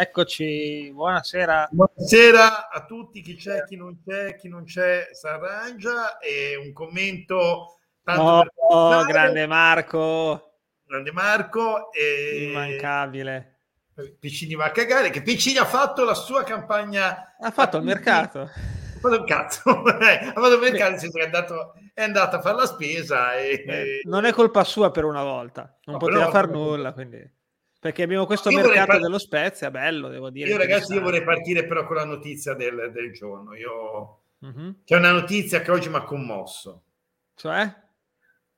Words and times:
Eccoci, 0.00 0.90
buonasera. 0.94 1.68
Buonasera 1.70 2.70
a 2.70 2.86
tutti, 2.86 3.20
chi 3.20 3.34
c'è, 3.36 3.64
chi 3.64 3.76
non 3.76 4.00
c'è, 4.02 4.34
chi 4.34 4.48
non 4.48 4.64
c'è 4.64 5.10
si 5.12 5.26
arrangia 5.26 6.16
e 6.16 6.56
un 6.56 6.72
commento. 6.72 7.80
Oh, 8.06 8.46
oh 8.70 9.04
grande 9.04 9.46
Marco. 9.46 10.54
Grande 10.86 11.12
Marco. 11.12 11.92
E... 11.92 12.48
Immancabile. 12.48 13.58
Piccini 14.18 14.54
va 14.54 14.64
a 14.64 14.70
cagare, 14.70 15.10
che 15.10 15.20
Piccini 15.20 15.58
ha 15.58 15.66
fatto 15.66 16.02
la 16.02 16.14
sua 16.14 16.44
campagna. 16.44 17.36
Ha 17.38 17.50
fatto 17.50 17.76
il 17.76 17.84
mercato. 17.84 18.40
Ha 18.40 18.98
fatto 19.00 19.14
il 19.16 19.24
cazzo, 19.24 19.84
eh, 20.00 20.28
ha 20.28 20.32
fatto 20.32 20.54
il 20.54 20.60
mercato, 20.60 20.90
nel 20.92 20.98
senso 20.98 21.18
che 21.18 21.24
è 21.24 21.26
andato, 21.26 21.74
è 21.92 22.02
andato 22.02 22.36
a 22.36 22.40
fare 22.40 22.56
la 22.56 22.66
spesa. 22.66 23.34
E, 23.34 23.64
eh, 23.66 24.00
non 24.04 24.24
è 24.24 24.32
colpa 24.32 24.64
sua 24.64 24.90
per 24.90 25.04
una 25.04 25.22
volta, 25.22 25.78
non 25.84 25.96
no, 25.96 26.00
poteva 26.00 26.30
fare 26.30 26.46
nulla, 26.46 26.94
quindi 26.94 27.38
perché 27.80 28.02
abbiamo 28.02 28.26
questo 28.26 28.50
io 28.50 28.60
mercato 28.60 28.92
par- 28.92 29.00
dello 29.00 29.18
Spezia, 29.18 29.70
bello, 29.70 30.08
devo 30.08 30.28
dire. 30.28 30.50
Io 30.50 30.58
ragazzi, 30.58 30.92
io 30.92 31.00
vorrei 31.00 31.24
partire 31.24 31.64
però 31.64 31.86
con 31.86 31.96
la 31.96 32.04
notizia 32.04 32.52
del, 32.52 32.90
del 32.92 33.10
giorno. 33.14 33.54
Io... 33.56 34.18
Mm-hmm. 34.44 34.70
C'è 34.84 34.96
una 34.96 35.12
notizia 35.12 35.62
che 35.62 35.70
oggi 35.70 35.88
mi 35.88 35.96
ha 35.96 36.02
commosso. 36.02 36.82
Cioè? 37.34 37.74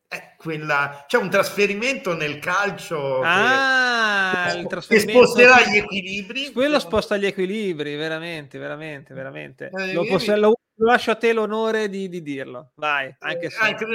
È 0.09 0.35
quella... 0.37 1.05
C'è 1.07 1.19
un 1.19 1.31
trasferimento 1.31 2.17
nel 2.17 2.41
calcio 2.41 3.21
ah, 3.23 4.51
che... 4.57 4.67
trasferimento... 4.67 5.21
che 5.21 5.27
sposterà 5.27 5.71
gli 5.71 5.77
equilibri. 5.77 6.51
Quello 6.51 6.81
sposta 6.81 7.17
gli 7.17 7.27
equilibri, 7.27 7.95
veramente, 7.95 8.59
veramente, 8.59 9.15
veramente. 9.15 9.71
Eh, 9.73 9.93
lo, 9.93 10.05
posso... 10.05 10.35
lo, 10.35 10.53
lascio 10.81 11.13
a 11.13 11.15
te 11.15 11.33
l'onore 11.33 11.89
di, 11.89 12.09
di 12.09 12.23
dirlo. 12.23 12.73
Vai, 12.75 13.15
anche 13.21 13.51
se... 13.51 13.59
Anche, 13.61 13.87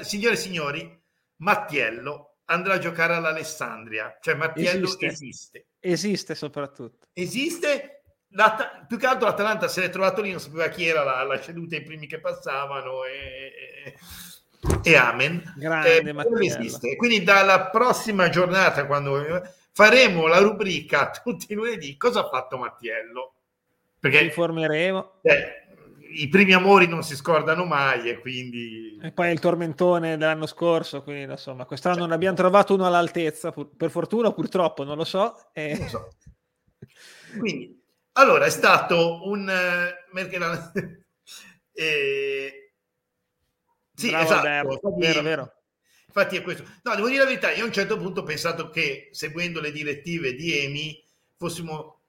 signore 0.00 0.34
e 0.34 0.36
signori, 0.36 1.00
Mattiello 1.36 2.31
andrà 2.52 2.74
a 2.74 2.78
giocare 2.78 3.14
all'Alessandria, 3.14 4.18
cioè 4.20 4.34
Mattiello 4.34 4.84
esiste. 4.84 5.06
esiste. 5.06 5.66
Esiste 5.80 6.34
soprattutto. 6.34 7.06
Esiste, 7.12 8.02
L'At- 8.34 8.86
più 8.86 8.96
che 8.96 9.06
altro 9.06 9.26
l'Atalanta 9.26 9.68
se 9.68 9.80
l'è 9.80 9.90
trovato 9.90 10.22
lì, 10.22 10.30
non 10.30 10.40
sapeva 10.40 10.68
chi 10.68 10.86
era, 10.86 11.04
l'ha, 11.04 11.22
l'ha 11.22 11.40
ceduta 11.40 11.76
i 11.76 11.82
primi 11.82 12.06
che 12.06 12.18
passavano 12.18 13.04
e, 13.04 13.52
e, 13.84 13.94
e 14.82 14.96
amen. 14.96 15.54
Grande 15.56 16.00
eh, 16.00 16.46
esiste. 16.46 16.96
Quindi 16.96 17.22
dalla 17.22 17.66
prossima 17.66 18.30
giornata, 18.30 18.86
quando 18.86 19.42
faremo 19.72 20.26
la 20.26 20.38
rubrica 20.38 21.10
tutti 21.22 21.52
i 21.52 21.54
lunedì, 21.54 21.96
cosa 21.96 22.20
ha 22.20 22.28
fatto 22.28 22.56
Mattiello? 22.56 23.34
Perché 24.00 24.18
ci 24.18 24.24
informeremo. 24.24 25.20
Eh, 25.22 25.61
i 26.14 26.28
primi 26.28 26.52
amori 26.52 26.86
non 26.86 27.02
si 27.02 27.16
scordano 27.16 27.64
mai 27.64 28.08
e 28.08 28.18
quindi... 28.18 28.98
E 29.02 29.12
poi 29.12 29.30
il 29.32 29.40
tormentone 29.40 30.16
dell'anno 30.16 30.46
scorso, 30.46 31.02
quindi 31.02 31.30
insomma, 31.30 31.64
quest'anno 31.64 31.96
cioè, 31.96 32.04
non 32.04 32.12
abbiamo 32.12 32.36
trovato 32.36 32.74
uno 32.74 32.86
all'altezza, 32.86 33.52
per 33.52 33.90
fortuna 33.90 34.28
o 34.28 34.32
purtroppo, 34.32 34.84
non 34.84 34.96
lo 34.96 35.04
so. 35.04 35.50
E... 35.52 35.76
Non 35.78 35.88
so. 35.88 36.08
Quindi, 37.38 37.82
allora, 38.12 38.44
è 38.44 38.50
stato 38.50 39.28
un... 39.28 39.48
eh, 41.72 42.70
sì, 43.94 44.08
Bravo 44.08 44.24
esatto. 44.24 44.72
Infatti, 44.72 45.00
vero, 45.00 45.22
vero. 45.22 45.52
Infatti 46.06 46.36
è 46.36 46.42
questo. 46.42 46.64
No, 46.82 46.94
devo 46.94 47.08
dire 47.08 47.20
la 47.20 47.26
verità, 47.26 47.50
io 47.52 47.62
a 47.62 47.66
un 47.66 47.72
certo 47.72 47.96
punto 47.96 48.20
ho 48.20 48.24
pensato 48.24 48.68
che, 48.68 49.08
seguendo 49.12 49.60
le 49.60 49.72
direttive 49.72 50.34
di 50.34 50.58
EMI, 50.58 51.04
fossimo 51.36 52.01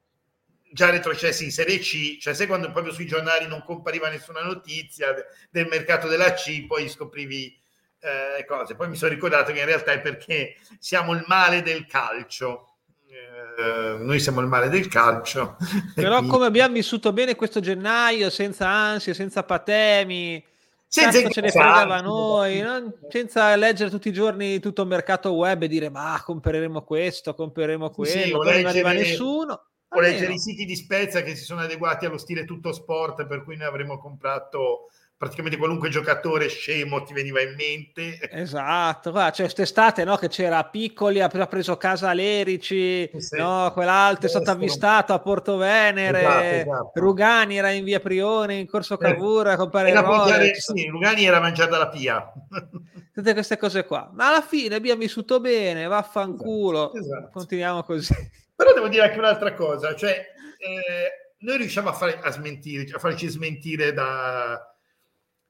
già 0.74 0.90
retrocessi 0.90 1.44
in 1.44 1.52
Serie 1.52 1.78
C, 1.78 2.18
cioè 2.20 2.34
se 2.34 2.48
quando 2.48 2.72
proprio 2.72 2.92
sui 2.92 3.06
giornali 3.06 3.46
non 3.46 3.64
compariva 3.64 4.10
nessuna 4.10 4.42
notizia 4.42 5.14
del 5.52 5.68
mercato 5.68 6.08
della 6.08 6.34
C, 6.34 6.66
poi 6.66 6.90
scoprivi 6.90 7.56
eh, 8.00 8.44
cose. 8.46 8.74
Poi 8.76 8.90
mi 8.90 8.96
sono 8.96 9.14
ricordato 9.14 9.54
che 9.54 9.60
in 9.60 9.66
realtà 9.66 9.92
è 9.92 10.02
perché 10.02 10.56
siamo 10.80 11.14
il 11.14 11.24
male 11.28 11.62
del 11.62 11.86
calcio. 11.86 12.70
Eh, 13.08 13.98
noi 14.00 14.20
siamo 14.20 14.42
il 14.42 14.48
male 14.48 14.68
del 14.70 14.88
calcio. 14.88 15.58
Però 15.94 16.16
quindi... 16.16 16.30
come 16.30 16.46
abbiamo 16.48 16.74
vissuto 16.74 17.14
bene 17.14 17.36
questo 17.36 17.60
gennaio, 17.60 18.32
senza 18.32 18.68
ansie, 18.68 19.14
senza 19.14 19.44
patemi, 19.44 20.44
senza 20.88 21.30
ce 21.30 21.42
ne 21.42 21.52
fregava 21.52 22.02
noi, 22.02 22.62
non, 22.62 22.92
senza 23.10 23.56
leggere 23.56 23.92
tutti 23.92 24.10
i 24.10 24.14
giorni 24.14 24.60
tutto 24.60 24.82
il 24.82 24.88
mercato 24.88 25.34
web 25.34 25.62
e 25.62 25.68
dire 25.68 25.90
ma 25.90 26.20
compreremo 26.26 26.82
questo, 26.82 27.36
compreremo 27.36 27.92
quello, 27.92 28.22
sì, 28.24 28.32
poi 28.32 28.46
leggere... 28.46 28.62
non 28.62 28.72
arriva 28.72 28.92
nessuno 28.92 29.68
o 29.96 30.00
leggere 30.00 30.34
i 30.34 30.40
siti 30.40 30.66
di 30.66 30.76
Spezia 30.76 31.22
che 31.22 31.36
si 31.36 31.44
sono 31.44 31.62
adeguati 31.62 32.06
allo 32.06 32.18
stile 32.18 32.46
tutto 32.46 32.72
sport, 32.72 33.26
per 33.26 33.44
cui 33.44 33.58
noi 33.58 33.68
avremmo 33.68 33.98
comprato 33.98 34.90
praticamente 35.24 35.58
qualunque 35.58 35.88
giocatore 35.88 36.50
scemo 36.50 37.02
ti 37.04 37.14
veniva 37.14 37.42
in 37.42 37.56
mente. 37.56 38.20
Esatto, 38.30 39.12
guarda, 39.12 39.32
c'è 39.32 39.44
quest'estate 39.44 40.04
no, 40.04 40.18
che 40.18 40.28
c'era 40.28 40.62
Piccoli, 40.66 41.22
ha 41.22 41.30
preso 41.30 41.78
casa 41.78 42.12
Lerici, 42.12 43.10
sì. 43.18 43.38
no, 43.38 43.72
quell'altro 43.74 44.28
è 44.28 44.30
stato 44.30 44.52
avvistato 44.52 45.14
a 45.14 45.20
Porto 45.20 45.56
Venere, 45.56 46.20
esatto, 46.20 46.44
esatto. 46.44 46.92
Rugani 46.96 47.58
era 47.58 47.72
in 47.72 47.86
via 47.86 48.02
Prione, 48.02 48.56
in 48.56 48.68
Corso 48.68 48.96
eh, 48.96 48.98
Cavour 48.98 49.48
a 49.48 49.56
comprare 49.56 49.92
era 49.92 50.02
mangiare, 50.02 50.56
sì, 50.56 50.88
Rugani 50.88 51.24
era 51.24 51.40
mangiare 51.40 51.72
dalla 51.72 51.88
Pia. 51.88 52.30
Tutte 53.14 53.34
queste 53.34 53.58
cose 53.58 53.86
qua. 53.86 54.10
Ma 54.14 54.28
alla 54.28 54.42
fine 54.42 54.76
abbiamo 54.76 55.00
vissuto 55.00 55.40
bene, 55.40 55.88
vaffanculo, 55.88 56.94
esatto, 56.94 57.16
esatto. 57.16 57.30
continuiamo 57.32 57.84
così. 57.84 58.42
Però 58.56 58.74
devo 58.74 58.88
dire 58.88 59.04
anche 59.04 59.18
un'altra 59.18 59.54
cosa, 59.54 59.96
cioè 59.96 60.26
eh, 60.58 61.36
noi 61.40 61.58
riusciamo 61.58 61.90
a, 61.90 61.94
fare, 61.94 62.20
a, 62.20 62.32
smentire, 62.32 62.90
a 62.94 63.00
farci 63.00 63.28
smentire 63.28 63.94
da, 63.94 64.60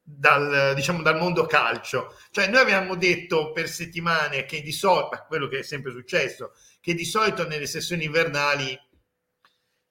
dal, 0.01 0.73
diciamo, 0.75 1.01
dal 1.01 1.17
mondo 1.17 1.45
calcio. 1.45 2.15
Cioè 2.31 2.47
noi 2.47 2.61
abbiamo 2.61 2.95
detto 2.95 3.51
per 3.51 3.69
settimane 3.69 4.45
che 4.45 4.61
di 4.61 4.71
solito, 4.71 5.25
quello 5.27 5.47
che 5.47 5.59
è 5.59 5.63
sempre 5.63 5.91
successo, 5.91 6.53
che 6.81 6.93
di 6.93 7.05
solito 7.05 7.47
nelle 7.47 7.67
sessioni 7.67 8.05
invernali, 8.05 8.77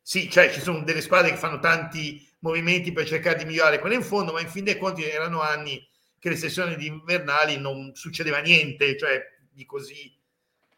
sì, 0.01 0.29
cioè 0.29 0.53
ci 0.53 0.61
sono 0.61 0.83
delle 0.83 1.01
squadre 1.01 1.31
che 1.31 1.37
fanno 1.37 1.61
tanti 1.61 2.29
movimenti 2.41 2.93
per 2.93 3.07
cercare 3.07 3.39
di 3.39 3.45
migliorare 3.45 3.79
quelle 3.79 3.95
in 3.95 4.03
fondo, 4.03 4.33
ma 4.33 4.41
in 4.41 4.49
fin 4.49 4.65
dei 4.65 4.77
conti 4.77 5.05
erano 5.05 5.41
anni 5.41 5.89
che 6.19 6.29
le 6.29 6.37
sessioni 6.37 6.87
invernali 6.87 7.57
non 7.57 7.95
succedeva 7.95 8.39
niente, 8.39 8.97
cioè 8.99 9.21
di 9.51 9.65
così 9.65 10.13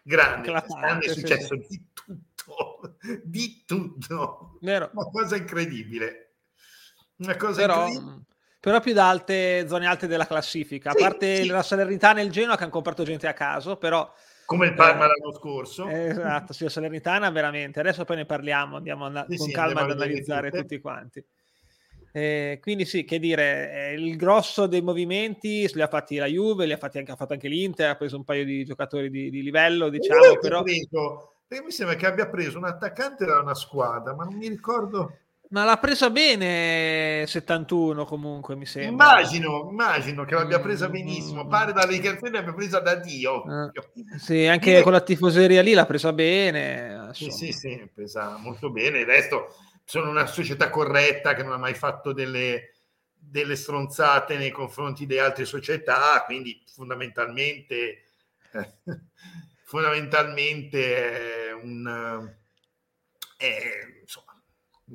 grande. 0.05 0.53
È 0.53 1.09
successo 1.09 1.55
sì, 1.61 1.67
di 1.67 1.89
tutto, 1.93 2.97
di 3.25 3.65
tutto. 3.67 4.59
Vero. 4.61 4.91
Una 4.93 5.11
cosa 5.11 5.37
incredibile. 5.37 6.35
Una 7.17 7.37
cosa 7.37 7.61
però, 7.61 7.87
incredibile. 7.87 8.23
Però 8.61 8.81
più 8.81 8.95
da 8.95 9.09
alte, 9.11 9.67
zone 9.69 9.87
alte 9.87 10.07
della 10.07 10.27
classifica, 10.27 10.93
a 10.93 10.95
parte 10.95 11.43
sì. 11.43 11.47
la 11.49 11.63
Salernitana 11.63 12.21
e 12.21 12.25
il 12.25 12.31
Genoa 12.31 12.57
che 12.57 12.63
hanno 12.63 12.73
comprato 12.73 13.03
gente 13.03 13.27
a 13.27 13.35
caso, 13.35 13.77
però... 13.77 14.11
Come 14.47 14.69
il 14.69 14.75
Parma 14.75 15.05
eh, 15.05 15.09
l'anno 15.09 15.35
scorso. 15.35 15.87
esatto, 15.87 16.55
sì, 16.55 16.65
la 16.65 16.71
Salernitana 16.71 17.31
veramente. 17.31 17.81
Adesso 17.81 18.05
poi 18.05 18.17
ne 18.17 18.25
parliamo, 18.25 18.77
andiamo 18.77 19.07
a, 19.07 19.27
con 19.27 19.51
calma 19.51 19.83
ad 19.83 19.91
analizzare 19.91 20.51
tutti 20.51 20.81
quanti. 20.81 21.23
Eh, 22.17 22.61
quindi 22.63 22.85
sì, 22.85 23.03
che 23.03 23.19
dire, 23.19 23.73
eh, 23.73 23.95
il 23.95 24.17
grosso 24.17 24.69
dei 24.69 24.83
movimenti 24.83 25.69
li 25.75 25.83
ha 25.83 25.89
fatti 25.89 26.15
la 26.15 26.27
Juve, 26.27 26.65
li 26.65 26.73
ha 26.73 26.77
fatti 26.77 26.99
anche, 26.99 27.11
ha 27.11 27.17
fatto 27.17 27.33
anche 27.33 27.49
l'Inter, 27.49 27.91
ha 27.91 27.97
preso 27.97 28.15
un 28.15 28.23
paio 28.23 28.45
di 28.45 28.65
giocatori 28.65 29.11
di, 29.11 29.31
di 29.31 29.43
livello, 29.43 29.89
diciamo, 29.89 30.39
però... 30.41 30.63
Preso, 30.63 31.33
mi 31.49 31.73
sembra 31.73 31.97
che 31.97 32.07
abbia 32.07 32.29
preso 32.29 32.59
un 32.59 32.67
attaccante 32.67 33.25
da 33.25 33.41
una 33.41 33.57
squadra, 33.57 34.15
ma 34.15 34.23
non 34.23 34.37
mi 34.37 34.47
ricordo... 34.47 35.19
Ma 35.49 35.65
l'ha 35.65 35.77
presa 35.77 36.09
bene 36.11 37.25
71 37.27 38.05
comunque, 38.05 38.55
mi 38.55 38.65
sembra. 38.65 39.19
Immagino, 39.19 39.69
immagino 39.71 40.25
che 40.25 40.35
l'abbia 40.35 40.61
presa 40.61 40.89
benissimo. 40.89 41.45
Mm. 41.45 41.49
Pare 41.49 41.73
dalle 41.73 41.93
dichiarazioni 41.93 42.33
l'abbia 42.33 42.55
presa 42.55 42.81
da 42.81 42.95
Dio. 42.95 43.45
Eh, 43.45 44.19
sì, 44.19 44.47
anche 44.47 44.83
con 44.83 44.93
la 44.93 45.01
tifoseria 45.01 45.63
lì 45.63 45.73
l'ha 45.73 45.87
presa 45.87 46.13
bene. 46.13 47.11
Sì, 47.13 47.31
sì, 47.31 47.53
sì, 47.53 47.89
presa 47.93 48.37
molto 48.39 48.71
bene. 48.71 49.01
Il 49.01 49.07
resto 49.07 49.55
sono 49.85 50.11
una 50.11 50.27
società 50.27 50.71
corretta 50.71 51.35
che 51.35 51.43
non 51.43 51.53
ha 51.53 51.59
mai 51.59 51.75
fatto 51.75 52.13
delle, 52.13 52.73
delle 53.13 53.57
stronzate 53.57 54.37
nei 54.37 54.51
confronti 54.51 55.07
di 55.07 55.19
altre 55.19 55.45
società, 55.45 56.23
quindi 56.25 56.63
fondamentalmente, 56.67 58.05
eh, 58.53 58.75
fondamentalmente 59.65 61.49
è 61.49 61.53
un... 61.53 62.33
È, 63.37 63.99
insomma, 64.01 64.34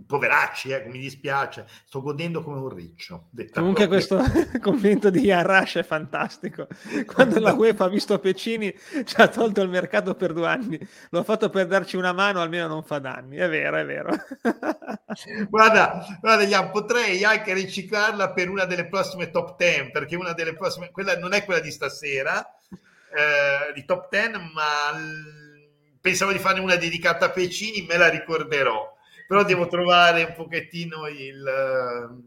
poveracci, 0.05 0.69
eh, 0.69 0.85
mi 0.87 0.99
dispiace, 0.99 1.65
sto 1.85 2.01
godendo 2.01 2.41
come 2.41 2.59
un 2.59 2.69
riccio. 2.69 3.29
Comunque 3.53 3.87
proprio. 3.87 3.87
questo 3.87 4.21
commento 4.59 5.09
di 5.09 5.31
Arash 5.31 5.77
è 5.77 5.83
fantastico. 5.83 6.67
Quando 7.05 7.39
la 7.39 7.53
UEFA 7.53 7.85
ha 7.85 7.89
visto 7.89 8.19
Pecini 8.19 8.73
ci 9.05 9.15
ha 9.17 9.27
tolto 9.27 9.61
il 9.61 9.69
mercato 9.69 10.15
per 10.15 10.33
due 10.33 10.47
anni, 10.47 10.79
l'ho 11.09 11.23
fatto 11.23 11.49
per 11.49 11.67
darci 11.67 11.97
una 11.97 12.13
mano, 12.13 12.41
almeno 12.41 12.67
non 12.67 12.83
fa 12.83 12.99
danni. 12.99 13.37
È 13.37 13.49
vero, 13.49 13.77
è 13.77 13.85
vero. 13.85 14.11
guarda, 15.49 16.05
guarda 16.19 16.45
Jan, 16.45 16.71
potrei 16.71 17.23
anche 17.23 17.53
riciclarla 17.53 18.31
per 18.31 18.49
una 18.49 18.65
delle 18.65 18.87
prossime 18.87 19.29
top 19.29 19.57
10, 19.57 19.91
perché 19.91 20.15
una 20.15 20.33
delle 20.33 20.55
prossime, 20.55 20.91
quella 20.91 21.17
non 21.17 21.33
è 21.33 21.43
quella 21.45 21.59
di 21.59 21.71
stasera, 21.71 22.45
eh, 22.69 23.73
di 23.73 23.85
top 23.85 24.09
10, 24.09 24.31
ma 24.53 24.97
l... 24.97 25.99
pensavo 25.99 26.31
di 26.31 26.39
farne 26.39 26.59
una 26.59 26.75
dedicata 26.75 27.25
a 27.25 27.29
Pecini, 27.29 27.85
me 27.87 27.97
la 27.97 28.09
ricorderò 28.09 28.97
però 29.29 29.43
devo 29.43 29.67
trovare 29.67 30.23
un 30.23 30.33
pochettino 30.33 31.07
il, 31.07 32.19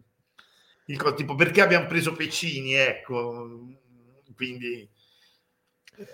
il 0.86 1.14
tipo 1.16 1.34
perché 1.34 1.60
abbiamo 1.60 1.88
preso 1.88 2.12
Pecini, 2.12 2.74
ecco, 2.74 3.58
quindi 4.36 4.88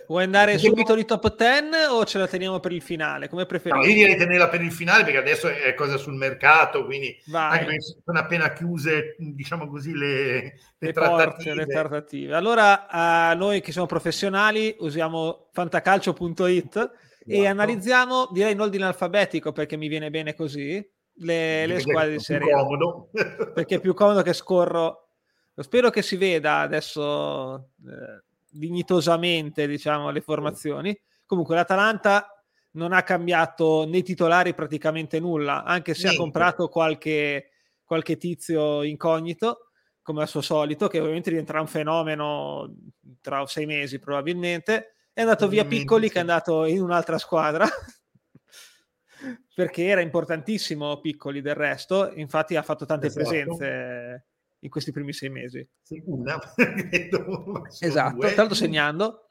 Vuoi 0.07 0.25
andare 0.25 0.57
subito 0.57 0.95
di 0.95 1.05
top 1.05 1.37
10 1.37 1.91
o 1.91 2.07
ce 2.07 2.17
la 2.17 2.27
teniamo 2.27 2.59
per 2.59 2.73
il 2.73 2.81
finale? 2.81 3.29
Come 3.29 3.45
preferisci? 3.45 3.87
No, 3.87 3.93
io 3.93 4.07
direi 4.07 4.17
tenerla 4.17 4.49
per 4.49 4.63
il 4.63 4.73
finale 4.73 5.05
perché 5.05 5.19
adesso 5.19 5.49
è 5.49 5.75
cosa 5.75 5.99
sul 5.99 6.15
mercato, 6.15 6.87
quindi 6.87 7.17
sono 7.23 8.19
appena 8.19 8.51
chiuse, 8.55 9.15
diciamo 9.19 9.69
così, 9.69 9.95
le, 9.95 10.33
le, 10.33 10.59
le 10.79 10.93
trattative. 10.93 11.25
Porte, 11.27 11.55
le 11.55 11.67
trattative. 11.67 12.35
Allora, 12.35 12.87
uh, 12.91 13.37
noi 13.37 13.61
che 13.61 13.73
siamo 13.73 13.87
professionali 13.87 14.75
usiamo 14.79 15.49
fantacalcio.it. 15.53 16.91
e 17.29 17.47
analizziamo, 17.47 18.29
direi 18.33 18.53
in 18.53 18.61
ordine 18.61 18.85
alfabetico 18.85 19.53
perché 19.53 19.77
mi 19.77 19.89
viene 19.89 20.11
bene 20.11 20.35
così, 20.35 20.75
le, 21.21 21.67
le 21.67 21.81
squadre 21.81 22.13
di 22.13 22.19
serie. 22.19 22.53
Comodo. 22.53 23.11
perché 23.55 23.77
è 23.77 23.81
più 23.81 23.95
comodo 23.95 24.23
che 24.23 24.33
scorro. 24.33 25.11
Spero 25.55 25.91
che 25.91 26.03
si 26.03 26.17
veda 26.17 26.61
adesso... 26.61 27.71
Eh, 27.85 28.27
dignitosamente 28.51 29.67
diciamo, 29.67 30.11
le 30.11 30.21
formazioni. 30.21 30.99
Comunque 31.27 31.55
l'Atalanta 31.55 32.33
non 32.73 32.93
ha 32.93 33.03
cambiato 33.03 33.87
nei 33.87 34.03
titolari 34.03 34.55
praticamente 34.55 35.21
nulla, 35.21 35.65
anche 35.65 35.95
se 35.95 36.05
Niente. 36.05 36.17
ha 36.17 36.23
comprato 36.23 36.69
qualche, 36.69 37.51
qualche 37.85 38.17
tizio 38.17 38.83
incognito, 38.83 39.71
come 40.03 40.23
al 40.23 40.29
suo 40.29 40.41
solito, 40.41 40.89
che 40.89 41.01
ovviamente 41.01 41.31
diventerà 41.31 41.61
un 41.61 41.67
fenomeno 41.67 42.75
tra 43.21 43.47
sei 43.47 43.67
mesi 43.67 43.99
probabilmente. 43.99 44.95
È 45.19 45.23
andato 45.23 45.49
via 45.49 45.65
Piccoli, 45.65 46.11
che 46.11 46.19
è 46.19 46.21
andato 46.21 46.65
in 46.65 46.81
un'altra 46.81 47.19
squadra. 47.19 47.67
perché 49.53 49.87
era 49.87 50.01
importantissimo 50.01 51.01
Piccoli 51.01 51.41
del 51.41 51.57
resto, 51.57 52.13
infatti 52.15 52.55
ha 52.55 52.63
fatto 52.63 52.87
tante 52.87 53.09
esatto. 53.09 53.29
presenze 53.29 54.27
in 54.61 54.71
questi 54.71 54.93
primi 54.93 55.13
sei 55.13 55.31
mesi. 55.31 55.69
Sì, 55.83 56.01
una. 56.07 56.39
Esatto, 57.81 58.19
tra 58.19 58.35
l'altro 58.37 58.55
segnando. 58.55 59.27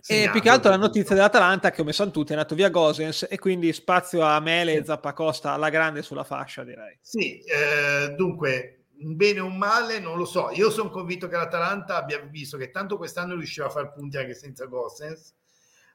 Segnando, 0.00 0.30
e 0.30 0.30
più 0.30 0.40
che 0.40 0.48
altro 0.48 0.70
la 0.70 0.78
notizia 0.78 1.14
dell'Atalanta 1.14 1.72
che 1.72 1.82
ho 1.82 1.84
messo 1.84 2.10
tutti 2.10 2.30
è 2.30 2.34
andato 2.34 2.54
via 2.54 2.70
Gosens 2.70 3.26
e 3.28 3.38
quindi 3.38 3.70
spazio 3.74 4.22
a 4.22 4.40
Mele 4.40 4.76
e 4.76 4.84
Zappacosta 4.84 5.52
alla 5.52 5.68
grande 5.68 6.00
sulla 6.00 6.24
fascia 6.24 6.64
direi. 6.64 6.98
Sì, 7.02 7.38
eh, 7.40 8.14
dunque 8.14 8.77
un 9.00 9.16
bene 9.16 9.40
o 9.40 9.46
un 9.46 9.56
male 9.56 9.98
non 10.00 10.16
lo 10.16 10.24
so. 10.24 10.50
Io 10.52 10.70
sono 10.70 10.90
convinto 10.90 11.28
che 11.28 11.36
l'Atalanta 11.36 11.96
abbia 11.96 12.18
visto 12.20 12.56
che 12.56 12.70
tanto 12.70 12.96
quest'anno 12.96 13.34
riusciva 13.34 13.66
a 13.66 13.70
fare 13.70 13.92
punti 13.92 14.16
anche 14.16 14.34
senza 14.34 14.66
Gosens, 14.66 15.34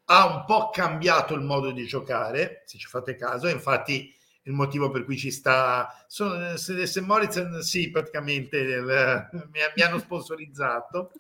ha 0.06 0.26
un 0.26 0.46
po' 0.46 0.70
cambiato 0.70 1.34
il 1.34 1.42
modo 1.42 1.72
di 1.72 1.86
giocare, 1.86 2.64
se 2.66 2.78
ci 2.78 2.88
fate 2.88 3.16
caso, 3.16 3.48
e 3.48 3.52
infatti 3.52 4.14
il 4.44 4.54
motivo 4.54 4.90
per 4.90 5.06
cui 5.06 5.18
ci 5.18 5.32
sta. 5.32 6.06
Sono, 6.08 6.58
se 6.58 7.02
Moritz, 7.02 7.60
sì, 7.60 7.90
praticamente 7.90 8.58
il, 8.58 9.30
mi, 9.32 9.60
mi, 9.76 9.82
hanno 9.82 10.00
sponsorizzato. 10.00 11.12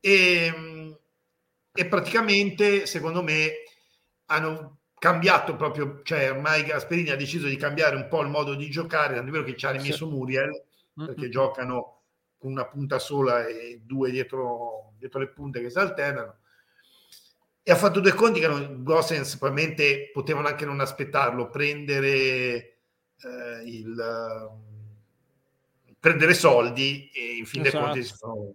E, 0.00 0.96
e, 1.72 1.86
praticamente, 1.86 2.86
secondo 2.86 3.22
me, 3.22 3.52
hanno 4.26 4.78
cambiato 4.98 5.56
proprio, 5.56 6.00
cioè 6.02 6.30
ormai 6.30 6.64
Gasperini 6.64 7.10
ha 7.10 7.16
deciso 7.16 7.46
di 7.46 7.56
cambiare 7.56 7.96
un 7.96 8.08
po' 8.08 8.22
il 8.22 8.28
modo 8.28 8.54
di 8.54 8.70
giocare, 8.70 9.14
tanto 9.14 9.28
è 9.28 9.32
vero 9.32 9.44
che 9.44 9.56
ci 9.56 9.66
ha 9.66 9.70
rimesso 9.70 10.06
Muriel, 10.06 10.65
perché 10.96 11.22
mm-hmm. 11.22 11.30
giocano 11.30 12.02
con 12.38 12.50
una 12.50 12.66
punta 12.66 12.98
sola 12.98 13.46
e 13.46 13.80
due 13.84 14.10
dietro, 14.10 14.92
dietro 14.98 15.20
le 15.20 15.28
punte 15.28 15.60
che 15.60 15.70
si 15.70 15.78
alternano 15.78 16.38
e 17.68 17.72
ha 17.72 17.76
fatto 17.76 17.98
due 17.98 18.12
conti 18.12 18.38
che 18.38 18.46
non, 18.46 18.84
Gossens 18.84 19.38
probabilmente 19.38 20.10
potevano 20.12 20.46
anche 20.46 20.64
non 20.64 20.78
aspettarlo, 20.78 21.50
prendere, 21.50 22.14
eh, 23.24 23.62
il, 23.64 24.50
prendere 25.98 26.32
soldi 26.32 27.10
e 27.12 27.38
in 27.38 27.44
fin 27.44 27.66
esatto. 27.66 27.76
dei 27.76 27.92
conti 27.92 28.04
sono, 28.04 28.54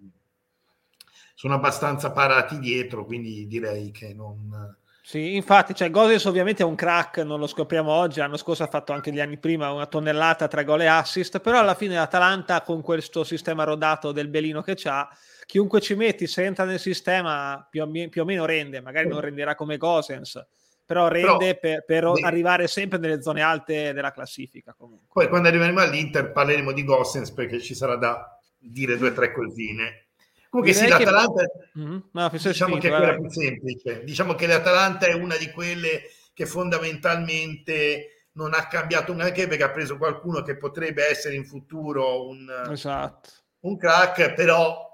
sono, 1.34 1.56
abbastanza 1.56 2.14
parati 2.14 2.58
dietro, 2.58 3.04
quindi 3.04 3.48
direi 3.48 3.92
che 3.92 4.14
non... 4.14 4.78
Sì, 5.04 5.36
infatti, 5.36 5.74
cioè, 5.74 5.90
Gosens 5.90 6.26
ovviamente 6.26 6.62
è 6.62 6.66
un 6.66 6.76
crack, 6.76 7.18
non 7.18 7.40
lo 7.40 7.48
scopriamo 7.48 7.92
oggi, 7.92 8.20
l'anno 8.20 8.38
scorso 8.38 8.64
ha 8.64 8.68
fatto 8.68 8.94
anche 8.94 9.12
gli 9.12 9.20
anni 9.20 9.40
prima 9.40 9.72
una 9.72 9.88
tonnellata 9.88 10.48
tra 10.48 10.64
gol 10.64 10.82
e 10.82 10.86
assist, 10.86 11.40
però 11.40 11.60
alla 11.60 11.74
fine 11.74 11.96
l'Atalanta 11.96 12.62
con 12.62 12.82
questo 12.82 13.24
sistema 13.24 13.64
rodato 13.64 14.12
del 14.12 14.28
Belino 14.28 14.62
che 14.62 14.76
c'ha 14.76 15.10
chiunque 15.52 15.82
ci 15.82 15.96
metti, 15.96 16.28
se 16.28 16.46
entra 16.46 16.64
nel 16.64 16.80
sistema, 16.80 17.68
più 17.70 17.82
o, 17.82 17.86
meno, 17.86 18.10
più 18.10 18.22
o 18.22 18.26
meno 18.26 18.46
rende, 18.46 18.80
magari 18.80 19.10
non 19.10 19.20
renderà 19.20 19.54
come 19.54 19.76
Gosens, 19.76 20.42
però 20.86 21.10
rende 21.10 21.58
però, 21.58 21.82
per, 21.84 21.84
per 21.86 22.12
beh, 22.12 22.22
arrivare 22.22 22.68
sempre 22.68 23.00
nelle 23.00 23.22
zone 23.22 23.42
alte 23.42 23.92
della 23.92 24.12
classifica. 24.12 24.74
Comunque. 24.78 25.08
Poi 25.12 25.28
quando 25.28 25.50
arriveremo 25.50 25.82
all'Inter 25.82 26.32
parleremo 26.32 26.72
di 26.72 26.86
Gosens 26.86 27.32
perché 27.32 27.60
ci 27.60 27.76
sarà 27.76 27.98
da 27.98 28.38
dire 28.58 28.98
due 28.98 29.10
o 29.10 29.14
tre 29.14 29.34
cosine. 29.34 30.11
Comunque 30.52 30.74
Direi 30.76 30.92
sì, 30.92 30.98
l'Atalanta 31.06 31.46
che... 31.46 31.80
mm-hmm. 31.80 32.00
no, 32.12 32.30
diciamo 32.30 32.78
che 32.78 32.94
è 32.94 33.18
più 33.18 33.30
semplice. 33.30 34.04
Diciamo 34.04 34.36
che 34.36 34.48
l'Atalanta 34.48 35.06
è 35.06 35.14
una 35.14 35.38
di 35.38 35.50
quelle 35.50 36.02
che 36.34 36.46
fondamentalmente 36.46 38.28
non 38.34 38.54
ha 38.54 38.68
cambiato 38.68 39.14
neanche 39.14 39.48
perché 39.48 39.64
ha 39.64 39.72
preso 39.72 39.96
qualcuno 39.96 40.42
che 40.42 40.58
potrebbe 40.58 41.08
essere 41.08 41.36
in 41.36 41.46
futuro 41.46 42.28
un, 42.28 42.68
esatto. 42.70 43.30
un 43.62 43.78
crack, 43.78 44.34
però 44.34 44.90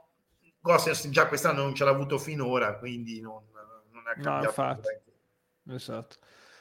Gossers 0.59 1.09
già 1.09 1.27
quest'anno 1.27 1.63
non 1.63 1.73
ce 1.73 1.85
l'ha 1.85 1.89
avuto 1.89 2.19
finora, 2.19 2.77
quindi 2.77 3.19
non, 3.19 3.41
non 3.91 4.03
ha 4.05 4.13
cambiato. 4.21 4.81
No, 5.63 5.73
esatto. 5.73 6.17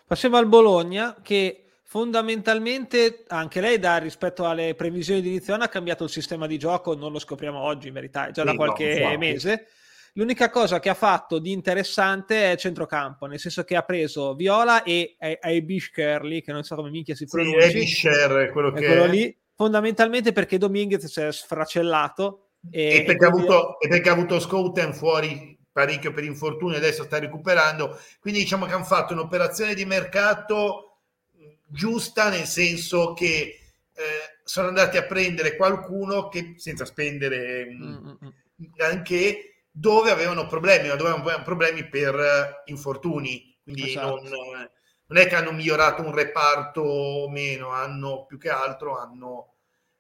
Passiamo 0.07 0.39
al 0.39 0.47
Bologna 0.47 1.17
che 1.21 1.66
fondamentalmente 1.97 3.25
anche 3.29 3.63
lei 3.63 3.79
da 3.79 3.97
rispetto 3.97 4.47
alle 4.47 4.75
previsioni 4.75 5.23
di 5.23 5.29
inizio 5.29 5.55
anno 5.55 5.65
ha 5.65 5.69
cambiato 5.69 6.05
il 6.05 6.11
sistema 6.11 6.47
di 6.47 6.59
gioco, 6.59 6.95
non 6.95 7.11
lo 7.11 7.19
scopriamo 7.19 7.59
oggi 7.59 7.89
in 7.89 7.95
verità, 7.95 8.29
è 8.29 8.33
già 8.33 8.45
da 8.45 8.55
qualche 8.55 9.01
no, 9.01 9.17
mese. 9.17 9.69
L'unica 10.13 10.51
cosa 10.51 10.79
che 10.79 10.91
ha 10.91 10.95
fatto 10.95 11.39
di 11.39 11.53
interessante 11.53 12.53
è 12.53 12.57
centrocampo, 12.59 13.25
nel 13.25 13.39
senso 13.39 13.65
che 13.65 13.77
ha 13.77 13.83
preso 13.83 14.35
Viola 14.35 14.83
e 14.83 15.17
Abish 15.41 15.91
Curly, 15.91 16.43
che 16.43 16.53
non 16.53 16.65
so 16.65 16.75
come 16.75 16.91
minchia 16.91 17.15
si 17.15 17.25
pronuncia. 17.25 17.67
Sì, 17.69 17.77
Abisher, 17.79 18.51
quello 18.51 18.73
che 18.73 18.85
quello 18.85 19.07
lì, 19.07 19.35
fondamentalmente 19.55 20.33
perché 20.33 20.59
Dominguez 20.59 21.07
si 21.07 21.21
è 21.23 21.33
sfracellato 21.33 22.49
e, 22.71 22.97
e, 22.97 23.03
perché, 23.05 23.25
ha 23.25 23.29
avuto, 23.29 23.81
e 23.81 23.89
perché 23.89 24.11
ha 24.11 24.13
avuto 24.13 24.39
Scouten 24.39 24.93
fuori 24.93 25.59
parecchio 25.73 26.13
per 26.13 26.25
infortunio, 26.25 26.77
adesso 26.77 27.05
sta 27.05 27.19
recuperando. 27.19 27.99
Quindi 28.21 28.41
diciamo 28.41 28.67
che 28.67 28.75
hanno 28.75 28.85
fatto 28.85 29.15
un'operazione 29.15 29.73
di 29.73 29.87
mercato 29.87 30.86
giusta, 31.67 32.29
nel 32.31 32.47
senso 32.47 33.13
che 33.13 33.59
eh, 33.93 34.39
sono 34.45 34.69
andati 34.69 34.97
a 34.97 35.05
prendere 35.05 35.57
qualcuno 35.57 36.29
che 36.29 36.55
senza 36.57 36.85
spendere 36.85 37.67
mm-hmm. 37.67 38.15
anche 38.79 39.57
dove 39.71 40.11
avevano 40.11 40.47
problemi, 40.47 40.89
dove 40.89 41.11
avevano 41.11 41.43
problemi 41.43 41.87
per 41.89 42.15
uh, 42.15 42.71
infortuni. 42.71 43.55
Quindi 43.63 43.91
esatto. 43.91 44.23
non, 44.23 44.71
non, 45.07 45.17
è 45.19 45.27
che 45.27 45.35
hanno 45.35 45.53
migliorato 45.53 46.03
un 46.03 46.15
reparto 46.15 46.81
o 46.81 47.29
meno, 47.29 47.71
hanno 47.71 48.25
più 48.27 48.39
che 48.39 48.49
altro 48.49 48.99
hanno 48.99 49.55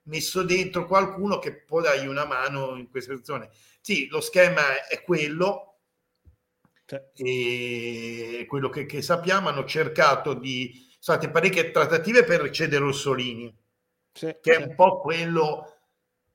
messo 0.04 0.42
dentro 0.44 0.86
qualcuno 0.86 1.38
che 1.38 1.52
può 1.52 1.80
dargli 1.80 2.06
una 2.06 2.24
mano 2.24 2.76
in 2.76 2.88
questa 2.88 3.10
situazione. 3.10 3.50
Sì, 3.80 4.06
lo 4.08 4.20
schema 4.20 4.86
è 4.86 5.02
quello, 5.02 5.78
cioè. 6.86 7.10
e 7.14 8.44
quello 8.48 8.68
che, 8.68 8.86
che, 8.86 9.02
sappiamo, 9.02 9.48
hanno 9.48 9.64
cercato 9.64 10.34
di... 10.34 10.84
State 11.06 11.30
parecchie 11.30 11.70
trattative 11.70 12.24
per 12.24 12.50
cedere 12.50 12.82
Rossolini, 12.82 13.56
sì, 14.12 14.26
che 14.40 14.54
sì. 14.54 14.60
è 14.60 14.64
un 14.64 14.74
po' 14.74 14.98
quello, 14.98 15.76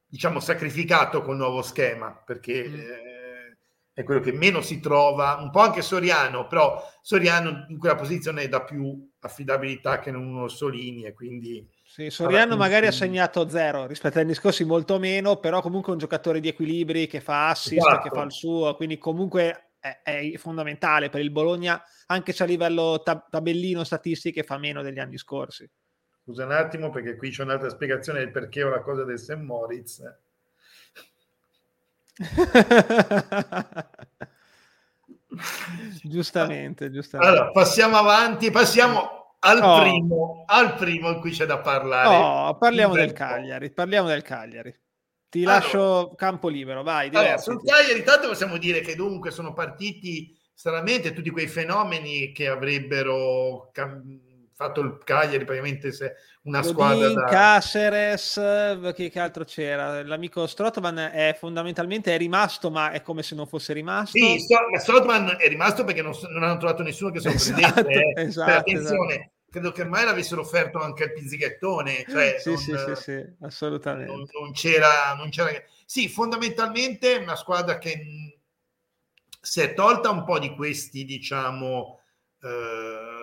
diciamo, 0.08 0.40
sacrificato 0.40 1.22
col 1.24 1.36
nuovo 1.36 1.62
schema, 1.62 2.14
perché 2.14 2.70
mm. 2.70 2.74
eh, 2.76 3.58
è 3.92 4.04
quello 4.04 4.22
che 4.22 4.32
meno 4.32 4.62
si 4.62 4.80
trova, 4.80 5.40
un 5.42 5.50
po' 5.50 5.60
anche 5.60 5.82
Soriano, 5.82 6.48
però 6.48 6.82
Soriano 7.02 7.66
in 7.68 7.78
quella 7.78 7.96
posizione 7.96 8.48
dà 8.48 8.62
più 8.62 9.12
affidabilità 9.20 10.00
che 10.00 10.10
non 10.10 10.40
Rossolini 10.40 11.04
e 11.04 11.12
quindi 11.12 11.68
sì, 11.84 12.10
Soriano 12.10 12.56
magari 12.56 12.88
ha 12.88 12.94
segnato 12.94 13.50
zero 13.50 13.88
rispetto 13.88 14.20
agli 14.20 14.24
anni 14.24 14.36
scorsi, 14.36 14.64
molto 14.64 15.00
meno, 15.00 15.36
però 15.36 15.60
comunque 15.60 15.90
è 15.90 15.96
un 15.96 16.00
giocatore 16.00 16.40
di 16.40 16.48
equilibri 16.48 17.08
che 17.08 17.20
fa 17.20 17.50
assist, 17.50 17.86
esatto. 17.86 18.08
che 18.08 18.16
fa 18.16 18.24
il 18.24 18.32
suo, 18.32 18.74
quindi 18.76 18.98
comunque 18.98 19.71
è, 19.82 20.02
è, 20.04 20.38
fondamentale 20.38 21.10
per 21.10 21.20
il 21.22 21.32
Bologna, 21.32 21.82
anche 22.08 22.32
se 22.32 22.44
a 22.44 22.46
livello 22.46 23.02
tab- 23.04 23.30
tabellino 23.30 23.84
statistiche 23.84 24.44
fa 24.44 24.58
meno 24.58 24.82
degli 24.84 25.00
anni 25.00 25.18
scorsi. 25.18 25.70
Scusa 26.24 26.46
un 26.46 26.52
attimo 26.52 26.92
perché 26.92 27.18
qui 27.18 27.32
c'è 27.32 27.42
un'altra 27.42 27.70
spiegazione 27.70 28.20
del 28.20 28.32
perché 28.32 28.64
ho 28.64 28.70
la 28.70 28.82
cosa 28.82 29.04
del 29.04 29.18
St. 29.18 29.38
Moritz. 29.38 30.04
giustamente, 36.04 36.92
giustamente. 36.92 37.34
Allora, 37.34 37.50
passiamo 37.52 37.98
avanti, 37.98 38.52
passiamo 38.52 39.38
al, 39.40 39.62
oh. 39.64 39.82
primo, 39.82 40.44
al 40.46 40.76
primo 40.76 41.10
in 41.10 41.20
cui 41.20 41.32
c'è 41.32 41.48
da 41.48 41.60
parlare. 41.60 42.16
Oh, 42.16 42.56
parliamo 42.58 42.94
del 42.94 43.14
Cagliari, 43.14 43.72
parliamo 43.72 44.08
del 44.08 44.22
Cagliari. 44.22 44.80
Ti 45.32 45.46
allora, 45.46 45.54
lascio 45.54 46.14
campo 46.18 46.50
libero, 46.50 46.84
vai. 46.84 47.08
Allora, 47.08 47.38
sul 47.38 47.64
Cagliari 47.64 48.04
tanto 48.04 48.28
possiamo 48.28 48.58
dire 48.58 48.82
che 48.82 48.96
dunque 48.96 49.32
sono 49.32 49.54
partiti 49.54 50.38
stranamente 50.54 51.14
tutti 51.14 51.30
quei 51.30 51.48
fenomeni 51.48 52.34
che 52.34 52.50
avrebbero 52.50 53.70
cam- 53.72 54.04
fatto 54.54 54.82
il 54.82 55.00
Cagliari 55.06 55.46
praticamente 55.46 55.94
se 55.94 56.16
una 56.44 56.60
Godin, 56.60 56.74
squadra 56.74 57.14
da... 57.14 57.24
Caceres, 57.28 58.92
che, 58.94 59.10
che, 59.10 59.20
altro 59.22 59.46
c'era? 59.46 60.04
L'amico 60.04 60.46
Strotman 60.46 60.98
è 61.14 61.34
fondamentalmente 61.40 62.14
è 62.14 62.18
rimasto, 62.18 62.70
ma 62.70 62.92
è 62.92 63.02
come 63.02 63.24
se 63.24 63.34
non 63.34 63.48
fosse 63.48 63.72
rimasto. 63.72 64.18
Sì, 64.18 64.38
Strotman 64.80 65.38
è 65.40 65.48
rimasto 65.48 65.86
perché 65.86 66.02
non, 66.02 66.12
non 66.30 66.44
hanno 66.44 66.58
trovato 66.58 66.84
nessuno 66.84 67.12
che 67.12 67.22
sorprendesse. 67.22 67.62
Esatto, 67.62 67.88
eh. 67.88 68.14
esatto, 68.18 68.52
attenzione, 68.52 69.14
esatto. 69.14 69.31
Credo 69.52 69.74
che 69.74 69.82
ormai 69.82 70.06
l'avessero 70.06 70.42
offerto 70.42 70.80
anche 70.80 71.04
al 71.04 71.12
pizzichettone. 71.12 72.06
Cioè 72.08 72.38
sì, 72.40 72.50
non, 72.50 72.58
sì, 72.58 72.74
sì, 72.78 72.96
sì, 72.96 73.26
assolutamente. 73.42 74.12
Non, 74.12 74.26
non, 74.40 74.54
c'era, 74.54 75.14
non 75.16 75.30
c'era... 75.30 75.52
Sì, 75.86 76.08
fondamentalmente 76.08 77.18
una 77.18 77.36
squadra 77.36 77.78
che 77.78 78.40
si 79.42 79.60
è 79.60 79.74
tolta 79.74 80.10
un 80.10 80.24
po' 80.24 80.40
di 80.40 80.56
questi, 80.56 81.04
diciamo... 81.04 82.00
Eh, 82.42 83.20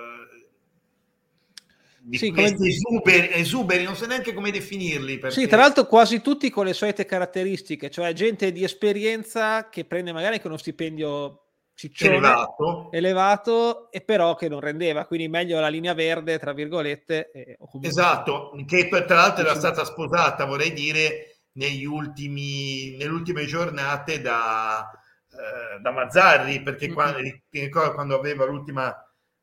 di 2.00 2.16
sì, 2.18 2.30
questi 2.30 2.56
come... 2.56 2.68
esuberi, 2.68 3.28
esuberi, 3.32 3.85
non 3.85 3.97
so 3.97 4.06
neanche 4.06 4.35
come 4.35 4.50
definirli. 4.50 5.18
Perché... 5.18 5.40
Sì, 5.40 5.47
tra 5.47 5.58
l'altro 5.58 5.87
quasi 5.87 6.20
tutti 6.20 6.50
con 6.50 6.66
le 6.66 6.75
solite 6.75 7.06
caratteristiche, 7.06 7.90
cioè 7.90 8.12
gente 8.12 8.52
di 8.52 8.64
esperienza 8.64 9.70
che 9.70 9.87
prende 9.87 10.12
magari 10.12 10.35
anche 10.35 10.47
uno 10.47 10.58
stipendio 10.58 11.47
ciccione, 11.78 12.16
elevato. 12.16 12.90
elevato 12.90 13.90
e 13.92 14.00
però 14.00 14.35
che 14.35 14.49
non 14.49 14.58
rendeva, 14.58 15.06
quindi 15.06 15.28
meglio 15.28 15.61
la 15.61 15.68
linea 15.68 15.94
verde, 15.94 16.37
tra 16.40 16.52
virgolette. 16.52 17.30
E, 17.30 17.56
esatto, 17.82 18.52
che 18.66 18.88
tra 18.88 19.14
l'altro 19.14 19.44
era 19.44 19.54
stata 19.54 19.85
sposata, 19.85 20.44
vorrei 20.44 20.73
dire, 20.73 21.42
negli 21.52 21.85
ultimi, 21.85 22.97
nelle 22.97 23.12
ultime 23.12 23.47
giornate 23.47 24.20
da, 24.20 24.90
eh, 25.30 25.78
da 25.80 25.92
Mazzarri, 25.92 26.62
perché 26.64 26.87
mm-hmm. 26.87 26.94
quando, 26.94 27.94
quando 27.94 28.18
aveva 28.18 28.44
l'ultima 28.44 28.92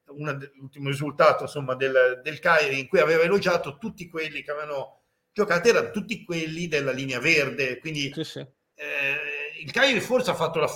una, 0.07 0.37
l'ultimo 0.55 0.89
risultato 0.89 1.43
insomma, 1.43 1.73
del, 1.75 2.19
del 2.21 2.39
Cagliari 2.39 2.79
in 2.79 2.87
cui 2.89 2.99
aveva 2.99 3.23
elogiato 3.23 3.77
tutti 3.77 4.09
quelli 4.09 4.43
che 4.43 4.51
avevano 4.51 5.03
giocato, 5.31 5.69
erano 5.69 5.91
tutti 5.91 6.25
quelli 6.25 6.67
della 6.67 6.91
linea 6.91 7.19
verde. 7.19 7.79
Quindi 7.79 8.11
sì, 8.13 8.25
sì. 8.25 8.39
Eh, 8.39 9.61
il 9.63 9.71
Cagliari 9.71 10.01
forse 10.01 10.31
ha 10.31 10.35
fatto 10.35 10.59
la, 10.59 10.69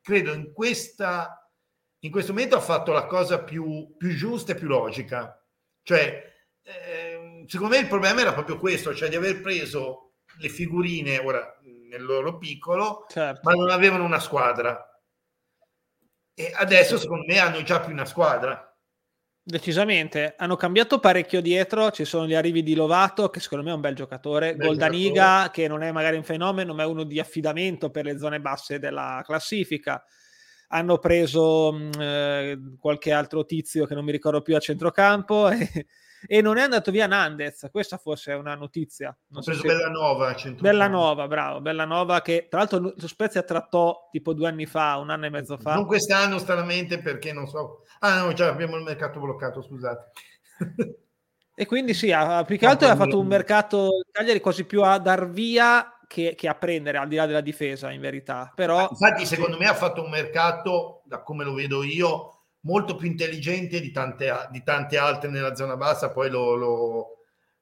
credo 0.00 0.32
in 0.32 0.52
questa, 0.52 1.50
in 2.00 2.10
questo 2.10 2.32
momento 2.32 2.56
ha 2.56 2.60
fatto 2.60 2.92
la 2.92 3.06
cosa 3.06 3.42
più, 3.42 3.94
più 3.96 4.14
giusta 4.14 4.52
e 4.52 4.56
più 4.56 4.66
logica. 4.66 5.42
Cioè, 5.82 6.32
eh, 6.62 7.44
secondo 7.46 7.74
me 7.74 7.80
il 7.80 7.88
problema 7.88 8.20
era 8.20 8.32
proprio 8.32 8.58
questo, 8.58 8.94
cioè 8.94 9.08
di 9.08 9.16
aver 9.16 9.40
preso 9.40 10.14
le 10.38 10.48
figurine 10.48 11.18
ora 11.18 11.58
nel 11.62 12.04
loro 12.04 12.38
piccolo, 12.38 13.04
certo. 13.08 13.40
ma 13.42 13.52
non 13.52 13.70
avevano 13.70 14.04
una 14.04 14.20
squadra. 14.20 14.84
E 16.34 16.52
adesso, 16.54 16.96
secondo 16.96 17.24
me, 17.26 17.38
hanno 17.38 17.62
già 17.62 17.80
più 17.80 17.92
una 17.92 18.04
squadra. 18.06 18.69
Decisamente, 19.50 20.34
hanno 20.36 20.54
cambiato 20.54 21.00
parecchio 21.00 21.40
dietro, 21.40 21.90
ci 21.90 22.04
sono 22.04 22.26
gli 22.26 22.34
arrivi 22.34 22.62
di 22.62 22.74
Lovato 22.74 23.30
che 23.30 23.40
secondo 23.40 23.64
me 23.64 23.72
è 23.72 23.74
un 23.74 23.80
bel 23.80 23.96
giocatore, 23.96 24.54
bel 24.54 24.68
Goldaniga 24.68 25.10
giocatore. 25.10 25.50
che 25.50 25.68
non 25.68 25.82
è 25.82 25.90
magari 25.90 26.16
un 26.16 26.22
fenomeno 26.22 26.72
ma 26.72 26.84
è 26.84 26.86
uno 26.86 27.02
di 27.02 27.18
affidamento 27.18 27.90
per 27.90 28.04
le 28.04 28.16
zone 28.16 28.40
basse 28.40 28.78
della 28.78 29.22
classifica, 29.24 30.04
hanno 30.68 30.98
preso 30.98 31.72
mm, 31.72 31.90
eh, 31.98 32.58
qualche 32.78 33.10
altro 33.10 33.44
tizio 33.44 33.86
che 33.86 33.94
non 33.94 34.04
mi 34.04 34.12
ricordo 34.12 34.40
più 34.40 34.54
a 34.54 34.60
centrocampo 34.60 35.50
e, 35.50 35.86
e 36.26 36.40
non 36.42 36.58
è 36.58 36.62
andato 36.62 36.90
via 36.90 37.06
Nandez, 37.06 37.68
questa 37.70 37.96
forse 37.96 38.32
è 38.32 38.36
una 38.36 38.54
notizia. 38.54 39.16
Non 39.28 39.40
Ho 39.40 39.44
preso 39.44 39.60
se... 39.60 39.66
Bellanova. 39.68 40.34
Bellanova, 40.58 41.28
bravo, 41.28 41.60
Bellanova 41.60 42.20
che 42.22 42.46
tra 42.48 42.60
l'altro 42.60 42.78
lo 42.78 43.08
Spezia 43.08 43.42
trattò 43.42 44.08
tipo 44.10 44.32
due 44.34 44.48
anni 44.48 44.66
fa, 44.66 44.96
un 44.96 45.10
anno 45.10 45.26
e 45.26 45.30
mezzo 45.30 45.56
fa. 45.58 45.74
Non 45.74 45.86
quest'anno 45.86 46.38
stranamente 46.38 47.00
perché 47.00 47.32
non 47.32 47.46
so. 47.46 47.84
Ah 48.00 48.22
no, 48.22 48.32
già 48.32 48.48
abbiamo 48.48 48.76
il 48.76 48.82
mercato 48.82 49.20
bloccato, 49.20 49.62
scusate. 49.62 50.10
e 51.54 51.66
quindi 51.66 51.94
sì, 51.94 52.12
ha, 52.12 52.44
più 52.44 52.58
che 52.58 52.66
altro 52.66 52.88
ha 52.88 52.96
fatto 52.96 53.18
un 53.18 53.26
mercato 53.26 54.02
Cagliari 54.10 54.40
quasi 54.40 54.64
più 54.64 54.82
a 54.82 54.98
dar 54.98 55.28
via 55.28 55.98
che, 56.06 56.34
che, 56.36 56.48
a 56.48 56.54
prendere 56.54 56.98
al 56.98 57.06
di 57.06 57.16
là 57.16 57.26
della 57.26 57.40
difesa 57.40 57.90
in 57.92 58.00
verità. 58.00 58.52
Però... 58.54 58.88
Infatti 58.90 59.24
secondo 59.26 59.56
me 59.56 59.66
ha 59.66 59.74
fatto 59.74 60.02
un 60.02 60.10
mercato, 60.10 61.02
da 61.04 61.22
come 61.22 61.44
lo 61.44 61.54
vedo 61.54 61.84
io, 61.84 62.39
molto 62.60 62.96
più 62.96 63.06
intelligente 63.06 63.80
di 63.80 63.90
tante, 63.90 64.48
di 64.50 64.62
tante 64.62 64.98
altre 64.98 65.30
nella 65.30 65.54
zona 65.54 65.76
bassa, 65.76 66.10
poi 66.10 66.30
lo, 66.30 66.54
lo, 66.54 67.18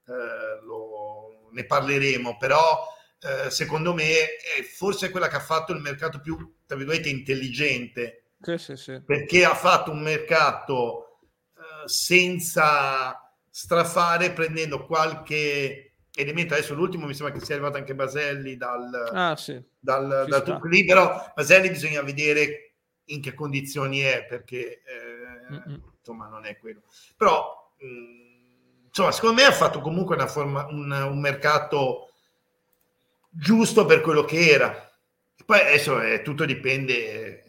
eh, 0.07 0.65
lo 0.65 1.51
ne 1.53 1.65
parleremo, 1.65 2.37
però 2.37 2.87
eh, 3.21 3.51
secondo 3.51 3.95
me 3.95 4.37
è 4.37 4.63
forse 4.63 5.11
quella 5.11 5.29
che 5.29 5.37
ha 5.37 5.41
fatto 5.41 5.73
il 5.73 5.81
mercato 5.81 6.21
più, 6.21 6.57
tra 6.67 6.77
virgolette, 6.77 7.09
intelligente, 7.09 8.25
sì, 8.41 8.59
sì, 8.59 8.77
sì. 8.77 9.01
perché 9.05 9.45
ha 9.45 9.55
fatto 9.55 9.91
un 9.91 10.01
mercato 10.01 11.21
eh, 11.57 11.89
senza 11.89 13.33
strafare, 13.51 14.33
prendendo 14.33 14.87
qualche 14.87 15.95
elemento. 16.15 16.55
Adesso 16.55 16.75
l'ultimo 16.75 17.07
mi 17.07 17.15
sembra 17.15 17.37
che 17.37 17.45
sia 17.45 17.55
arrivato 17.55 17.77
anche 17.77 17.95
Baselli 17.95 18.57
dal, 18.57 19.11
ah, 19.13 19.37
dal, 19.79 20.27
dal 20.29 20.61
lì, 20.65 20.85
però 20.85 21.33
Baselli 21.35 21.71
bisogna 21.71 22.03
vedere 22.03 22.68
in 23.09 23.21
che 23.21 23.35
condizioni 23.35 24.01
è, 24.01 24.25
perché 24.25 24.83
eh, 24.83 25.81
insomma 25.99 26.29
non 26.29 26.45
è 26.45 26.57
quello. 26.59 26.83
Però 27.17 27.73
mh, 27.79 27.87
mm, 27.87 28.87
insomma, 28.87 29.13
secondo 29.13 29.41
me 29.41 29.45
ha 29.45 29.53
fatto 29.53 29.81
comunque 29.81 30.15
una 30.15 30.27
forma, 30.27 30.67
un, 30.67 30.91
un, 30.91 31.21
mercato 31.21 32.13
giusto 33.31 33.85
per 33.85 34.01
quello 34.01 34.25
che 34.25 34.51
era. 34.51 34.91
poi 35.45 35.61
adesso 35.61 36.01
eh, 36.01 36.23
tutto 36.23 36.45
dipende. 36.45 37.45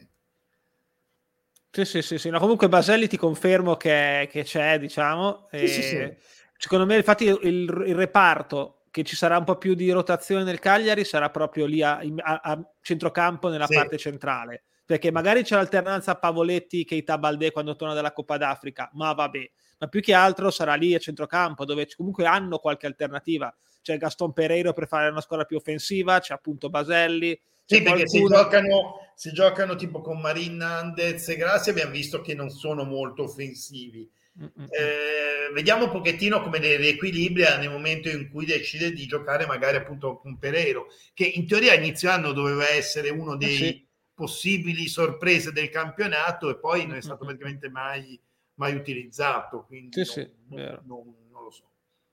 Sì, 1.71 1.85
sì, 1.85 2.01
sì, 2.01 2.17
sì. 2.17 2.29
No, 2.29 2.39
comunque 2.39 2.67
Baselli 2.67 3.07
ti 3.07 3.17
confermo 3.17 3.75
che, 3.75 4.27
che 4.31 4.43
c'è, 4.43 4.79
diciamo. 4.79 5.47
Sì, 5.51 5.67
sì, 5.67 5.81
sì. 5.81 6.13
Secondo 6.57 6.85
me, 6.85 6.97
infatti, 6.97 7.25
il, 7.25 7.39
il, 7.41 7.95
reparto 7.95 8.81
che 8.91 9.03
ci 9.03 9.15
sarà 9.15 9.37
un 9.37 9.43
po' 9.43 9.57
più 9.57 9.75
di 9.75 9.89
rotazione 9.91 10.43
nel 10.43 10.59
Cagliari 10.59 11.05
sarà 11.05 11.29
proprio 11.29 11.65
lì 11.67 11.81
a, 11.83 11.99
a, 11.99 12.39
a 12.43 12.73
centrocampo 12.81 13.49
nella 13.49 13.67
parte 13.67 13.97
centrale 13.97 14.63
perché 14.89 15.11
magari 15.11 15.43
c'è 15.43 15.53
l'alternanza 15.53 16.15
Pavoletti 16.15 16.83
Keita 16.83 17.19
Balde 17.19 17.51
quando 17.51 17.75
torna 17.75 17.93
dalla 17.93 18.11
Coppa 18.11 18.37
d'Africa, 18.37 18.89
ma 18.93 19.13
vabbè, 19.13 19.51
ma 19.77 19.87
più 19.87 20.01
che 20.01 20.15
altro 20.15 20.49
sarà 20.49 20.73
lì 20.73 20.95
a 20.95 20.97
centrocampo 20.97 21.63
dove 21.63 21.87
comunque 21.95 22.25
hanno 22.25 22.57
qualche 22.57 22.87
alternativa. 22.87 23.55
C'è 23.83 23.99
Gaston 23.99 24.33
Pereiro 24.33 24.73
per 24.73 24.87
fare 24.87 25.11
una 25.11 25.21
squadra 25.21 25.45
più 25.45 25.57
offensiva, 25.57 26.19
c'è 26.19 26.33
appunto 26.33 26.71
Baselli. 26.71 27.39
Sì, 27.65 27.83
perché 27.83 28.07
si, 28.07 28.23
giocano, 28.23 29.11
si 29.13 29.31
giocano 29.31 29.75
tipo 29.75 30.01
con 30.01 30.19
Marin 30.19 30.59
Andez 30.59 31.29
e 31.29 31.35
Grazie, 31.35 31.71
abbiamo 31.71 31.91
visto 31.91 32.21
che 32.21 32.33
non 32.33 32.49
sono 32.49 32.83
molto 32.83 33.25
offensivi. 33.25 34.09
Eh, 34.39 35.53
vediamo 35.53 35.83
un 35.83 35.91
pochettino 35.91 36.41
come 36.41 36.57
le 36.57 36.77
riequilibria 36.77 37.59
nel 37.59 37.69
momento 37.69 38.09
in 38.09 38.31
cui 38.31 38.45
decide 38.47 38.91
di 38.91 39.05
giocare 39.05 39.45
magari 39.45 39.77
appunto 39.77 40.17
con 40.17 40.39
Pereiro, 40.39 40.87
che 41.13 41.25
in 41.25 41.45
teoria 41.45 41.75
inizio 41.75 42.09
anno 42.09 42.31
doveva 42.31 42.67
essere 42.71 43.11
uno 43.11 43.37
dei... 43.37 43.53
Eh 43.53 43.55
sì 43.55 43.87
possibili 44.19 44.89
sorprese 44.89 45.53
del 45.53 45.69
campionato 45.69 46.49
e 46.49 46.57
poi 46.57 46.85
non 46.85 46.97
è 46.97 47.01
stato 47.01 47.23
praticamente 47.23 47.69
mai, 47.69 48.19
mai 48.55 48.75
utilizzato. 48.75 49.63
Quindi 49.65 50.03
sì, 50.03 50.29
non, 50.49 50.59
sì, 50.59 50.87
non, 50.87 51.15
non, 51.31 51.43
lo 51.43 51.49
so. 51.49 51.63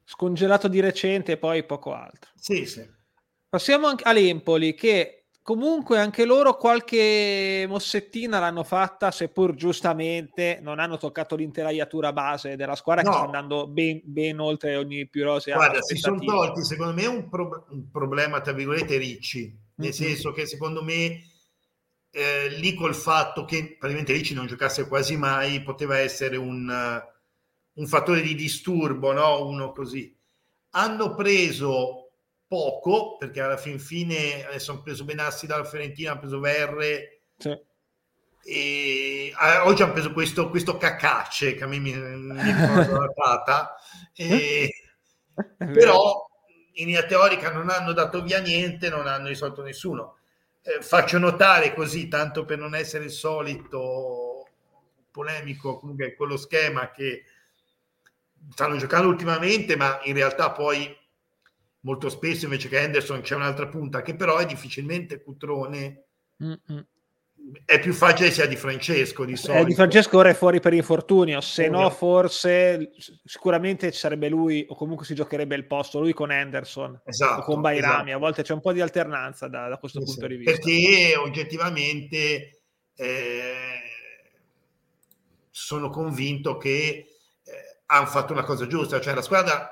Scongelato 0.04 0.68
di 0.68 0.78
recente 0.78 1.32
e 1.32 1.36
poi 1.36 1.64
poco 1.64 1.92
altro. 1.94 2.30
Sì, 2.36 2.64
sì. 2.64 2.88
Passiamo 3.48 3.88
anche 3.88 4.04
all'Empoli 4.04 4.75
che 4.75 5.25
comunque 5.42 5.98
anche 5.98 6.25
loro 6.25 6.56
qualche 6.56 7.66
mossettina 7.68 8.38
l'hanno 8.38 8.62
fatta, 8.62 9.10
seppur 9.10 9.54
giustamente 9.54 10.60
non 10.62 10.78
hanno 10.78 10.98
toccato 10.98 11.34
l'interaiatura 11.34 12.12
base 12.12 12.54
della 12.54 12.76
squadra 12.76 13.02
no. 13.02 13.10
che 13.10 13.16
sta 13.16 13.25
andando 13.26 13.66
ben, 13.66 14.00
ben, 14.04 14.38
oltre 14.38 14.76
ogni 14.76 15.08
più 15.08 15.25
rosea. 15.25 15.56
Guarda, 15.56 15.82
si 15.82 15.96
sono 15.96 16.20
tolti 16.20 16.62
secondo 16.62 16.92
me 16.92 17.06
un, 17.06 17.28
pro- 17.28 17.66
un 17.70 17.90
problema, 17.90 18.40
tra 18.40 18.52
virgolette, 18.52 18.96
ricci, 18.96 19.42
nel 19.75 19.88
mm-hmm. 19.88 19.90
senso 19.90 20.30
che 20.30 20.46
secondo 20.46 20.84
me 20.84 21.34
eh, 22.16 22.49
lì 22.49 22.73
col 22.73 22.94
fatto 22.94 23.44
che 23.44 23.76
praticamente 23.78 24.14
Ricci 24.14 24.32
non 24.32 24.46
giocasse 24.46 24.88
quasi 24.88 25.18
mai, 25.18 25.62
poteva 25.62 25.99
essere 25.99 26.38
un, 26.38 26.66
uh, 26.66 27.80
un 27.80 27.87
fattore 27.87 28.23
di 28.23 28.35
disturbo, 28.35 29.12
no? 29.12 29.46
Uno 29.46 29.70
così. 29.73 30.16
Hanno 30.70 31.14
preso 31.14 32.12
poco, 32.46 33.18
perché 33.18 33.42
alla 33.42 33.58
fin 33.58 33.78
fine 33.78 34.46
adesso 34.46 34.73
hanno 34.73 34.80
preso 34.80 35.04
Benassi 35.04 35.46
dalla 35.46 35.64
Fiorentina, 35.64 36.12
hanno 36.12 36.20
preso 36.20 36.40
Verre. 36.40 37.20
Sì. 37.37 37.50
E 38.44 39.35
eh, 39.38 39.58
oggi 39.64 39.82
hanno 39.82 39.92
preso 39.92 40.12
questo, 40.14 40.49
questo 40.49 40.78
cacacce 40.78 41.54
che 41.54 41.64
a 41.64 41.66
me 41.66 41.78
mi, 41.78 41.92
mi 41.92 42.42
ricorda 42.42 42.99
la 42.99 43.12
tata, 43.14 43.75
e, 44.16 44.73
però 45.58 46.26
in 46.76 46.87
linea 46.87 47.04
teorica 47.04 47.52
non 47.52 47.68
hanno 47.68 47.92
dato 47.92 48.23
via 48.23 48.38
niente, 48.38 48.88
non 48.88 49.06
hanno 49.06 49.28
risolto 49.28 49.62
nessuno 49.62 50.16
eh, 50.66 50.82
faccio 50.82 51.18
notare 51.18 51.73
così, 51.73 52.08
tanto 52.08 52.44
per 52.44 52.58
non 52.58 52.75
essere 52.75 53.04
il 53.04 53.11
solito 53.11 54.49
polemico, 55.12 55.78
comunque 55.78 56.14
quello 56.14 56.37
schema 56.37 56.90
che 56.90 57.25
stanno 58.50 58.76
giocando 58.76 59.08
ultimamente, 59.08 59.76
ma 59.76 60.00
in 60.02 60.14
realtà 60.14 60.50
poi 60.50 60.94
molto 61.80 62.08
spesso 62.08 62.44
invece 62.44 62.68
che 62.68 62.80
Henderson 62.80 63.20
c'è 63.20 63.37
un'altra 63.37 63.68
punta 63.68 64.02
che 64.02 64.16
però 64.16 64.38
è 64.38 64.46
difficilmente 64.46 65.23
Cutrone. 65.23 66.04
Mm-hmm. 66.42 66.80
È 67.65 67.79
più 67.79 67.93
facile 67.93 68.31
sia 68.31 68.47
di 68.47 68.57
Francesco 68.57 69.25
di 69.25 69.37
solito. 69.37 69.62
Eh, 69.62 69.65
di 69.67 69.75
Francesco 69.75 70.19
ora 70.19 70.31
è 70.31 70.35
fuori 70.35 70.61
per 70.61 70.73
infortunio, 70.73 71.41
se 71.41 71.69
no 71.69 71.88
forse 71.91 72.91
sicuramente 73.25 73.93
ci 73.93 73.99
sarebbe 73.99 74.29
lui 74.29 74.65
o 74.69 74.75
comunque 74.75 75.05
si 75.07 75.15
giocherebbe 75.15 75.55
il 75.55 75.67
posto 75.67 76.00
lui 76.00 76.12
con 76.12 76.31
Anderson 76.31 77.00
esatto, 77.05 77.43
o 77.43 77.45
con 77.45 77.61
Bairami, 77.61 78.11
esatto. 78.11 78.17
a 78.17 78.19
volte 78.19 78.43
c'è 78.43 78.53
un 78.53 78.61
po' 78.61 78.73
di 78.73 78.81
alternanza 78.81 79.49
da, 79.49 79.69
da 79.69 79.79
questo 79.79 80.00
sì, 80.00 80.07
punto 80.07 80.23
sì. 80.23 80.29
di 80.29 80.37
vista. 80.37 80.53
Perché 80.53 81.17
oggettivamente 81.17 82.61
eh, 82.95 83.55
sono 85.50 85.88
convinto 85.91 86.57
che 86.57 86.71
eh, 87.45 87.81
hanno 87.87 88.07
fatto 88.07 88.33
una 88.33 88.45
cosa 88.45 88.67
giusta, 88.67 89.00
cioè 89.00 89.15
la 89.15 89.23
squadra 89.23 89.71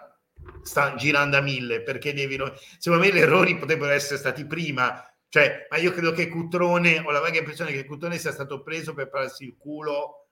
sta 0.63 0.95
girando 0.95 1.37
a 1.37 1.41
mille 1.41 1.83
perché 1.83 2.13
devi, 2.13 2.39
secondo 2.79 3.05
me 3.05 3.13
gli 3.13 3.19
errori 3.19 3.57
potrebbero 3.57 3.93
essere 3.93 4.19
stati 4.19 4.47
prima 4.47 5.03
cioè, 5.35 5.67
ma 5.69 5.79
io 5.79 5.91
credo 5.91 6.13
che 6.13 6.29
Cutrone, 6.29 7.01
ho 7.01 7.11
la 7.11 7.19
vaga 7.19 7.39
impressione 7.39 7.73
che 7.73 7.85
Cutrone 7.85 8.19
sia 8.19 8.31
stato 8.31 8.63
preso 8.63 8.95
per 8.95 9.09
farsi 9.09 9.43
il 9.43 9.57
culo 9.59 10.29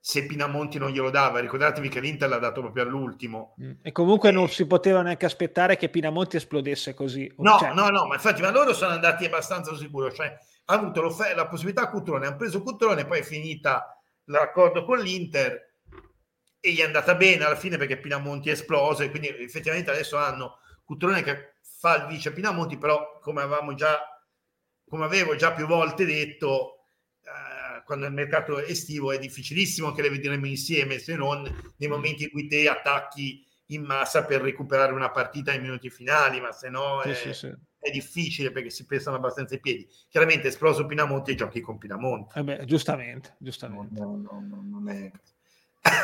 se 0.00 0.24
Pinamonti 0.24 0.78
non 0.78 0.92
glielo 0.92 1.10
dava. 1.10 1.40
Ricordatevi 1.40 1.90
che 1.90 2.00
l'Inter 2.00 2.30
l'ha 2.30 2.38
dato 2.38 2.62
proprio 2.62 2.84
all'ultimo. 2.84 3.54
Mm. 3.62 3.72
E 3.82 3.92
comunque 3.92 4.30
e... 4.30 4.32
non 4.32 4.48
si 4.48 4.66
poteva 4.66 5.02
neanche 5.02 5.26
aspettare 5.26 5.76
che 5.76 5.90
Pinamonti 5.90 6.36
esplodesse 6.36 6.94
così. 6.94 7.30
No, 7.36 7.58
cioè... 7.58 7.74
no, 7.74 7.90
no, 7.90 8.06
ma 8.06 8.14
infatti, 8.14 8.40
ma 8.40 8.50
loro 8.50 8.72
sono 8.72 8.92
andati 8.92 9.26
abbastanza 9.26 9.76
sicuro. 9.76 10.10
Cioè, 10.10 10.34
ha 10.64 10.74
avuto 10.74 11.02
la 11.36 11.46
possibilità 11.46 11.90
Cutrone, 11.90 12.26
hanno 12.26 12.36
preso 12.36 12.62
Cutrone, 12.62 13.04
poi 13.04 13.18
è 13.18 13.22
finita 13.22 14.02
l'accordo 14.28 14.86
con 14.86 15.00
l'Inter 15.00 15.74
e 16.60 16.72
gli 16.72 16.80
è 16.80 16.84
andata 16.84 17.14
bene 17.14 17.44
alla 17.44 17.56
fine 17.56 17.76
perché 17.76 17.98
Pinamonti 17.98 18.48
è 18.48 18.52
esploso 18.52 19.02
e 19.02 19.10
quindi 19.10 19.28
effettivamente 19.28 19.90
adesso 19.90 20.16
hanno 20.16 20.60
Cutrone 20.82 21.22
che 21.22 21.56
fa 21.60 21.96
il 21.96 22.06
vice 22.06 22.32
Pinamonti, 22.32 22.78
però 22.78 23.18
come 23.20 23.42
avevamo 23.42 23.74
già 23.74 24.00
come 24.94 25.06
avevo 25.06 25.34
già 25.34 25.52
più 25.52 25.66
volte 25.66 26.04
detto, 26.04 26.84
eh, 27.22 27.82
quando 27.84 28.06
il 28.06 28.12
mercato 28.12 28.60
estivo 28.60 29.10
è 29.10 29.18
difficilissimo 29.18 29.90
che 29.90 30.02
le 30.02 30.08
vedremo 30.08 30.46
insieme, 30.46 31.00
se 31.00 31.16
non 31.16 31.42
nei 31.78 31.88
momenti 31.88 32.22
in 32.22 32.30
cui 32.30 32.46
te 32.46 32.68
attacchi 32.68 33.44
in 33.68 33.82
massa 33.82 34.24
per 34.24 34.40
recuperare 34.40 34.92
una 34.92 35.10
partita 35.10 35.50
ai 35.50 35.60
minuti 35.60 35.90
finali, 35.90 36.40
ma 36.40 36.52
se 36.52 36.68
no 36.68 37.00
sì, 37.02 37.08
è, 37.08 37.14
sì, 37.14 37.32
sì. 37.32 37.52
è, 37.80 37.90
difficile 37.90 38.52
perché 38.52 38.70
si 38.70 38.86
pestano 38.86 39.16
abbastanza 39.16 39.56
i 39.56 39.60
piedi. 39.60 39.84
Chiaramente 40.08 40.46
esploso 40.46 40.86
Pinamonti 40.86 41.32
e 41.32 41.34
giochi 41.34 41.60
con 41.60 41.76
Pinamonti. 41.76 42.38
Eh 42.38 42.44
beh, 42.44 42.64
giustamente, 42.64 43.34
giustamente. 43.38 44.00
No, 44.00 44.14
no, 44.14 44.44
no, 44.48 44.62
non 44.64 44.88
è... 44.90 45.10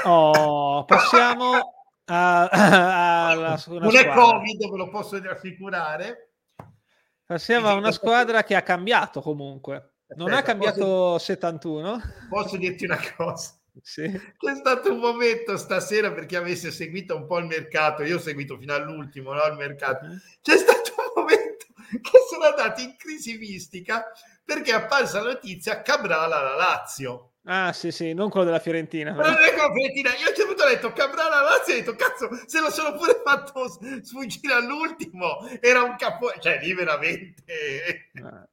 Oh, 0.02 0.84
passiamo 0.84 1.74
alla 2.06 3.62
Non 3.68 3.96
è 3.96 4.08
Covid, 4.08 4.68
ve 4.68 4.76
lo 4.76 4.88
posso 4.88 5.14
assicurare. 5.14 6.29
Passiamo 7.30 7.68
a 7.68 7.74
una 7.74 7.92
squadra 7.92 8.42
che 8.42 8.56
ha 8.56 8.62
cambiato 8.62 9.20
comunque. 9.20 9.98
Non 10.16 10.30
Aspetta, 10.30 10.38
ha 10.38 10.42
cambiato 10.42 10.80
posso... 10.80 11.18
71? 11.26 12.02
Posso 12.28 12.56
dirti 12.56 12.86
una 12.86 12.98
cosa? 13.16 13.52
Sì. 13.80 14.10
C'è 14.36 14.54
stato 14.56 14.92
un 14.92 14.98
momento 14.98 15.56
stasera 15.56 16.10
perché 16.10 16.34
avesse 16.34 16.72
seguito 16.72 17.14
un 17.14 17.26
po' 17.28 17.38
il 17.38 17.46
mercato, 17.46 18.02
io 18.02 18.16
ho 18.16 18.18
seguito 18.18 18.58
fino 18.58 18.74
all'ultimo 18.74 19.32
no, 19.32 19.46
il 19.46 19.54
mercato. 19.54 20.06
Mhm. 20.06 20.20
C'è 20.42 20.56
stato 20.56 20.90
un 20.96 21.22
momento 21.22 21.66
che 22.02 22.18
sono 22.28 22.46
andati 22.46 22.82
in 22.82 22.96
crisi 22.96 23.38
mistica 23.38 24.10
perché 24.44 24.72
è 24.72 24.74
apparsa 24.74 25.22
la 25.22 25.30
notizia 25.30 25.82
Cabral 25.82 26.32
alla 26.32 26.56
Lazio. 26.56 27.29
Ah, 27.44 27.72
sì, 27.72 27.90
sì, 27.90 28.12
non 28.12 28.28
quello 28.28 28.46
della 28.46 28.58
Fiorentina. 28.58 29.12
Ma 29.12 29.30
non 29.30 29.42
è 29.42 29.52
quello 29.54 29.72
Fiorentina. 29.72 30.10
Io 30.10 30.34
ci 30.34 30.42
ho 30.42 30.44
avuto 30.44 30.66
detto 30.66 30.92
Cabrala 30.92 31.40
Lazio 31.40 31.74
e 31.74 31.78
ho 31.78 31.80
detto 31.80 31.94
cazzo, 31.96 32.28
se 32.46 32.60
lo 32.60 32.70
sono 32.70 32.96
pure 32.96 33.20
fatto 33.24 33.66
sfuggire 34.02 34.54
all'ultimo, 34.54 35.48
era 35.60 35.82
un 35.82 35.96
capo, 35.96 36.32
cioè 36.38 36.58
lì 36.60 36.74
veramente. 36.74 37.42
Ah. 38.22 38.48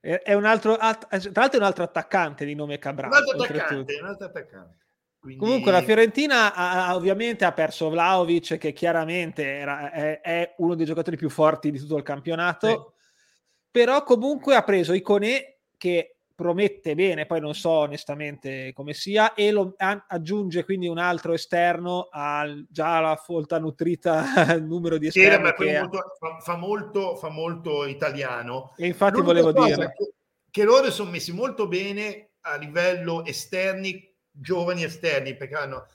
È 0.00 0.34
un 0.34 0.44
altro, 0.44 0.76
tra 0.76 0.98
l'altro 1.10 1.30
è 1.32 1.56
un 1.56 1.62
altro 1.62 1.82
attaccante 1.82 2.44
di 2.44 2.54
nome 2.54 2.78
Cabral. 2.78 3.10
Un 3.10 3.16
altro 3.16 3.42
attaccante, 3.42 3.98
un 4.00 4.06
altro 4.06 4.26
attaccante. 4.26 4.76
Quindi... 5.18 5.44
Comunque 5.44 5.72
la 5.72 5.82
Fiorentina 5.82 6.54
ha, 6.54 6.94
ovviamente 6.94 7.44
ha 7.44 7.50
perso 7.50 7.90
Vlaovic 7.90 8.58
che 8.58 8.72
chiaramente 8.72 9.44
era, 9.44 9.90
è, 9.90 10.20
è, 10.20 10.54
uno 10.58 10.76
dei 10.76 10.86
giocatori 10.86 11.16
più 11.16 11.28
forti 11.28 11.72
di 11.72 11.80
tutto 11.80 11.96
il 11.96 12.04
campionato, 12.04 12.68
sì. 12.68 13.34
però 13.72 14.04
comunque 14.04 14.54
ha 14.54 14.62
preso 14.62 14.92
Iconè 14.92 15.56
che 15.76 16.15
promette 16.36 16.94
bene, 16.94 17.24
poi 17.24 17.40
non 17.40 17.54
so 17.54 17.70
onestamente 17.70 18.72
come 18.74 18.92
sia, 18.92 19.32
e 19.34 19.50
lo 19.50 19.74
aggiunge 19.76 20.64
quindi 20.64 20.86
un 20.86 20.98
altro 20.98 21.32
esterno 21.32 22.08
al 22.10 22.66
già 22.68 23.00
la 23.00 23.16
folta 23.16 23.58
nutrita 23.58 24.24
numero 24.60 24.98
di 24.98 25.06
esterni. 25.06 25.52
Che, 25.54 25.64
che 25.64 25.78
molto, 25.80 25.98
fa, 26.18 26.38
fa, 26.38 26.56
molto, 26.56 27.16
fa 27.16 27.30
molto 27.30 27.86
italiano. 27.86 28.74
E 28.76 28.86
infatti 28.86 29.18
L'unica 29.20 29.42
volevo 29.42 29.64
dire 29.64 29.94
che, 29.96 30.12
che 30.50 30.64
loro 30.64 30.90
sono 30.90 31.10
messi 31.10 31.32
molto 31.32 31.66
bene 31.66 32.32
a 32.42 32.56
livello 32.56 33.24
esterni, 33.24 34.14
giovani 34.30 34.84
esterni, 34.84 35.34
perché 35.34 35.54
hanno 35.54 35.86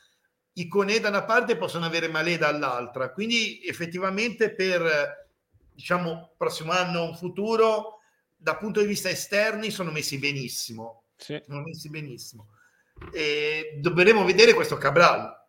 i 0.53 0.67
Conè 0.67 0.99
da 0.99 1.09
una 1.09 1.23
parte 1.23 1.55
possono 1.55 1.85
avere 1.85 2.07
Malè 2.07 2.37
dall'altra, 2.37 3.11
quindi 3.11 3.61
effettivamente 3.63 4.53
per 4.53 5.29
diciamo 5.71 6.33
prossimo 6.35 6.71
anno, 6.71 7.03
un 7.03 7.15
futuro 7.15 8.00
dal 8.41 8.57
punto 8.57 8.81
di 8.81 8.87
vista 8.87 9.09
esterni 9.09 9.69
sono 9.69 9.91
messi 9.91 10.17
benissimo. 10.17 11.03
Sì. 11.15 11.39
Sono 11.45 11.61
messi 11.61 11.89
benissimo. 11.89 12.47
E 13.13 13.77
dovremo 13.79 14.25
vedere 14.25 14.53
questo 14.53 14.77
Cabral. 14.77 15.39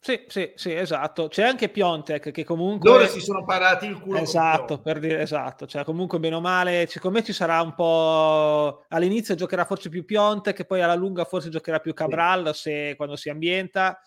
Sì, 0.00 0.24
sì, 0.28 0.52
sì, 0.54 0.72
esatto. 0.72 1.28
C'è 1.28 1.42
anche 1.42 1.68
Piontek 1.68 2.30
che 2.30 2.44
comunque... 2.44 2.88
Loro 2.88 3.06
si 3.06 3.20
sono 3.20 3.44
parati 3.44 3.86
il 3.86 3.98
culo. 3.98 4.18
Esatto, 4.18 4.80
per 4.80 4.98
dire, 5.00 5.20
esatto. 5.20 5.66
Cioè 5.66 5.84
comunque 5.84 6.18
bene 6.20 6.36
o 6.36 6.40
male, 6.40 6.86
secondo 6.88 7.18
me 7.18 7.24
ci 7.24 7.32
sarà 7.32 7.60
un 7.60 7.74
po'... 7.74 8.84
All'inizio 8.88 9.34
giocherà 9.34 9.64
forse 9.64 9.88
più 9.88 10.04
Piontek, 10.04 10.64
poi 10.64 10.82
alla 10.82 10.94
lunga 10.94 11.24
forse 11.24 11.48
giocherà 11.48 11.80
più 11.80 11.94
Cabral 11.94 12.54
sì. 12.54 12.60
se, 12.60 12.94
quando 12.96 13.16
si 13.16 13.28
ambienta 13.28 14.00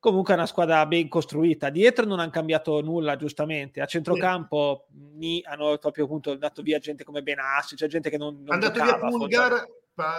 comunque 0.00 0.32
è 0.32 0.36
una 0.36 0.46
squadra 0.46 0.84
ben 0.86 1.08
costruita. 1.08 1.70
Dietro 1.70 2.06
non 2.06 2.18
hanno 2.18 2.30
cambiato 2.30 2.80
nulla, 2.80 3.16
giustamente. 3.16 3.80
A 3.80 3.86
centrocampo 3.86 4.86
sì. 5.20 5.44
hanno 5.46 5.76
proprio 5.78 6.06
appunto 6.06 6.34
dato 6.34 6.62
via 6.62 6.78
gente 6.78 7.04
come 7.04 7.22
Benassi, 7.22 7.76
c'è 7.76 7.86
gente 7.86 8.10
che 8.10 8.18
non, 8.18 8.42
non 8.42 8.54
hanno 8.54 8.70
dato 8.70 8.82
via 8.82 8.98
Pulgar. 8.98 9.66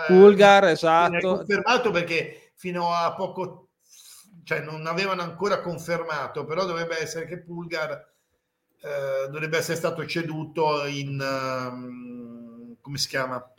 Pulgar, 0.07 0.65
esatto. 0.65 1.37
confermato 1.37 1.91
perché 1.91 2.53
fino 2.55 2.93
a 2.93 3.13
poco 3.15 3.69
cioè 4.43 4.61
non 4.61 4.85
avevano 4.85 5.21
ancora 5.21 5.59
confermato, 5.59 6.45
però 6.45 6.65
dovrebbe 6.65 6.99
essere 6.99 7.25
che 7.25 7.39
Pulgar 7.39 7.91
eh, 8.81 9.27
dovrebbe 9.29 9.57
essere 9.57 9.77
stato 9.77 10.05
ceduto 10.05 10.85
in 10.85 11.19
um, 11.19 12.75
come 12.81 12.97
si 12.97 13.07
chiama? 13.07 13.53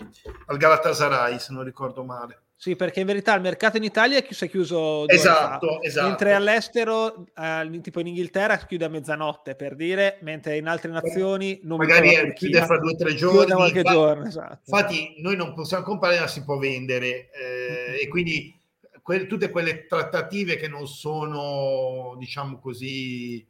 Al 0.47 0.57
Galatasaray, 0.57 1.39
se 1.39 1.53
non 1.53 1.65
ricordo 1.65 2.05
male. 2.05 2.43
Sì, 2.63 2.77
perché 2.77 3.01
in 3.01 3.07
verità 3.07 3.35
il 3.35 3.41
mercato 3.41 3.77
in 3.77 3.83
Italia 3.83 4.25
si 4.31 4.45
è 4.45 4.49
chiuso 4.49 5.09
esatto, 5.09 5.83
esatto. 5.83 6.07
mentre 6.07 6.33
all'estero, 6.33 7.27
eh, 7.37 7.81
tipo 7.83 7.99
in 7.99 8.07
Inghilterra, 8.07 8.57
chiude 8.57 8.85
a 8.85 8.89
mezzanotte 8.89 9.57
per 9.57 9.75
dire, 9.75 10.19
mentre 10.21 10.59
in 10.59 10.69
altre 10.69 10.93
nazioni 10.93 11.59
non 11.65 11.79
magari 11.79 12.33
chiude 12.35 12.65
fra 12.65 12.79
due 12.79 12.93
o 12.93 12.95
tre 12.97 13.17
giorni. 13.17 13.53
qualche 13.53 13.83
giorno, 13.83 14.27
esatto. 14.27 14.61
Infatti, 14.67 15.15
noi 15.17 15.35
non 15.35 15.55
possiamo 15.55 15.83
comprare, 15.83 16.21
ma 16.21 16.29
si 16.29 16.45
può 16.45 16.57
vendere, 16.57 17.31
eh, 17.33 18.01
e 18.01 18.07
quindi 18.07 18.57
que- 19.03 19.27
tutte 19.27 19.51
quelle 19.51 19.89
trattative 19.89 20.55
che 20.55 20.69
non 20.69 20.87
sono, 20.87 22.15
diciamo 22.17 22.61
così, 22.61 23.45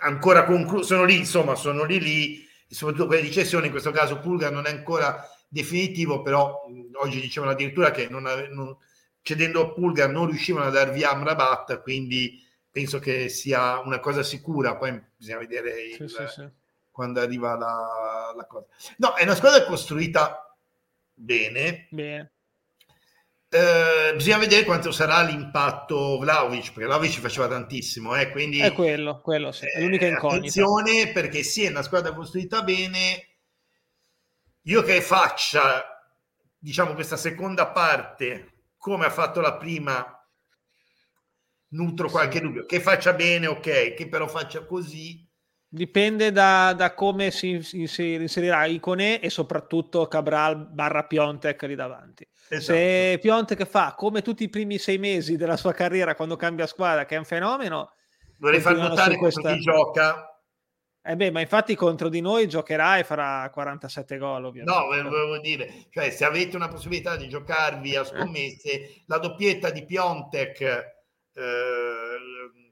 ancora 0.00 0.44
concluse, 0.44 0.84
sono 0.88 1.04
lì, 1.04 1.16
insomma, 1.16 1.54
sono 1.54 1.84
lì 1.84 1.98
lì, 1.98 2.46
soprattutto 2.68 3.06
quelle 3.06 3.22
di 3.22 3.32
cessione, 3.32 3.64
in 3.64 3.72
questo 3.72 3.92
caso 3.92 4.18
Pulga 4.18 4.50
non 4.50 4.66
è 4.66 4.70
ancora 4.70 5.26
definitivo, 5.54 6.20
però 6.20 6.62
oggi 6.94 7.20
dicevano 7.20 7.52
addirittura 7.52 7.92
che 7.92 8.08
non 8.08 8.24
non, 8.50 8.76
cedendo 9.22 9.60
a 9.62 9.72
Pulgar 9.72 10.10
non 10.10 10.26
riuscivano 10.26 10.66
a 10.66 10.70
dar 10.70 10.90
via 10.90 11.12
Amrabat, 11.12 11.80
quindi 11.80 12.42
penso 12.70 12.98
che 12.98 13.28
sia 13.28 13.78
una 13.78 14.00
cosa 14.00 14.24
sicura, 14.24 14.76
poi 14.76 15.00
bisogna 15.16 15.38
vedere 15.38 15.80
il, 15.80 15.94
sì, 15.94 16.08
sì, 16.08 16.26
sì. 16.26 16.48
quando 16.90 17.20
arriva 17.20 17.56
la, 17.56 18.34
la, 18.36 18.46
cosa. 18.46 18.66
No, 18.96 19.14
è 19.14 19.22
una 19.22 19.36
squadra 19.36 19.64
costruita 19.64 20.56
bene. 21.14 21.86
bene. 21.90 22.32
Eh, 23.48 24.12
bisogna 24.16 24.38
vedere 24.38 24.64
quanto 24.64 24.90
sarà 24.90 25.22
l'impatto 25.22 26.18
Vlaovic, 26.18 26.72
perché 26.72 26.86
Vlaovic 26.86 27.20
faceva 27.20 27.46
tantissimo, 27.46 28.16
eh, 28.16 28.30
quindi 28.30 28.58
è 28.58 28.72
quello, 28.72 29.20
quello 29.20 29.52
sì, 29.52 29.66
è 29.66 29.80
l'unica 29.80 30.06
eh, 30.06 30.08
incognita. 30.08 30.36
Attenzione 30.38 31.12
perché 31.12 31.44
sì, 31.44 31.62
è 31.64 31.70
una 31.70 31.82
squadra 31.82 32.12
costruita 32.12 32.62
bene, 32.62 33.33
io 34.66 34.82
che 34.82 35.00
faccia, 35.00 35.84
diciamo, 36.58 36.94
questa 36.94 37.16
seconda 37.16 37.66
parte 37.68 38.52
come 38.78 39.06
ha 39.06 39.10
fatto 39.10 39.40
la 39.40 39.56
prima, 39.56 40.06
nutro 41.68 42.08
qualche 42.08 42.38
sì. 42.38 42.44
dubbio. 42.44 42.64
Che 42.66 42.80
faccia 42.80 43.12
bene, 43.12 43.46
ok, 43.46 43.94
che 43.94 44.08
però 44.08 44.26
faccia 44.26 44.64
così. 44.64 45.26
Dipende 45.66 46.30
da, 46.30 46.72
da 46.72 46.94
come 46.94 47.30
si, 47.30 47.60
si, 47.62 47.86
si 47.88 48.12
inserirà 48.12 48.64
Icone 48.66 49.20
e 49.20 49.28
soprattutto 49.28 50.06
Cabral 50.06 50.68
barra 50.70 51.04
Piontek 51.04 51.62
lì 51.62 51.74
davanti. 51.74 52.26
Esatto. 52.48 52.78
Se 52.78 53.18
Piontek 53.20 53.64
fa 53.64 53.94
come 53.96 54.22
tutti 54.22 54.44
i 54.44 54.50
primi 54.50 54.78
sei 54.78 54.98
mesi 54.98 55.36
della 55.36 55.56
sua 55.56 55.72
carriera 55.72 56.14
quando 56.14 56.36
cambia 56.36 56.66
squadra, 56.66 57.06
che 57.06 57.16
è 57.16 57.18
un 57.18 57.24
fenomeno, 57.24 57.94
vorrei 58.38 58.60
far 58.60 58.76
notare 58.76 59.16
questa... 59.16 59.52
chi 59.52 59.60
gioca 59.60 60.33
Eh 61.06 61.16
beh, 61.16 61.30
ma 61.30 61.40
infatti 61.40 61.74
contro 61.74 62.08
di 62.08 62.22
noi 62.22 62.48
giocherà 62.48 62.96
e 62.96 63.04
farà 63.04 63.50
47 63.50 64.16
gol, 64.16 64.46
ovviamente. 64.46 64.78
No, 64.78 64.86
volevo 64.86 65.38
dire, 65.38 65.84
cioè 65.90 66.10
se 66.10 66.24
avete 66.24 66.56
una 66.56 66.68
possibilità 66.68 67.14
di 67.16 67.28
giocarvi 67.28 67.94
a 67.94 68.00
eh. 68.00 68.04
scommesse, 68.06 69.02
la 69.06 69.18
doppietta 69.18 69.68
di 69.68 69.84
Piontek 69.84 70.60
eh, 70.62 72.16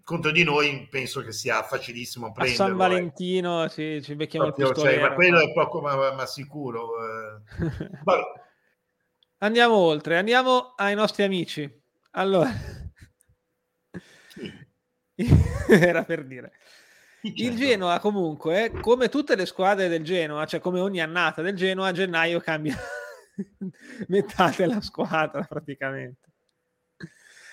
contro 0.02 0.30
di 0.30 0.44
noi 0.44 0.88
penso 0.90 1.20
che 1.20 1.32
sia 1.32 1.62
facilissimo 1.62 2.32
prenderlo. 2.32 2.64
A 2.64 2.66
San 2.68 2.76
Valentino 2.76 3.64
eh. 3.64 3.68
sì, 3.68 4.00
ci 4.02 4.14
becchiamo 4.14 4.46
Proprio, 4.46 4.68
il 4.68 4.72
pistolero. 4.72 5.00
Cioè, 5.00 5.08
ma 5.10 5.14
quello 5.14 5.40
è 5.40 5.52
poco 5.52 5.80
ma, 5.82 6.12
ma 6.12 6.24
sicuro. 6.24 6.90
Eh. 7.04 7.42
andiamo 9.44 9.74
oltre, 9.74 10.16
andiamo 10.16 10.72
ai 10.76 10.94
nostri 10.94 11.22
amici. 11.24 11.70
Allora, 12.12 12.50
sì. 14.28 14.62
era 15.68 16.04
per 16.04 16.24
dire. 16.24 16.52
Certo. 17.32 17.40
Il 17.40 17.56
Genoa 17.56 18.00
comunque, 18.00 18.72
come 18.80 19.08
tutte 19.08 19.36
le 19.36 19.46
squadre 19.46 19.86
del 19.86 20.02
Genoa, 20.02 20.44
cioè 20.44 20.58
come 20.58 20.80
ogni 20.80 21.00
annata 21.00 21.40
del 21.40 21.54
Genoa, 21.54 21.88
a 21.88 21.92
gennaio 21.92 22.40
cambia 22.40 22.76
metà 24.08 24.52
della 24.56 24.80
squadra 24.80 25.42
praticamente. 25.42 26.30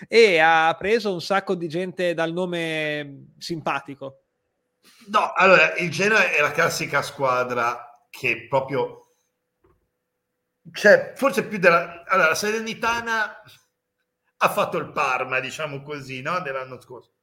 E 0.08 0.40
ha 0.40 0.76
preso 0.76 1.14
un 1.14 1.22
sacco 1.22 1.54
di 1.54 1.68
gente 1.68 2.16
dal 2.16 2.34
nome 2.34 3.34
simpatico. 3.38 4.24
No, 5.08 5.34
allora, 5.34 5.76
il 5.76 5.92
Genoa 5.92 6.32
è 6.32 6.42
la 6.42 6.52
classica 6.52 7.04
squadra 7.04 8.08
che 8.10 8.48
proprio... 8.48 9.14
Cioè, 10.72 11.14
forse 11.16 11.46
più 11.46 11.60
della... 11.60 12.04
Allora, 12.06 12.30
la 12.30 12.36
Serenitana 12.36 13.42
ha 14.38 14.50
fatto 14.50 14.78
il 14.78 14.92
Parma, 14.92 15.40
diciamo 15.40 15.84
così, 15.84 16.22
no? 16.22 16.40
Dell'anno 16.40 16.80
scorso 16.80 17.18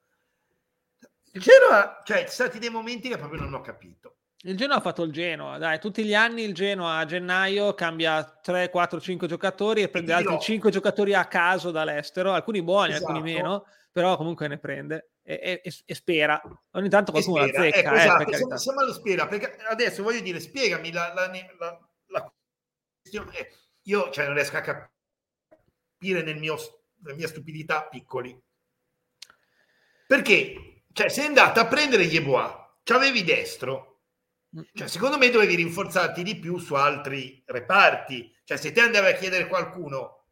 il 1.37 1.43
Genoa, 1.43 2.01
cioè, 2.03 2.25
ci 2.25 2.33
sono 2.33 2.49
stati 2.49 2.59
dei 2.59 2.71
momenti 2.71 3.09
che 3.11 3.19
proprio 3.19 3.41
non 3.41 3.53
ho 3.53 3.61
capito. 3.61 4.17
Il 4.39 4.57
Genoa 4.57 4.77
ha 4.77 4.81
fatto 4.81 5.03
il 5.03 5.13
Genoa, 5.13 5.59
dai, 5.59 5.79
tutti 5.79 6.03
gli 6.03 6.15
anni 6.15 6.43
il 6.43 6.55
Genoa 6.55 6.99
a 6.99 7.05
gennaio 7.05 7.75
cambia 7.75 8.25
3, 8.25 8.71
4, 8.71 9.01
5 9.01 9.29
giocatori 9.29 9.83
e 9.83 9.89
prende 9.89 10.13
altri 10.13 10.39
5 10.39 10.71
giocatori 10.71 11.15
a 11.15 11.27
caso 11.27 11.71
dall'estero, 11.71 12.33
alcuni 12.33 12.63
buoni, 12.63 12.93
esatto. 12.93 13.13
alcuni 13.13 13.33
meno, 13.35 13.67
però 13.93 14.17
comunque 14.17 14.49
ne 14.49 14.59
prende 14.59 15.11
e, 15.23 15.61
e, 15.63 15.75
e 15.85 15.95
spera. 15.95 16.41
Ogni 16.71 16.89
tanto 16.89 17.13
qualcuno 17.13 17.45
la 17.45 17.53
zecca. 17.53 17.79
Ecco, 17.79 17.95
eh, 17.95 17.99
esatto, 17.99 18.33
siamo, 18.33 18.57
siamo 18.57 18.81
allo 18.81 18.93
spera, 18.93 19.27
perché 19.27 19.57
adesso 19.69 20.03
voglio 20.03 20.21
dire, 20.21 20.41
spiegami 20.41 20.91
la, 20.91 21.13
la, 21.13 21.31
la, 21.59 21.89
la 22.07 22.33
questione. 23.03 23.37
Eh, 23.37 23.53
io 23.83 24.11
cioè, 24.11 24.25
non 24.25 24.35
riesco 24.35 24.57
a 24.57 24.61
capire 24.61 26.23
nel 26.23 26.39
mio, 26.39 26.57
nella 27.03 27.17
mia 27.17 27.29
stupidità 27.29 27.87
piccoli. 27.89 28.41
Perché 30.07 30.76
cioè, 30.97 31.11
sei 31.11 31.27
andato 31.27 31.61
a 31.61 31.67
prendere 31.67 32.09
ci 32.09 32.93
avevi 32.93 33.23
destro. 33.23 34.01
Cioè, 34.73 34.89
secondo 34.89 35.19
me 35.19 35.29
dovevi 35.29 35.57
rinforzarti 35.57 36.23
di 36.23 36.39
più 36.39 36.57
su 36.57 36.73
altri 36.73 37.43
reparti. 37.45 38.35
Cioè, 38.43 38.57
se 38.57 38.73
te 38.73 38.81
andavi 38.81 39.09
a 39.09 39.15
chiedere 39.15 39.47
qualcuno, 39.47 40.25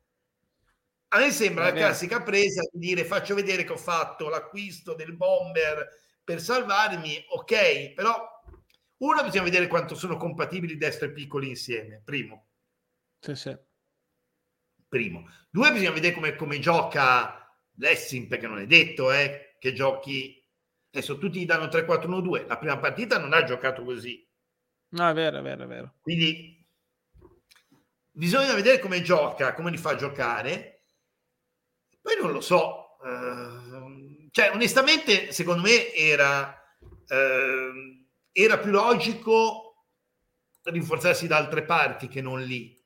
a 1.08 1.18
me 1.18 1.30
sembra 1.32 1.64
la 1.64 1.72
classica 1.72 2.22
presa 2.22 2.62
di 2.72 2.78
dire 2.78 3.04
faccio 3.04 3.34
vedere 3.34 3.64
che 3.64 3.72
ho 3.72 3.76
fatto 3.76 4.30
l'acquisto 4.30 4.94
del 4.94 5.14
bomber 5.14 5.86
per 6.24 6.40
salvarmi, 6.40 7.26
ok, 7.28 7.92
però 7.92 8.26
uno 8.96 9.22
bisogna 9.22 9.42
vedere 9.42 9.66
quanto 9.66 9.94
sono 9.94 10.16
compatibili 10.16 10.78
destro 10.78 11.08
e 11.08 11.12
piccoli 11.12 11.50
insieme, 11.50 12.00
primo. 12.02 12.46
Sì, 13.20 13.34
sì. 13.34 13.54
Primo. 14.88 15.28
Due, 15.50 15.72
bisogna 15.72 15.90
vedere 15.90 16.14
come, 16.14 16.34
come 16.36 16.58
gioca 16.58 17.54
Lessing, 17.76 18.28
perché 18.28 18.46
non 18.46 18.60
è 18.60 18.66
detto 18.66 19.12
eh, 19.12 19.56
che 19.58 19.74
giochi 19.74 20.42
Adesso 20.94 21.18
tutti 21.18 21.40
gli 21.40 21.44
danno 21.44 21.64
3-4-1-2. 21.64 22.46
La 22.46 22.56
prima 22.56 22.78
partita 22.78 23.18
non 23.18 23.32
ha 23.32 23.42
giocato 23.42 23.82
così. 23.82 24.24
No, 24.90 25.08
è 25.08 25.12
vero, 25.12 25.38
è 25.38 25.42
vero, 25.42 25.64
è 25.64 25.66
vero. 25.66 25.94
Quindi 26.00 26.64
bisogna 28.12 28.54
vedere 28.54 28.78
come 28.78 29.02
gioca, 29.02 29.54
come 29.54 29.72
li 29.72 29.76
fa 29.76 29.96
giocare. 29.96 30.84
Poi 32.00 32.14
non 32.20 32.30
lo 32.30 32.40
so. 32.40 32.96
Uh, 33.00 34.28
cioè, 34.30 34.52
onestamente, 34.52 35.32
secondo 35.32 35.62
me 35.62 35.92
era, 35.92 36.62
uh, 36.80 38.06
era 38.30 38.58
più 38.58 38.70
logico 38.70 39.88
rinforzarsi 40.62 41.26
da 41.26 41.38
altre 41.38 41.64
parti 41.64 42.06
che 42.06 42.20
non 42.20 42.40
lì, 42.40 42.80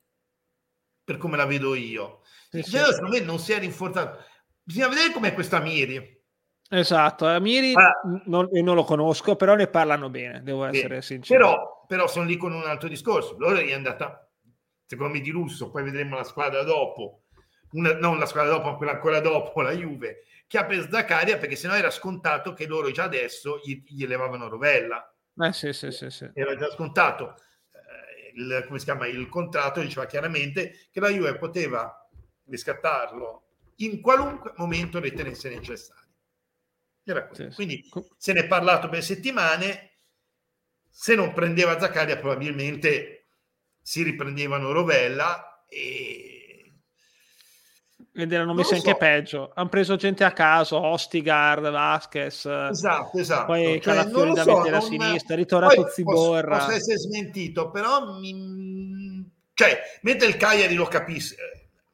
per 1.04 1.18
come 1.18 1.36
la 1.36 1.44
vedo 1.44 1.74
io. 1.74 2.22
Sì, 2.48 2.62
sì. 2.62 2.70
Secondo 2.70 3.10
me 3.10 3.20
non 3.20 3.38
si 3.38 3.52
è 3.52 3.58
rinforzato. 3.58 4.24
Bisogna 4.62 4.88
vedere 4.88 5.12
com'è 5.12 5.34
questa 5.34 5.60
Miri 5.60 6.17
Esatto, 6.70 7.26
Amiri 7.26 7.72
ah, 7.74 7.98
non, 8.26 8.48
non, 8.50 8.74
lo 8.74 8.84
conosco, 8.84 9.36
però 9.36 9.54
ne 9.54 9.68
parlano 9.68 10.10
bene, 10.10 10.42
devo 10.42 10.64
essere 10.64 10.88
bene. 10.88 11.02
sincero. 11.02 11.38
Però, 11.38 11.84
però, 11.86 12.06
sono 12.06 12.26
lì 12.26 12.36
con 12.36 12.52
un 12.52 12.64
altro 12.64 12.88
discorso. 12.88 13.36
Loro 13.38 13.56
è 13.56 13.72
andata, 13.72 14.30
secondo 14.84 15.14
me, 15.14 15.20
di 15.20 15.30
lusso, 15.30 15.70
poi 15.70 15.82
vedremo 15.82 16.16
la 16.16 16.24
squadra 16.24 16.62
dopo, 16.64 17.22
una, 17.72 17.94
non 17.94 18.18
la 18.18 18.26
squadra 18.26 18.52
dopo, 18.52 18.70
ma 18.70 18.76
quella 18.76 18.92
ancora 18.92 19.20
dopo, 19.20 19.62
la 19.62 19.72
Juve, 19.72 20.24
che 20.46 20.58
ha 20.58 20.66
preso 20.66 20.88
Zaccaria 20.90 21.38
perché 21.38 21.56
sennò 21.56 21.74
era 21.74 21.90
scontato 21.90 22.52
che 22.52 22.66
loro 22.66 22.90
già 22.90 23.04
adesso 23.04 23.60
gli, 23.64 23.82
gli 23.86 24.02
elevavano 24.02 24.48
Rovella. 24.48 25.10
Eh 25.40 25.52
sì, 25.54 25.72
sì, 25.72 25.90
sì, 25.90 26.10
sì. 26.10 26.30
Era 26.34 26.54
già 26.54 26.70
scontato. 26.70 27.36
Eh, 27.72 28.32
il, 28.34 28.64
come 28.66 28.78
si 28.78 28.84
chiama? 28.84 29.06
Il 29.06 29.26
contratto 29.30 29.80
diceva 29.80 30.04
chiaramente 30.04 30.88
che 30.90 31.00
la 31.00 31.08
Juve 31.08 31.38
poteva 31.38 32.06
riscattarlo 32.44 33.44
in 33.76 34.02
qualunque 34.02 34.52
momento 34.56 35.00
ritenesse 35.00 35.48
necessario. 35.48 36.07
Era 37.10 37.28
Sì, 37.32 37.48
Quindi 37.54 37.88
se 38.18 38.32
ne 38.34 38.40
è 38.40 38.46
parlato 38.46 38.88
per 38.88 39.02
settimane. 39.02 39.86
Se 40.90 41.14
non 41.14 41.32
prendeva 41.32 41.78
Zaccaria, 41.78 42.18
probabilmente 42.18 43.28
si 43.80 44.02
riprendevano 44.02 44.72
Rovella 44.72 45.64
e. 45.68 46.32
Ed 48.12 48.32
erano 48.32 48.52
messi 48.52 48.74
anche 48.74 48.90
so. 48.90 48.96
peggio. 48.96 49.52
Hanno 49.54 49.68
preso 49.68 49.96
gente 49.96 50.24
a 50.24 50.32
caso, 50.32 50.76
Ostigard, 50.76 51.70
Vasquez. 51.70 52.44
Esatto, 52.44 53.18
esatto. 53.18 53.46
Poi 53.46 53.80
cioè, 53.80 53.94
Calafiori 53.94 54.32
da 54.34 54.42
so, 54.42 54.56
mettere 54.56 54.70
non... 54.70 54.80
a 54.80 54.82
sinistra, 54.82 55.36
ritornato 55.36 55.88
Ziborra. 55.88 56.56
Posso, 56.56 56.66
posso 56.66 56.76
essere 56.76 56.98
smentito, 56.98 57.70
però 57.70 58.18
mi... 58.18 59.24
cioè, 59.54 59.80
mentre 60.02 60.26
il 60.26 60.36
Cagliari 60.36 60.74
lo 60.74 60.86
capisce, 60.86 61.36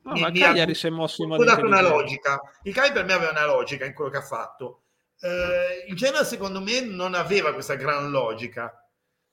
No, 0.04 0.12
mi, 0.12 0.20
ma 0.20 0.28
il 0.28 0.38
Cagliari 0.38 0.72
ha, 0.72 0.74
si 0.74 0.86
è 0.86 0.90
mosso 0.90 1.22
in 1.22 1.28
modo 1.28 1.44
dato 1.44 1.64
una 1.64 1.80
logica. 1.82 2.40
Il 2.62 2.74
Cagliari 2.74 2.94
per 2.94 3.04
me 3.04 3.12
aveva 3.12 3.30
una 3.30 3.46
logica 3.46 3.84
in 3.84 3.94
quello 3.94 4.10
che 4.10 4.18
ha 4.18 4.22
fatto 4.22 4.83
eh, 5.20 5.84
il 5.88 5.96
Genoa 5.96 6.24
secondo 6.24 6.60
me 6.60 6.80
non 6.80 7.14
aveva 7.14 7.52
questa 7.52 7.74
gran 7.74 8.10
logica. 8.10 8.78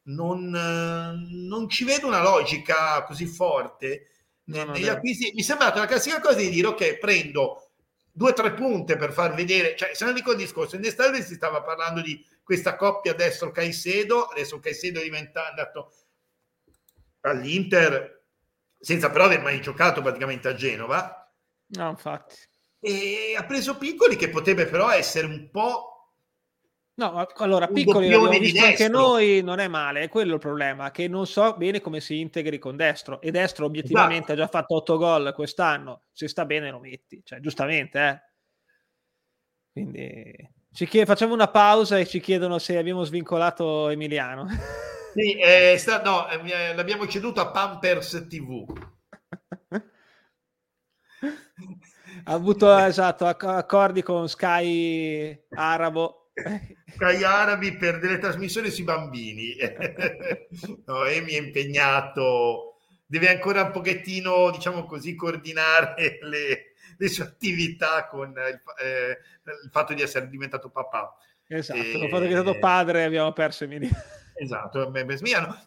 Non, 0.03 0.53
eh, 0.55 1.35
non 1.35 1.69
ci 1.69 1.83
vedo 1.83 2.07
una 2.07 2.21
logica 2.21 3.03
così 3.03 3.25
forte 3.25 4.09
no, 4.45 4.65
negli 4.65 4.87
acquisti. 4.87 5.31
Mi 5.33 5.41
è 5.41 5.43
sembrata 5.43 5.79
la 5.79 5.85
classica 5.85 6.19
cosa 6.19 6.37
di 6.37 6.49
dire 6.49 6.67
ok, 6.67 6.97
prendo 6.97 7.71
due 8.11 8.31
o 8.31 8.33
tre 8.33 8.53
punte 8.53 8.97
per 8.97 9.13
far 9.13 9.33
vedere, 9.33 9.75
cioè 9.75 9.93
se 9.93 10.03
non 10.05 10.13
dico 10.13 10.31
il 10.31 10.37
discorso, 10.37 10.75
in 10.75 10.83
estate 10.83 11.23
si 11.23 11.35
stava 11.35 11.61
parlando 11.61 12.01
di 12.01 12.25
questa 12.43 12.75
coppia 12.75 13.13
destro 13.13 13.51
Caicedo, 13.51 14.25
adesso 14.25 14.59
Caicedo 14.59 14.99
è 14.99 15.03
diventato 15.03 15.93
all'Inter 17.21 18.19
senza 18.77 19.09
però 19.11 19.25
aver 19.25 19.41
mai 19.41 19.61
giocato 19.61 20.01
praticamente 20.01 20.47
a 20.47 20.55
Genova. 20.55 21.31
No, 21.67 21.89
infatti 21.89 22.49
e 22.81 23.35
ha 23.37 23.45
preso 23.45 23.77
piccoli 23.77 24.15
che 24.15 24.29
potrebbe 24.29 24.65
però 24.65 24.91
essere 24.91 25.27
un 25.27 25.49
po' 25.51 25.91
No, 26.93 27.25
allora 27.37 27.67
piccoli 27.67 28.09
l'abbiamo 28.09 28.37
visto 28.37 28.63
anche 28.63 28.89
noi, 28.89 29.41
non 29.41 29.59
è 29.59 29.67
male, 29.67 30.01
è 30.01 30.09
quello 30.09 30.33
il 30.33 30.39
problema, 30.39 30.91
che 30.91 31.07
non 31.07 31.25
so 31.25 31.55
bene 31.55 31.79
come 31.79 31.99
si 32.01 32.19
integri 32.19 32.59
con 32.59 32.75
destro 32.75 33.21
e 33.21 33.31
destro 33.31 33.65
obiettivamente 33.65 34.33
esatto. 34.33 34.33
ha 34.33 34.35
già 34.35 34.47
fatto 34.47 34.75
8 34.75 34.97
gol 34.97 35.33
quest'anno, 35.33 36.03
se 36.11 36.27
sta 36.27 36.45
bene 36.45 36.69
lo 36.69 36.79
metti, 36.79 37.21
cioè 37.23 37.39
giustamente, 37.39 37.99
eh. 37.99 38.29
Quindi 39.71 40.49
ci 40.73 40.85
chied- 40.85 41.07
facciamo 41.07 41.33
una 41.33 41.47
pausa 41.47 41.97
e 41.97 42.05
ci 42.05 42.19
chiedono 42.19 42.59
se 42.59 42.77
abbiamo 42.77 43.03
svincolato 43.03 43.89
Emiliano. 43.89 44.47
Sì, 45.11 45.37
eh, 45.37 45.75
sta- 45.77 46.01
no, 46.01 46.29
eh, 46.29 46.73
l'abbiamo 46.73 47.05
ceduto 47.05 47.41
a 47.41 47.51
Pampers 47.51 48.27
TV. 48.29 48.63
Ha 52.23 52.33
avuto 52.33 52.75
esatto, 52.77 53.25
accordi 53.25 54.01
con 54.01 54.27
Sky 54.27 55.45
Arabo. 55.51 56.31
Sky 56.93 57.23
Arabi 57.23 57.75
per 57.75 57.99
delle 57.99 58.17
trasmissioni 58.17 58.69
sui 58.69 58.83
bambini. 58.83 59.55
no, 60.85 61.05
Emi 61.05 61.33
è 61.33 61.39
impegnato, 61.39 62.77
deve 63.05 63.29
ancora 63.29 63.63
un 63.63 63.71
pochettino, 63.71 64.51
diciamo 64.51 64.85
così, 64.85 65.15
coordinare 65.15 66.19
le, 66.21 66.73
le 66.97 67.07
sue 67.07 67.23
attività 67.23 68.07
con 68.07 68.29
il, 68.29 68.61
eh, 68.83 69.17
il, 69.63 69.69
fatto 69.71 69.93
di 69.93 70.01
essere 70.01 70.29
diventato 70.29 70.69
papà. 70.69 71.15
Esatto, 71.47 71.79
e, 71.79 71.81
il 71.81 71.87
fatto 71.87 71.99
di 71.99 72.07
essere 72.07 72.27
diventato 72.27 72.59
padre 72.59 73.03
abbiamo 73.03 73.31
perso 73.33 73.63
Emiliano. 73.63 73.95
Esatto, 74.33 74.91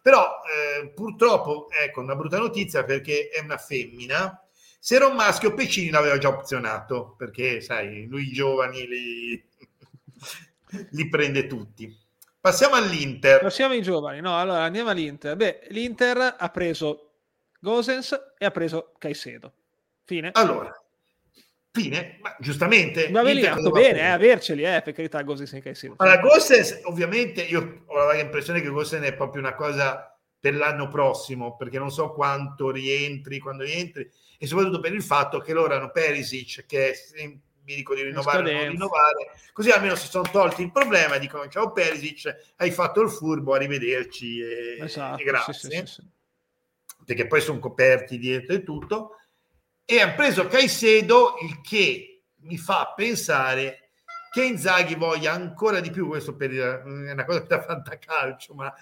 però 0.03 0.41
eh, 0.43 0.89
purtroppo, 0.89 1.69
ecco, 1.71 2.01
una 2.01 2.17
brutta 2.17 2.39
notizia 2.39 2.83
perché 2.83 3.29
è 3.29 3.41
una 3.41 3.57
femmina 3.57 4.44
se 4.85 4.97
era 4.97 5.07
un 5.07 5.15
maschio, 5.15 5.55
Pecini 5.55 5.89
l'aveva 5.89 6.19
già 6.19 6.29
opzionato, 6.29 7.15
perché 7.17 7.63
sai, 7.63 8.07
lui 8.07 8.29
i 8.29 8.33
giovani 8.33 8.87
li, 8.87 9.45
li 10.91 11.09
prende 11.09 11.47
tutti. 11.47 11.91
Passiamo 12.39 12.75
all'Inter. 12.75 13.41
Passiamo 13.41 13.73
ai 13.73 13.81
giovani. 13.81 14.21
No, 14.21 14.39
allora 14.39 14.63
andiamo 14.65 14.91
all'Inter. 14.91 15.37
Beh, 15.37 15.69
l'Inter 15.71 16.37
ha 16.39 16.49
preso 16.51 17.13
Gosens 17.61 18.35
e 18.37 18.45
ha 18.45 18.51
preso 18.51 18.93
Caicedo. 18.99 19.55
Fine. 20.05 20.33
Allora, 20.35 20.71
fine, 21.71 22.19
ma 22.21 22.37
giustamente. 22.39 23.09
Ma 23.09 23.23
ve 23.23 23.33
li 23.33 23.43
fatto 23.43 23.71
bene, 23.71 24.01
eh, 24.01 24.05
averceli, 24.09 24.65
eh, 24.65 24.83
per 24.85 24.93
carità, 24.93 25.23
Gosens 25.23 25.55
e 25.55 25.63
Caicedo. 25.63 25.95
Allora, 25.97 26.19
Gosens, 26.19 26.81
ovviamente, 26.83 27.41
io 27.41 27.85
ho 27.87 28.13
l'impressione 28.13 28.61
che 28.61 28.69
Gosens 28.69 29.07
è 29.07 29.15
proprio 29.15 29.41
una 29.41 29.55
cosa 29.55 30.15
per 30.39 30.55
l'anno 30.55 30.89
prossimo, 30.89 31.57
perché 31.57 31.79
non 31.79 31.91
so 31.91 32.13
quanto 32.13 32.71
rientri, 32.71 33.39
quando 33.39 33.63
rientri, 33.63 34.07
e 34.45 34.47
soprattutto 34.47 34.81
per 34.81 34.93
il 34.93 35.03
fatto 35.03 35.41
che 35.41 35.53
loro 35.53 35.75
hanno 35.75 35.91
Perisic, 35.91 36.67
che 36.67 36.91
è 36.91 36.95
mi 37.67 37.75
dico 37.75 37.95
di 37.95 38.03
rinnovare 38.03 38.39
o 38.39 38.53
non 38.53 38.69
rinnovare, 38.69 39.31
così 39.55 39.71
almeno 39.71 39.95
si 39.95 40.07
sono 40.07 40.29
tolti 40.31 40.61
il 40.61 40.71
problema, 40.71 41.17
dicono 41.17 41.49
ciao 41.49 41.73
Perisic, 41.73 42.53
hai 42.57 42.71
fatto 42.71 43.01
il 43.01 43.09
furbo, 43.09 43.55
arrivederci 43.55 44.41
e, 44.41 44.77
esatto, 44.81 45.23
e 45.23 45.25
grazie. 45.25 45.53
Sì, 45.55 45.71
sì, 45.71 45.87
sì, 45.87 46.03
Perché 47.07 47.27
poi 47.27 47.41
sono 47.41 47.59
coperti 47.59 48.19
dietro 48.19 48.55
e 48.55 48.63
tutto. 48.63 49.19
E 49.87 50.01
hanno 50.01 50.15
preso 50.15 50.47
Caicedo, 50.47 51.37
il 51.43 51.61
che 51.63 52.25
mi 52.41 52.59
fa 52.59 52.93
pensare 52.95 53.93
che 54.31 54.45
Inzaghi 54.45 54.95
voglia 54.95 55.33
ancora 55.33 55.81
di 55.81 55.91
più, 55.91 56.07
questo 56.07 56.35
per, 56.37 56.51
è 56.51 56.83
una 56.85 57.25
cosa 57.25 57.41
da 57.41 57.63
fantacalcio, 57.63 58.53
ma 58.53 58.73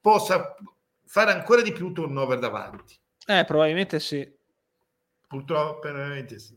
possa 0.00 0.56
fare 1.04 1.30
ancora 1.30 1.62
di 1.62 1.72
più 1.72 1.92
turnover 1.92 2.40
davanti. 2.40 2.98
Eh, 3.26 3.44
probabilmente 3.44 4.00
sì. 4.00 4.40
Purtroppo, 5.32 5.78
probabilmente 5.78 6.38
sì. 6.38 6.54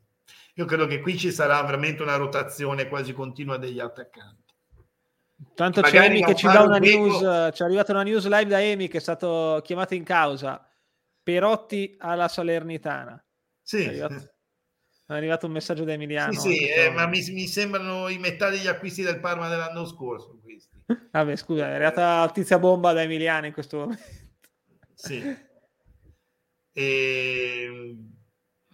Io 0.56 0.66
credo 0.66 0.86
che 0.86 1.00
qui 1.00 1.18
ci 1.18 1.32
sarà 1.32 1.62
veramente 1.64 2.02
una 2.04 2.18
rotazione 2.18 2.90
quasi 2.90 3.14
continua 3.14 3.56
degli 3.56 3.80
attaccanti. 3.80 4.54
Tanto 5.54 5.80
c'è 5.80 6.04
Emi 6.04 6.22
che 6.22 6.36
ci 6.36 6.46
dà 6.46 6.62
una 6.64 6.78
news, 6.78 7.20
ci 7.56 7.62
è 7.62 7.66
arrivata 7.66 7.94
una 7.94 8.04
news 8.04 8.28
live 8.28 8.48
da 8.48 8.62
Emi 8.62 8.90
che 8.90 8.98
è 8.98 9.02
stato 9.02 9.62
chiamato 9.64 9.94
in 9.94 10.04
causa. 10.04 10.68
Perotti 11.24 11.96
alla 12.00 12.28
Salernitana. 12.28 13.24
Sì. 13.62 13.84
È 13.84 13.88
arrivato, 13.88 14.14
è 14.16 15.14
arrivato 15.14 15.46
un 15.46 15.54
messaggio 15.54 15.86
da 15.86 15.94
Emiliano. 15.94 16.34
Sì, 16.34 16.54
sì 16.54 16.68
eh, 16.68 16.90
ma 16.90 17.08
mi, 17.08 17.24
mi, 17.32 17.48
sembrano 17.48 18.10
i 18.10 18.18
metà 18.18 18.50
degli 18.50 18.68
acquisti 18.68 19.04
del 19.04 19.22
Parma 19.22 19.48
dell'anno 19.48 19.86
scorso. 19.86 20.38
Questi. 20.44 20.84
Vabbè, 21.12 21.36
scusa, 21.38 21.70
è 21.70 21.76
arrivata 21.76 22.30
tizia 22.34 22.60
bomba 22.60 22.92
da 22.92 23.04
Emiliano 23.04 23.46
in 23.46 23.54
questo 23.54 23.78
momento. 23.78 24.04
Sì. 24.94 25.54
E... 26.74 27.96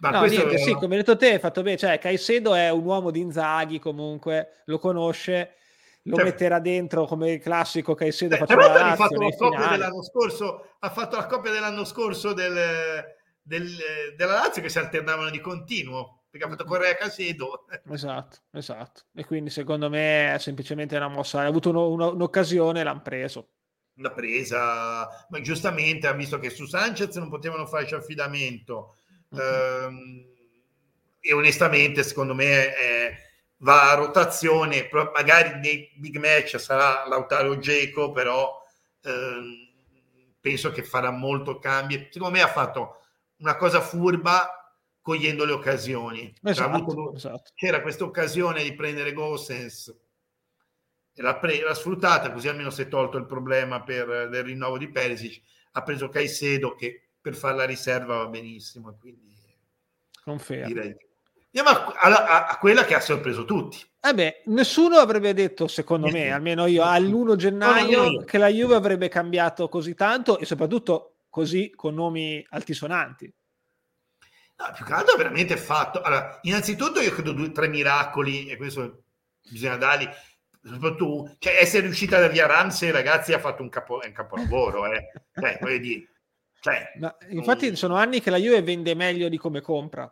Ma 0.02 0.10
no, 0.10 0.24
niente, 0.24 0.58
sì, 0.58 0.72
come 0.72 0.96
hai 0.96 1.02
detto 1.02 1.16
te, 1.16 1.34
hai 1.34 1.38
fatto 1.38 1.62
bene. 1.62 1.76
Cioè, 1.76 1.98
Caicedo 2.00 2.54
è 2.54 2.70
un 2.70 2.84
uomo 2.84 3.12
di 3.12 3.20
Inzaghi 3.20 3.78
comunque, 3.78 4.62
lo 4.64 4.80
conosce, 4.80 5.54
lo 6.02 6.16
cioè, 6.16 6.24
metterà 6.24 6.58
dentro 6.58 7.06
come 7.06 7.30
il 7.30 7.40
classico 7.40 7.94
Caicedo. 7.94 8.34
Eh, 8.34 8.44
però 8.44 8.68
ha 8.72 8.96
fatto 8.96 9.20
la 9.20 9.30
coppia 9.36 9.68
dell'anno 9.68 10.02
scorso, 10.02 10.74
ha 10.80 10.90
fatto 10.90 11.16
la 11.16 11.26
coppia 11.26 11.52
dell'anno 11.52 11.84
scorso 11.84 12.32
del, 12.32 13.04
del, 13.42 13.70
della 14.16 14.32
Lazio 14.32 14.60
che 14.60 14.68
si 14.68 14.78
alternavano 14.78 15.30
di 15.30 15.40
continuo 15.40 16.24
perché 16.28 16.46
ha 16.46 16.50
fatto 16.50 16.64
Correa 16.64 16.96
Casedo. 16.96 17.66
Esatto, 17.88 18.38
esatto. 18.50 19.02
E 19.14 19.24
quindi 19.24 19.50
secondo 19.50 19.88
me 19.88 20.34
è 20.34 20.38
semplicemente 20.38 20.96
una 20.96 21.08
mossa. 21.08 21.42
Ha 21.42 21.46
avuto 21.46 21.68
uno, 21.68 21.88
uno, 21.90 22.12
un'occasione 22.12 22.80
e 22.80 22.82
l'hanno 22.82 23.02
preso. 23.02 23.50
L'ha 23.96 24.10
presa, 24.10 25.26
ma 25.28 25.40
giustamente 25.42 26.08
ha 26.08 26.12
visto 26.12 26.38
che 26.38 26.50
su 26.50 26.64
Sanchez 26.64 27.14
non 27.16 27.28
potevano 27.28 27.66
farci 27.66 27.94
affidamento 27.94 28.96
Uh, 29.32 30.30
e 31.20 31.32
onestamente, 31.32 32.02
secondo 32.02 32.34
me, 32.34 32.74
è, 32.74 33.16
va 33.58 33.90
a 33.90 33.94
rotazione. 33.94 34.88
Magari 34.92 35.58
nei 35.58 35.90
big 35.96 36.16
match 36.16 36.58
sarà 36.60 37.06
Lautaro 37.06 37.58
Geco, 37.58 38.12
però 38.12 38.62
uh, 39.02 39.10
penso 40.40 40.70
che 40.70 40.82
farà 40.82 41.10
molto 41.10 41.58
cambio. 41.58 42.06
Secondo 42.10 42.36
me 42.36 42.42
ha 42.42 42.48
fatto 42.48 43.00
una 43.36 43.56
cosa 43.56 43.80
furba 43.80 44.62
cogliendo 45.00 45.44
le 45.44 45.52
occasioni. 45.52 46.32
Esatto, 46.42 46.76
avuto, 46.76 47.14
esatto. 47.14 47.50
C'era 47.54 47.82
questa 47.82 48.04
occasione 48.04 48.62
di 48.62 48.74
prendere 48.74 49.12
Gossens 49.12 49.94
e 51.14 51.20
l'ha, 51.20 51.36
pre- 51.36 51.60
l'ha, 51.60 51.74
sfruttata, 51.74 52.32
così 52.32 52.48
almeno 52.48 52.70
si 52.70 52.82
è 52.82 52.88
tolto 52.88 53.18
il 53.18 53.26
problema 53.26 53.82
per, 53.82 54.28
del 54.28 54.44
rinnovo 54.44 54.78
di 54.78 54.88
Perisic. 54.88 55.42
Ha 55.72 55.82
preso 55.82 56.08
Caicedo 56.08 56.74
che 56.74 57.11
per 57.22 57.34
fare 57.34 57.56
la 57.56 57.64
riserva 57.64 58.18
va 58.18 58.26
benissimo. 58.26 58.94
Quindi 59.00 59.32
Confermo. 60.22 60.66
Direi. 60.66 60.96
Andiamo 61.54 61.78
a, 61.78 61.94
a, 61.94 62.46
a, 62.46 62.58
quella 62.58 62.84
che 62.84 62.94
ha 62.94 63.00
sorpreso 63.00 63.44
tutti. 63.44 63.78
Eh 64.00 64.14
beh, 64.14 64.42
nessuno 64.46 64.96
avrebbe 64.96 65.34
detto, 65.34 65.68
secondo 65.68 66.08
me, 66.08 66.32
almeno 66.32 66.66
io, 66.66 66.82
all'1 66.82 67.36
gennaio, 67.36 68.10
no, 68.10 68.24
che 68.24 68.38
la 68.38 68.48
Juve 68.48 68.74
avrebbe 68.74 69.08
cambiato 69.08 69.68
così 69.68 69.94
tanto 69.94 70.38
e 70.38 70.46
soprattutto 70.46 71.16
così 71.28 71.70
con 71.74 71.94
nomi 71.94 72.44
altisonanti. 72.50 73.32
No, 74.56 74.72
più 74.74 74.84
che 74.84 74.92
altro 74.92 75.16
veramente 75.16 75.56
fatto. 75.56 76.00
Allora, 76.00 76.38
innanzitutto 76.42 77.00
io 77.00 77.12
credo 77.12 77.32
due, 77.32 77.52
tre 77.52 77.68
miracoli, 77.68 78.48
e 78.48 78.56
questo 78.56 79.02
bisogna 79.50 79.76
darli, 79.76 80.08
soprattutto, 80.62 81.36
cioè 81.38 81.58
essere 81.60 81.82
riuscita 81.82 82.18
da 82.18 82.28
via 82.28 82.46
Ramsey, 82.46 82.90
ragazzi, 82.90 83.34
ha 83.34 83.38
fatto 83.38 83.62
un, 83.62 83.68
capo, 83.68 84.00
un 84.02 84.12
capolavoro, 84.12 84.86
eh. 84.86 85.10
Cioè, 85.34 85.58
voglio 85.60 85.78
dire, 85.78 86.11
cioè, 86.62 86.92
Ma 87.00 87.12
infatti 87.30 87.66
non... 87.66 87.76
sono 87.76 87.96
anni 87.96 88.20
che 88.20 88.30
la 88.30 88.36
Juve 88.36 88.62
vende 88.62 88.94
meglio 88.94 89.28
di 89.28 89.36
come 89.36 89.60
compra. 89.60 90.08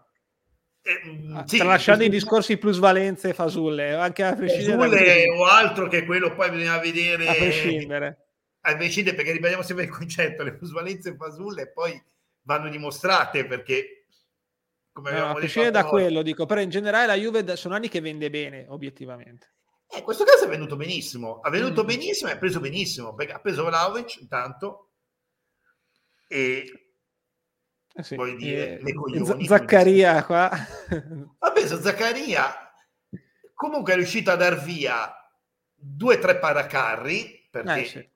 Eh, 0.82 1.00
mm, 1.06 1.42
sì, 1.44 1.58
tralasciando 1.58 2.02
i 2.02 2.08
discorsi 2.08 2.56
plusvalenze 2.56 3.28
e 3.28 3.34
fasulle, 3.34 3.94
anche 3.94 4.24
a 4.24 4.34
prescindere 4.34 4.76
fasulle 4.76 5.28
o 5.28 5.44
altro 5.44 5.86
che 5.86 6.04
quello 6.04 6.34
poi 6.34 6.50
bisogna 6.50 6.78
vedere 6.78 7.28
a 7.28 7.34
prescindere. 7.34 8.26
A 8.62 8.74
prescindere 8.74 9.14
perché 9.14 9.30
ribadiamo 9.30 9.62
sempre 9.62 9.84
il 9.84 9.90
concetto, 9.90 10.42
le 10.42 10.56
plusvalenze 10.56 11.10
e 11.10 11.14
fasulle 11.14 11.70
poi 11.70 12.02
vanno 12.42 12.68
dimostrate 12.68 13.46
perché 13.46 14.06
come 14.90 15.12
no, 15.12 15.30
a 15.30 15.34
prescindere 15.34 15.72
da 15.72 15.84
quello 15.84 16.20
dico, 16.22 16.46
però 16.46 16.60
in 16.60 16.70
generale 16.70 17.06
la 17.06 17.14
Juve 17.14 17.54
sono 17.54 17.76
anni 17.76 17.86
che 17.86 18.00
vende 18.00 18.28
bene 18.28 18.66
obiettivamente. 18.70 19.52
Eh, 19.86 19.98
in 19.98 20.02
questo 20.02 20.24
caso 20.24 20.46
è 20.46 20.48
venuto 20.48 20.74
benissimo, 20.74 21.38
ha 21.38 21.50
venuto 21.50 21.84
mm. 21.84 21.86
benissimo 21.86 22.28
e 22.28 22.32
ha 22.32 22.38
preso 22.38 22.58
benissimo 22.58 23.14
perché 23.14 23.34
ha 23.34 23.38
preso 23.38 23.64
Vlaovic 23.64 24.16
intanto 24.20 24.89
e 26.32 26.92
eh 27.92 28.02
sì, 28.04 28.14
vuoi 28.14 28.36
dire 28.36 28.78
eh, 28.78 28.82
le 28.84 28.94
coglioni, 28.94 29.46
Zaccaria 29.46 30.24
qua. 30.24 30.48
Preso 31.52 31.80
Zaccaria 31.80 32.72
comunque 33.52 33.92
è 33.92 33.96
riuscito 33.96 34.30
a 34.30 34.36
dar 34.36 34.62
via 34.62 35.12
due 35.74 36.16
o 36.16 36.18
tre 36.20 36.38
paracarri 36.38 37.48
perché 37.50 37.80
eh, 37.80 37.84
sì. 37.84 38.10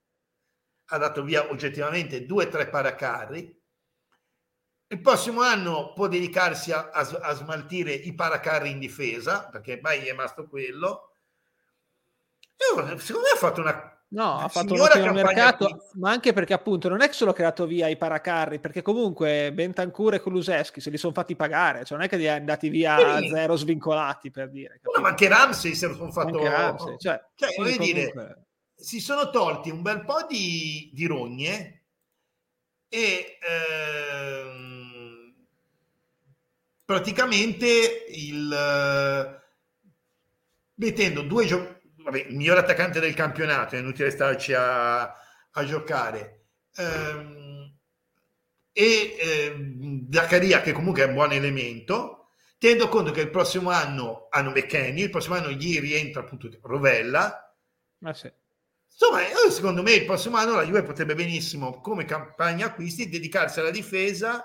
ha 0.87 0.99
dato 0.99 1.25
via 1.25 1.51
oggettivamente 1.51 2.25
due 2.25 2.47
o 2.47 2.49
tre 2.49 2.69
paracarri. 2.69 3.63
Il 4.87 5.01
prossimo 5.01 5.43
anno 5.43 5.93
può 5.93 6.07
dedicarsi 6.07 6.71
a, 6.71 6.91
a, 6.91 7.01
a, 7.01 7.35
smaltire 7.35 7.93
i 7.93 8.15
paracarri 8.15 8.71
in 8.71 8.79
difesa 8.79 9.49
perché 9.49 9.75
ormai 9.75 9.99
è 9.99 10.11
rimasto 10.11 10.47
quello. 10.47 11.17
Io, 12.73 12.99
secondo 12.99 13.27
me 13.27 13.35
ha 13.35 13.39
fatto 13.39 13.61
una 13.61 13.94
No, 14.09 14.39
ha 14.39 14.49
fatto 14.49 14.75
un 14.75 14.81
ottimo 14.81 15.13
mercato, 15.13 15.67
qui. 15.67 16.01
ma 16.01 16.11
anche 16.11 16.33
perché 16.33 16.53
appunto 16.53 16.89
non 16.89 17.03
è 17.03 17.09
che 17.09 17.15
solo 17.15 17.33
creato 17.33 17.67
via 17.67 17.89
i 17.89 17.97
paracarri, 17.97 18.61
perché 18.61 18.81
comunque 18.81 19.53
Bentancur 19.53 20.15
e 20.15 20.21
Kuluseschi 20.21 20.81
se 20.81 20.91
li 20.91 20.97
sono 20.97 21.13
fatti 21.13 21.35
pagare, 21.35 21.85
cioè 21.85 21.97
non 21.97 22.07
è 22.07 22.09
che 22.09 22.17
li 22.17 22.25
è 22.25 22.29
andati 22.29 22.69
via 22.69 22.97
sì. 22.97 23.03
a 23.03 23.29
zero 23.29 23.57
svincolati 23.57 24.31
per 24.31 24.51
dire. 24.51 24.81
No, 24.83 25.03
ma 25.03 25.09
anche 25.09 25.27
Ramsey 25.27 25.75
se 25.75 25.89
lo 25.89 25.95
sono 25.95 26.13
fatto... 26.13 26.37
Anche 26.37 26.49
Ramsey, 26.49 26.97
cioè, 26.99 27.25
cioè 27.35 27.55
voglio 27.57 27.77
comunque... 27.77 27.93
dire, 27.93 28.47
si 28.77 29.01
sono 29.01 29.31
tolti 29.31 29.71
un 29.71 29.83
bel 29.83 30.05
po' 30.05 30.25
di, 30.29 30.91
di 30.93 31.07
rogne 31.07 31.83
e 32.89 33.39
ehm, 34.45 35.35
praticamente 36.85 38.05
il... 38.11 39.43
mettendo 40.75 41.23
due 41.23 41.47
giocatori 41.47 41.83
vabbè, 42.05 42.27
il 42.29 42.37
miglior 42.37 42.59
attaccante 42.59 43.01
del 43.01 43.15
campionato, 43.15 43.75
è 43.75 43.79
inutile 43.79 44.11
starci 44.11 44.53
a, 44.53 45.03
a 45.03 45.65
giocare. 45.65 46.45
Ehm, 46.77 47.77
e 48.73 49.17
ehm, 49.19 50.11
Zaccaria, 50.11 50.61
che 50.61 50.73
comunque 50.73 51.03
è 51.03 51.07
un 51.07 51.15
buon 51.15 51.33
elemento, 51.33 52.29
tenendo 52.59 52.89
conto 52.89 53.11
che 53.11 53.23
il 53.23 53.31
prossimo 53.31 53.71
anno 53.71 54.29
hanno 54.31 54.51
McKenny, 54.51 55.03
il 55.03 55.11
prossimo 55.11 55.37
anno 55.37 55.51
gli 55.51 55.81
rientra 55.81 56.21
appunto 56.21 56.49
Rovella. 56.63 57.55
Ma 57.99 58.13
sì. 58.13 58.31
Insomma, 58.87 59.21
secondo 59.51 59.83
me 59.83 59.93
il 59.93 60.05
prossimo 60.05 60.37
anno 60.37 60.55
la 60.55 60.65
Juve 60.65 60.83
potrebbe 60.85 61.17
benissimo, 61.17 61.81
come 61.81 62.05
campagna 62.05 62.67
acquisti, 62.67 63.09
dedicarsi 63.09 63.59
alla 63.59 63.71
difesa 63.71 64.45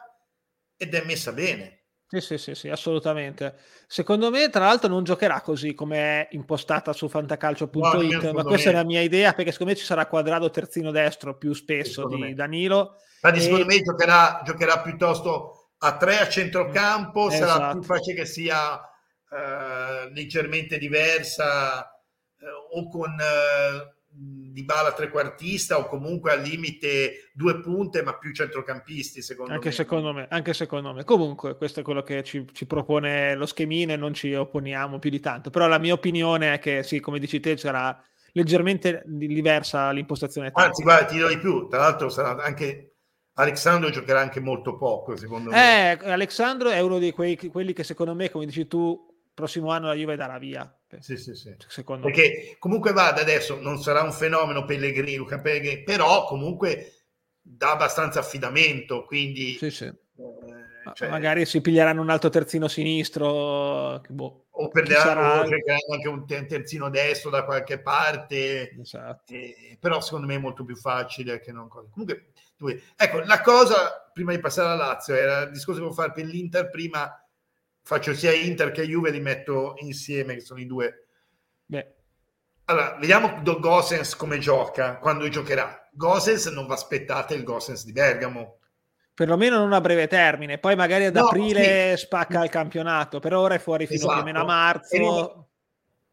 ed 0.76 0.96
è 0.96 1.04
messa 1.06 1.32
bene. 1.34 1.79
Sì, 2.12 2.22
sì, 2.22 2.38
sì, 2.40 2.56
sì, 2.56 2.70
assolutamente. 2.70 3.56
Secondo 3.86 4.32
me, 4.32 4.50
tra 4.50 4.66
l'altro, 4.66 4.90
non 4.90 5.04
giocherà 5.04 5.42
così 5.42 5.76
come 5.76 5.98
è 5.98 6.28
impostata 6.32 6.92
su 6.92 7.08
fantacalcio.it, 7.08 8.24
no, 8.24 8.34
ma 8.34 8.44
questa 8.44 8.72
me... 8.72 8.76
è 8.76 8.80
la 8.80 8.84
mia 8.84 9.02
idea, 9.02 9.34
perché 9.34 9.52
secondo 9.52 9.74
me 9.74 9.78
ci 9.78 9.86
sarà 9.86 10.08
quadrato 10.08 10.50
terzino 10.50 10.90
destro 10.90 11.38
più 11.38 11.54
spesso 11.54 12.08
di 12.08 12.16
me. 12.16 12.34
Danilo. 12.34 12.96
Infatti, 13.22 13.38
e... 13.38 13.42
secondo 13.44 13.66
me 13.66 13.82
giocherà, 13.84 14.42
giocherà, 14.44 14.80
piuttosto 14.80 15.74
a 15.78 15.98
tre 15.98 16.18
a 16.18 16.28
centrocampo, 16.28 17.30
esatto. 17.30 17.48
sarà 17.48 17.72
più 17.74 17.84
facile 17.84 18.16
che 18.16 18.26
sia 18.26 18.74
uh, 18.74 20.12
leggermente 20.12 20.80
diversa 20.80 21.94
uh, 22.40 22.80
o 22.80 22.90
con 22.90 23.12
uh, 23.12 23.99
di 24.12 24.64
bala 24.64 24.92
trequartista 24.92 25.78
o 25.78 25.86
comunque 25.86 26.32
al 26.32 26.42
limite 26.42 27.30
due 27.34 27.60
punte 27.60 28.02
ma 28.02 28.18
più 28.18 28.34
centrocampisti 28.34 29.22
secondo 29.22 29.54
anche 29.54 29.68
me. 29.68 29.74
Secondo 29.74 30.14
me 30.14 30.28
anche 30.30 30.54
secondo 30.54 30.94
me. 30.94 31.04
Comunque 31.04 31.56
questo 31.56 31.80
è 31.80 31.84
quello 31.84 32.02
che 32.02 32.24
ci, 32.24 32.46
ci, 32.52 32.66
propone 32.66 33.36
lo 33.36 33.46
schemino 33.46 33.94
e 33.94 33.98
non 33.98 34.14
ci 34.14 34.34
opponiamo 34.34 35.00
più 35.00 35.10
di 35.10 35.20
tanto. 35.20 35.50
Però 35.50 35.68
la 35.68 35.78
mia 35.78 35.94
opinione 35.94 36.56
è 36.56 36.60
che 36.60 36.84
sì 36.84 37.00
come 37.00 37.20
dici 37.20 37.40
te 37.40 37.56
sarà 37.58 38.02
leggermente 38.34 39.04
diversa 39.06 39.90
l'impostazione 39.92 40.52
anzi 40.54 40.84
guarda 40.84 41.06
ti 41.06 41.16
dirò 41.16 41.28
di 41.28 41.38
più. 41.38 41.68
Tra 41.68 41.80
l'altro 41.80 42.10
sarà 42.10 42.44
anche 42.44 42.96
Alexandro 43.34 43.90
giocherà 43.90 44.20
anche 44.20 44.40
molto 44.40 44.76
poco 44.76 45.16
secondo 45.16 45.52
me. 45.52 45.92
Eh, 45.92 46.10
Alexandro 46.10 46.70
è 46.70 46.80
uno 46.80 46.98
di 46.98 47.12
quei, 47.12 47.38
quelli 47.38 47.74
che 47.74 47.84
secondo 47.84 48.14
me 48.16 48.30
come 48.30 48.46
dici 48.46 48.68
tu 48.68 49.08
prossimo 49.34 49.72
anno 49.72 49.88
la 49.88 49.94
Juve 49.94 50.16
darà 50.16 50.38
via. 50.38 50.70
Sì, 50.98 51.18
sì, 51.18 51.36
sì. 51.36 51.56
Secondo 51.68 52.08
Perché 52.08 52.48
me. 52.50 52.56
comunque 52.58 52.92
vada 52.92 53.22
adesso, 53.22 53.60
non 53.62 53.82
sarà 53.82 54.02
un 54.02 54.12
fenomeno 54.12 54.66
Pellegrini, 54.66 55.16
Luca 55.16 55.40
Pellegrini, 55.40 55.84
però 55.84 56.26
comunque 56.26 56.94
dà 57.42 57.72
abbastanza 57.72 58.20
affidamento, 58.20 59.04
quindi... 59.06 59.56
Sì, 59.58 59.70
sì. 59.70 59.86
Eh, 59.86 60.92
cioè... 60.94 61.10
Magari 61.10 61.46
si 61.46 61.62
piglieranno 61.62 62.02
un 62.02 62.10
altro 62.10 62.30
terzino 62.30 62.68
sinistro, 62.68 64.02
boh, 64.10 64.48
o 64.50 64.68
prenderanno 64.70 65.48
anche 65.92 66.08
un 66.08 66.26
terzino 66.26 66.90
destro 66.90 67.30
da 67.30 67.46
qualche 67.46 67.80
parte, 67.80 68.72
esatto. 68.72 69.34
eh, 69.34 69.78
però 69.80 70.02
secondo 70.02 70.26
me 70.26 70.36
è 70.36 70.40
molto 70.40 70.66
più 70.66 70.76
facile 70.76 71.40
che 71.40 71.52
non... 71.52 71.68
Comunque, 71.68 72.32
ecco, 72.98 73.20
la 73.20 73.42
cosa, 73.42 74.10
prima 74.12 74.34
di 74.34 74.40
passare 74.40 74.70
alla 74.70 74.86
Lazio, 74.88 75.14
era 75.14 75.42
il 75.44 75.52
discorso 75.52 75.80
che 75.80 75.88
volevo 75.88 76.02
fare 76.02 76.12
per 76.12 76.26
l'Inter 76.26 76.70
prima 76.70 77.14
faccio 77.90 78.14
sia 78.14 78.32
Inter 78.32 78.70
che 78.70 78.86
Juve, 78.86 79.10
li 79.10 79.20
metto 79.20 79.74
insieme, 79.78 80.36
che 80.36 80.42
sono 80.42 80.60
i 80.60 80.68
due. 80.68 81.08
Beh. 81.66 81.94
Allora, 82.66 82.96
vediamo 83.00 83.42
Gosens 83.42 84.16
come 84.16 84.38
gioca, 84.38 84.98
quando 84.98 85.28
giocherà. 85.28 85.90
Gosens 85.92 86.46
non 86.48 86.68
va 86.68 86.76
aspettate 86.76 87.34
il 87.34 87.44
Gosens 87.44 87.86
di 87.86 87.92
Bergamo. 87.92 88.60
Perlomeno 89.16 89.58
non 89.58 89.74
a 89.74 89.82
breve 89.82 90.06
termine, 90.06 90.60
poi 90.60 90.76
magari 90.76 91.06
ad 91.06 91.16
no, 91.16 91.26
aprile 91.26 91.98
sì. 91.98 92.06
spacca 92.06 92.44
il 92.44 92.52
campionato, 92.52 93.18
per 93.18 93.34
ora 93.34 93.56
è 93.56 93.60
fuori 93.60 93.88
fino 93.88 94.02
esatto. 94.02 94.14
più 94.14 94.22
o 94.22 94.26
meno 94.26 94.42
a 94.42 94.46
marzo. 94.46 94.96
E, 94.96 95.00
ne- 95.00 95.46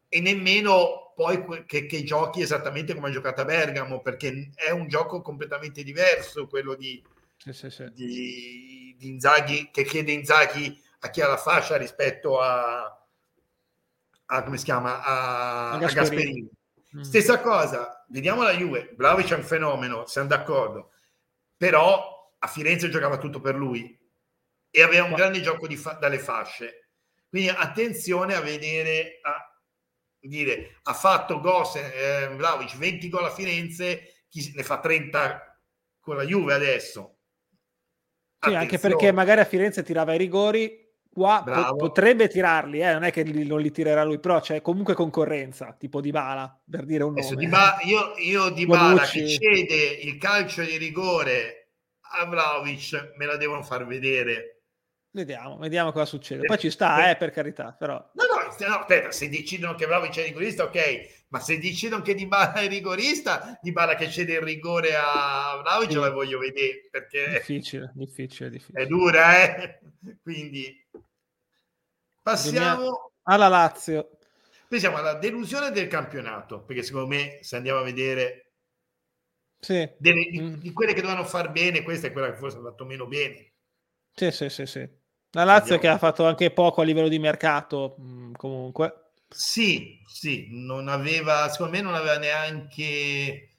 e 0.09 0.19
nemmeno 0.19 1.13
poi 1.15 1.63
che, 1.67 1.85
che, 1.85 2.03
giochi 2.03 2.41
esattamente 2.41 2.95
come 2.95 3.09
ha 3.09 3.11
giocato 3.11 3.41
a 3.41 3.45
Bergamo, 3.45 4.01
perché 4.01 4.49
è 4.55 4.71
un 4.71 4.87
gioco 4.87 5.21
completamente 5.21 5.83
diverso 5.83 6.47
quello 6.47 6.73
di, 6.73 7.03
sì, 7.37 7.69
sì, 7.69 7.85
di, 7.93 8.95
di 8.97 9.09
Inzaghi, 9.09 9.69
che 9.71 9.83
chiede 9.83 10.11
Inzaghi 10.11 10.85
a 11.07 11.09
chi 11.09 11.21
ha 11.21 11.27
la 11.27 11.37
fascia 11.37 11.77
rispetto 11.77 12.39
a, 12.39 12.83
a 14.25 14.43
come 14.43 14.57
si 14.57 14.65
chiama 14.65 15.03
a, 15.03 15.71
a 15.71 15.77
Gasperini. 15.77 16.05
Gasperini. 16.05 16.49
Mm. 16.97 17.01
Stessa 17.01 17.41
cosa, 17.41 18.05
vediamo 18.09 18.43
la 18.43 18.53
Juve, 18.53 18.93
Vlaovic 18.95 19.31
è 19.31 19.35
un 19.35 19.43
fenomeno, 19.43 20.05
siamo 20.05 20.27
d'accordo, 20.27 20.91
però 21.55 22.31
a 22.37 22.47
Firenze 22.47 22.89
giocava 22.89 23.17
tutto 23.17 23.41
per 23.41 23.55
lui 23.55 23.97
e 24.69 24.81
aveva 24.81 25.05
un 25.05 25.13
grande 25.13 25.41
gioco 25.41 25.67
fa- 25.75 25.93
dalle 25.93 26.19
fasce. 26.19 26.89
Quindi 27.29 27.49
attenzione 27.49 28.35
a 28.35 28.41
vedere, 28.41 29.19
a 29.21 29.61
dire, 30.19 30.79
ha 30.83 30.93
fatto 30.93 31.39
Gosen, 31.39 31.91
eh, 31.93 32.27
Vlaovic 32.35 32.77
20 32.77 33.09
gol 33.09 33.25
a 33.25 33.31
Firenze, 33.31 34.23
chi 34.29 34.53
ne 34.55 34.63
fa 34.63 34.79
30 34.79 35.61
con 35.99 36.15
la 36.15 36.23
Juve 36.23 36.53
adesso. 36.53 37.17
Sì, 38.39 38.53
anche 38.53 38.77
perché 38.77 39.11
magari 39.11 39.41
a 39.41 39.45
Firenze 39.45 39.83
tirava 39.83 40.13
i 40.13 40.17
rigori, 40.17 40.86
Qua 41.17 41.41
po- 41.43 41.75
potrebbe 41.77 42.27
tirarli, 42.27 42.79
eh? 42.79 42.93
non 42.93 43.01
è 43.01 43.11
che 43.11 43.23
li, 43.23 43.43
non 43.43 43.59
li 43.59 43.71
tirerà 43.71 44.03
lui, 44.03 44.19
però 44.19 44.39
c'è 44.39 44.61
comunque 44.61 44.93
concorrenza, 44.93 45.75
tipo 45.75 45.99
Di 45.99 46.11
Bala, 46.11 46.61
per 46.69 46.85
dire 46.85 47.03
un 47.05 47.15
nome. 47.15 47.35
Di 47.35 47.47
ba- 47.47 47.79
io, 47.81 48.13
io 48.17 48.49
Di 48.49 48.67
Bala 48.67 49.01
che 49.01 49.27
cede 49.27 49.97
il 50.03 50.19
calcio 50.19 50.61
di 50.61 50.77
rigore 50.77 51.69
a 52.19 52.25
Vlaovic 52.25 53.13
me 53.15 53.25
la 53.25 53.35
devono 53.35 53.63
far 53.63 53.87
vedere. 53.87 54.61
Vediamo, 55.09 55.57
vediamo 55.57 55.91
cosa 55.91 56.05
succede. 56.05 56.45
Poi 56.45 56.59
ci 56.59 56.69
sta, 56.69 57.09
eh, 57.09 57.15
per 57.15 57.31
carità, 57.31 57.75
però... 57.75 57.95
No, 57.95 58.23
no, 58.23 58.67
no 58.67 58.75
aspetta, 58.75 59.09
se 59.11 59.27
decidono 59.27 59.73
che 59.73 59.87
Vlaovic 59.87 60.19
è 60.19 60.23
rigorista, 60.23 60.65
ok, 60.65 61.25
ma 61.29 61.39
se 61.39 61.57
decidono 61.57 62.03
che 62.03 62.13
Di 62.13 62.27
Bala 62.27 62.53
è 62.53 62.67
rigorista, 62.67 63.57
Di 63.59 63.71
Bala 63.71 63.95
che 63.95 64.07
cede 64.11 64.33
il 64.33 64.41
rigore 64.41 64.93
a 64.95 65.59
Vlaovic 65.63 65.93
sì. 65.93 65.97
la 65.97 66.11
voglio 66.11 66.37
vedere, 66.37 66.87
perché... 66.91 67.29
Difficile, 67.31 67.91
difficile, 67.95 68.51
difficile. 68.51 68.83
È 68.83 68.85
dura, 68.85 69.43
eh? 69.43 69.79
Quindi 70.21 70.86
Passiamo 72.27 73.11
alla 73.23 73.47
Lazio. 73.47 74.17
Pensiamo 74.67 74.97
alla 74.97 75.13
delusione 75.13 75.71
del 75.71 75.87
campionato, 75.87 76.59
perché 76.59 76.83
secondo 76.83 77.07
me 77.07 77.39
se 77.41 77.55
andiamo 77.55 77.79
a 77.79 77.83
vedere 77.83 78.51
sì. 79.57 79.89
delle, 79.97 80.25
di, 80.29 80.41
mm. 80.41 80.53
di, 80.55 80.73
quelle 80.73 80.91
che 80.91 80.99
dovevano 80.99 81.25
far 81.25 81.53
bene, 81.53 81.83
questa 81.83 82.07
è 82.07 82.11
quella 82.11 82.31
che 82.31 82.37
forse 82.37 82.57
ha 82.57 82.61
fatto 82.61 82.83
meno 82.83 83.07
bene. 83.07 83.53
Sì, 84.13 84.29
sì, 84.31 84.49
sì, 84.49 84.65
sì. 84.65 84.79
La 85.31 85.45
Lazio 85.45 85.75
andiamo. 85.75 85.79
che 85.79 85.87
ha 85.87 85.97
fatto 85.97 86.25
anche 86.25 86.51
poco 86.51 86.81
a 86.81 86.83
livello 86.83 87.07
di 87.07 87.17
mercato, 87.17 87.95
mm, 87.97 88.33
comunque. 88.33 89.11
Sì, 89.29 89.97
sì, 90.05 90.49
non 90.51 90.89
aveva, 90.89 91.47
secondo 91.47 91.77
me 91.77 91.81
non 91.81 91.95
aveva 91.95 92.17
neanche 92.17 93.51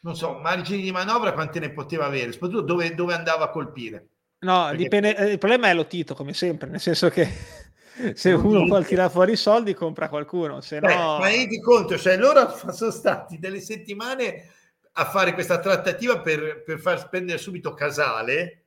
non 0.00 0.16
so, 0.16 0.38
margini 0.38 0.82
di 0.82 0.90
manovra 0.90 1.32
quante 1.32 1.60
ne 1.60 1.70
poteva 1.70 2.06
avere, 2.06 2.32
soprattutto 2.32 2.62
dove, 2.62 2.96
dove 2.96 3.14
andava 3.14 3.44
a 3.44 3.50
colpire. 3.50 4.08
No, 4.42 4.64
Perché... 4.64 4.76
dipende, 4.76 5.16
eh, 5.16 5.30
il 5.32 5.38
problema 5.38 5.68
è 5.68 5.74
lo 5.74 5.86
Tito, 5.86 6.14
come 6.14 6.34
sempre, 6.34 6.68
nel 6.68 6.80
senso 6.80 7.08
che 7.10 7.28
se 8.14 8.32
uno 8.32 8.64
vuole 8.64 8.84
tirare 8.84 9.10
fuori 9.10 9.32
i 9.32 9.36
soldi 9.36 9.74
compra 9.74 10.08
qualcuno, 10.08 10.60
se 10.60 10.80
no... 10.80 11.18
Ma 11.18 11.28
rendi 11.28 11.60
conto, 11.60 11.96
cioè 11.96 12.16
loro 12.16 12.50
sono 12.72 12.90
stati 12.90 13.38
delle 13.38 13.60
settimane 13.60 14.50
a 14.94 15.04
fare 15.04 15.32
questa 15.32 15.58
trattativa 15.58 16.20
per, 16.20 16.62
per 16.64 16.80
far 16.80 16.98
spendere 16.98 17.38
subito 17.38 17.72
Casale 17.72 18.64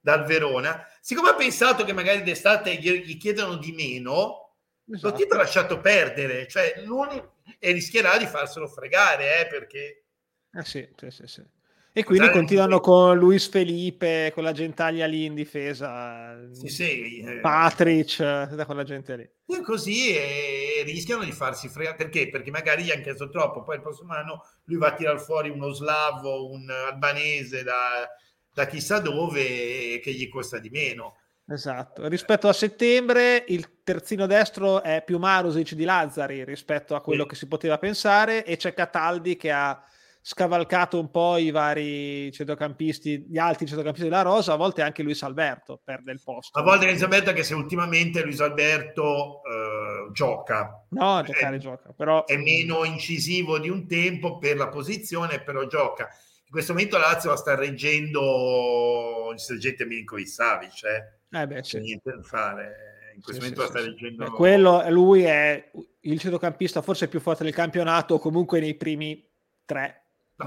dal 0.00 0.24
Verona. 0.24 0.84
Siccome 1.00 1.30
ha 1.30 1.34
pensato 1.34 1.84
che 1.84 1.92
magari 1.92 2.22
d'estate 2.22 2.74
gli, 2.74 2.90
gli 3.04 3.16
chiedono 3.16 3.56
di 3.56 3.72
meno, 3.72 4.56
esatto. 4.90 5.08
lo 5.08 5.14
Tito 5.14 5.34
ha 5.34 5.38
lasciato 5.38 5.80
perdere, 5.80 6.48
cioè 6.48 6.74
e 7.58 7.70
rischierà 7.70 8.18
di 8.18 8.26
farselo 8.26 8.66
fregare, 8.66 9.40
eh, 9.40 9.46
perché... 9.46 10.04
Eh 10.52 10.64
sì, 10.64 10.86
sì, 10.96 11.10
sì, 11.10 11.26
sì. 11.26 11.42
E 11.94 12.04
quindi 12.04 12.24
Cos'è 12.24 12.38
continuano 12.38 12.80
con 12.80 13.18
Luis 13.18 13.48
Felipe, 13.48 14.30
con 14.32 14.44
la 14.44 14.52
gentaglia 14.52 15.04
lì 15.04 15.26
in 15.26 15.34
difesa, 15.34 16.38
sì, 16.50 16.68
sì, 16.68 17.18
eh, 17.18 17.40
Patrick, 17.40 18.48
da 18.54 18.64
quella 18.64 18.82
gente 18.82 19.14
lì. 19.14 19.30
E 19.54 19.60
così 19.60 20.16
e 20.16 20.82
rischiano 20.86 21.22
di 21.22 21.32
farsi 21.32 21.68
fregare. 21.68 21.96
Perché? 21.96 22.30
Perché 22.30 22.50
magari 22.50 22.84
gli 22.84 22.90
hanno 22.90 23.02
chiesto 23.02 23.28
troppo, 23.28 23.62
poi 23.62 23.76
il 23.76 23.82
prossimo 23.82 24.14
anno 24.14 24.42
lui 24.64 24.78
va 24.78 24.88
a 24.88 24.94
tirare 24.94 25.18
fuori 25.18 25.50
uno 25.50 25.70
slavo, 25.70 26.50
un 26.50 26.70
albanese 26.70 27.62
da, 27.62 28.08
da 28.54 28.66
chissà 28.66 28.98
dove 28.98 30.00
che 30.00 30.12
gli 30.12 30.30
costa 30.30 30.58
di 30.58 30.70
meno. 30.70 31.16
Esatto, 31.46 32.08
rispetto 32.08 32.48
a 32.48 32.54
settembre 32.54 33.44
il 33.48 33.82
terzino 33.84 34.26
destro 34.26 34.82
è 34.82 35.02
più 35.04 35.18
Marusic 35.18 35.74
di 35.74 35.84
Lazzari 35.84 36.42
rispetto 36.44 36.94
a 36.94 37.02
quello 37.02 37.24
sì. 37.24 37.28
che 37.28 37.34
si 37.34 37.46
poteva 37.48 37.76
pensare 37.76 38.46
e 38.46 38.56
c'è 38.56 38.72
Cataldi 38.72 39.36
che 39.36 39.50
ha 39.50 39.84
scavalcato 40.24 41.00
un 41.00 41.10
po' 41.10 41.36
i 41.36 41.50
vari 41.50 42.30
centrocampisti, 42.30 43.26
gli 43.28 43.38
altri 43.38 43.66
centrocampisti 43.66 44.08
della 44.08 44.22
Rosa, 44.22 44.52
a 44.52 44.56
volte 44.56 44.80
anche 44.80 45.02
Luis 45.02 45.20
Alberto 45.24 45.80
perde 45.82 46.12
il 46.12 46.20
posto. 46.22 46.56
A 46.56 46.62
volte 46.62 46.86
Luis 46.86 47.02
Alberto 47.02 47.32
che 47.32 47.42
se 47.42 47.54
ultimamente 47.54 48.22
Luis 48.22 48.40
Alberto 48.40 49.40
uh, 49.40 50.12
gioca. 50.12 50.86
No, 50.90 51.16
a 51.16 51.22
giocare 51.22 51.56
è, 51.56 51.58
gioca, 51.58 51.92
però... 51.92 52.24
È 52.24 52.36
meno 52.36 52.84
incisivo 52.84 53.58
di 53.58 53.68
un 53.68 53.88
tempo 53.88 54.38
per 54.38 54.56
la 54.56 54.68
posizione, 54.68 55.42
però 55.42 55.66
gioca. 55.66 56.08
In 56.44 56.50
questo 56.50 56.72
momento 56.72 56.98
Lazio 56.98 57.30
la 57.30 57.36
sta 57.36 57.56
reggendo 57.56 59.30
il 59.32 59.40
sergente 59.40 59.84
Milinkovic 59.84 60.28
Savic, 60.28 60.84
eh? 60.84 61.40
eh 61.40 61.46
beh, 61.48 61.60
c'è 61.62 61.80
niente 61.80 62.12
da 62.14 62.22
fare. 62.22 63.10
In 63.16 63.22
questo 63.22 63.42
sì, 63.42 63.50
momento 63.50 63.66
sì, 63.66 63.72
la 63.72 63.78
sta 63.80 63.90
reggendo... 63.90 64.24
Beh, 64.24 64.30
quello, 64.30 64.88
lui 64.88 65.24
è 65.24 65.70
il 66.02 66.20
centrocampista 66.20 66.80
forse 66.80 67.08
più 67.08 67.18
forte 67.18 67.42
del 67.42 67.54
campionato, 67.54 68.20
comunque 68.20 68.60
nei 68.60 68.76
primi 68.76 69.28
tre 69.64 70.01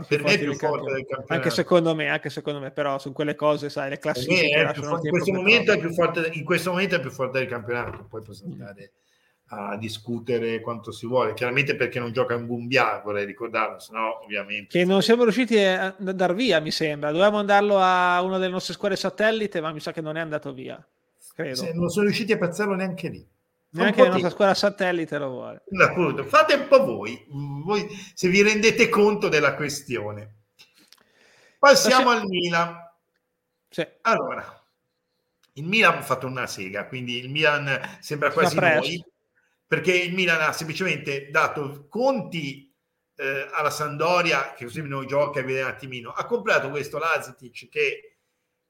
per 0.08 0.24
me 0.24 0.34
è 0.34 0.40
più 0.40 0.54
forte 0.56 0.92
del 0.92 1.06
campionato. 1.06 1.34
Anche 1.34 1.50
secondo 1.50 1.96
me, 1.96 2.10
anche 2.10 2.30
secondo 2.30 2.60
me, 2.60 2.72
però 2.72 2.98
su 3.00 3.12
quelle 3.14 3.36
cose, 3.36 3.70
sai, 3.70 3.90
le 3.90 3.98
classifiche. 3.98 4.74
Forte, 4.74 5.08
in, 5.08 5.12
questo 5.12 5.34
momento 5.34 5.72
è 5.72 5.80
più 5.80 5.94
forte, 5.94 6.30
in 6.34 6.44
questo 6.44 6.72
momento 6.72 6.96
è 6.96 7.00
più 7.00 7.12
forte 7.12 7.40
del 7.40 7.48
campionato, 7.48 8.06
poi 8.10 8.22
possiamo 8.22 8.56
mm. 8.56 8.60
andare 8.60 8.92
a 9.50 9.78
discutere 9.78 10.60
quanto 10.60 10.92
si 10.92 11.06
vuole. 11.06 11.34
Chiaramente 11.34 11.76
perché 11.76 12.00
non 12.00 12.12
gioca 12.12 12.34
in 12.34 12.48
Gumbia, 12.48 13.02
vorrei 13.04 13.26
ricordarlo, 13.26 13.80
se 13.80 13.94
no 13.94 14.24
ovviamente. 14.24 14.78
Che 14.78 14.86
non 14.86 15.02
siamo 15.02 15.24
riusciti 15.24 15.58
a 15.58 15.96
dar 15.98 16.34
via, 16.34 16.60
mi 16.60 16.72
sembra. 16.72 17.12
Dovevamo 17.12 17.38
mandarlo 17.38 17.78
a 17.80 18.22
una 18.22 18.38
delle 18.38 18.52
nostre 18.52 18.74
squadre 18.74 18.98
satellite, 18.98 19.62
ma 19.62 19.72
mi 19.72 19.80
sa 19.80 19.92
che 19.92 20.02
non 20.02 20.18
è 20.18 20.20
andato 20.20 20.54
via. 20.54 20.84
Credo. 21.34 21.56
Se 21.56 21.74
non 21.74 21.90
sono 21.90 22.06
riusciti 22.06 22.32
a 22.32 22.38
piazzarlo 22.38 22.76
neanche 22.76 23.10
lì. 23.10 23.28
Neanche 23.76 24.04
la 24.04 24.10
nostra 24.10 24.30
squadra 24.30 24.54
satellite 24.54 25.18
lo 25.18 25.30
vuole. 25.30 25.64
Appunto. 25.84 26.24
Fate 26.24 26.54
un 26.54 26.68
po' 26.68 26.86
voi, 26.86 27.26
voi, 27.30 27.88
se 28.14 28.30
vi 28.30 28.42
rendete 28.42 28.88
conto 28.88 29.28
della 29.28 29.56
questione. 29.56 30.44
Passiamo 31.60 32.10
al 32.10 32.26
Milan. 32.26 32.78
Sì. 33.70 33.86
Allora, 34.02 34.64
il 35.54 35.66
Milan 35.66 35.98
ha 35.98 36.02
fatto 36.02 36.28
una 36.28 36.48
sega, 36.48 36.88
quindi 36.88 37.18
il 37.18 37.30
Milan 37.30 37.98
sembra 38.00 38.32
quasi 38.32 38.58
noi, 38.58 39.04
perché 39.68 39.94
il 39.94 40.14
Milan 40.14 40.42
ha 40.42 40.54
semplicemente 40.54 41.30
dato 41.30 41.88
conti 41.90 42.74
eh, 43.16 43.50
alla 43.52 43.70
Sandoria, 43.72 44.54
che 44.54 44.66
così 44.66 44.82
non 44.82 45.06
gioca 45.06 45.40
e 45.40 45.44
vede 45.44 45.64
un 45.64 45.70
attimino, 45.70 46.12
ha 46.12 46.26
comprato 46.26 46.70
questo 46.70 46.98
Lazitic 46.98 47.68
che 47.70 48.18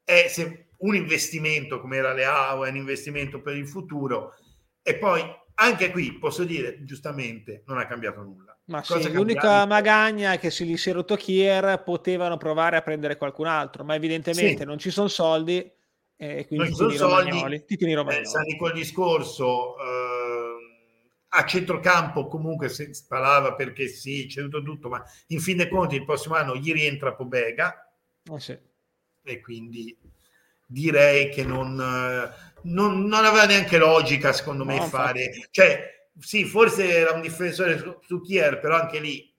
è 0.03 0.31
un 0.77 0.95
investimento 0.95 1.79
come 1.79 1.97
era 1.97 2.13
Leao, 2.13 2.65
è 2.65 2.69
un 2.69 2.77
investimento 2.77 3.41
per 3.41 3.55
il 3.55 3.67
futuro 3.67 4.35
e 4.87 4.97
poi 4.97 5.23
anche 5.55 5.89
qui 5.89 6.13
posso 6.19 6.43
dire 6.43 6.83
giustamente 6.83 7.63
non 7.65 7.79
ha 7.79 7.87
cambiato 7.87 8.21
nulla. 8.21 8.55
Ma 8.65 8.83
sì, 8.83 9.11
l'unica 9.11 9.65
magagna 9.65 10.33
è 10.33 10.39
che 10.39 10.51
se 10.51 10.63
gli 10.63 10.77
si 10.77 10.91
è 10.91 10.93
rotto 10.93 11.15
Kier 11.15 11.81
potevano 11.83 12.37
provare 12.37 12.77
a 12.77 12.81
prendere 12.81 13.17
qualcun 13.17 13.47
altro, 13.47 13.83
ma 13.83 13.95
evidentemente 13.95 14.59
sì. 14.59 14.65
non 14.65 14.77
ci 14.77 14.91
sono 14.91 15.07
soldi 15.07 15.57
e 16.15 16.45
quindi 16.45 16.67
ti 16.67 16.73
tieni, 16.75 16.95
soldi, 16.95 16.97
romagnoli, 16.97 17.65
ti 17.65 17.77
tieni 17.77 17.93
romagnoli. 17.95 18.25
Eh, 18.25 18.57
col 18.57 18.73
discorso 18.73 19.75
eh, 19.79 20.45
a 21.29 21.45
centrocampo 21.45 22.27
comunque 22.27 22.69
si 22.69 22.87
parlava 23.07 23.55
perché 23.55 23.87
sì, 23.87 24.27
c'è 24.27 24.41
tutto 24.41 24.61
tutto, 24.61 24.89
ma 24.89 25.03
in 25.27 25.39
fin 25.39 25.57
dei 25.57 25.67
conti 25.67 25.95
il 25.95 26.05
prossimo 26.05 26.35
anno 26.35 26.55
gli 26.55 26.71
rientra 26.71 27.15
Pobega 27.15 27.91
oh, 28.29 28.37
sì. 28.37 28.55
e 29.23 29.41
quindi 29.41 29.97
direi 30.67 31.29
che 31.29 31.43
non, 31.43 31.79
non, 32.65 33.05
non, 33.05 33.25
aveva 33.25 33.45
neanche 33.45 33.77
logica 33.77 34.33
secondo 34.33 34.65
me 34.65 34.77
no, 34.77 34.85
fare, 34.85 35.23
infatti. 35.23 35.47
cioè 35.51 36.09
sì, 36.19 36.45
forse 36.45 36.89
era 36.89 37.11
un 37.11 37.21
difensore 37.21 37.77
su, 37.77 37.97
su 38.01 38.21
Kier, 38.21 38.59
però 38.59 38.75
anche 38.75 38.99
lì 38.99 39.33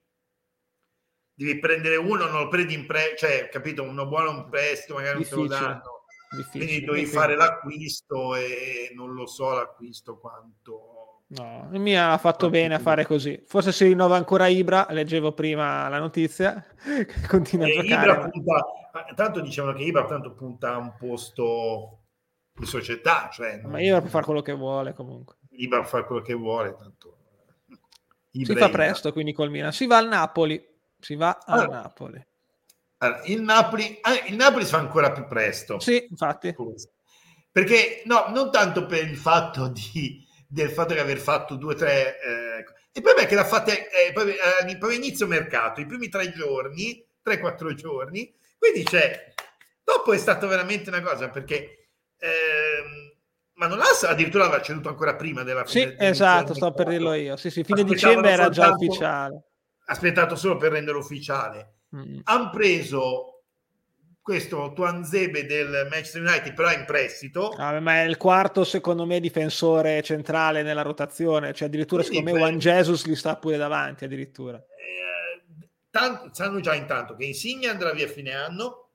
devi 1.34 1.58
prendere 1.58 1.96
uno, 1.96 2.26
non 2.26 2.42
lo 2.42 2.48
prendi 2.48 2.74
in 2.74 2.86
prestito, 2.86 3.26
cioè 3.26 3.48
capito, 3.48 3.82
uno 3.82 4.06
buono 4.06 4.30
un 4.30 4.48
prestito, 4.48 4.94
magari 4.94 5.18
Difficile. 5.18 5.40
non 5.40 5.48
te 5.48 5.54
lo 5.54 5.60
danno. 5.60 6.04
Difficile. 6.36 6.64
Quindi 6.64 6.84
devi 6.84 7.06
fare 7.06 7.36
l'acquisto 7.36 8.34
e 8.34 8.92
non 8.94 9.12
lo 9.12 9.26
so 9.26 9.54
l'acquisto 9.54 10.18
quanto 10.18 10.96
No, 11.28 11.66
mi 11.72 11.96
ha 11.98 12.16
fatto 12.18 12.50
bene 12.50 12.76
a 12.76 12.78
fare 12.78 13.04
così. 13.04 13.42
Forse 13.46 13.72
si 13.72 13.84
rinnova 13.84 14.16
ancora 14.16 14.46
Ibra, 14.46 14.86
leggevo 14.90 15.32
prima 15.32 15.88
la 15.88 15.98
notizia, 15.98 16.64
continua 17.26 17.66
a 17.66 17.70
giocare. 17.70 18.10
Ibra 18.10 18.28
punta, 18.28 18.64
tanto 19.14 19.40
dicevano 19.40 19.76
che 19.76 19.82
Ibra 19.82 20.04
tanto 20.04 20.34
punta 20.34 20.74
a 20.74 20.76
un 20.76 20.94
posto 20.96 22.05
di 22.56 22.66
società. 22.66 23.28
Cioè, 23.32 23.60
Ma 23.64 23.80
Ibra 23.80 24.00
può 24.00 24.08
fare 24.08 24.24
quello 24.24 24.42
che 24.42 24.52
vuole 24.52 24.92
comunque. 24.94 25.36
Ibra 25.50 25.80
può 25.80 25.88
fare 25.88 26.04
quello 26.04 26.22
che 26.22 26.34
vuole, 26.34 26.74
tanto. 26.76 27.16
Ibra 28.32 28.52
si 28.54 28.58
fa 28.58 28.68
presto 28.70 29.12
quindi 29.12 29.32
col 29.32 29.50
Milan. 29.50 29.72
Si 29.72 29.86
va 29.86 29.98
al 29.98 30.08
Napoli, 30.08 30.64
si 30.98 31.14
va 31.14 31.38
al 31.44 31.60
allora, 31.60 31.80
Napoli. 31.82 32.26
Allora, 32.98 33.22
il, 33.24 33.42
Napoli 33.42 33.84
eh, 33.84 34.24
il 34.28 34.36
Napoli 34.36 34.64
si 34.64 34.70
fa 34.70 34.78
ancora 34.78 35.12
più 35.12 35.26
presto. 35.26 35.78
Sì, 35.80 36.06
infatti. 36.08 36.54
Perché, 37.50 38.02
no, 38.04 38.26
non 38.28 38.50
tanto 38.50 38.86
per 38.86 39.08
il 39.08 39.16
fatto 39.16 39.68
di 39.68 40.24
del 40.48 40.70
fatto 40.70 40.94
di 40.94 41.00
aver 41.00 41.18
fatto 41.18 41.56
due 41.56 41.74
o 41.74 41.76
tre... 41.76 42.20
Eh, 42.20 42.64
il 42.92 43.02
problema 43.02 43.26
è 43.26 43.28
che 43.28 43.34
l'ha 43.34 43.44
fatta 43.44 43.72
eh, 43.72 44.12
proprio, 44.12 44.34
eh, 44.34 44.78
proprio 44.78 44.98
inizio 44.98 45.26
mercato, 45.26 45.80
i 45.80 45.86
primi 45.86 46.08
tre 46.08 46.32
giorni, 46.32 47.04
tre, 47.20 47.38
quattro 47.38 47.74
giorni, 47.74 48.32
quindi 48.58 48.84
c'è... 48.84 49.34
Dopo 49.84 50.12
è 50.12 50.18
stato 50.18 50.46
veramente 50.46 50.88
una 50.88 51.02
cosa, 51.02 51.28
perché... 51.28 51.85
Ehm, 52.18 53.14
ma 53.54 53.66
non 53.66 53.78
l'ha 53.78 54.08
addirittura 54.08 54.44
l'aveva 54.44 54.62
ceduto 54.62 54.88
ancora 54.88 55.16
prima 55.16 55.42
della 55.42 55.64
fine. 55.64 55.96
Sì, 55.98 56.04
esatto, 56.04 56.54
sto 56.54 56.72
per 56.72 56.88
dirlo 56.88 57.14
io. 57.14 57.36
Sì, 57.36 57.50
sì, 57.50 57.64
fine 57.64 57.84
dicembre 57.84 58.30
era 58.30 58.48
già 58.48 58.70
ufficiale. 58.70 59.42
Aspettato 59.86 60.36
solo 60.36 60.56
per 60.56 60.72
renderlo 60.72 61.00
ufficiale. 61.00 61.74
Mm. 61.94 62.20
Hanno 62.24 62.50
preso 62.50 63.36
questo 64.26 64.72
Tuanzebe 64.74 65.46
del 65.46 65.86
Manchester 65.88 66.20
United 66.20 66.52
però 66.52 66.72
in 66.72 66.84
prestito 66.84 67.50
ah, 67.50 67.78
ma 67.78 68.00
è 68.00 68.06
il 68.06 68.16
quarto 68.16 68.64
secondo 68.64 69.06
me 69.06 69.20
difensore 69.20 70.02
centrale 70.02 70.64
nella 70.64 70.82
rotazione 70.82 71.52
cioè 71.54 71.68
addirittura 71.68 72.02
Quindi 72.02 72.26
secondo 72.26 72.44
me 72.44 72.44
Juan 72.44 72.58
Jesus 72.58 73.06
gli 73.06 73.14
sta 73.14 73.36
pure 73.36 73.56
davanti 73.56 74.04
addirittura 74.04 74.56
eh, 74.58 75.68
tanto, 75.90 76.30
sanno 76.32 76.58
già 76.58 76.74
intanto 76.74 77.14
che 77.14 77.24
Insigne 77.24 77.68
andrà 77.68 77.92
via 77.92 78.06
a 78.06 78.08
fine 78.08 78.34
anno 78.34 78.85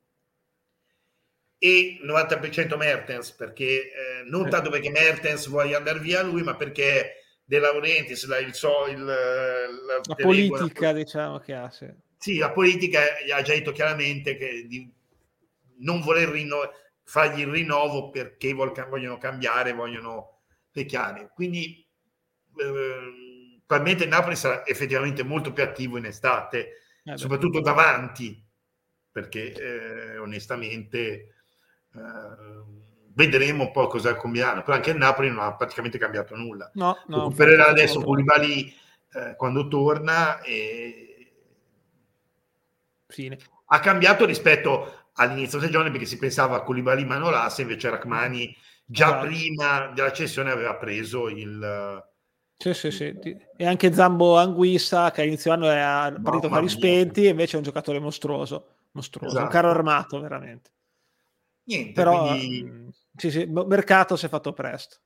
e 1.64 2.00
90% 2.04 2.76
Mertens 2.76 3.32
perché 3.34 3.66
eh, 3.66 4.24
non 4.26 4.50
tanto 4.50 4.72
perché 4.72 4.90
Mertens 4.90 5.48
voglia 5.48 5.78
andare 5.78 6.00
via 6.00 6.24
lui 6.24 6.42
ma 6.42 6.56
perché 6.56 7.18
De 7.44 7.60
Laurentiis 7.60 8.26
la, 8.26 8.40
il, 8.40 8.54
so, 8.56 8.88
il, 8.88 9.04
la, 9.04 10.00
la 10.02 10.16
politica 10.16 10.92
diciamo 10.92 11.38
che 11.38 11.54
ha 11.54 11.70
sì. 11.70 11.88
sì 12.18 12.38
la 12.38 12.52
politica 12.52 13.02
ha 13.32 13.42
già 13.44 13.54
detto 13.54 13.72
chiaramente 13.72 14.36
che 14.38 14.66
di, 14.68 14.92
non 15.82 16.02
voler 16.02 16.30
rinno- 16.30 16.72
fargli 17.04 17.42
il 17.42 17.48
rinnovo 17.48 18.10
perché 18.10 18.54
vogliono 18.54 19.18
cambiare, 19.18 19.74
vogliono 19.74 20.42
vecchiare. 20.72 21.32
Quindi 21.34 21.86
eh, 22.58 23.62
probabilmente 23.66 24.06
il 24.06 24.10
Napoli 24.10 24.36
sarà 24.36 24.66
effettivamente 24.66 25.24
molto 25.24 25.54
più 25.54 25.64
attivo 25.64 25.98
in 25.98 26.06
estate, 26.06 26.84
eh 27.04 27.18
soprattutto 27.18 27.60
davanti, 27.60 28.42
perché 29.12 29.54
eh, 29.54 30.18
onestamente 30.18 31.00
eh, 31.00 31.34
vedremo 33.14 33.64
un 33.66 33.72
po' 33.72 33.88
cosa 33.88 34.16
combinare. 34.16 34.62
Però 34.62 34.76
anche 34.76 34.92
il 34.92 34.98
Napoli 34.98 35.30
non 35.30 35.40
ha 35.40 35.54
praticamente 35.56 35.98
cambiato 35.98 36.36
nulla. 36.36 36.70
No, 36.76 36.98
no, 37.08 37.24
Recupererà 37.24 37.68
adesso 37.68 38.02
Koulibaly 38.02 38.74
eh, 39.14 39.36
quando 39.36 39.68
torna 39.68 40.42
e... 40.42 41.06
Fine. 43.08 43.38
Ha 43.66 43.80
cambiato 43.80 44.26
rispetto 44.26 45.10
all'inizio 45.14 45.60
stagione 45.60 45.92
perché 45.92 46.06
si 46.06 46.18
pensava 46.18 46.58
a 46.58 46.62
Koulibaly 46.62 47.04
Manolas, 47.06 47.58
invece 47.60 47.90
Rachmani 47.90 48.56
già 48.86 49.08
esatto. 49.08 49.26
prima 49.26 49.92
della 49.94 50.12
cessione 50.12 50.52
aveva 50.52 50.76
preso 50.76 51.30
il... 51.30 52.10
Sì, 52.58 52.74
sì, 52.74 52.92
sì. 52.92 53.18
E 53.58 53.66
anche 53.66 53.92
Zambo 53.92 54.38
Anguissa 54.38 55.10
che 55.12 55.22
all'inizio 55.22 55.52
anno 55.52 55.70
è 55.70 56.14
partito 56.22 56.48
no, 56.48 56.54
fari 56.54 56.70
spenti 56.70 57.26
e 57.26 57.30
invece 57.30 57.54
è 57.54 57.58
un 57.58 57.64
giocatore 57.64 58.00
mostruoso, 58.00 58.76
mostruoso 58.92 59.36
esatto. 59.36 59.46
un 59.46 59.52
carro 59.52 59.70
armato 59.72 60.20
veramente. 60.20 60.70
Niente, 61.72 61.94
Però 61.94 62.28
quindi... 62.28 62.64
Mm, 62.64 62.90
sì, 63.16 63.32
sì, 63.32 63.46
mercato 63.46 64.16
si 64.16 64.26
è 64.26 64.30
fatto 64.30 64.54
presto. 64.54 64.98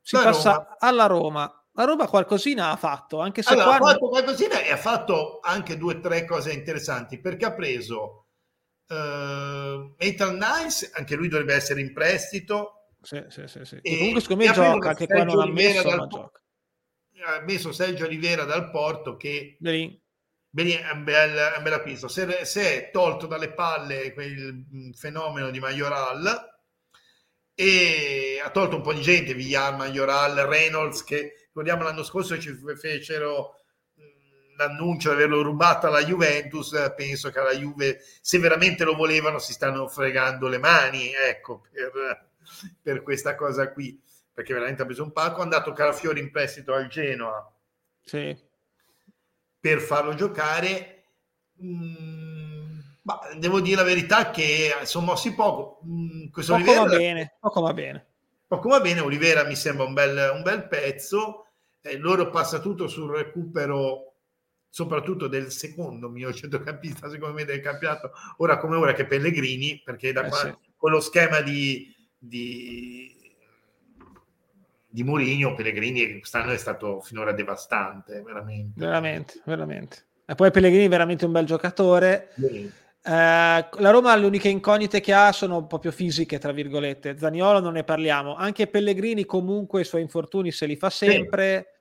Si 0.00 0.16
La 0.16 0.22
passa 0.22 0.52
Roma. 0.52 0.76
alla 0.78 1.06
Roma. 1.06 1.66
La 1.72 1.84
Roma 1.84 2.06
qualcosina 2.06 2.70
ha 2.70 2.76
fatto, 2.76 3.20
anche 3.20 3.42
se 3.42 3.52
allora, 3.52 3.78
qua... 3.78 3.88
ha 3.88 3.92
fatto 3.92 4.08
qualcosina 4.08 4.62
e 4.62 4.70
ha 4.70 4.76
fatto 4.76 5.40
anche 5.42 5.76
due 5.76 5.94
o 5.94 6.00
tre 6.00 6.24
cose 6.24 6.52
interessanti 6.52 7.18
perché 7.20 7.46
ha 7.46 7.52
preso 7.54 8.24
Uh, 8.86 9.94
Metal 9.98 10.36
Nice, 10.36 10.90
anche 10.92 11.14
lui 11.14 11.28
dovrebbe 11.28 11.54
essere 11.54 11.80
in 11.80 11.94
prestito. 11.94 12.90
Sì, 13.00 13.24
sì, 13.28 13.46
sì, 13.46 13.64
sì. 13.64 13.78
E 13.80 13.96
comunque 13.96 14.20
secondo 14.20 14.44
me 14.44 14.52
gioca, 14.52 14.88
anche 14.90 15.06
qua 15.06 15.24
non 15.24 15.40
ha 15.40 15.46
messo, 15.46 15.88
dal, 15.88 16.06
gioca. 16.06 16.42
Ha 17.24 17.40
messo 17.40 17.72
Sergio 17.72 18.06
Rivera 18.06 18.44
dal 18.44 18.70
Porto 18.70 19.16
che... 19.16 19.56
Belin. 19.58 19.98
Un 20.56 21.02
bel, 21.04 21.54
un 21.56 21.62
bel 21.62 21.72
acquisto. 21.72 22.08
Se, 22.08 22.44
se, 22.44 22.86
è 22.86 22.90
tolto 22.90 23.26
dalle 23.26 23.52
palle 23.52 24.12
quel 24.12 24.64
mm, 24.72 24.90
fenomeno 24.92 25.50
di 25.50 25.58
Majoral 25.58 26.52
e 27.54 28.40
ha 28.42 28.50
tolto 28.50 28.76
un 28.76 28.82
po' 28.82 28.92
di 28.92 29.02
gente, 29.02 29.34
Villar, 29.34 29.76
Majoral, 29.76 30.36
Reynolds, 30.46 31.02
che 31.04 31.46
ricordiamo 31.46 31.82
l'anno 31.82 32.02
scorso 32.02 32.38
ci 32.38 32.56
fecero 32.76 33.60
l'annuncio 34.56 35.10
di 35.10 35.16
averlo 35.16 35.42
rubato 35.42 35.88
alla 35.88 36.04
Juventus, 36.04 36.92
penso 36.96 37.30
che 37.30 37.38
alla 37.40 37.54
Juve, 37.54 38.00
se 38.20 38.38
veramente 38.38 38.84
lo 38.84 38.94
volevano, 38.94 39.38
si 39.38 39.52
stanno 39.52 39.88
fregando 39.88 40.46
le 40.46 40.58
mani, 40.58 41.12
ecco, 41.12 41.62
per, 41.72 42.28
per 42.80 43.02
questa 43.02 43.34
cosa 43.34 43.72
qui, 43.72 44.00
perché 44.32 44.52
veramente 44.52 44.82
ha 44.82 44.86
preso 44.86 45.02
un 45.02 45.12
palco, 45.12 45.40
è 45.40 45.42
andato 45.42 45.72
Carafiori 45.72 46.20
in 46.20 46.30
prestito 46.30 46.72
al 46.72 46.86
Genoa 46.86 47.52
sì. 48.04 48.36
Per 49.64 49.80
farlo 49.80 50.12
giocare. 50.12 51.04
Mm, 51.64 52.78
ma 53.00 53.18
devo 53.38 53.62
dire 53.62 53.76
la 53.76 53.82
verità 53.82 54.30
che 54.30 54.74
sono 54.82 55.06
mossi 55.06 55.32
poco. 55.32 55.80
Mm, 55.86 56.26
questo 56.28 56.52
poco 56.52 56.70
Olivera, 56.70 56.84
va 56.84 56.96
bene, 56.98 57.36
poco 57.40 57.60
va 57.62 57.72
bene. 57.72 58.06
Poco 58.46 58.68
va 58.68 58.80
bene, 58.80 59.00
Olivera 59.00 59.44
mi 59.44 59.56
sembra 59.56 59.86
un 59.86 59.94
bel, 59.94 60.32
un 60.34 60.42
bel 60.42 60.68
pezzo. 60.68 61.46
Eh, 61.80 61.96
loro 61.96 62.28
passa 62.28 62.58
tutto 62.58 62.88
sul 62.88 63.10
recupero 63.10 64.16
soprattutto 64.68 65.28
del 65.28 65.50
secondo 65.50 66.10
mio 66.10 66.30
centrocampista, 66.34 67.08
secondo 67.08 67.34
me, 67.34 67.46
del 67.46 67.60
campionato, 67.62 68.10
ora 68.38 68.58
come 68.58 68.76
ora 68.76 68.92
che 68.92 69.06
Pellegrini, 69.06 69.80
perché 69.82 70.12
da 70.12 70.26
eh 70.26 70.28
qua, 70.28 70.38
sì. 70.40 70.54
con 70.76 70.90
lo 70.90 71.00
schema 71.00 71.40
di, 71.40 71.90
di, 72.18 73.13
di 74.94 75.02
Mourinho, 75.02 75.54
Pellegrini 75.54 76.20
quest'anno 76.20 76.52
è 76.52 76.56
stato 76.56 77.00
finora 77.00 77.32
devastante, 77.32 78.22
veramente. 78.22 78.78
Veramente, 78.78 79.40
veramente. 79.44 80.04
E 80.24 80.36
poi 80.36 80.52
Pellegrini 80.52 80.84
è 80.84 80.88
veramente 80.88 81.24
un 81.24 81.32
bel 81.32 81.44
giocatore. 81.46 82.28
Eh, 82.36 82.70
la 83.02 83.90
Roma 83.90 84.14
le 84.14 84.26
uniche 84.26 84.48
incognite 84.48 85.00
che 85.00 85.12
ha 85.12 85.32
sono 85.32 85.66
proprio 85.66 85.90
fisiche, 85.90 86.38
tra 86.38 86.52
virgolette. 86.52 87.18
Zaniolo 87.18 87.58
non 87.58 87.72
ne 87.72 87.82
parliamo. 87.82 88.36
Anche 88.36 88.68
Pellegrini 88.68 89.24
comunque 89.24 89.80
i 89.80 89.84
suoi 89.84 90.02
infortuni 90.02 90.52
se 90.52 90.66
li 90.66 90.76
fa 90.76 90.90
sempre. 90.90 91.56
Sì 91.56 91.72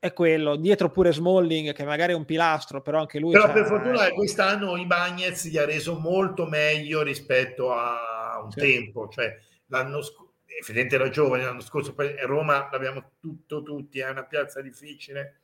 è 0.00 0.14
quello, 0.14 0.56
dietro 0.56 0.90
pure 0.90 1.12
Smalling 1.12 1.74
che 1.74 1.84
magari 1.84 2.14
è 2.14 2.16
un 2.16 2.24
pilastro, 2.24 2.80
però 2.80 3.00
anche 3.00 3.18
lui... 3.18 3.32
Però 3.32 3.52
per 3.52 3.66
fortuna 3.66 4.06
eh, 4.06 4.12
quest'anno 4.12 4.78
i 4.78 4.86
Bagnets 4.86 5.46
gli 5.46 5.58
ha 5.58 5.66
reso 5.66 5.98
molto 5.98 6.46
meglio 6.46 7.02
rispetto 7.02 7.70
a 7.70 8.40
un 8.42 8.50
sì. 8.50 8.60
tempo, 8.60 9.10
cioè 9.10 9.38
l'anno 9.66 10.00
scorso, 10.00 10.29
effettivamente 10.58 10.94
era 10.94 11.08
giovane 11.08 11.44
l'anno 11.44 11.60
scorso, 11.60 11.94
poi 11.94 12.14
Roma 12.26 12.68
l'abbiamo 12.70 13.12
tutto 13.20 13.62
tutti, 13.62 14.00
è 14.00 14.08
una 14.08 14.24
piazza 14.24 14.60
difficile, 14.60 15.40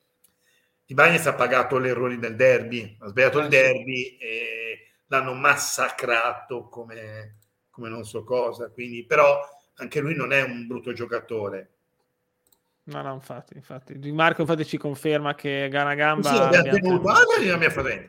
Di 0.85 0.95
ha 0.97 1.35
pagato 1.35 1.81
gli 1.81 1.89
errori 1.89 2.19
del 2.19 2.37
derby, 2.37 2.97
ha 3.01 3.09
sbagliato 3.09 3.41
il 3.41 3.49
derby 3.49 4.17
e 4.19 4.91
l'hanno 5.07 5.35
massacrato 5.35 6.69
come, 6.69 7.39
come 7.71 7.89
non 7.89 8.05
so 8.05 8.25
cosa, 8.25 8.71
quindi 8.71 9.05
però 9.05 9.41
anche 9.77 10.01
lui 10.01 10.15
non 10.15 10.33
è 10.33 10.43
un 10.43 10.67
brutto 10.67 10.93
giocatore. 10.93 11.71
No, 12.85 13.03
no, 13.03 13.15
infatti, 13.15 13.55
infatti. 13.57 13.99
Di 13.99 14.13
Marco 14.13 14.43
infatti 14.43 14.65
ci 14.65 14.79
conferma 14.79 15.35
che 15.35 15.69
Gana 15.69 15.95
Gamba... 15.95 16.29
Sì, 16.29 16.37
abbiamo 16.37 16.79
tenuto. 16.79 17.09
Ah, 17.09 17.23
la 17.45 17.57
mia 17.57 17.71
fratelli. 17.71 18.09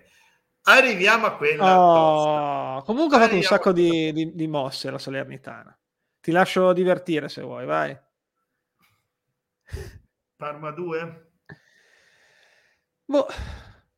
Arriviamo 0.69 1.25
a 1.27 1.35
quella. 1.35 1.79
Oh, 1.79 2.83
comunque 2.83 3.17
ha 3.17 3.21
fatto 3.21 3.35
un 3.35 3.41
sacco 3.41 3.71
di, 3.71 4.11
di, 4.11 4.35
di, 4.35 4.47
mosse 4.47 4.91
la 4.91 4.97
Salernitana. 4.97 5.75
Ti 6.27 6.33
lascio 6.33 6.73
divertire 6.73 7.29
se 7.29 7.41
vuoi, 7.41 7.65
vai. 7.65 7.97
Parma 10.35 10.71
2? 10.71 11.29
Boh, 13.05 13.27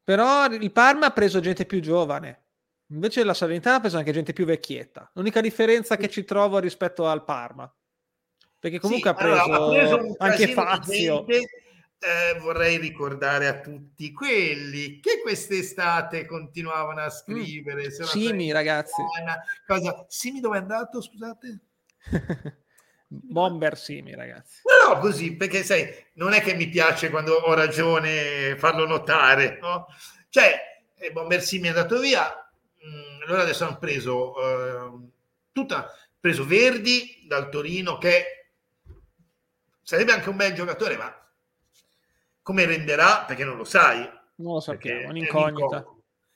però 0.04 0.46
il 0.46 0.72
Parma 0.72 1.08
ha 1.08 1.12
preso 1.12 1.40
gente 1.40 1.66
più 1.66 1.80
giovane. 1.80 2.44
Invece 2.92 3.24
la 3.24 3.34
Salernitana 3.34 3.78
ha 3.78 3.80
preso 3.80 3.98
anche 3.98 4.12
gente 4.12 4.34
più 4.34 4.46
vecchietta. 4.46 5.10
L'unica 5.16 5.42
differenza 5.42 5.98
che 5.98 6.08
ci 6.08 6.24
trovo 6.24 6.60
rispetto 6.60 7.08
al 7.08 7.26
Parma. 7.26 7.76
Perché 8.60 8.78
comunque 8.78 9.10
sì, 9.10 9.16
ha, 9.16 9.20
preso 9.20 9.42
allora, 9.42 9.66
ha 9.66 9.98
preso, 9.98 10.16
anche 10.20 10.48
Fazio. 10.50 11.26
Eh, 11.28 12.40
vorrei 12.42 12.78
ricordare 12.78 13.48
a 13.48 13.60
tutti 13.60 14.12
quelli 14.12 15.00
che 15.00 15.20
quest'estate 15.24 16.28
continuavano 16.28 17.02
a 17.02 17.06
mm. 17.06 17.10
scrivere. 17.10 17.88
Mm. 17.88 18.04
Simi, 18.04 18.52
ragazzi. 18.52 19.02
Cosa? 19.66 20.06
Simi 20.08 20.40
dove 20.42 20.58
è 20.58 20.62
andato, 20.62 21.02
scusate? 21.02 21.62
Bomber 23.12 23.78
Simi, 23.78 24.14
ragazzi. 24.14 24.62
No, 24.66 24.94
no, 24.94 25.00
così, 25.00 25.36
perché 25.36 25.64
sai, 25.64 25.88
non 26.14 26.34
è 26.34 26.42
che 26.42 26.54
mi 26.54 26.70
piace 26.70 27.10
quando 27.10 27.34
ho 27.34 27.54
ragione 27.54 28.56
farlo 28.56 28.86
notare, 28.86 29.58
no? 29.60 29.88
Cioè, 30.30 30.84
eh, 30.96 31.12
Bomber 31.12 31.42
Simi 31.42 31.66
è 31.66 31.70
andato 31.70 32.00
via, 32.00 32.32
mm, 32.32 33.24
allora 33.26 33.42
adesso 33.42 33.66
hanno 33.66 33.80
preso 33.80 34.36
eh, 34.40 35.08
tutta, 35.52 35.92
preso 36.20 36.46
Verdi 36.46 37.26
dal 37.28 37.50
Torino, 37.50 37.98
che 37.98 38.52
sarebbe 39.82 40.12
anche 40.12 40.30
un 40.30 40.36
bel 40.36 40.54
giocatore, 40.54 40.96
ma 40.96 41.12
come 42.44 42.66
renderà? 42.66 43.26
Perché 43.26 43.44
non 43.44 43.58
lo 43.58 43.64
sai. 43.64 44.08
Non 44.36 44.54
lo 44.54 44.60
sappiamo, 44.60 45.02
è 45.02 45.06
un'incognita. 45.08 45.96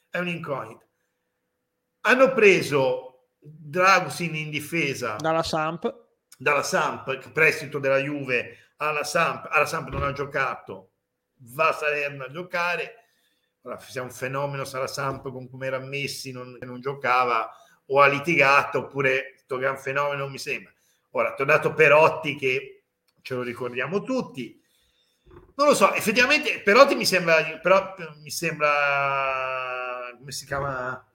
È 0.10 0.18
un'incognita. 0.18 0.86
Hanno 2.02 2.34
preso 2.34 3.13
Dragusin 3.44 4.36
in 4.36 4.50
difesa. 4.50 5.18
Dalla 5.18 5.44
Samp. 5.44 6.02
Dalla 6.38 6.64
Samp, 6.64 7.32
prestito 7.32 7.80
della 7.80 8.00
Juve 8.00 8.58
alla 8.78 9.04
Samp, 9.04 9.48
alla 9.50 9.66
Samp 9.66 9.90
non 9.90 10.04
ha 10.04 10.12
giocato, 10.12 10.92
va 11.36 11.70
a 11.70 11.74
Salerno 11.74 12.26
a 12.26 12.32
giocare, 12.32 13.06
ora 13.62 13.80
se 13.80 14.00
è 14.00 14.04
un 14.04 14.12
fenomeno 14.12 14.66
sarà 14.66 14.88
Samp 14.88 15.32
con 15.32 15.50
come 15.50 15.68
era 15.68 15.80
Messi 15.80 16.32
non, 16.32 16.58
non 16.62 16.82
giocava 16.82 17.50
o 17.88 18.02
ha 18.02 18.08
litigato 18.08 18.80
oppure 18.80 19.32
questo 19.32 19.58
gran 19.58 19.78
fenomeno 19.78 20.28
mi 20.28 20.38
sembra. 20.38 20.72
Ora, 21.12 21.34
tornato 21.34 21.74
Perotti 21.74 22.36
che 22.36 22.84
ce 23.22 23.36
lo 23.36 23.42
ricordiamo 23.42 24.02
tutti, 24.02 24.60
non 25.56 25.68
lo 25.68 25.76
so, 25.76 25.94
effettivamente 25.94 26.62
Perotti 26.62 26.96
mi 26.96 27.06
sembra, 27.06 27.60
però, 27.62 27.94
mi 28.22 28.32
sembra 28.32 30.14
come 30.18 30.32
si 30.32 30.46
chiama 30.46 31.06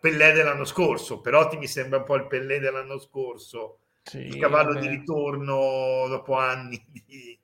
Pellè 0.00 0.32
dell'anno 0.32 0.64
scorso, 0.64 1.20
Perotti 1.20 1.56
mi 1.56 1.66
sembra 1.66 1.98
un 1.98 2.04
po' 2.04 2.16
il 2.16 2.26
Pellè 2.26 2.58
dell'anno 2.58 2.98
scorso 2.98 3.78
sì, 4.02 4.18
il 4.18 4.38
cavallo 4.38 4.72
vabbè. 4.72 4.80
di 4.80 4.88
ritorno 4.88 6.06
dopo 6.08 6.36
anni 6.36 6.82
di... 6.88 7.38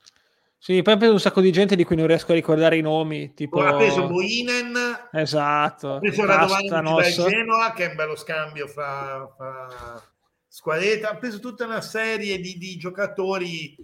Sì, 0.58 0.80
poi 0.80 0.94
ha 0.94 0.96
preso 0.96 1.12
un 1.12 1.20
sacco 1.20 1.42
di 1.42 1.52
gente 1.52 1.76
di 1.76 1.84
cui 1.84 1.94
non 1.94 2.06
riesco 2.06 2.32
a 2.32 2.34
ricordare 2.34 2.78
i 2.78 2.80
nomi. 2.80 3.34
Tipo... 3.34 3.60
Ha 3.60 3.76
preso 3.76 4.06
Boinen, 4.06 4.74
esatto. 5.12 5.96
Ha 5.96 5.98
preso 5.98 6.24
Radovani 6.24 6.68
da 6.68 7.02
Genoa, 7.02 7.74
che 7.74 7.84
è 7.84 7.88
un 7.90 7.96
bello 7.96 8.16
scambio 8.16 8.66
fra, 8.66 9.30
fra 9.36 10.02
squadretta. 10.48 11.10
Ha 11.10 11.16
preso 11.16 11.38
tutta 11.38 11.66
una 11.66 11.82
serie 11.82 12.38
di, 12.38 12.56
di 12.56 12.78
giocatori. 12.78 13.76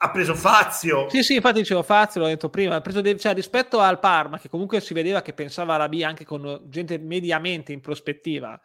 Ha 0.00 0.10
preso 0.10 0.34
Fazio. 0.34 1.08
Sì, 1.08 1.22
sì, 1.22 1.34
infatti 1.36 1.58
dicevo 1.60 1.82
Fazio, 1.82 2.20
l'ho 2.20 2.28
detto 2.28 2.48
prima. 2.48 2.76
Ha 2.76 2.80
preso 2.80 3.00
de- 3.00 3.18
cioè, 3.18 3.34
rispetto 3.34 3.80
al 3.80 3.98
Parma, 3.98 4.38
che 4.38 4.48
comunque 4.48 4.80
si 4.80 4.94
vedeva 4.94 5.22
che 5.22 5.32
pensava 5.32 5.74
alla 5.74 5.88
B 5.88 6.02
anche 6.04 6.24
con 6.24 6.62
gente 6.66 6.98
mediamente 6.98 7.72
in 7.72 7.80
prospettiva. 7.80 8.60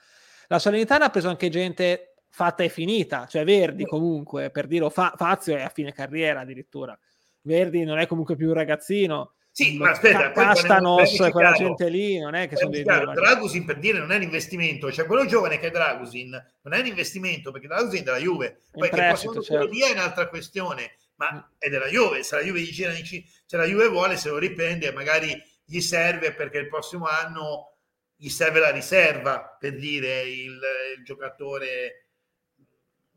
La 0.47 0.59
Salernitana 0.59 1.05
ha 1.05 1.09
preso 1.09 1.29
anche 1.29 1.49
gente 1.49 2.13
fatta 2.29 2.63
e 2.63 2.69
finita, 2.69 3.27
cioè 3.27 3.43
Verdi 3.43 3.85
comunque, 3.85 4.49
per 4.49 4.67
dire, 4.67 4.89
Fa- 4.89 5.13
Fazio 5.15 5.55
è 5.55 5.61
a 5.61 5.69
fine 5.69 5.93
carriera 5.93 6.41
addirittura, 6.41 6.97
Verdi 7.41 7.83
non 7.83 7.99
è 7.99 8.07
comunque 8.07 8.35
più 8.35 8.47
un 8.47 8.53
ragazzino, 8.53 9.33
sì, 9.51 9.77
ma 9.77 9.91
aspetta, 9.91 10.31
Castanos, 10.31 11.15
quella 11.29 11.51
gente 11.51 11.87
lì, 11.87 12.17
non 12.17 12.33
è 12.33 12.47
che 12.47 12.55
sono 12.55 12.71
dei 12.71 12.81
chiaro, 12.81 13.13
Dragusin 13.13 13.65
per 13.65 13.77
dire 13.77 13.99
non 13.99 14.11
è 14.11 14.15
un 14.15 14.23
investimento, 14.23 14.91
cioè 14.91 15.05
quello 15.05 15.27
giovane 15.27 15.59
che 15.59 15.67
è 15.67 15.71
Dragusin 15.71 16.31
non 16.63 16.73
è 16.73 16.79
un 16.79 16.87
investimento 16.87 17.51
perché 17.51 17.67
Dragusin 17.67 17.99
è 17.99 18.03
della 18.03 18.17
Juve, 18.17 18.61
poi 18.71 18.89
che 18.89 18.95
prestito, 18.95 19.43
certo. 19.43 19.67
via 19.67 19.89
è 19.89 19.91
un'altra 19.91 20.27
questione, 20.27 20.95
ma 21.15 21.33
mm. 21.33 21.57
è 21.57 21.69
della 21.69 21.87
Juve, 21.87 22.23
se 22.23 22.35
la 22.35 22.41
Juve 22.41 22.61
gli 22.61 22.71
gira, 22.71 22.91
se 22.93 23.57
la 23.57 23.65
Juve 23.65 23.87
vuole 23.87 24.17
se 24.17 24.29
lo 24.29 24.37
riprende 24.37 24.91
magari 24.91 25.41
gli 25.63 25.79
serve 25.79 26.33
perché 26.33 26.57
il 26.57 26.67
prossimo 26.67 27.05
anno 27.05 27.77
gli 28.15 28.29
serve 28.29 28.59
la 28.59 28.71
riserva 28.71 29.57
per 29.59 29.75
dire 29.75 30.21
il, 30.21 30.59
il 30.97 31.03
giocatore 31.03 32.03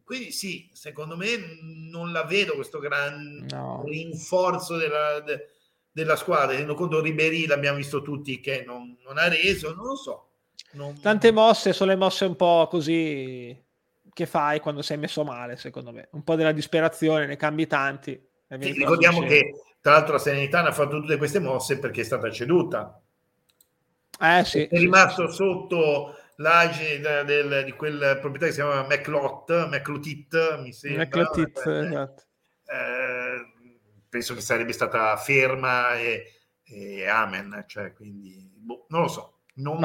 quindi 0.07 0.31
sì, 0.31 0.71
secondo 0.73 1.17
me 1.17 1.37
non 1.91 2.13
la 2.13 2.23
vedo 2.23 2.55
questo 2.55 2.79
gran 2.79 3.45
no. 3.51 3.83
rinforzo 3.85 4.77
della, 4.77 5.19
de, 5.19 5.49
della 5.91 6.15
squadra. 6.15 6.53
Tenendo 6.53 6.75
conto 6.75 7.01
Ribery, 7.01 7.47
l'abbiamo 7.47 7.79
visto 7.79 8.03
tutti 8.03 8.39
che 8.39 8.63
non, 8.65 8.97
non 9.05 9.19
ha 9.19 9.27
reso, 9.27 9.75
non 9.75 9.85
lo 9.85 9.97
so. 9.97 10.31
Non... 10.75 11.01
Tante 11.01 11.33
mosse 11.33 11.73
sono 11.73 11.91
le 11.91 11.97
mosse 11.97 12.25
un 12.25 12.37
po' 12.37 12.69
così 12.71 13.66
che 14.17 14.25
fai 14.25 14.61
quando 14.61 14.81
sei 14.81 14.97
messo 14.97 15.25
male, 15.25 15.59
secondo 15.59 15.93
me. 15.93 16.09
Un 16.13 16.25
po' 16.25 16.37
della 16.37 16.53
disperazione, 16.53 17.27
ne 17.27 17.37
cambi 17.37 17.67
tanti. 17.67 18.19
Sì, 18.49 18.73
ricordiamo 18.73 19.21
che 19.21 19.53
tra 19.79 19.93
l'altro 19.93 20.15
la 20.15 20.19
Serenità 20.19 20.65
ha 20.65 20.73
fatto 20.73 21.01
tutte 21.01 21.19
queste 21.19 21.39
mosse 21.39 21.79
perché 21.79 22.01
è 22.01 22.05
stata 22.05 22.31
ceduta. 22.31 22.99
Eh, 24.19 24.43
sì, 24.47 24.65
è 24.65 24.79
rimasto 24.79 25.29
sì. 25.29 25.35
sotto 25.35 26.17
l'age 26.37 26.99
del, 26.99 27.65
di 27.67 27.73
quel 27.73 28.17
proprietario 28.19 28.47
che 28.47 28.53
si 28.53 28.61
chiama 28.63 28.87
McLot, 28.87 29.69
McLutit, 29.69 30.61
mi 30.61 30.73
sembra. 30.73 31.05
McLutit, 31.05 31.67
eh, 31.67 31.87
esatto. 31.87 32.23
Eh, 32.65 33.53
penso 34.09 34.33
che 34.33 34.41
sarebbe 34.41 34.73
stata 34.73 35.15
ferma 35.19 35.95
e, 35.99 36.41
e 36.65 37.07
amen, 37.07 37.65
cioè, 37.67 37.93
quindi, 37.93 38.51
boh, 38.51 38.87
non 38.89 39.03
lo 39.03 39.09
so. 39.09 39.41
Non, 39.57 39.79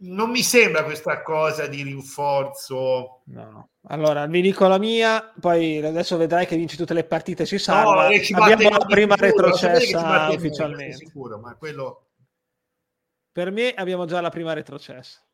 non, 0.00 0.30
mi 0.30 0.42
sembra 0.42 0.84
questa 0.84 1.22
cosa 1.22 1.66
di 1.66 1.82
rinforzo. 1.82 3.22
No. 3.26 3.70
Allora, 3.88 4.26
vi 4.26 4.40
dico 4.40 4.66
la 4.66 4.78
mia, 4.78 5.32
poi 5.38 5.84
adesso 5.84 6.16
vedrai 6.16 6.46
che 6.46 6.56
vinci 6.56 6.76
tutte 6.76 6.94
le 6.94 7.04
partite, 7.04 7.46
si 7.46 7.58
salva. 7.58 8.08
No, 8.08 8.42
Abbiamo 8.42 8.76
la 8.76 8.84
prima 8.84 9.14
sicuro, 9.14 9.46
retrocessa 9.46 10.30
ufficialmente. 10.30 10.96
Sicuro, 10.96 11.38
ma 11.38 11.54
quello... 11.56 12.06
Per 13.32 13.50
me 13.50 13.72
abbiamo 13.72 14.06
già 14.06 14.20
la 14.20 14.30
prima 14.30 14.52
retrocessa. 14.52 15.24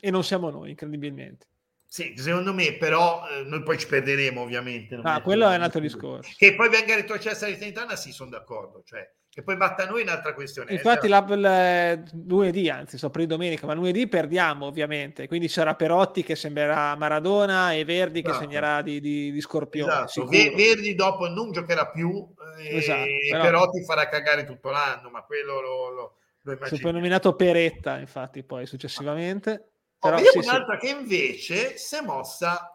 E 0.00 0.10
non 0.10 0.24
siamo 0.24 0.50
noi, 0.50 0.70
incredibilmente. 0.70 1.46
Sì, 1.86 2.14
secondo 2.16 2.54
me, 2.54 2.76
però 2.78 3.28
eh, 3.28 3.42
noi 3.42 3.62
poi 3.62 3.78
ci 3.78 3.86
perderemo, 3.86 4.40
ovviamente. 4.40 4.98
Ah, 5.02 5.20
quello 5.20 5.48
è 5.50 5.56
un 5.56 5.62
altro 5.62 5.80
discorso. 5.80 6.32
Che 6.36 6.54
poi 6.54 6.70
venga 6.70 6.94
retrocessa 6.94 7.46
la 7.46 7.52
Salernitana, 7.52 7.96
sì, 7.96 8.12
sono 8.12 8.30
d'accordo. 8.30 8.82
Cioè, 8.82 9.06
che 9.34 9.42
poi 9.42 9.56
batta 9.56 9.86
noi 9.86 10.00
è 10.00 10.02
un'altra 10.02 10.34
questione. 10.34 10.72
Infatti, 10.72 11.08
la, 11.08 11.24
la, 11.26 11.98
lunedì, 12.26 12.68
anzi, 12.68 12.98
so 12.98 13.08
per 13.08 13.24
domenica, 13.24 13.66
ma 13.66 13.72
lunedì 13.72 14.06
perdiamo, 14.06 14.66
ovviamente. 14.66 15.26
Quindi 15.26 15.48
sarà 15.48 15.74
Perotti 15.74 16.22
che 16.22 16.36
sembrerà 16.36 16.94
Maradona 16.96 17.72
e 17.72 17.82
Verdi 17.86 18.18
esatto. 18.18 18.34
che 18.34 18.44
segnerà 18.44 18.82
di, 18.82 19.00
di, 19.00 19.32
di 19.32 19.40
Scorpione. 19.40 20.04
Esatto. 20.04 20.26
Verdi 20.26 20.94
dopo 20.94 21.28
non 21.28 21.50
giocherà 21.50 21.88
più 21.88 22.28
eh, 22.58 22.76
esatto, 22.76 23.04
e 23.04 23.28
però... 23.30 23.42
Perotti 23.42 23.82
farà 23.84 24.06
cagare 24.06 24.44
tutto 24.44 24.68
l'anno, 24.68 25.08
ma 25.08 25.22
quello 25.22 25.62
lo, 25.62 25.88
lo, 25.88 26.16
lo 26.42 26.52
immagino. 26.52 26.90
nominato 26.90 27.34
Peretta, 27.34 27.98
infatti, 27.98 28.42
poi 28.42 28.66
successivamente. 28.66 29.70
Però, 29.98 30.16
vediamo 30.16 30.42
sì, 30.42 30.46
un'altra 30.46 30.78
sì. 30.78 30.86
che 30.86 30.92
invece 30.92 31.78
si 31.78 31.96
è 31.96 32.02
mossa 32.02 32.70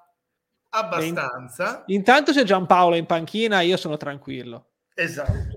abbastanza. 0.70 1.84
In, 1.86 1.98
intanto 1.98 2.32
c'è 2.32 2.42
Giampaolo 2.42 2.96
in 2.96 3.06
panchina, 3.06 3.62
io 3.62 3.78
sono 3.78 3.96
tranquillo. 3.96 4.70
Esatto. 5.00 5.57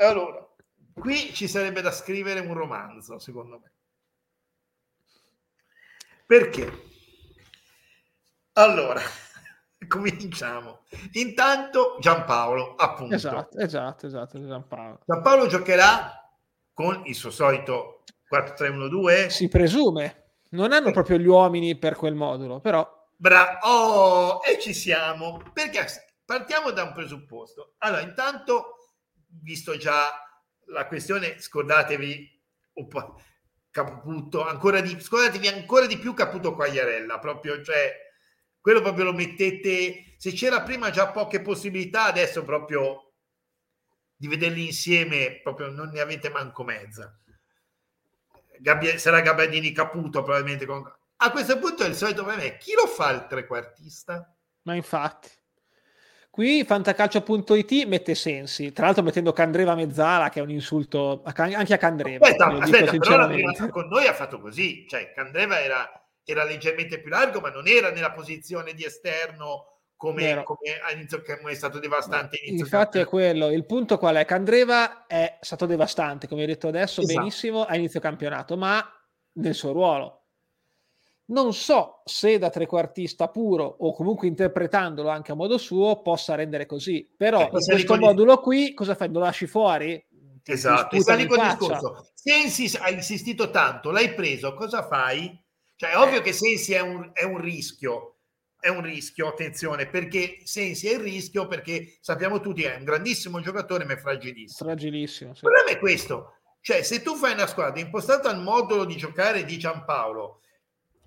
Allora, 0.00 0.48
qui 0.94 1.32
ci 1.34 1.46
sarebbe 1.46 1.82
da 1.82 1.90
scrivere 1.90 2.40
un 2.40 2.54
romanzo, 2.54 3.18
secondo 3.18 3.58
me. 3.58 3.72
Perché? 6.26 6.88
Allora, 8.54 9.00
cominciamo. 9.86 10.84
Intanto 11.12 11.98
Giampaolo, 12.00 12.76
appunto. 12.76 13.14
Esatto, 13.14 13.58
esatto, 13.58 14.06
esatto, 14.06 14.46
Giampaolo. 14.46 15.00
Giampaolo 15.04 15.46
giocherà 15.48 16.32
con 16.72 17.02
il 17.04 17.14
suo 17.14 17.30
solito 17.30 18.04
4-3-1-2. 18.32 19.28
Si 19.28 19.48
presume. 19.48 20.16
Non 20.52 20.72
hanno 20.72 20.92
proprio 20.92 21.18
gli 21.18 21.26
uomini 21.26 21.76
per 21.76 21.94
quel 21.94 22.14
modulo, 22.14 22.60
però... 22.60 22.88
Bra- 23.16 23.58
oh, 23.62 24.40
e 24.42 24.58
ci 24.58 24.72
siamo. 24.72 25.42
Perché 25.52 25.84
partiamo 26.24 26.70
da 26.70 26.84
un 26.84 26.92
presupposto. 26.92 27.74
Allora, 27.78 28.00
intanto, 28.00 28.79
visto 29.42 29.76
già 29.76 30.10
la 30.66 30.86
questione, 30.86 31.40
scordatevi 31.40 32.38
po', 32.88 33.20
Caputo, 33.70 34.44
ancora 34.44 34.80
di, 34.80 35.00
scordatevi 35.00 35.46
ancora 35.46 35.86
di 35.86 35.98
più 35.98 36.12
Caputo 36.12 36.54
Quagliarella, 36.54 37.18
proprio, 37.18 37.62
cioè, 37.62 37.94
quello 38.60 38.80
proprio 38.80 39.04
lo 39.04 39.12
mettete, 39.12 40.14
se 40.16 40.32
c'era 40.32 40.62
prima 40.62 40.90
già 40.90 41.10
poche 41.10 41.40
possibilità, 41.40 42.04
adesso 42.04 42.44
proprio 42.44 43.12
di 44.16 44.28
vederli 44.28 44.66
insieme, 44.66 45.40
proprio 45.42 45.70
non 45.70 45.90
ne 45.90 46.00
avete 46.00 46.28
manco 46.30 46.64
mezza. 46.64 47.16
Gabbia, 48.58 48.98
sarà 48.98 49.20
Gabbiadini 49.20 49.72
Caputo 49.72 50.22
probabilmente. 50.22 50.66
Con... 50.66 50.82
A 51.16 51.30
questo 51.30 51.58
punto 51.58 51.84
è 51.84 51.88
il 51.88 51.94
solito 51.94 52.24
problema, 52.24 52.54
chi 52.56 52.74
lo 52.74 52.86
fa 52.86 53.10
il 53.12 53.26
trequartista? 53.26 54.36
Ma 54.62 54.74
infatti. 54.74 55.30
Qui 56.40 56.64
fantacalcio.it 56.64 57.84
mette 57.84 58.14
sensi, 58.14 58.72
tra 58.72 58.86
l'altro 58.86 59.02
mettendo 59.02 59.30
Candreva 59.30 59.74
Mezzala, 59.74 60.30
che 60.30 60.40
è 60.40 60.42
un 60.42 60.48
insulto 60.48 61.20
anche 61.22 61.74
a 61.74 61.76
Candreva. 61.76 62.26
Aspetta, 62.26 62.46
aspetta 62.46 62.96
però 62.96 63.68
con 63.68 63.88
noi 63.88 64.06
ha 64.06 64.14
fatto 64.14 64.40
così, 64.40 64.86
cioè 64.88 65.12
Candreva 65.12 65.60
era, 65.60 65.86
era, 66.24 66.44
leggermente 66.44 66.98
più 66.98 67.10
largo, 67.10 67.40
ma 67.40 67.50
non 67.50 67.68
era 67.68 67.90
nella 67.90 68.12
posizione 68.12 68.72
di 68.72 68.86
esterno 68.86 69.80
come, 69.96 70.42
come 70.42 70.80
all'inizio 70.82 71.20
che 71.20 71.38
è 71.38 71.54
stato 71.54 71.78
devastante. 71.78 72.38
Infatti 72.42 73.00
è 73.00 73.04
quello, 73.04 73.50
il 73.50 73.66
punto 73.66 73.98
qual 73.98 74.16
è? 74.16 74.24
Candreva 74.24 75.06
è 75.06 75.36
stato 75.42 75.66
devastante, 75.66 76.26
come 76.26 76.40
hai 76.40 76.46
detto 76.46 76.68
adesso, 76.68 77.02
esatto. 77.02 77.18
benissimo 77.18 77.64
a 77.64 77.76
inizio 77.76 78.00
campionato, 78.00 78.56
ma 78.56 78.82
nel 79.32 79.52
suo 79.54 79.72
ruolo 79.72 80.19
non 81.30 81.52
so 81.52 82.02
se 82.04 82.38
da 82.38 82.50
trequartista 82.50 83.28
puro 83.28 83.64
o 83.64 83.92
comunque 83.92 84.28
interpretandolo 84.28 85.08
anche 85.08 85.32
a 85.32 85.34
modo 85.34 85.58
suo 85.58 86.02
possa 86.02 86.34
rendere 86.34 86.66
così, 86.66 87.08
però 87.16 87.42
in 87.42 87.48
questo 87.48 87.96
modulo 87.96 88.38
qui 88.40 88.74
cosa 88.74 88.94
fai? 88.94 89.10
Lo 89.12 89.20
lasci 89.20 89.46
fuori? 89.46 90.06
Esatto, 90.44 90.96
e 90.96 91.00
sta 91.00 91.14
lì 91.14 91.26
con 91.26 91.38
il 91.38 91.56
discorso. 91.56 92.10
Sensi 92.14 92.76
ha 92.78 92.90
insistito 92.90 93.50
tanto, 93.50 93.90
l'hai 93.90 94.14
preso, 94.14 94.54
cosa 94.54 94.86
fai? 94.86 95.38
Cioè, 95.76 95.90
è 95.90 95.96
ovvio 95.96 96.18
eh. 96.18 96.22
che 96.22 96.32
Sensi 96.32 96.72
è 96.72 96.80
un, 96.80 97.10
è 97.12 97.22
un 97.22 97.40
rischio, 97.40 98.16
è 98.58 98.68
un 98.68 98.82
rischio, 98.82 99.28
attenzione, 99.28 99.86
perché 99.86 100.40
Sensi 100.44 100.88
è 100.88 100.94
il 100.94 101.00
rischio 101.00 101.46
perché 101.46 101.98
sappiamo 102.00 102.40
tutti 102.40 102.62
che 102.62 102.74
è 102.74 102.78
un 102.78 102.84
grandissimo 102.84 103.40
giocatore 103.40 103.84
ma 103.84 103.92
è 103.92 103.96
fragilissimo. 103.96 104.68
Fragilissimo. 104.68 105.34
Sì. 105.34 105.44
Il 105.44 105.50
problema 105.50 105.70
è 105.70 105.78
questo, 105.78 106.34
cioè 106.60 106.82
se 106.82 107.00
tu 107.02 107.14
fai 107.14 107.32
una 107.32 107.46
squadra 107.46 107.80
impostata 107.80 108.28
al 108.28 108.42
modulo 108.42 108.84
di 108.84 108.96
giocare 108.96 109.44
di 109.44 109.56
Giampaolo 109.58 110.40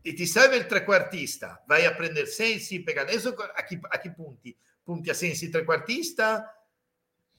e 0.06 0.14
ti 0.14 0.26
serve 0.26 0.58
il 0.58 0.66
trequartista, 0.66 1.64
vai 1.66 1.86
a 1.86 1.96
prendere 1.96 2.26
Sensi, 2.26 2.84
perché 2.84 3.00
adesso 3.00 3.30
a 3.30 3.64
chi, 3.64 3.80
a 3.82 3.98
chi 4.00 4.12
punti? 4.12 4.56
Punti 4.84 5.10
a 5.10 5.14
Sensi 5.14 5.50
trequartista 5.50 6.62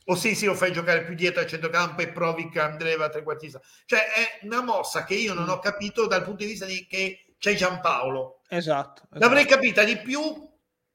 o 0.06 0.14
Sensi 0.14 0.46
lo 0.46 0.54
fai 0.54 0.72
giocare 0.72 1.04
più 1.04 1.14
dietro 1.14 1.42
al 1.42 1.46
centrocampo 1.46 2.00
e 2.00 2.10
provi 2.10 2.48
che 2.48 2.60
Andreva 2.60 3.10
trequartista? 3.10 3.60
Cioè 3.84 4.00
è 4.12 4.44
una 4.46 4.62
mossa 4.62 5.04
che 5.04 5.14
io 5.14 5.34
non 5.34 5.50
ho 5.50 5.58
capito 5.58 6.06
dal 6.06 6.24
punto 6.24 6.42
di 6.42 6.50
vista 6.50 6.64
di 6.64 6.86
che 6.86 7.34
c'è 7.38 7.54
Giampaolo. 7.54 8.40
Esatto. 8.48 9.02
esatto. 9.02 9.18
L'avrei 9.18 9.44
capita 9.44 9.84
di 9.84 9.98
più 9.98 10.20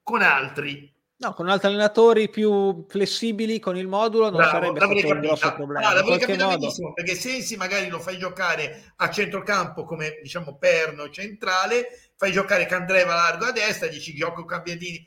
con 0.01 0.23
altri 0.23 0.91
No, 1.21 1.33
con 1.33 1.49
altri 1.49 1.67
allenatori 1.67 2.29
più 2.29 2.85
flessibili 2.87 3.59
con 3.59 3.75
il 3.75 3.87
modulo 3.87 4.29
non 4.29 4.37
Bravo, 4.37 4.51
sarebbe 4.51 4.77
stato 4.77 4.93
capita. 4.93 5.13
un 5.13 5.19
grosso 5.19 5.53
problema. 5.53 5.87
Ah, 5.87 5.93
l'avrei 5.93 6.17
capito 6.17 6.45
modo... 6.45 6.57
benissimo, 6.57 6.93
perché 6.93 7.15
Sensi 7.15 7.57
magari 7.57 7.89
lo 7.89 7.99
fai 7.99 8.17
giocare 8.17 8.93
a 8.95 9.09
centrocampo 9.09 9.83
come 9.83 10.19
diciamo 10.21 10.57
perno 10.57 11.09
centrale, 11.09 12.11
fai 12.15 12.31
giocare 12.31 12.65
Candreva 12.65 13.15
largo 13.15 13.45
a 13.45 13.51
destra, 13.51 13.87
dici 13.87 14.13
gioco 14.15 14.45
Cambiadini 14.45 15.05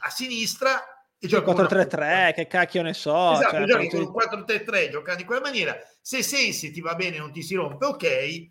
a 0.00 0.10
sinistra 0.10 0.82
e 1.16 1.28
gioco 1.28 1.52
4-3-3, 1.52 2.34
che 2.34 2.48
cacchio 2.48 2.82
ne 2.82 2.92
so. 2.92 3.34
Esatto, 3.34 3.56
cioè, 3.56 3.66
giochi 3.66 3.88
con 3.88 4.12
4-3-3 4.12 4.90
giocando 4.90 5.20
in 5.20 5.26
quella 5.26 5.42
maniera. 5.42 5.78
Se 6.00 6.24
Sensi 6.24 6.72
ti 6.72 6.80
va 6.80 6.96
bene 6.96 7.18
non 7.18 7.30
ti 7.30 7.42
si 7.42 7.54
rompe, 7.54 7.86
ok. 7.86 8.50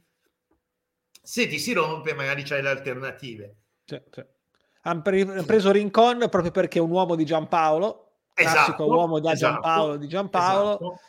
Se 1.22 1.46
ti 1.46 1.60
si 1.60 1.74
rompe, 1.74 2.14
magari 2.14 2.44
c'hai 2.44 2.62
le 2.62 2.70
alternative. 2.70 3.56
Sì, 3.84 4.02
Hanno 4.82 5.02
preso 5.02 5.72
Rincon 5.72 6.28
proprio 6.30 6.52
perché 6.52 6.80
è 6.80 6.82
un 6.82 6.92
uomo 6.92 7.16
di 7.16 7.26
Giampaolo, 7.26 8.12
classico 8.34 8.62
esatto, 8.62 8.86
uomo 8.86 9.20
da 9.20 9.34
esatto, 9.34 9.54
Giampaolo 9.54 9.98
di 9.98 10.08
Giampaolo. 10.08 10.70
Esatto. 10.70 11.00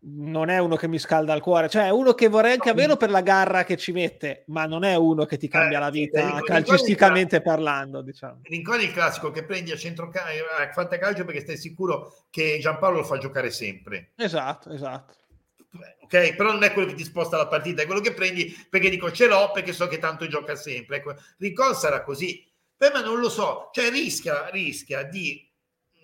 Non 0.00 0.48
è 0.48 0.58
uno 0.58 0.74
che 0.74 0.88
mi 0.88 0.98
scalda 0.98 1.32
il 1.32 1.40
cuore, 1.40 1.68
cioè 1.68 1.86
è 1.86 1.90
uno 1.90 2.12
che 2.12 2.28
vorrei 2.28 2.54
anche 2.54 2.70
averlo 2.70 2.96
per 2.96 3.08
la 3.08 3.20
garra 3.20 3.62
che 3.62 3.76
ci 3.76 3.92
mette, 3.92 4.42
ma 4.48 4.66
non 4.66 4.82
è 4.82 4.96
uno 4.96 5.24
che 5.26 5.36
ti 5.36 5.46
cambia 5.46 5.78
eh, 5.78 5.80
la 5.80 5.90
vita 5.90 6.20
Rincon, 6.22 6.42
calcisticamente 6.42 7.36
Rincon 7.36 7.54
parlando. 7.54 8.02
Diciamo. 8.02 8.40
Rincon 8.42 8.80
è 8.80 8.82
il 8.82 8.92
classico 8.92 9.30
che 9.30 9.44
prendi 9.44 9.70
a 9.70 9.76
centro 9.76 10.10
a 10.12 10.72
fantacalcio 10.72 11.24
perché 11.24 11.40
stai 11.40 11.56
sicuro 11.56 12.24
che 12.30 12.58
Giampaolo 12.60 12.98
lo 12.98 13.04
fa 13.04 13.18
giocare 13.18 13.50
sempre. 13.50 14.10
Esatto, 14.16 14.70
esatto 14.70 15.14
ok? 16.06 16.34
Però 16.34 16.52
non 16.52 16.62
è 16.62 16.72
quello 16.72 16.88
che 16.88 16.94
ti 16.94 17.04
sposta 17.04 17.36
la 17.36 17.46
partita, 17.46 17.82
è 17.82 17.86
quello 17.86 18.00
che 18.00 18.14
prendi 18.14 18.54
perché 18.68 18.88
dico 18.88 19.10
ce 19.12 19.26
l'ho 19.26 19.50
perché 19.52 19.72
so 19.72 19.86
che 19.86 19.98
tanto 19.98 20.26
gioca 20.26 20.54
sempre. 20.54 20.96
Ecco, 20.96 21.14
Rincon 21.38 21.74
sarà 21.74 22.02
così. 22.02 22.44
Per 22.76 22.92
me 22.92 23.02
non 23.02 23.18
lo 23.18 23.30
so, 23.30 23.70
cioè 23.72 23.90
rischia, 23.90 24.48
rischia 24.50 25.02
di, 25.02 25.50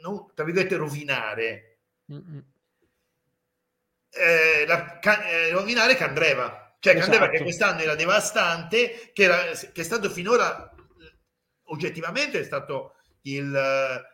non, 0.01 0.33
tra 0.35 0.45
virgolette, 0.45 0.77
rovinare, 0.77 1.79
eh, 4.11 4.65
la, 4.67 4.99
ca, 4.99 5.25
eh, 5.27 5.51
rovinare 5.51 5.97
Candreva. 5.97 6.77
Cioè 6.79 6.95
esatto. 6.95 7.11
Candreva 7.11 7.33
che 7.33 7.43
quest'anno 7.43 7.81
era 7.81 7.95
devastante, 7.95 9.11
che, 9.13 9.23
era, 9.23 9.43
che 9.45 9.81
è 9.81 9.85
stato 9.85 10.11
finora, 10.11 10.75
oggettivamente, 11.65 12.41
è 12.41 12.45
stato 12.45 12.95
il, 13.23 14.05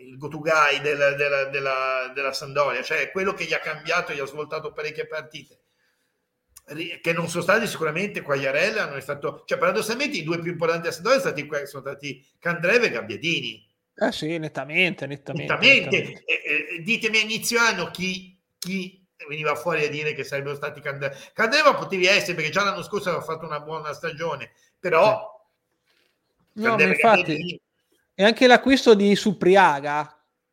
il 0.00 0.18
go-to 0.18 0.40
guy 0.40 0.80
del, 0.80 1.14
della, 1.16 1.44
della, 1.44 2.10
della 2.12 2.32
Sandoria, 2.32 2.82
cioè 2.82 3.10
quello 3.10 3.32
che 3.32 3.44
gli 3.44 3.54
ha 3.54 3.60
cambiato, 3.60 4.12
gli 4.12 4.20
ha 4.20 4.26
svoltato 4.26 4.72
parecchie 4.72 5.06
partite 5.06 5.60
che 7.00 7.12
non 7.12 7.28
sono 7.28 7.42
stati 7.42 7.66
sicuramente 7.66 8.20
Quagliarella, 8.22 8.86
non 8.86 8.98
è 8.98 9.00
stato, 9.00 9.42
cioè 9.46 9.58
paradossalmente 9.58 10.18
i 10.18 10.22
due 10.22 10.38
più 10.38 10.52
importanti 10.52 10.88
assessori 10.88 11.20
sono 11.20 11.34
stati, 11.34 11.66
sono 11.66 11.82
stati 11.82 12.26
Candreve 12.38 12.86
e 12.86 12.90
Gabbiadini. 12.90 13.66
Eh 13.94 14.12
sì, 14.12 14.38
nettamente, 14.38 15.06
nettamente. 15.06 15.52
nettamente. 15.52 15.96
nettamente. 15.96 16.24
E, 16.24 16.76
e, 16.76 16.82
ditemi 16.82 17.18
a 17.18 17.22
inizio 17.22 17.58
anno 17.58 17.90
chi, 17.90 18.38
chi, 18.58 19.04
veniva 19.26 19.54
fuori 19.56 19.84
a 19.84 19.88
dire 19.88 20.12
che 20.12 20.24
sarebbero 20.24 20.54
stati 20.54 20.80
Candreva. 20.80 21.14
Candreva 21.32 21.74
potevi 21.74 22.06
essere 22.06 22.34
perché 22.34 22.50
già 22.50 22.64
l'anno 22.64 22.82
scorso 22.82 23.08
aveva 23.08 23.24
fatto 23.24 23.44
una 23.44 23.60
buona 23.60 23.92
stagione, 23.92 24.52
però... 24.78 25.36
Sì. 26.54 26.62
No, 26.62 26.80
infatti, 26.80 27.60
e 28.14 28.24
anche 28.24 28.48
l'acquisto 28.48 28.94
di 28.94 29.14
Supriaga 29.14 30.12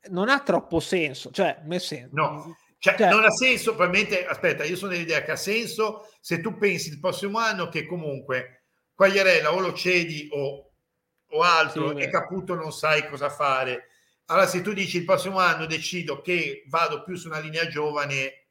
non 0.09 0.29
ha 0.29 0.39
troppo 0.41 0.79
senso, 0.79 1.31
cioè 1.31 1.61
nel 1.63 1.81
senso... 1.81 2.09
No 2.13 2.57
cioè, 2.77 2.95
cioè, 2.95 3.09
non 3.09 3.23
ha 3.23 3.31
senso, 3.31 3.75
probabilmente, 3.75 4.25
aspetta, 4.25 4.63
io 4.63 4.75
sono 4.75 4.91
dell'idea 4.91 5.23
che 5.23 5.31
ha 5.31 5.35
senso 5.35 6.09
se 6.19 6.39
tu 6.39 6.57
pensi 6.57 6.89
il 6.89 6.99
prossimo 6.99 7.39
anno 7.39 7.69
che 7.69 7.85
comunque 7.85 8.65
Quagliarella 8.93 9.53
o 9.53 9.59
lo 9.59 9.73
cedi 9.73 10.27
o, 10.31 10.71
o 11.27 11.41
altro 11.41 11.97
sì, 11.97 12.03
e 12.03 12.09
Caputo 12.09 12.55
non 12.55 12.71
sai 12.71 13.07
cosa 13.07 13.29
fare. 13.29 13.89
Allora 14.27 14.47
se 14.47 14.61
tu 14.61 14.73
dici 14.73 14.97
il 14.97 15.05
prossimo 15.05 15.39
anno 15.39 15.65
decido 15.65 16.21
che 16.21 16.63
vado 16.67 17.03
più 17.03 17.15
su 17.15 17.27
una 17.27 17.39
linea 17.39 17.67
giovane 17.67 18.47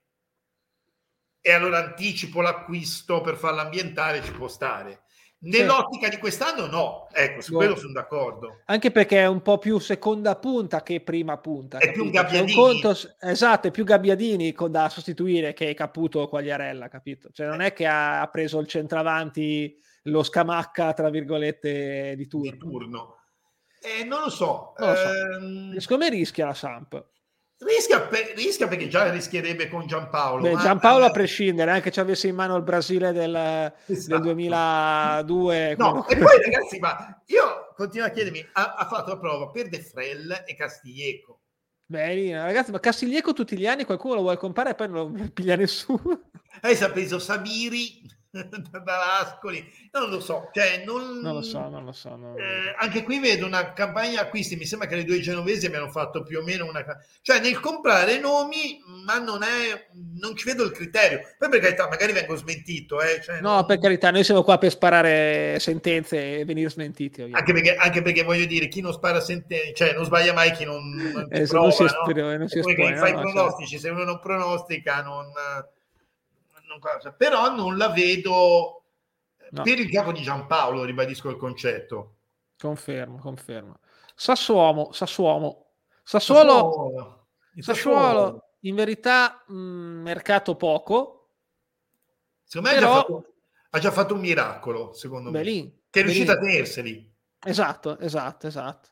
e 1.41 1.53
allora 1.53 1.79
anticipo 1.79 2.41
l'acquisto 2.41 3.21
per 3.21 3.37
farla 3.37 3.63
ambientare, 3.63 4.23
ci 4.23 4.33
può 4.33 4.49
stare. 4.49 5.04
Nell'ottica 5.45 6.09
di 6.09 6.19
quest'anno 6.19 6.67
no, 6.67 7.09
ecco, 7.13 7.41
su 7.41 7.53
no. 7.53 7.59
quello 7.59 7.77
sono 7.77 7.93
d'accordo. 7.93 8.61
Anche 8.67 8.91
perché 8.91 9.21
è 9.21 9.27
un 9.27 9.43
po' 9.43 9.59
più 9.59 9.79
seconda 9.79 10.37
punta 10.37 10.83
che 10.83 11.01
prima 11.01 11.37
punta. 11.39 11.79
È 11.79 11.87
capito? 11.87 12.03
più 12.03 12.11
Gabbiadini. 12.13 12.53
Conto, 12.53 12.97
esatto, 13.21 13.69
è 13.69 13.71
più 13.71 13.85
Gabbiadini 13.85 14.55
da 14.69 14.89
sostituire 14.89 15.53
che 15.53 15.75
Caputo 15.75 16.21
o 16.21 16.29
Quagliarella, 16.29 16.89
capito? 16.89 17.31
Cioè 17.31 17.47
non 17.47 17.61
è 17.61 17.73
che 17.73 17.87
ha, 17.87 18.23
ha 18.23 18.29
preso 18.29 18.59
il 18.59 18.67
centravanti, 18.67 19.77
lo 20.05 20.23
scamacca, 20.23 20.93
tra 20.93 21.11
virgolette, 21.11 22.15
di 22.17 22.27
turno. 22.27 22.51
Di 22.51 22.59
turno. 22.59 23.17
Eh, 23.81 24.05
non 24.05 24.23
lo 24.23 24.31
so. 24.31 24.73
Non 24.79 24.89
lo 24.89 24.97
so. 24.97 25.09
Ehm... 25.09 25.79
Secondo 25.79 26.05
me 26.05 26.11
rischia 26.11 26.47
la 26.47 26.55
Samp. 26.55 27.07
Rischia, 27.59 28.01
per, 28.03 28.33
rischia, 28.35 28.67
perché 28.67 28.89
già 28.89 29.11
rischierebbe 29.11 29.69
con 29.69 29.87
Giampaolo. 29.87 30.43
Beh, 30.43 30.57
Giampaolo 30.57 31.05
a 31.05 31.11
prescindere, 31.11 31.71
anche 31.71 31.93
se 31.93 32.01
avesse 32.01 32.27
in 32.27 32.35
mano 32.35 32.57
il 32.57 32.63
Brasile 32.63 33.13
del, 33.13 33.73
esatto. 33.87 34.13
del 34.13 34.21
2002. 34.21 35.77
No, 35.79 36.07
e 36.09 36.17
poi 36.17 36.43
ragazzi, 36.43 36.79
ma 36.79 37.23
io 37.27 37.73
continuo 37.77 38.07
a 38.07 38.11
chiedermi, 38.11 38.45
ha, 38.53 38.75
ha 38.75 38.87
fatto 38.87 39.11
la 39.11 39.19
prova 39.19 39.51
per 39.51 39.69
De 39.69 39.81
Frel 39.81 40.43
e 40.47 40.55
Castiglieco. 40.57 41.41
Beh, 41.87 42.33
ragazzi, 42.33 42.71
ma 42.71 42.81
Castiglieco 42.81 43.33
tutti 43.33 43.57
gli 43.57 43.67
anni 43.67 43.85
qualcuno 43.85 44.15
lo 44.15 44.23
vuole 44.23 44.37
comprare 44.37 44.71
e 44.71 44.75
poi 44.75 44.89
non 44.89 45.13
lo 45.13 45.29
piglia 45.33 45.55
nessuno. 45.57 46.31
Adesso 46.61 46.85
ha 46.85 46.91
preso 46.91 47.19
Sabiri. 47.19 48.03
da 48.85 49.21
Ascoli, 49.21 49.65
non 49.93 50.11
lo 50.11 50.19
so, 50.19 50.51
cioè 50.53 50.83
non, 50.85 51.21
non 51.21 51.35
lo 51.35 51.43
so, 51.43 51.69
non 51.69 51.85
lo 51.85 51.93
so. 51.93 52.17
Non... 52.17 52.37
Eh, 52.37 52.75
anche 52.79 53.05
qui 53.05 53.21
vedo 53.21 53.47
una 53.47 53.73
campagna 53.73 54.23
acquisti, 54.23 54.57
mi 54.57 54.65
sembra 54.65 54.89
che 54.89 54.97
le 54.97 55.05
due 55.05 55.21
genovesi 55.21 55.67
abbiano 55.67 55.89
fatto 55.89 56.23
più 56.23 56.41
o 56.41 56.43
meno 56.43 56.67
una... 56.67 56.85
Cioè 57.23 57.41
nel 57.41 57.61
comprare 57.61 58.19
nomi, 58.19 58.83
ma 59.05 59.19
non 59.19 59.43
è... 59.43 59.89
non 60.21 60.35
ci 60.35 60.47
vedo 60.47 60.65
il 60.65 60.73
criterio. 60.73 61.21
Poi 61.39 61.49
per 61.49 61.61
carità, 61.61 61.89
magari 61.89 62.13
vengo 62.13 62.35
smentito. 62.35 63.01
Eh, 63.01 63.21
cioè, 63.23 63.41
no, 63.41 63.55
non... 63.55 63.67
per 63.67 63.79
carità, 63.79 64.11
noi 64.11 64.25
siamo 64.25 64.43
qua 64.43 64.59
per 64.59 64.71
sparare 64.71 65.59
sentenze 65.61 66.41
e 66.41 66.45
venire 66.45 66.71
smentiti. 66.71 67.23
Anche 67.31 67.53
perché, 67.53 67.77
anche 67.77 68.03
perché, 68.03 68.25
voglio 68.25 68.47
dire, 68.47 68.67
chi 68.67 68.81
non 68.81 68.93
spara 68.93 69.21
sentenze, 69.21 69.75
cioè 69.75 69.95
non 69.95 70.05
sbaglia 70.05 70.33
mai 70.33 70.51
chi 70.53 70.65
non, 70.65 70.83
non 70.91 71.29
eh, 71.31 71.47
prova, 71.47 71.67
non 71.67 71.73
si 71.73 71.85
espone, 71.85 72.21
no? 72.21 72.37
non 72.37 72.49
si 72.49 72.59
espone, 72.59 72.97
fai 72.97 73.13
no, 73.13 73.21
pronostici, 73.21 73.79
certo. 73.79 73.87
se 73.87 73.93
uno 73.93 74.05
non 74.05 74.19
pronostica 74.19 75.03
non 75.03 75.27
però 77.17 77.55
non 77.55 77.77
la 77.77 77.89
vedo 77.89 78.85
no. 79.51 79.63
per 79.63 79.79
il 79.79 79.91
capo 79.91 80.13
di 80.13 80.23
Giampaolo, 80.23 80.85
ribadisco 80.85 81.31
il 81.31 81.37
concetto. 81.37 82.17
Confermo, 82.59 83.19
confermo. 83.19 83.79
Sassuomo, 84.15 84.93
Sassuomo. 84.93 85.63
Sassuolo, 86.03 86.51
Sassuolo, 86.51 87.29
Sassuolo 87.61 88.45
in 88.61 88.75
verità 88.75 89.43
mh, 89.47 89.55
mercato 89.55 90.57
poco. 90.57 91.31
Secondo 92.45 92.71
me 92.71 92.75
però... 92.79 92.91
ha, 92.91 92.95
già 92.95 93.01
fatto, 93.01 93.35
ha, 93.71 93.79
già 93.79 93.91
fatto, 93.91 94.15
un 94.15 94.21
miracolo, 94.21 94.93
secondo 94.93 95.31
me. 95.31 95.43
Lì, 95.43 95.83
che 95.91 96.01
è 96.01 96.03
riuscito 96.03 96.33
a 96.33 96.39
tenerseli. 96.39 97.13
Esatto, 97.45 97.99
esatto, 97.99 98.47
esatto. 98.47 98.89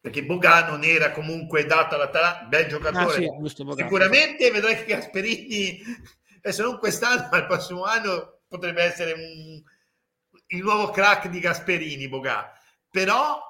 Perché 0.00 0.24
Boga 0.24 0.68
non 0.68 0.84
era 0.84 1.12
comunque 1.12 1.64
data 1.64 1.96
la 1.96 2.46
bel 2.46 2.66
giocatore. 2.66 3.26
Ah, 3.26 3.48
sì, 3.48 3.74
Sicuramente 3.74 4.50
vedrai 4.50 4.76
che 4.76 4.84
Gasperini 4.84 5.80
e 6.46 6.52
se 6.52 6.62
non 6.62 6.78
quest'anno, 6.78 7.28
ma 7.32 7.38
il 7.38 7.46
prossimo 7.46 7.84
anno 7.84 8.40
potrebbe 8.46 8.82
essere 8.82 9.12
un, 9.12 9.62
il 10.48 10.62
nuovo 10.62 10.90
crack 10.90 11.28
di 11.28 11.40
Gasperini, 11.40 12.06
Bogà. 12.06 12.52
Però 12.90 13.40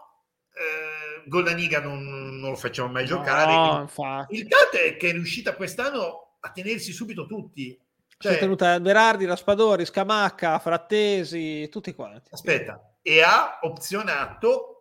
eh, 0.53 1.29
Goldaniga 1.29 1.81
non, 1.81 2.05
non, 2.39 2.51
lo 2.51 2.57
facciamo 2.57 2.93
mai 2.93 3.05
giocare. 3.05 3.53
No, 3.53 4.27
il 4.29 4.47
dato 4.47 4.77
è 4.77 4.97
che 4.97 5.09
è 5.09 5.13
riuscita 5.13 5.57
quest'anno 5.57 6.37
a 6.39 6.51
tenersi 6.51 6.93
subito 6.93 7.27
tutti. 7.27 7.77
Cioè, 8.17 8.37
è 8.37 8.39
tenuta 8.39 8.79
Berardi, 8.79 9.25
Raspadori, 9.25 9.85
Scamacca, 9.85 10.61
Frattesi, 10.61 11.69
tutti 11.69 11.93
quanti. 11.95 12.31
Aspetta, 12.33 12.95
e 13.03 13.23
ha 13.23 13.59
opzionato 13.63 14.74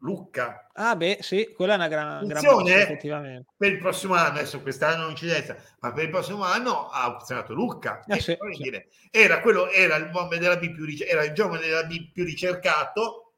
Lucca. 0.00 0.68
Ah, 0.74 0.94
beh, 0.94 1.18
sì, 1.20 1.52
quella 1.54 1.72
è 1.72 1.76
una 1.76 1.88
gran, 1.88 2.26
gran 2.26 2.44
mossa, 2.44 2.74
effettivamente. 2.74 3.50
Per 3.56 3.72
il 3.72 3.78
prossimo 3.78 4.14
anno, 4.14 4.38
adesso 4.38 4.60
quest'anno 4.60 5.04
non 5.04 5.16
ci 5.16 5.28
resta, 5.28 5.56
ma 5.80 5.92
per 5.92 6.04
il 6.04 6.10
prossimo 6.10 6.44
anno 6.44 6.88
ha 6.88 7.08
opzionato 7.08 7.54
Lucca. 7.54 8.04
Eh, 8.06 8.20
sì, 8.20 8.36
sì. 8.52 8.86
Era, 9.10 9.40
quello, 9.40 9.70
era 9.70 9.96
il 9.96 10.10
giovane 10.12 10.38
della 10.38 10.56
B 10.56 10.72
più, 10.72 10.84
era 11.06 11.24
il 11.24 11.32
giovane 11.32 11.66
della 11.66 11.84
B 11.84 12.10
più 12.12 12.24
ricercato. 12.24 13.32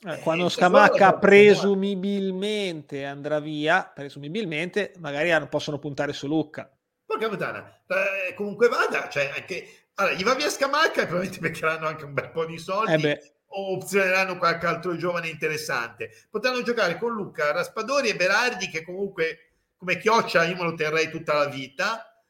Eh, 0.00 0.18
quando 0.20 0.46
eh, 0.46 0.50
Scamacca 0.50 1.18
presumibilmente 1.18 3.04
andrà 3.04 3.40
via, 3.40 3.90
presumibilmente, 3.92 4.94
magari 4.98 5.46
possono 5.48 5.78
puntare 5.78 6.12
su 6.12 6.26
Lucca. 6.26 6.70
Porca 7.04 7.28
puttana, 7.28 7.82
eh, 7.86 8.34
comunque 8.34 8.68
vada, 8.68 9.08
cioè 9.08 9.32
anche 9.34 9.86
allora, 9.94 10.14
gli 10.14 10.22
va 10.22 10.34
via 10.34 10.48
Scamacca 10.48 11.02
e 11.02 11.06
probabilmente 11.06 11.40
beccheranno 11.48 11.86
anche 11.86 12.04
un 12.04 12.14
bel 12.14 12.30
po' 12.30 12.44
di 12.46 12.58
soldi. 12.58 12.92
Eh 12.92 13.32
o 13.48 13.74
opzioneranno 13.74 14.38
qualche 14.38 14.66
altro 14.66 14.96
giovane 14.96 15.28
interessante. 15.28 16.10
Potranno 16.30 16.62
giocare 16.62 16.98
con 16.98 17.12
Luca, 17.12 17.52
Raspadori 17.52 18.08
e 18.08 18.16
Berardi, 18.16 18.68
che 18.68 18.82
comunque 18.82 19.52
come 19.76 19.98
chioccia 19.98 20.44
io 20.44 20.56
me 20.56 20.64
lo 20.64 20.74
terrei 20.74 21.08
tutta 21.08 21.34
la 21.34 21.46
vita. 21.46 22.22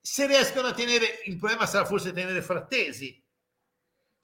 Se 0.00 0.26
riescono 0.26 0.68
a 0.68 0.72
tenere, 0.74 1.20
il 1.24 1.36
problema 1.36 1.66
sarà 1.66 1.84
forse 1.84 2.12
tenere 2.12 2.42
Frattesi. 2.42 3.22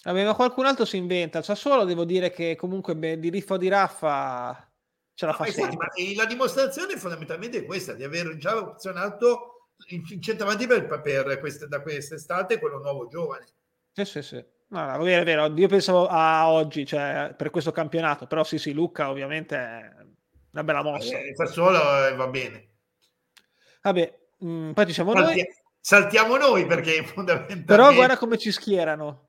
Vabbè, 0.02 0.24
ma 0.24 0.34
qualcun 0.34 0.66
altro 0.66 0.84
si 0.84 0.96
inventa. 0.96 1.42
Sassuolo 1.42 1.84
devo 1.84 2.04
dire 2.04 2.30
che 2.30 2.56
comunque 2.56 2.96
beh, 2.96 3.18
di 3.18 3.28
Riffo 3.28 3.56
di 3.56 3.68
Raffa 3.68 4.70
ce 5.14 5.26
la 5.26 5.36
no, 5.38 5.44
fa 5.44 5.66
ma 5.66 5.88
la 6.16 6.24
dimostrazione 6.24 6.96
fondamentalmente 6.96 7.58
è 7.58 7.64
questa, 7.66 7.92
di 7.92 8.04
aver 8.04 8.36
già 8.38 8.56
opzionato 8.56 9.68
il 9.88 10.22
centravanti 10.22 10.66
per, 10.66 10.86
per 10.86 11.38
queste, 11.38 11.68
da 11.68 11.82
quest'estate 11.82 12.58
quello 12.58 12.78
nuovo 12.78 13.06
giovane. 13.06 13.46
Sì, 13.92 14.04
sì, 14.04 14.22
sì. 14.22 14.44
No, 14.70 14.86
no, 14.86 15.04
è 15.04 15.24
vero. 15.24 15.52
Io 15.56 15.68
pensavo 15.68 16.06
a 16.06 16.48
oggi, 16.48 16.86
cioè 16.86 17.34
per 17.36 17.50
questo 17.50 17.72
campionato, 17.72 18.26
però 18.26 18.44
sì, 18.44 18.56
sì, 18.58 18.72
Luca 18.72 19.10
ovviamente 19.10 19.56
è 19.56 19.92
una 20.52 20.64
bella 20.64 20.82
mossa. 20.82 21.18
Eh, 21.18 21.34
solo 21.46 22.06
eh, 22.06 22.14
va 22.14 22.28
bene. 22.28 22.68
Vabbè, 23.82 24.18
mh, 24.38 24.48
mm, 24.48 24.70
poi 24.72 24.86
ci 24.86 24.92
siamo 24.92 25.12
Salti- 25.12 25.36
noi. 25.36 25.46
Saltiamo 25.80 26.36
noi 26.36 26.66
perché 26.66 27.02
fondamentalmente... 27.04 27.64
Però 27.64 27.92
guarda 27.92 28.16
come 28.16 28.38
ci 28.38 28.52
schierano. 28.52 29.28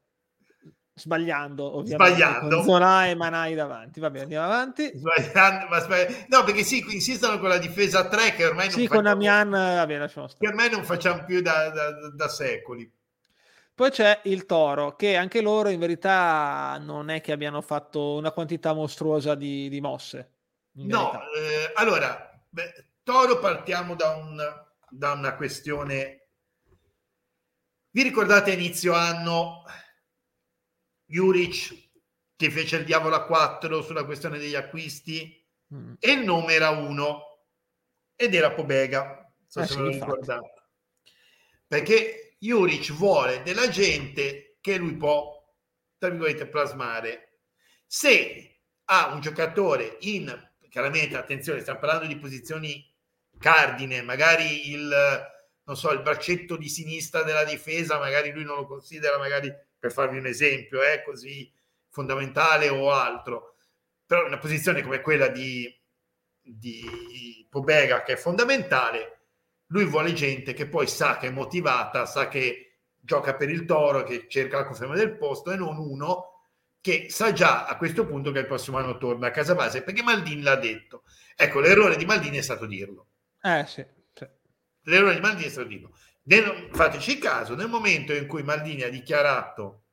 Sbagliando, 0.94 1.78
ovviamente. 1.78 2.14
Sbagliando. 2.14 2.62
Zona 2.62 3.08
e 3.08 3.16
Manai 3.16 3.56
davanti. 3.56 4.00
Va 4.00 4.12
bene, 4.12 4.24
andiamo 4.24 4.46
avanti. 4.46 4.92
Sbagliando, 4.94 5.68
ma 5.70 5.80
sbagli... 5.80 6.26
No, 6.28 6.44
perché 6.44 6.64
sì, 6.64 6.84
insistono 6.90 7.40
con 7.40 7.50
la 7.50 7.58
difesa 7.58 8.00
a 8.02 8.08
3 8.08 8.34
che 8.34 8.46
ormai 8.46 8.68
non 8.68 8.76
Sì, 8.78 8.86
facciamo... 8.86 9.02
con 9.02 9.10
Amian, 9.10 9.50
vabbè, 9.50 9.98
lasciamo 9.98 10.28
stare. 10.28 10.46
Che 10.46 10.52
ormai 10.52 10.70
non 10.70 10.84
facciamo 10.84 11.24
più 11.24 11.42
da, 11.42 11.70
da, 11.70 12.12
da 12.14 12.28
secoli. 12.28 12.92
Poi 13.82 13.90
c'è 13.90 14.22
il 14.26 14.46
Toro, 14.46 14.96
che 14.96 15.16
anche 15.16 15.42
loro 15.42 15.70
in 15.70 15.80
verità 15.80 16.78
non 16.80 17.10
è 17.10 17.20
che 17.20 17.32
abbiano 17.32 17.64
fatto 17.64 18.14
una 18.14 18.30
quantità 18.30 18.74
mostruosa 18.74 19.34
di, 19.34 19.70
di 19.70 19.82
mosse. 19.82 20.34
No, 20.74 21.20
eh, 21.34 21.72
allora, 21.74 22.46
beh, 22.48 22.90
Toro 23.02 23.40
partiamo 23.40 23.96
da, 23.96 24.16
un, 24.16 24.40
da 24.88 25.14
una 25.14 25.36
questione. 25.36 26.28
Vi 27.90 28.04
ricordate 28.04 28.52
inizio 28.52 28.94
anno 28.94 29.64
Juric 31.08 31.90
che 32.36 32.52
fece 32.52 32.76
il 32.76 32.86
diavolo 32.86 33.16
a 33.16 33.26
4 33.26 33.82
sulla 33.82 34.06
questione 34.06 34.38
degli 34.38 34.54
acquisti 34.54 35.44
mm. 35.74 35.94
e 35.98 36.12
il 36.12 36.24
nome 36.24 36.54
era 36.54 36.70
uno 36.70 37.48
ed 38.16 38.36
era 38.36 38.52
Pobega, 38.52 39.28
so 39.48 39.62
eh 39.62 39.66
se 39.66 39.74
sì, 39.74 39.80
lo 39.80 39.88
ricordate. 39.88 40.54
Perché 41.66 42.31
Juric 42.44 42.92
vuole 42.94 43.44
della 43.44 43.70
gente 43.70 44.58
che 44.62 44.78
lui 44.78 44.96
può, 44.96 45.32
tra 46.00 46.10
virgolette, 46.10 46.48
plasmare. 46.48 47.42
Se 47.86 48.62
ha 48.86 49.14
un 49.14 49.22
giocatore 49.22 49.98
in, 50.02 50.52
chiaramente, 50.68 51.16
attenzione, 51.16 51.62
stiamo 51.62 51.80
parlando 51.80 52.08
di 52.08 52.18
posizioni 52.18 52.84
cardine, 53.38 54.02
magari 54.02 54.72
il, 54.72 54.90
non 55.66 55.78
so, 55.78 55.92
il 55.92 56.02
braccetto 56.02 56.58
di 56.58 56.68
sinistra 56.68 57.22
della 57.22 57.44
difesa, 57.44 58.00
magari 58.00 58.32
lui 58.32 58.44
non 58.44 58.56
lo 58.56 58.66
considera, 58.66 59.20
magari 59.20 59.54
per 59.78 59.92
farvi 59.92 60.18
un 60.18 60.26
esempio, 60.26 60.82
è 60.82 60.94
eh, 60.94 61.04
così 61.04 61.52
fondamentale 61.90 62.70
o 62.70 62.92
altro. 62.92 63.56
Però 64.04 64.26
una 64.26 64.40
posizione 64.40 64.82
come 64.82 65.02
quella 65.02 65.28
di, 65.28 65.72
di 66.42 67.46
Pobega, 67.48 68.02
che 68.02 68.14
è 68.14 68.18
fondamentale, 68.18 69.21
lui 69.72 69.86
vuole 69.86 70.14
gente 70.14 70.54
che 70.54 70.68
poi 70.68 70.88
sa 70.88 71.18
che 71.18 71.28
è 71.28 71.32
motivata, 71.32 72.06
sa 72.06 72.28
che 72.28 72.80
gioca 73.00 73.36
per 73.36 73.50
il 73.50 73.66
toro, 73.66 74.04
che 74.04 74.26
cerca 74.28 74.58
la 74.58 74.66
conferma 74.66 74.96
del 74.96 75.18
posto 75.18 75.52
e 75.52 75.56
non 75.56 75.78
uno 75.78 76.28
che 76.82 77.08
sa 77.10 77.32
già 77.32 77.66
a 77.66 77.78
questo 77.78 78.06
punto 78.06 78.32
che 78.32 78.40
il 78.40 78.48
prossimo 78.48 78.78
anno 78.78 78.98
torna 78.98 79.28
a 79.28 79.32
casa 79.32 79.56
base, 79.56 79.84
perché 79.84 80.02
Maldini 80.02 80.42
l'ha 80.42 80.56
detto. 80.56 81.04
Ecco, 81.36 81.60
l'errore 81.60 81.96
di 81.96 82.06
Maldini 82.06 82.38
è 82.38 82.42
stato 82.42 82.66
dirlo. 82.66 83.08
Eh 83.42 83.66
sì. 83.68 83.86
sì. 84.14 84.28
L'errore 84.84 85.16
di 85.16 85.22
Maldini 85.22 85.48
è 85.48 85.52
stato 85.52 85.68
dirlo. 85.68 85.96
Nel, 86.24 86.70
fateci 86.72 87.18
caso, 87.20 87.56
nel 87.56 87.68
momento 87.68 88.14
in 88.14 88.28
cui 88.28 88.44
Maldini 88.44 88.82
ha 88.82 88.90
dichiarato 88.90 89.84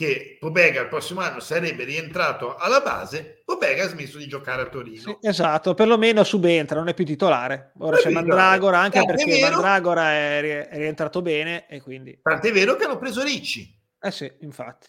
che 0.00 0.38
Pobega 0.40 0.80
il 0.80 0.88
prossimo 0.88 1.20
anno 1.20 1.40
sarebbe 1.40 1.84
rientrato 1.84 2.56
alla 2.56 2.80
base, 2.80 3.42
Pobega 3.44 3.84
ha 3.84 3.88
smesso 3.88 4.16
di 4.16 4.26
giocare 4.26 4.62
a 4.62 4.68
Torino. 4.70 4.96
Sì, 4.96 5.18
esatto, 5.20 5.74
perlomeno 5.74 6.24
subentra, 6.24 6.78
non 6.78 6.88
è 6.88 6.94
più 6.94 7.04
titolare. 7.04 7.72
Ora 7.80 7.98
c'è 7.98 8.08
Mandragora 8.08 8.78
anche 8.78 8.96
Tant'è 8.96 9.14
perché 9.14 9.30
vero, 9.30 9.50
Mandragora 9.50 10.12
è, 10.12 10.68
è, 10.68 10.76
rientrato 10.78 11.20
bene 11.20 11.68
e 11.68 11.82
quindi... 11.82 12.18
Tant'è 12.22 12.50
vero 12.50 12.76
che 12.76 12.84
hanno 12.84 12.96
preso 12.96 13.22
Ricci. 13.22 13.78
Eh 14.00 14.10
sì, 14.10 14.32
infatti. 14.40 14.88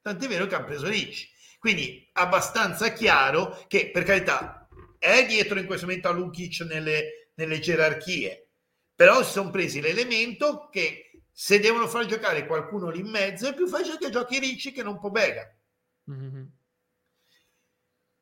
Tant'è 0.00 0.28
vero 0.28 0.46
che 0.46 0.54
hanno 0.54 0.66
preso 0.66 0.86
Ricci. 0.86 1.28
Quindi 1.58 2.08
abbastanza 2.12 2.92
chiaro 2.92 3.64
che, 3.66 3.90
per 3.90 4.04
carità, 4.04 4.68
è 5.00 5.26
dietro 5.26 5.58
in 5.58 5.66
questo 5.66 5.86
momento 5.86 6.06
a 6.06 6.12
Lukic 6.12 6.60
nelle, 6.60 7.30
nelle 7.34 7.58
gerarchie, 7.58 8.50
però 8.94 9.24
si 9.24 9.32
sono 9.32 9.50
presi 9.50 9.80
l'elemento 9.80 10.68
che 10.70 11.10
se 11.32 11.58
devono 11.58 11.88
far 11.88 12.04
giocare 12.04 12.46
qualcuno 12.46 12.90
lì 12.90 13.00
in 13.00 13.08
mezzo 13.08 13.48
è 13.48 13.54
più 13.54 13.66
facile 13.66 13.96
che 13.98 14.10
giochi 14.10 14.38
Ricci 14.38 14.70
che 14.70 14.82
non 14.82 15.00
Pobega. 15.00 15.50
Mm-hmm. 16.10 16.44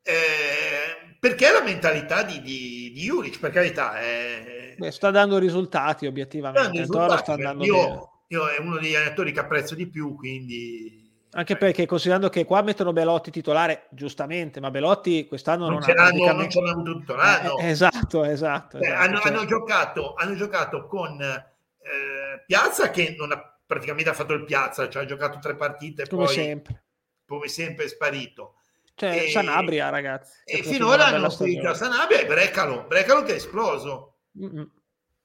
Eh, 0.02 1.16
perché 1.18 1.48
è 1.48 1.52
la 1.52 1.62
mentalità 1.62 2.22
di, 2.22 2.40
di, 2.40 2.90
di 2.94 3.00
Juric, 3.02 3.38
per 3.38 3.50
carità. 3.50 4.00
È... 4.00 4.74
Beh, 4.78 4.90
sta 4.90 5.10
dando 5.10 5.38
risultati 5.38 6.06
obiettivamente. 6.06 6.78
Risultati, 6.78 7.18
sta 7.18 7.32
andando 7.32 7.64
io, 7.64 8.10
io, 8.28 8.48
è 8.48 8.58
uno 8.60 8.78
degli 8.78 8.94
allenatori 8.94 9.32
che 9.32 9.40
apprezzo 9.40 9.74
di 9.74 9.88
più, 9.88 10.14
quindi... 10.14 10.98
Anche 11.32 11.56
perché 11.56 11.86
considerando 11.86 12.28
che 12.28 12.44
qua 12.44 12.60
mettono 12.62 12.92
Belotti 12.92 13.30
titolare, 13.30 13.86
giustamente, 13.90 14.58
ma 14.58 14.70
Belotti 14.70 15.28
quest'anno 15.28 15.64
non, 15.64 15.74
non 15.74 15.82
ce 15.82 15.92
l'hanno, 15.92 16.08
praticamente... 16.08 16.42
non 16.42 16.50
ce 16.50 16.60
l'hanno 16.60 16.70
avuto 16.72 16.92
tutto 16.92 17.14
l'anno. 17.14 17.58
Eh, 17.58 17.68
esatto, 17.68 18.24
esatto. 18.24 18.78
Esatto 18.78 19.00
hanno, 19.00 19.18
cioè... 19.18 19.32
hanno, 19.32 19.44
giocato, 19.44 20.14
hanno 20.14 20.34
giocato 20.34 20.86
con... 20.86 21.20
Eh, 21.20 22.19
eh, 22.34 22.44
Piazza 22.46 22.90
che 22.90 23.14
non 23.16 23.32
ha 23.32 23.60
praticamente 23.70 24.10
ha 24.10 24.14
fatto 24.14 24.32
il 24.32 24.44
Piazza, 24.44 24.88
cioè 24.88 25.04
ha 25.04 25.06
giocato 25.06 25.38
tre 25.38 25.54
partite 25.54 26.08
come 26.08 26.24
poi 26.24 26.34
sempre. 26.34 26.84
come 27.24 27.48
sempre 27.48 27.84
è 27.84 27.88
sparito. 27.88 28.56
Cioè, 28.94 29.24
e, 29.24 29.30
Sanabria, 29.30 29.88
ragazzi. 29.90 30.40
E 30.44 30.62
finora 30.62 31.06
hanno 31.06 31.28
utilizzato 31.28 31.74
Sanabria 31.74 32.20
e 32.20 32.26
Brecalo, 32.26 32.84
Brecalo 32.86 33.22
che 33.22 33.32
è 33.32 33.36
esploso. 33.36 34.22
Mm-hmm. 34.38 34.64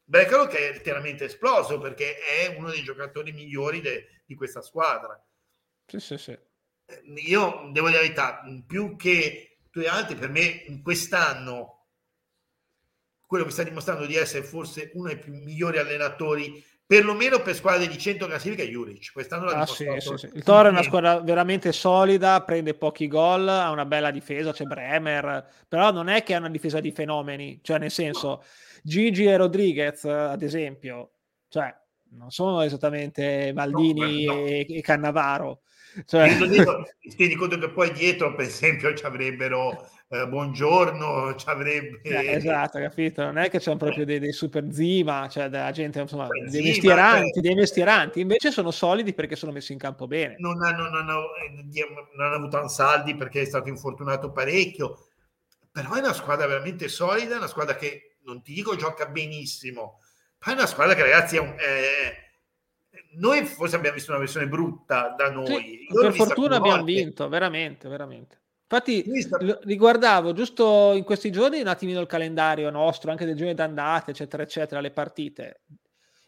Brecalo 0.03 0.45
che 0.45 0.69
è 0.69 0.71
letteralmente 0.73 1.25
esploso 1.25 1.79
perché 1.79 2.17
è 2.19 2.55
uno 2.55 2.69
dei 2.69 2.83
giocatori 2.83 3.31
migliori 3.31 3.81
de, 3.81 4.21
di 4.25 4.35
questa 4.35 4.61
squadra. 4.61 5.19
Sì, 5.87 5.99
sì, 5.99 6.17
sì. 6.17 6.31
Eh, 6.31 7.01
io 7.15 7.69
devo 7.71 7.87
dire 7.87 7.99
la 7.99 8.03
verità, 8.03 8.43
più 8.67 8.95
che 8.95 9.57
due 9.71 9.87
altri, 9.87 10.15
per 10.15 10.29
me 10.29 10.81
quest'anno 10.83 11.87
quello 13.25 13.45
che 13.45 13.51
sta 13.51 13.63
dimostrando 13.63 14.05
di 14.05 14.15
essere 14.15 14.43
forse 14.43 14.91
uno 14.93 15.07
dei 15.07 15.17
più 15.17 15.33
migliori 15.33 15.79
allenatori 15.79 16.63
perlomeno 16.87 17.41
per 17.41 17.55
squadre 17.55 17.87
di 17.87 17.97
100 17.97 18.27
classifica 18.27 18.63
Juric 18.63 19.11
quest'anno 19.11 19.47
ah, 19.47 19.65
sì, 19.65 19.87
sì, 19.97 20.17
sì. 20.17 20.29
il 20.33 20.43
Toro 20.43 20.67
è 20.67 20.71
una 20.71 20.83
squadra 20.83 21.19
veramente 21.19 21.71
solida 21.71 22.43
prende 22.43 22.75
pochi 22.75 23.07
gol 23.07 23.47
ha 23.47 23.71
una 23.71 23.85
bella 23.85 24.11
difesa 24.11 24.53
c'è 24.53 24.65
Bremer 24.65 25.47
però 25.67 25.91
non 25.91 26.09
è 26.09 26.21
che 26.21 26.35
ha 26.35 26.39
una 26.39 26.49
difesa 26.49 26.79
di 26.79 26.91
fenomeni 26.91 27.59
cioè 27.63 27.79
nel 27.79 27.89
senso 27.89 28.43
Gigi 28.83 29.25
e 29.25 29.35
Rodriguez 29.35 30.05
ad 30.05 30.43
esempio 30.43 31.13
cioè 31.47 31.75
non 32.11 32.29
sono 32.29 32.61
esattamente 32.61 33.51
Maldini 33.53 34.25
no, 34.25 34.33
no. 34.33 34.45
E, 34.45 34.65
e, 34.69 34.81
Cannavaro 34.81 35.61
cioè... 36.05 36.37
tieni 37.15 37.35
conto 37.35 37.57
che 37.57 37.69
poi 37.69 37.91
dietro 37.93 38.35
per 38.35 38.45
esempio 38.45 38.93
ci 38.93 39.05
avrebbero 39.05 39.89
eh, 40.07 40.27
buongiorno, 40.27 41.33
ci 41.35 41.49
avrebbe... 41.49 41.99
Eh, 42.03 42.33
esatto, 42.33 42.77
capito? 42.79 43.23
Non 43.23 43.39
è 43.39 43.49
che 43.49 43.57
c'è 43.57 43.75
proprio 43.75 44.05
dei, 44.05 44.19
dei 44.19 44.33
super 44.33 44.71
zima, 44.71 45.27
cioè 45.27 45.49
della 45.49 45.71
gente, 45.71 45.99
insomma, 45.99 46.27
dei 46.27 46.49
zima, 46.49 46.63
mestieranti, 46.67 47.31
cioè... 47.33 47.41
dei 47.41 47.55
mestieranti, 47.55 48.19
invece 48.19 48.51
sono 48.51 48.69
solidi 48.69 49.13
perché 49.13 49.35
sono 49.35 49.51
messi 49.51 49.73
in 49.73 49.79
campo 49.79 50.05
bene. 50.05 50.35
Non 50.37 50.61
hanno, 50.61 50.89
non 50.89 50.95
hanno, 50.95 51.35
eh, 51.35 51.87
non 52.15 52.25
hanno 52.25 52.35
avuto 52.35 52.57
Ansaldi 52.57 53.15
perché 53.15 53.41
è 53.41 53.45
stato 53.45 53.67
infortunato 53.67 54.31
parecchio, 54.31 55.07
però 55.71 55.93
è 55.93 55.99
una 55.99 56.13
squadra 56.13 56.45
veramente 56.45 56.87
solida, 56.87 57.37
una 57.37 57.47
squadra 57.47 57.75
che, 57.75 58.17
non 58.25 58.43
ti 58.43 58.53
dico 58.53 58.75
gioca 58.75 59.07
benissimo, 59.07 60.01
ma 60.45 60.51
è 60.51 60.55
una 60.55 60.67
squadra 60.67 60.93
che 60.93 61.01
ragazzi 61.01 61.37
è 61.37 61.39
un... 61.39 61.55
È, 61.57 62.23
noi 63.17 63.43
forse 63.45 63.77
abbiamo 63.77 63.95
visto 63.95 64.11
una 64.11 64.19
versione 64.19 64.47
brutta 64.47 65.15
da 65.17 65.31
noi. 65.31 65.47
Sì, 65.47 65.87
per 65.89 66.13
fortuna 66.13 66.57
abbiamo 66.57 66.83
vinto, 66.83 67.27
veramente, 67.27 67.87
veramente. 67.87 68.43
Infatti 68.75 69.05
riguardavo 69.63 70.33
giusto 70.33 70.93
in 70.93 71.03
questi 71.03 71.31
giorni 71.31 71.61
un 71.61 71.67
attimino 71.67 72.01
il 72.01 72.07
calendario 72.07 72.69
nostro, 72.69 73.11
anche 73.11 73.25
del 73.25 73.35
giorno 73.35 73.53
d'andata, 73.53 74.11
eccetera, 74.11 74.43
eccetera, 74.43 74.81
le 74.81 74.91
partite. 74.91 75.61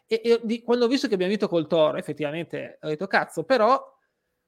E, 0.08 0.22
e 0.24 0.40
di, 0.44 0.62
quando 0.64 0.86
ho 0.86 0.88
visto 0.88 1.08
che 1.08 1.16
abbiamo 1.16 1.32
vinto 1.32 1.50
col 1.50 1.68
Toro, 1.68 1.98
effettivamente 1.98 2.80
ho 2.82 2.88
detto 2.88 3.08
cazzo, 3.08 3.44
però 3.44 3.82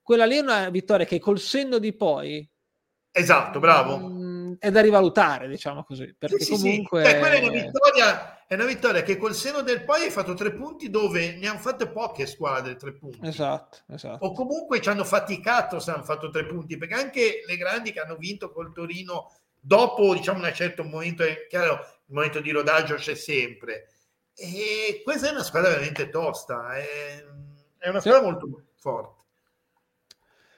quella 0.01 0.25
lì 0.25 0.37
è 0.37 0.41
una 0.41 0.69
vittoria 0.69 1.05
che 1.05 1.19
col 1.19 1.39
senno 1.39 1.77
di 1.77 1.93
poi... 1.93 2.49
Esatto, 3.11 3.59
bravo. 3.59 3.97
Mh, 3.97 4.21
mm, 4.21 4.53
è 4.59 4.71
da 4.71 4.81
rivalutare, 4.81 5.47
diciamo 5.47 5.83
così, 5.83 6.15
perché 6.17 6.39
sì, 6.39 6.51
comunque... 6.51 7.03
Sì, 7.03 7.11
sì. 7.11 7.17
Quella 7.19 7.35
è 7.35 7.43
una 7.43 7.51
vittoria 7.51 8.38
è 8.49 8.55
una 8.55 8.65
vittoria 8.65 9.03
che 9.03 9.15
col 9.15 9.35
seno 9.35 9.61
del 9.61 9.83
poi 9.83 10.05
hai 10.05 10.09
fatto 10.09 10.33
tre 10.33 10.51
punti 10.51 10.89
dove 10.89 11.35
ne 11.35 11.47
hanno 11.47 11.59
fatte 11.59 11.87
poche 11.87 12.25
squadre 12.25 12.77
tre 12.77 12.93
punti. 12.93 13.19
Esatto, 13.21 13.81
esatto. 13.89 14.25
O 14.25 14.31
comunque 14.31 14.81
ci 14.81 14.89
hanno 14.89 15.03
faticato 15.03 15.77
se 15.77 15.91
hanno 15.91 16.01
fatto 16.01 16.31
tre 16.31 16.47
punti, 16.47 16.75
perché 16.75 16.95
anche 16.95 17.43
le 17.45 17.57
grandi 17.57 17.91
che 17.91 17.99
hanno 17.99 18.15
vinto 18.15 18.51
col 18.51 18.73
Torino 18.73 19.31
dopo 19.59 20.15
diciamo 20.15 20.43
un 20.43 20.51
certo 20.51 20.83
momento, 20.83 21.21
è 21.21 21.45
chiaro, 21.47 21.73
il 21.73 22.15
momento 22.15 22.39
di 22.39 22.49
rodaggio 22.49 22.95
c'è 22.95 23.13
sempre. 23.13 23.89
E 24.33 25.01
questa 25.03 25.27
è 25.27 25.31
una 25.31 25.43
squadra 25.43 25.69
veramente 25.69 26.09
tosta, 26.09 26.75
è, 26.75 27.23
è 27.77 27.87
una 27.87 27.99
squadra 27.99 28.21
sì. 28.21 28.25
molto 28.25 28.63
forte. 28.79 29.23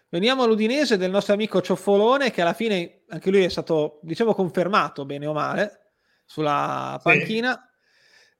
Veniamo 0.07 0.43
all'Udinese 0.43 0.95
del 0.95 1.11
nostro 1.11 1.33
amico 1.33 1.61
Cioffolone, 1.61 2.31
che 2.31 2.41
alla 2.41 2.53
fine 2.53 3.01
anche 3.09 3.29
lui 3.29 3.43
è 3.43 3.49
stato, 3.49 3.99
diciamo, 4.01 4.33
confermato 4.33 5.03
bene 5.03 5.25
o 5.25 5.33
male 5.33 5.91
sulla 6.23 6.97
panchina. 7.03 7.51
Sì 7.51 7.69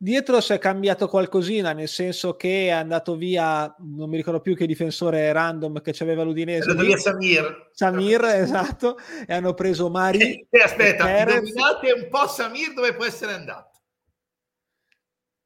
Dietro 0.03 0.41
si 0.41 0.51
è 0.51 0.57
cambiato 0.57 1.07
qualcosina, 1.07 1.73
nel 1.73 1.87
senso 1.87 2.35
che 2.35 2.65
è 2.65 2.69
andato 2.71 3.15
via, 3.15 3.71
non 3.77 4.09
mi 4.09 4.17
ricordo 4.17 4.41
più 4.41 4.55
che 4.55 4.65
difensore 4.65 5.31
random 5.31 5.79
che 5.79 5.91
c'aveva 5.93 6.23
l'Udinese. 6.23 6.65
È 6.65 6.71
andato 6.71 6.87
via 6.87 6.97
Samir. 6.97 7.69
Samir, 7.71 8.23
esatto, 8.23 8.97
e 9.27 9.31
hanno 9.31 9.53
preso 9.53 9.91
Mari. 9.91 10.47
Eh, 10.49 10.59
aspetta, 10.59 11.07
indovinate 11.07 11.91
un 11.91 12.07
po' 12.09 12.27
Samir 12.27 12.73
dove 12.73 12.95
può 12.95 13.05
essere 13.05 13.33
andato. 13.33 13.79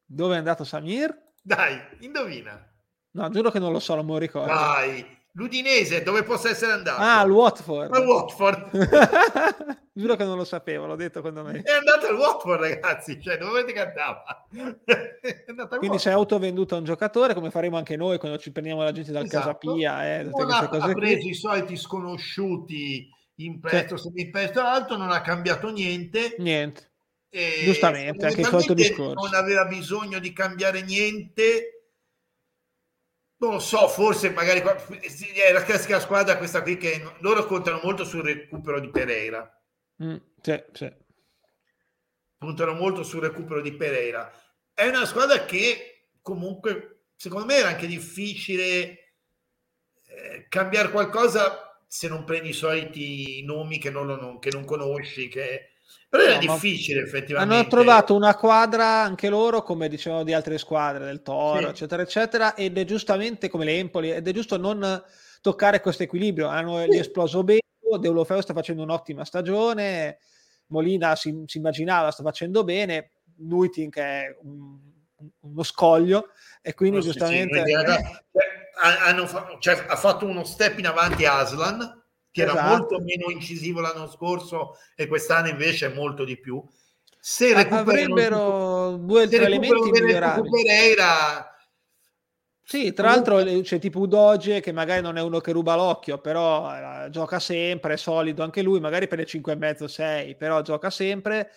Dove 0.05 0.35
è 0.35 0.37
andato 0.37 0.63
Samir? 0.63 1.33
Dai, 1.43 1.77
indovina. 1.99 2.57
No, 3.11 3.29
giuro 3.31 3.51
che 3.51 3.59
non 3.59 3.73
lo 3.73 3.79
so, 3.79 3.95
non 3.95 4.05
me 4.05 4.13
lo 4.13 4.19
ricordo. 4.19 4.53
Dai, 4.53 5.14
L'Udinese 5.37 6.01
dove 6.01 6.23
possa 6.23 6.49
essere 6.49 6.71
andato? 6.71 7.01
Ah, 7.01 7.19
al 7.19 7.29
Watford. 7.29 7.93
Al 7.93 8.05
Watford. 8.05 8.69
Giuro 9.91 10.15
che 10.15 10.23
non 10.23 10.37
lo 10.37 10.45
sapevo, 10.45 10.85
l'ho 10.85 10.95
detto 10.95 11.19
quando 11.19 11.43
me. 11.43 11.61
È 11.61 11.71
andato 11.71 12.07
al 12.07 12.15
Watford, 12.15 12.61
ragazzi. 12.61 13.21
Cioè, 13.21 13.37
dove 13.37 13.51
volete 13.51 13.73
che 13.73 13.81
andava? 13.81 14.47
Quindi 15.77 15.99
si 15.99 16.07
è 16.07 16.11
autovenduto 16.11 16.75
a 16.75 16.77
un 16.77 16.85
giocatore, 16.85 17.33
come 17.33 17.51
faremo 17.51 17.75
anche 17.75 17.97
noi 17.97 18.17
quando 18.17 18.37
ci 18.37 18.53
prendiamo 18.53 18.81
la 18.81 18.93
gente 18.93 19.11
dal 19.11 19.25
esatto. 19.25 19.39
Casapia. 19.39 20.19
Eh, 20.19 20.23
non 20.23 20.51
ha, 20.51 20.69
ha, 20.69 20.93
preso 20.93 21.27
i 21.27 21.33
soliti 21.33 21.75
sconosciuti 21.75 23.09
in 23.35 23.59
presto, 23.59 23.97
sì. 23.97 24.11
in 24.15 24.31
presto 24.31 24.61
alto, 24.61 24.95
non 24.95 25.11
ha 25.11 25.19
cambiato 25.19 25.69
niente. 25.69 26.35
Niente. 26.37 26.91
E 27.29 27.63
Giustamente, 27.65 28.25
anche 28.25 28.39
il 28.39 28.47
solito 28.47 28.73
discorso. 28.73 29.21
Non 29.21 29.33
aveva 29.33 29.65
bisogno 29.65 30.19
di 30.19 30.31
cambiare 30.31 30.81
niente 30.81 31.74
non 33.45 33.55
lo 33.55 33.59
so, 33.59 33.87
forse 33.87 34.31
magari 34.31 34.61
è 34.61 35.51
la 35.51 35.63
classica 35.63 35.99
squadra 35.99 36.37
questa 36.37 36.61
qui 36.61 36.77
che 36.77 37.01
loro 37.19 37.45
contano 37.45 37.79
molto 37.83 38.03
sul 38.03 38.23
recupero 38.23 38.79
di 38.79 38.89
Pereira. 38.89 39.49
Mm, 40.03 40.15
sì, 40.41 40.63
sì. 40.73 40.93
Puntano 42.37 42.73
molto 42.73 43.03
sul 43.03 43.21
recupero 43.21 43.61
di 43.61 43.73
Pereira. 43.73 44.31
È 44.73 44.85
una 44.87 45.05
squadra 45.05 45.45
che 45.45 46.09
comunque, 46.21 47.05
secondo 47.15 47.45
me, 47.45 47.55
era 47.55 47.69
anche 47.69 47.87
difficile 47.87 49.13
eh, 50.07 50.45
cambiare 50.49 50.89
qualcosa 50.89 51.79
se 51.87 52.07
non 52.07 52.23
prendi 52.23 52.49
i 52.49 52.53
soliti 52.53 53.43
nomi 53.45 53.77
che 53.77 53.89
non, 53.89 54.07
non, 54.07 54.39
che 54.39 54.49
non 54.49 54.65
conosci, 54.65 55.27
che 55.27 55.74
però 56.09 56.23
era 56.23 56.33
no, 56.33 56.39
difficile 56.39 57.01
effettivamente. 57.01 57.53
Hanno 57.53 57.67
trovato 57.67 58.15
una 58.15 58.35
quadra 58.35 59.01
anche 59.01 59.29
loro, 59.29 59.63
come 59.63 59.87
dicevano 59.87 60.23
di 60.23 60.33
altre 60.33 60.57
squadre, 60.57 61.05
del 61.05 61.21
Toro, 61.21 61.59
sì. 61.59 61.65
eccetera, 61.65 62.01
eccetera, 62.01 62.55
ed 62.55 62.77
è 62.77 62.85
giustamente 62.85 63.49
come 63.49 63.65
l'Empoli, 63.65 64.11
ed 64.11 64.27
è 64.27 64.31
giusto 64.31 64.57
non 64.57 65.03
toccare 65.41 65.81
questo 65.81 66.03
equilibrio. 66.03 66.47
Hanno 66.47 66.85
sì. 66.89 66.97
esploso 66.97 67.43
bene, 67.43 67.61
Deulofeo 67.99 68.41
sta 68.41 68.53
facendo 68.53 68.83
un'ottima 68.83 69.25
stagione, 69.25 70.19
Molina 70.67 71.15
si, 71.15 71.43
si 71.45 71.57
immaginava 71.57 72.11
sta 72.11 72.23
facendo 72.23 72.63
bene, 72.63 73.11
Nuiting 73.37 73.93
è 73.95 74.35
un, 74.41 74.77
uno 75.41 75.63
scoglio 75.63 76.29
e 76.61 76.73
quindi 76.73 76.97
oh, 76.97 77.01
giustamente... 77.01 77.63
Sì, 77.65 77.73
hanno, 78.77 79.25
cioè, 79.59 79.85
ha 79.87 79.95
fatto 79.95 80.25
uno 80.25 80.43
step 80.43 80.79
in 80.79 80.87
avanti 80.87 81.25
Aslan 81.25 82.03
che 82.35 82.43
esatto. 82.43 82.57
era 82.57 82.67
molto 82.67 82.99
meno 82.99 83.29
incisivo 83.29 83.79
l'anno 83.79 84.09
scorso 84.09 84.77
e 84.93 85.07
quest'anno 85.07 85.47
invece 85.47 85.85
è 85.85 85.93
molto 85.93 86.25
di 86.25 86.37
più. 86.37 86.61
Se 87.17 87.53
avrebbero 87.53 88.97
due 88.97 89.23
o 89.23 89.27
tre 89.29 89.45
elementi 89.45 89.89
migliorabili. 89.89 90.49
Pereira, 90.49 91.55
sì, 92.61 92.91
tra 92.91 93.07
l'altro 93.07 93.41
c'è 93.61 93.79
tipo 93.79 93.99
Udoge 93.99 94.59
che 94.59 94.73
magari 94.73 95.01
non 95.01 95.17
è 95.17 95.21
uno 95.21 95.39
che 95.39 95.53
ruba 95.53 95.75
l'occhio, 95.75 96.19
però 96.19 97.05
eh, 97.05 97.09
gioca 97.09 97.39
sempre, 97.39 97.93
è 97.93 97.97
solido 97.97 98.43
anche 98.43 98.61
lui, 98.61 98.81
magari 98.81 99.07
per 99.07 99.19
le 99.19 99.25
5 99.25 99.53
e 99.53 99.55
mezzo 99.55 99.87
6, 99.87 100.35
però 100.35 100.61
gioca 100.61 100.89
sempre. 100.89 101.51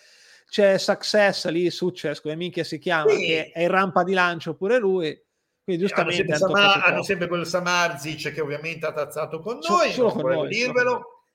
C'è 0.47 0.77
Success 0.77 1.45
lì, 1.49 1.69
Success, 1.69 2.21
come 2.21 2.37
minchia 2.37 2.63
si 2.63 2.79
chiama, 2.79 3.09
sì. 3.11 3.25
che 3.25 3.51
è 3.51 3.63
in 3.63 3.67
rampa 3.67 4.03
di 4.03 4.13
lancio 4.13 4.55
pure 4.55 4.77
lui. 4.77 5.19
Quindi 5.69 5.85
giustamente 5.85 6.33
hanno 6.33 6.47
sempre, 6.47 6.61
Samar- 6.61 6.87
hanno 6.87 7.03
sempre 7.03 7.27
quel 7.27 7.45
Samarzic 7.45 8.33
che 8.33 8.41
ovviamente 8.41 8.87
ha 8.87 8.91
tazzato 8.91 9.39
con 9.39 9.59
noi, 9.67 9.91
solo 9.91 10.09
con 10.13 10.31
noi, 10.31 10.47
dirvelo. 10.47 11.25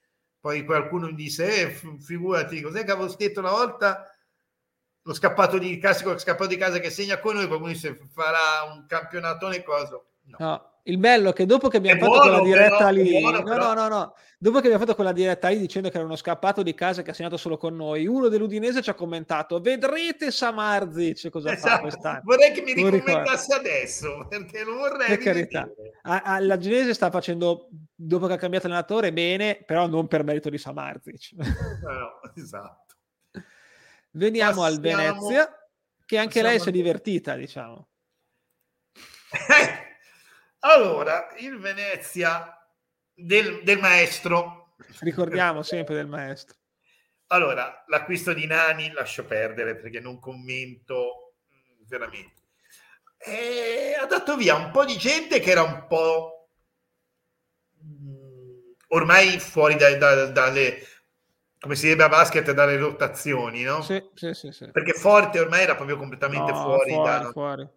Poi 0.41 0.65
qualcuno 0.65 1.07
mi 1.07 1.15
disse, 1.15 1.61
eh, 1.61 1.99
figurati, 2.01 2.61
cos'è 2.61 2.85
che 2.85 2.91
avevo 2.91 3.09
scritto 3.09 3.39
una 3.39 3.53
volta? 3.53 4.11
Lo 5.03 5.15
scappato 5.15 5.57
di 5.57 5.79
classico 5.79 6.19
scappato 6.19 6.49
di 6.49 6.57
casa 6.57 6.81
che 6.81 6.91
segna 6.91 7.21
con 7.21 7.37
noi, 7.37 7.47
qualcuno 7.47 7.71
dice 7.71 7.97
farà 8.13 8.73
un 8.73 8.87
campionatone 8.87 9.63
cosa. 9.63 10.03
No. 10.25 10.37
no. 10.37 10.74
Il 10.87 10.99
bello 10.99 11.31
è 11.31 11.33
che 11.33 11.47
dopo 11.47 11.69
che 11.69 11.79
abbiamo 11.79 11.97
è 11.97 12.01
fatto 12.01 12.13
buono, 12.13 12.41
quella 12.41 12.45
diretta 12.45 12.77
però, 12.77 12.91
lì, 12.91 13.21
buono, 13.21 13.41
no, 13.41 13.57
no, 13.57 13.73
no, 13.73 13.89
no, 13.89 14.15
dopo 14.37 14.59
che 14.59 14.67
abbiamo 14.67 14.81
fatto 14.81 14.95
quella 14.95 15.13
diretta 15.13 15.49
lì 15.49 15.59
dicendo 15.59 15.89
che 15.89 15.97
era 15.97 16.05
uno 16.05 16.15
scappato 16.15 16.63
di 16.63 16.75
casa 16.75 17.01
che 17.01 17.11
ha 17.11 17.15
segnato 17.15 17.39
solo 17.39 17.57
con 17.57 17.75
noi, 17.75 18.07
uno 18.07 18.29
dell'Udinese 18.29 18.83
ci 18.83 18.91
ha 18.91 18.95
commentato: 18.95 19.61
Vedrete 19.61 20.31
Samarzic 20.31 21.31
cosa 21.31 21.53
esatto. 21.53 21.69
fa 21.69 21.81
quest'anno. 21.81 22.21
Vorrei 22.25 22.53
che 22.53 22.61
mi 22.61 22.75
ricommentasse 22.75 23.55
adesso 23.55 24.27
perché 24.29 24.63
lo 24.63 24.75
vorrei. 24.75 25.09
Per 25.09 25.19
carità, 25.19 25.67
a, 26.03 26.21
a, 26.21 26.41
la 26.41 26.59
Genese 26.59 26.93
sta 26.93 27.11
facendo 27.11 27.71
dopo 27.95 28.27
che 28.27 28.35
ha 28.35 28.39
cambiato 28.39 28.67
allenatore 28.67 29.11
bene, 29.11 29.63
però 29.65 29.87
non 29.87 30.07
per 30.07 30.23
merito 30.23 30.51
di 30.51 30.59
Samarzic. 30.59 31.31
no, 31.33 32.21
esatto. 32.35 32.95
Veniamo 34.11 34.61
Passiamo... 34.61 34.75
al 34.75 34.81
Venezia, 34.81 35.69
che 36.05 36.19
anche 36.19 36.43
Passiamo 36.43 36.49
lei 36.49 36.61
si 36.61 36.69
è 36.69 36.73
divertita, 36.73 37.37
diciamo. 37.37 37.89
allora, 40.67 41.29
il 41.39 41.59
Venezia 41.59 42.59
del, 43.13 43.63
del 43.63 43.79
maestro. 43.79 44.75
Ricordiamo 45.01 45.63
sempre 45.63 45.95
del 45.95 46.07
maestro. 46.07 46.57
Allora, 47.29 47.85
l'acquisto 47.89 48.33
di 48.33 48.47
Nani 48.47 48.91
lascio 48.93 49.25
perdere 49.25 49.77
perché 49.77 50.01
non 50.01 50.19
commento 50.19 51.37
mm, 51.53 51.87
veramente. 51.87 52.43
E 53.19 53.97
ha 53.99 54.07
dato 54.07 54.37
via 54.37 54.55
un 54.55 54.71
po' 54.71 54.85
di 54.85 54.97
gente 54.97 55.41
che 55.41 55.51
era 55.51 55.63
un 55.63 55.87
po' 55.87 56.49
mm, 57.83 58.73
ormai 58.89 59.39
fuori 59.39 59.77
da, 59.77 59.97
da, 59.97 60.27
dalle 60.27 60.87
come 61.65 61.77
si 61.77 61.85
direbbe 61.85 62.05
a 62.05 62.09
basket 62.11 62.53
dalle 62.53 62.77
rotazioni, 62.77 63.63
no? 63.63 63.81
Sì, 63.81 64.03
sì, 64.15 64.35
sì, 64.35 64.53
sì. 64.53 64.71
Perché 64.71 64.93
Forte 64.93 65.41
ormai 65.41 65.63
era 65.63 65.75
proprio 65.75 65.97
completamente 65.97 66.53
no, 66.53 66.63
fuori, 66.63 66.93
fuori, 66.93 67.09
da, 67.09 67.31
fuori. 67.33 67.69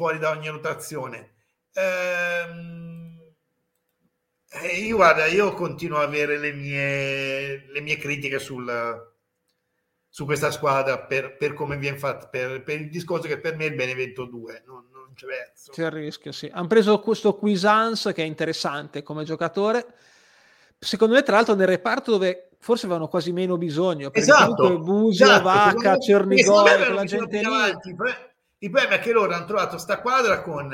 Fuori 0.00 0.18
da 0.18 0.30
ogni 0.30 0.48
rotazione. 0.48 1.34
Ehm, 1.74 3.18
io 4.82 4.96
guarda, 4.96 5.26
io 5.26 5.52
continuo 5.52 5.98
a 5.98 6.04
avere 6.04 6.38
le 6.38 6.52
mie, 6.54 7.66
le 7.70 7.80
mie 7.82 7.98
critiche 7.98 8.38
sul, 8.38 8.66
su 10.08 10.24
questa 10.24 10.50
squadra 10.50 11.00
per, 11.00 11.36
per 11.36 11.52
come 11.52 11.76
viene 11.76 11.98
fatta, 11.98 12.28
per, 12.28 12.62
per, 12.62 12.80
il 12.80 12.88
discorso 12.88 13.28
che 13.28 13.38
per 13.40 13.56
me 13.56 13.66
è 13.66 13.68
il 13.68 13.74
Benevento 13.74 14.24
2, 14.24 14.62
non, 14.64 14.86
non 14.90 15.12
c'è 15.14 15.26
verso. 15.26 15.70
C'è 15.70 15.84
il 15.84 15.90
rischio, 15.90 16.32
sì. 16.32 16.50
Hanno 16.50 16.66
preso 16.66 16.98
questo 17.00 17.34
Quisance 17.34 18.14
che 18.14 18.22
è 18.22 18.26
interessante 18.26 19.02
come 19.02 19.24
giocatore 19.24 19.84
secondo 20.80 21.14
me, 21.14 21.22
tra 21.22 21.36
l'altro, 21.36 21.54
nel 21.54 21.66
reparto 21.66 22.10
dove 22.10 22.48
forse 22.58 22.86
avevano 22.86 23.08
quasi 23.08 23.32
meno 23.32 23.58
bisogno. 23.58 24.10
Esatto, 24.12 24.78
Busio, 24.78 25.26
esatto, 25.26 25.42
Vacca, 25.42 25.98
Cernigori, 25.98 26.94
la 26.94 27.04
gente 27.04 27.38
lì. 27.38 28.28
Il 28.62 28.70
problema 28.70 28.96
è 28.96 29.00
che 29.00 29.12
loro 29.12 29.32
hanno 29.32 29.46
trovato 29.46 29.78
sta 29.78 30.00
quadra 30.00 30.42
con 30.42 30.72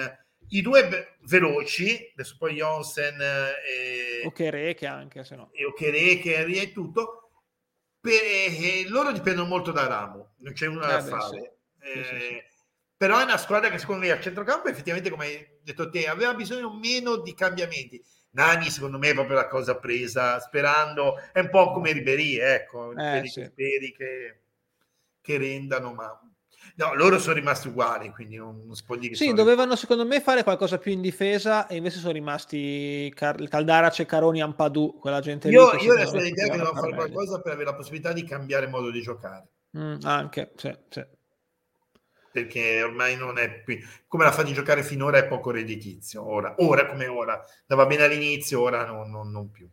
i 0.49 0.63
due 0.63 1.17
veloci, 1.23 2.11
adesso 2.13 2.37
poi 2.39 2.55
Jonsen 2.55 3.21
e 3.21 4.25
Okereke 4.25 4.87
anche, 4.87 5.25
se 5.25 5.37
no. 5.37 5.51
E 5.53 5.65
Okereke 5.65 6.45
e 6.45 6.73
tutto, 6.73 7.31
per, 8.01 8.21
e 8.23 8.87
loro 8.89 9.13
dipendono 9.13 9.49
molto 9.49 9.73
da 9.73 9.87
Ramo, 9.87 10.35
non 10.39 10.53
c'è 10.53 10.69
nulla 10.69 10.87
eh 10.87 10.91
da 10.91 11.03
beh, 11.03 11.09
fare. 11.09 11.59
Sì. 11.81 11.89
Eh, 11.89 12.05
sì, 12.05 12.21
sì, 12.21 12.43
però 12.97 13.21
è 13.21 13.25
una 13.25 13.39
squadra 13.39 13.71
che 13.71 13.79
secondo 13.79 14.05
me 14.05 14.11
a 14.11 14.21
centrocampo 14.21 14.69
effettivamente, 14.69 15.11
come 15.11 15.27
hai 15.27 15.49
detto 15.63 15.89
te, 15.91 16.09
aveva 16.09 16.35
bisogno 16.35 16.73
meno 16.73 17.17
di 17.17 17.35
cambiamenti 17.35 18.03
Nani 18.37 18.69
secondo 18.69 18.99
me 18.99 19.11
è 19.11 19.15
proprio 19.15 19.37
la 19.37 19.49
cosa 19.49 19.77
presa 19.77 20.39
sperando 20.41 21.17
è 21.33 21.41
un 21.41 21.49
po' 21.49 21.73
come 21.73 21.93
Ribery 21.93 22.37
ecco 22.39 22.93
eh, 22.93 23.27
speri 23.27 23.93
che, 23.93 24.41
che 25.23 25.39
rendano 25.39 25.95
ma 25.95 26.21
No, 26.77 26.95
loro 26.95 27.19
sono 27.19 27.35
rimasti 27.35 27.69
uguali, 27.69 28.11
quindi 28.11 28.37
non, 28.37 28.71
dire. 28.99 29.15
Sì, 29.15 29.33
dovevano 29.33 29.63
rimasti. 29.63 29.81
secondo 29.81 30.05
me 30.05 30.21
fare 30.21 30.43
qualcosa 30.43 30.77
più 30.77 30.93
in 30.93 31.01
difesa 31.01 31.67
e 31.67 31.77
invece 31.77 31.99
sono 31.99 32.13
rimasti 32.13 33.11
Car- 33.15 33.49
Caldarace, 33.49 34.05
Caroni, 34.05 34.43
Ampadu, 34.43 34.99
quella 34.99 35.21
gente 35.21 35.49
io, 35.49 35.73
lì. 35.73 35.85
Io 35.85 35.95
ho 35.95 36.19
l'idea 36.19 36.49
che 36.49 36.57
devono 36.59 36.79
fare 36.79 36.95
qualcosa 36.95 37.41
per 37.41 37.53
avere 37.53 37.71
la 37.71 37.77
possibilità 37.77 38.13
di 38.13 38.25
cambiare 38.25 38.67
modo 38.67 38.91
di 38.91 39.01
giocare. 39.01 39.49
Mm, 39.79 39.97
anche, 40.03 40.53
sì, 40.57 40.75
sì 40.89 41.05
perché 42.37 42.83
ormai 42.83 43.17
non 43.17 43.39
è 43.39 43.63
più 43.63 43.79
come 44.07 44.25
la 44.25 44.33
fa 44.33 44.43
di 44.43 44.53
giocare 44.53 44.83
finora 44.83 45.17
è 45.17 45.27
poco 45.27 45.51
redditizio 45.51 46.23
ora, 46.23 46.55
ora 46.59 46.87
come 46.87 47.07
ora 47.07 47.43
andava 47.67 47.89
bene 47.89 48.05
all'inizio 48.05 48.61
ora 48.61 48.85
non, 48.85 49.11
non, 49.11 49.31
non 49.31 49.51
più 49.51 49.67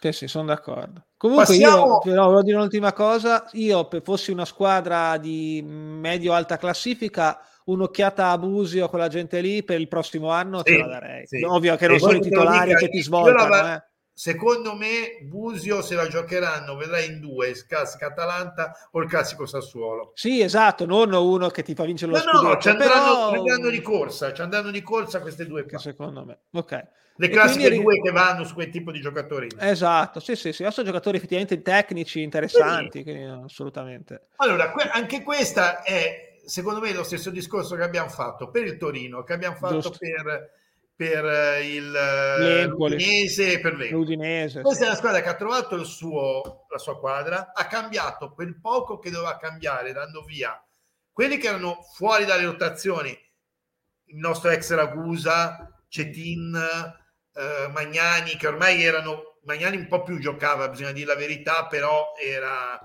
sì, 0.00 0.12
sì, 0.12 0.26
sono 0.26 0.46
d'accordo. 0.46 1.04
Comunque 1.16 1.46
Passiamo... 1.46 1.86
io 1.86 1.98
però 1.98 2.26
voglio 2.26 2.42
dire 2.42 2.56
un'ultima 2.56 2.92
cosa, 2.92 3.46
io 3.52 3.86
se 3.90 4.00
fossi 4.00 4.30
una 4.30 4.46
squadra 4.46 5.18
di 5.18 5.62
medio-alta 5.62 6.56
classifica, 6.56 7.38
un'occhiata 7.64 8.30
a 8.30 8.38
Busio, 8.38 8.88
quella 8.88 9.08
gente 9.08 9.40
lì, 9.40 9.62
per 9.62 9.78
il 9.78 9.88
prossimo 9.88 10.30
anno 10.30 10.62
sì, 10.64 10.72
te 10.72 10.78
la 10.78 10.86
darei. 10.86 11.26
Sì. 11.26 11.42
Ovvio 11.44 11.76
che 11.76 11.88
non 11.88 11.98
sono 11.98 12.16
i 12.16 12.20
titolari 12.20 12.74
che 12.74 12.88
ti 12.88 13.02
svoltano. 13.02 13.48
La... 13.48 13.76
Eh. 13.76 13.88
Secondo 14.20 14.76
me 14.76 15.16
Busio 15.22 15.80
se 15.80 15.94
la 15.94 16.06
giocheranno, 16.06 16.76
vedrai 16.76 17.06
in 17.06 17.20
due, 17.20 17.48
il 17.48 17.64
classico 17.64 18.04
Atalanta 18.04 18.76
o 18.90 19.00
il 19.00 19.08
classico 19.08 19.46
Sassuolo. 19.46 20.12
Sì, 20.12 20.42
esatto, 20.42 20.84
non 20.84 21.10
uno 21.10 21.48
che 21.48 21.62
ti 21.62 21.74
fa 21.74 21.84
vincere 21.84 22.12
lo 22.12 22.18
no, 22.18 22.24
scudetto. 22.24 22.42
No, 22.42 22.60
ci 22.60 22.68
andranno, 22.68 23.42
però... 23.42 23.70
di 23.70 23.80
corsa, 23.80 24.34
ci 24.34 24.42
andranno 24.42 24.70
di 24.70 24.82
corsa 24.82 25.22
queste 25.22 25.46
due 25.46 25.64
qua. 25.64 25.78
Secondo 25.78 26.26
me, 26.26 26.40
ok. 26.52 26.86
Le 27.16 27.28
classiche 27.30 27.68
quindi... 27.68 27.82
due 27.82 28.00
che 28.02 28.10
vanno 28.10 28.44
su 28.44 28.52
quel 28.52 28.68
tipo 28.68 28.90
di 28.92 29.00
giocatori. 29.00 29.48
Esatto, 29.58 30.20
sì, 30.20 30.36
sì, 30.36 30.52
sì. 30.52 30.66
Sono 30.68 30.86
giocatori 30.86 31.16
effettivamente 31.16 31.62
tecnici, 31.62 32.20
interessanti, 32.20 33.02
quindi, 33.02 33.24
assolutamente. 33.24 34.26
Allora, 34.36 34.70
anche 34.92 35.22
questa 35.22 35.82
è, 35.82 36.36
secondo 36.44 36.80
me, 36.80 36.92
lo 36.92 37.04
stesso 37.04 37.30
discorso 37.30 37.74
che 37.74 37.84
abbiamo 37.84 38.10
fatto 38.10 38.50
per 38.50 38.64
il 38.64 38.76
Torino, 38.76 39.24
che 39.24 39.32
abbiamo 39.32 39.56
fatto 39.56 39.78
Giusto. 39.78 39.96
per 39.98 40.58
per 41.00 41.24
eh, 41.24 41.66
il 41.66 41.94
eh, 41.94 42.66
l'Udinese 42.66 43.58
per 43.60 43.72
l'Udinese. 43.72 44.60
Questa 44.60 44.80
sì. 44.80 44.84
è 44.84 44.88
una 44.88 44.98
squadra 44.98 45.22
che 45.22 45.30
ha 45.30 45.34
trovato 45.34 45.74
il 45.76 45.86
suo, 45.86 46.66
la 46.68 46.76
sua 46.76 46.98
quadra, 46.98 47.52
ha 47.54 47.66
cambiato 47.68 48.34
quel 48.34 48.60
poco 48.60 48.98
che 48.98 49.08
doveva 49.08 49.38
cambiare, 49.38 49.94
dando 49.94 50.22
via 50.24 50.62
quelli 51.10 51.38
che 51.38 51.48
erano 51.48 51.78
fuori 51.96 52.26
dalle 52.26 52.44
rotazioni, 52.44 53.08
il 53.08 54.18
nostro 54.18 54.50
ex 54.50 54.74
Ragusa, 54.74 55.82
Cetin, 55.88 56.54
eh, 56.54 57.68
Magnani, 57.72 58.36
che 58.36 58.48
ormai 58.48 58.82
erano, 58.82 59.38
Magnani 59.44 59.78
un 59.78 59.88
po' 59.88 60.02
più 60.02 60.18
giocava, 60.18 60.68
bisogna 60.68 60.92
dire 60.92 61.06
la 61.06 61.18
verità, 61.18 61.66
però 61.66 62.12
era, 62.22 62.78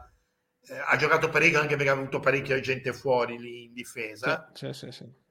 eh, 0.69 0.77
ha 0.85 0.95
giocato 0.95 1.27
parecchio 1.27 1.59
anche 1.59 1.75
perché 1.75 1.91
ha 1.91 1.95
avuto 1.95 2.21
parecchia 2.21 2.61
gente 2.61 2.93
fuori 2.93 3.37
lì 3.37 3.65
in 3.65 3.73
difesa. 3.73 4.49
Sì, 4.53 4.71
sì, 4.71 4.89
sì 4.91 5.23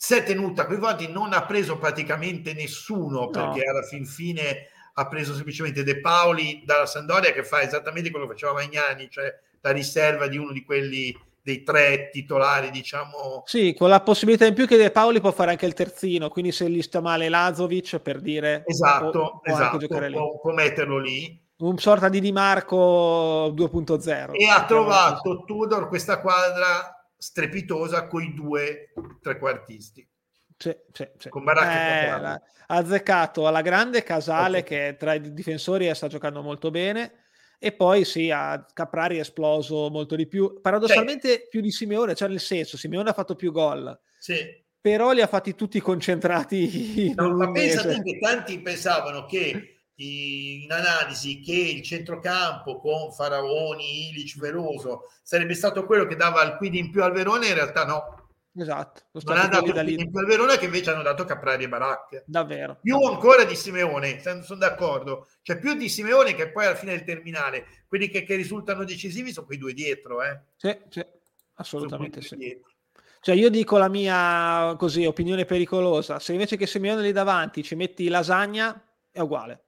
si 0.00 0.14
è 0.14 0.22
tenuta 0.22 0.64
quei 0.66 0.78
voti, 0.78 1.10
non 1.10 1.32
ha 1.32 1.44
preso 1.44 1.76
praticamente 1.76 2.54
nessuno 2.54 3.30
perché 3.30 3.64
no. 3.64 3.70
alla 3.72 3.82
fin 3.82 4.06
fine 4.06 4.68
ha 4.94 5.08
preso 5.08 5.34
semplicemente 5.34 5.82
De 5.82 6.00
Paoli 6.00 6.62
dalla 6.64 6.86
Sandoria 6.86 7.32
che 7.32 7.42
fa 7.42 7.62
esattamente 7.62 8.08
quello 8.12 8.28
che 8.28 8.34
faceva 8.34 8.52
Magnani, 8.52 9.10
cioè 9.10 9.36
la 9.60 9.72
riserva 9.72 10.28
di 10.28 10.36
uno 10.36 10.52
di 10.52 10.62
quelli 10.62 11.12
dei 11.42 11.64
tre 11.64 12.10
titolari, 12.12 12.70
diciamo. 12.70 13.42
Sì, 13.44 13.74
con 13.76 13.88
la 13.88 14.00
possibilità 14.00 14.46
in 14.46 14.54
più 14.54 14.68
che 14.68 14.76
De 14.76 14.92
Paoli 14.92 15.20
può 15.20 15.32
fare 15.32 15.50
anche 15.50 15.66
il 15.66 15.74
terzino, 15.74 16.28
quindi 16.28 16.52
se 16.52 16.70
gli 16.70 16.80
sta 16.80 17.00
male 17.00 17.28
Lazovic 17.28 17.98
per 17.98 18.20
dire 18.20 18.62
esatto, 18.66 19.10
può, 19.10 19.52
esatto, 19.52 19.78
può, 19.84 20.38
può, 20.40 20.52
metterlo 20.52 20.98
lì. 20.98 21.44
Un 21.58 21.76
sorta 21.76 22.08
di 22.08 22.20
Di 22.20 22.30
Marco 22.30 23.48
2.0. 23.48 24.30
E 24.34 24.46
ha 24.46 24.64
trovato 24.64 25.42
Tudor 25.44 25.88
questa 25.88 26.20
quadra 26.20 26.97
strepitosa 27.18 28.06
con 28.06 28.22
i 28.22 28.32
due 28.32 28.92
trequartisti. 29.20 30.08
Sì, 30.56 30.74
sì, 30.92 31.08
sì. 31.18 31.28
Con 31.28 31.44
Baracca 31.44 32.36
eh, 32.36 32.42
azzeccato 32.68 33.46
alla 33.46 33.62
grande 33.62 34.02
Casale 34.02 34.60
okay. 34.60 34.90
che 34.90 34.96
tra 34.98 35.14
i 35.14 35.32
difensori 35.32 35.92
sta 35.94 36.08
giocando 36.08 36.42
molto 36.42 36.70
bene 36.70 37.26
e 37.60 37.72
poi 37.72 38.04
sì, 38.04 38.30
a 38.30 38.64
Caprari 38.72 39.16
è 39.16 39.20
esploso 39.20 39.90
molto 39.90 40.14
di 40.14 40.26
più, 40.26 40.60
paradossalmente 40.60 41.32
sì. 41.32 41.46
più 41.50 41.60
di 41.60 41.72
Simeone, 41.72 42.14
cioè 42.14 42.28
nel 42.28 42.40
senso 42.40 42.76
Simeone 42.76 43.10
ha 43.10 43.14
fatto 43.14 43.34
più 43.34 43.50
gol. 43.50 43.98
Sì. 44.18 44.36
Però 44.80 45.10
li 45.10 45.20
ha 45.20 45.26
fatti 45.26 45.54
tutti 45.56 45.80
concentrati 45.80 47.12
no, 47.16 47.34
ma 47.34 47.50
pensa 47.50 48.00
che 48.00 48.18
tanti 48.18 48.60
pensavano 48.60 49.26
che 49.26 49.77
in 50.00 50.70
analisi 50.70 51.40
che 51.40 51.54
il 51.54 51.82
centrocampo 51.82 52.78
con 52.78 53.10
Faraoni, 53.12 54.10
Ilic, 54.10 54.38
Veloso 54.38 55.10
sarebbe 55.22 55.54
stato 55.54 55.84
quello 55.86 56.06
che 56.06 56.14
dava 56.14 56.42
il 56.42 56.56
quid 56.56 56.74
in 56.74 56.90
più 56.90 57.02
al 57.02 57.12
Verona, 57.12 57.46
in 57.46 57.54
realtà 57.54 57.84
no. 57.84 58.28
Esatto. 58.54 59.02
Non 59.12 59.38
ha 59.38 59.46
dato 59.48 59.66
il 59.66 59.72
quid 59.72 60.00
in 60.00 60.10
più 60.10 60.20
al 60.20 60.26
Verona 60.26 60.56
che 60.56 60.66
invece 60.66 60.90
hanno 60.90 61.02
dato 61.02 61.24
Caprari 61.24 61.64
e 61.64 61.68
Baracca. 61.68 62.22
Davvero. 62.26 62.78
Più 62.80 62.96
ancora 62.96 63.44
di 63.44 63.56
Simeone, 63.56 64.20
sono 64.20 64.58
d'accordo. 64.58 65.26
Cioè 65.42 65.58
più 65.58 65.74
di 65.74 65.88
Simeone 65.88 66.34
che 66.34 66.50
poi 66.50 66.66
alla 66.66 66.76
fine 66.76 66.92
del 66.92 67.04
terminale, 67.04 67.66
quelli 67.88 68.08
che, 68.08 68.22
che 68.22 68.36
risultano 68.36 68.84
decisivi 68.84 69.32
sono 69.32 69.46
quei 69.46 69.58
due 69.58 69.72
dietro. 69.72 70.22
Eh. 70.22 70.40
Sì, 70.56 70.78
sì, 70.90 71.04
assolutamente 71.54 72.20
sì. 72.20 72.36
Dietro. 72.36 72.70
Cioè 73.20 73.34
io 73.34 73.50
dico 73.50 73.78
la 73.78 73.88
mia 73.88 74.76
così 74.78 75.04
opinione 75.04 75.44
pericolosa, 75.44 76.20
se 76.20 76.32
invece 76.32 76.56
che 76.56 76.68
Simeone 76.68 77.02
lì 77.02 77.10
davanti 77.10 77.64
ci 77.64 77.74
metti 77.74 78.06
lasagna 78.06 78.80
è 79.10 79.18
uguale. 79.18 79.64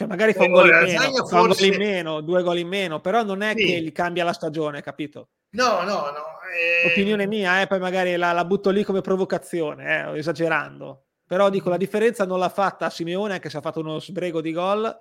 Cioè, 0.00 0.08
magari 0.08 0.32
fa 0.32 0.44
un, 0.44 0.52
gol 0.52 0.66
in, 0.66 0.96
meno, 0.96 1.26
forse... 1.26 1.68
gol 1.68 1.74
in 1.74 1.78
meno, 1.78 2.20
due 2.22 2.42
gol 2.42 2.56
in 2.56 2.68
meno, 2.68 3.00
però 3.02 3.22
non 3.22 3.42
è 3.42 3.52
sì. 3.54 3.66
che 3.66 3.82
gli 3.82 3.92
cambia 3.92 4.24
la 4.24 4.32
stagione, 4.32 4.80
capito? 4.80 5.28
No, 5.50 5.82
no, 5.82 6.10
no. 6.10 6.40
Eh... 6.50 6.88
Opinione 6.90 7.26
mia, 7.26 7.60
eh, 7.60 7.66
poi 7.66 7.80
magari 7.80 8.16
la, 8.16 8.32
la, 8.32 8.46
butto 8.46 8.70
lì 8.70 8.82
come 8.82 9.02
provocazione, 9.02 10.06
eh, 10.06 10.18
esagerando. 10.18 11.04
Però 11.26 11.50
dico, 11.50 11.68
la 11.68 11.76
differenza 11.76 12.24
non 12.24 12.38
l'ha 12.38 12.48
fatta 12.48 12.88
Simeone, 12.88 13.34
anche 13.34 13.50
se 13.50 13.58
ha 13.58 13.60
fatto 13.60 13.80
uno 13.80 14.00
sbrego 14.00 14.40
di 14.40 14.52
gol, 14.52 14.96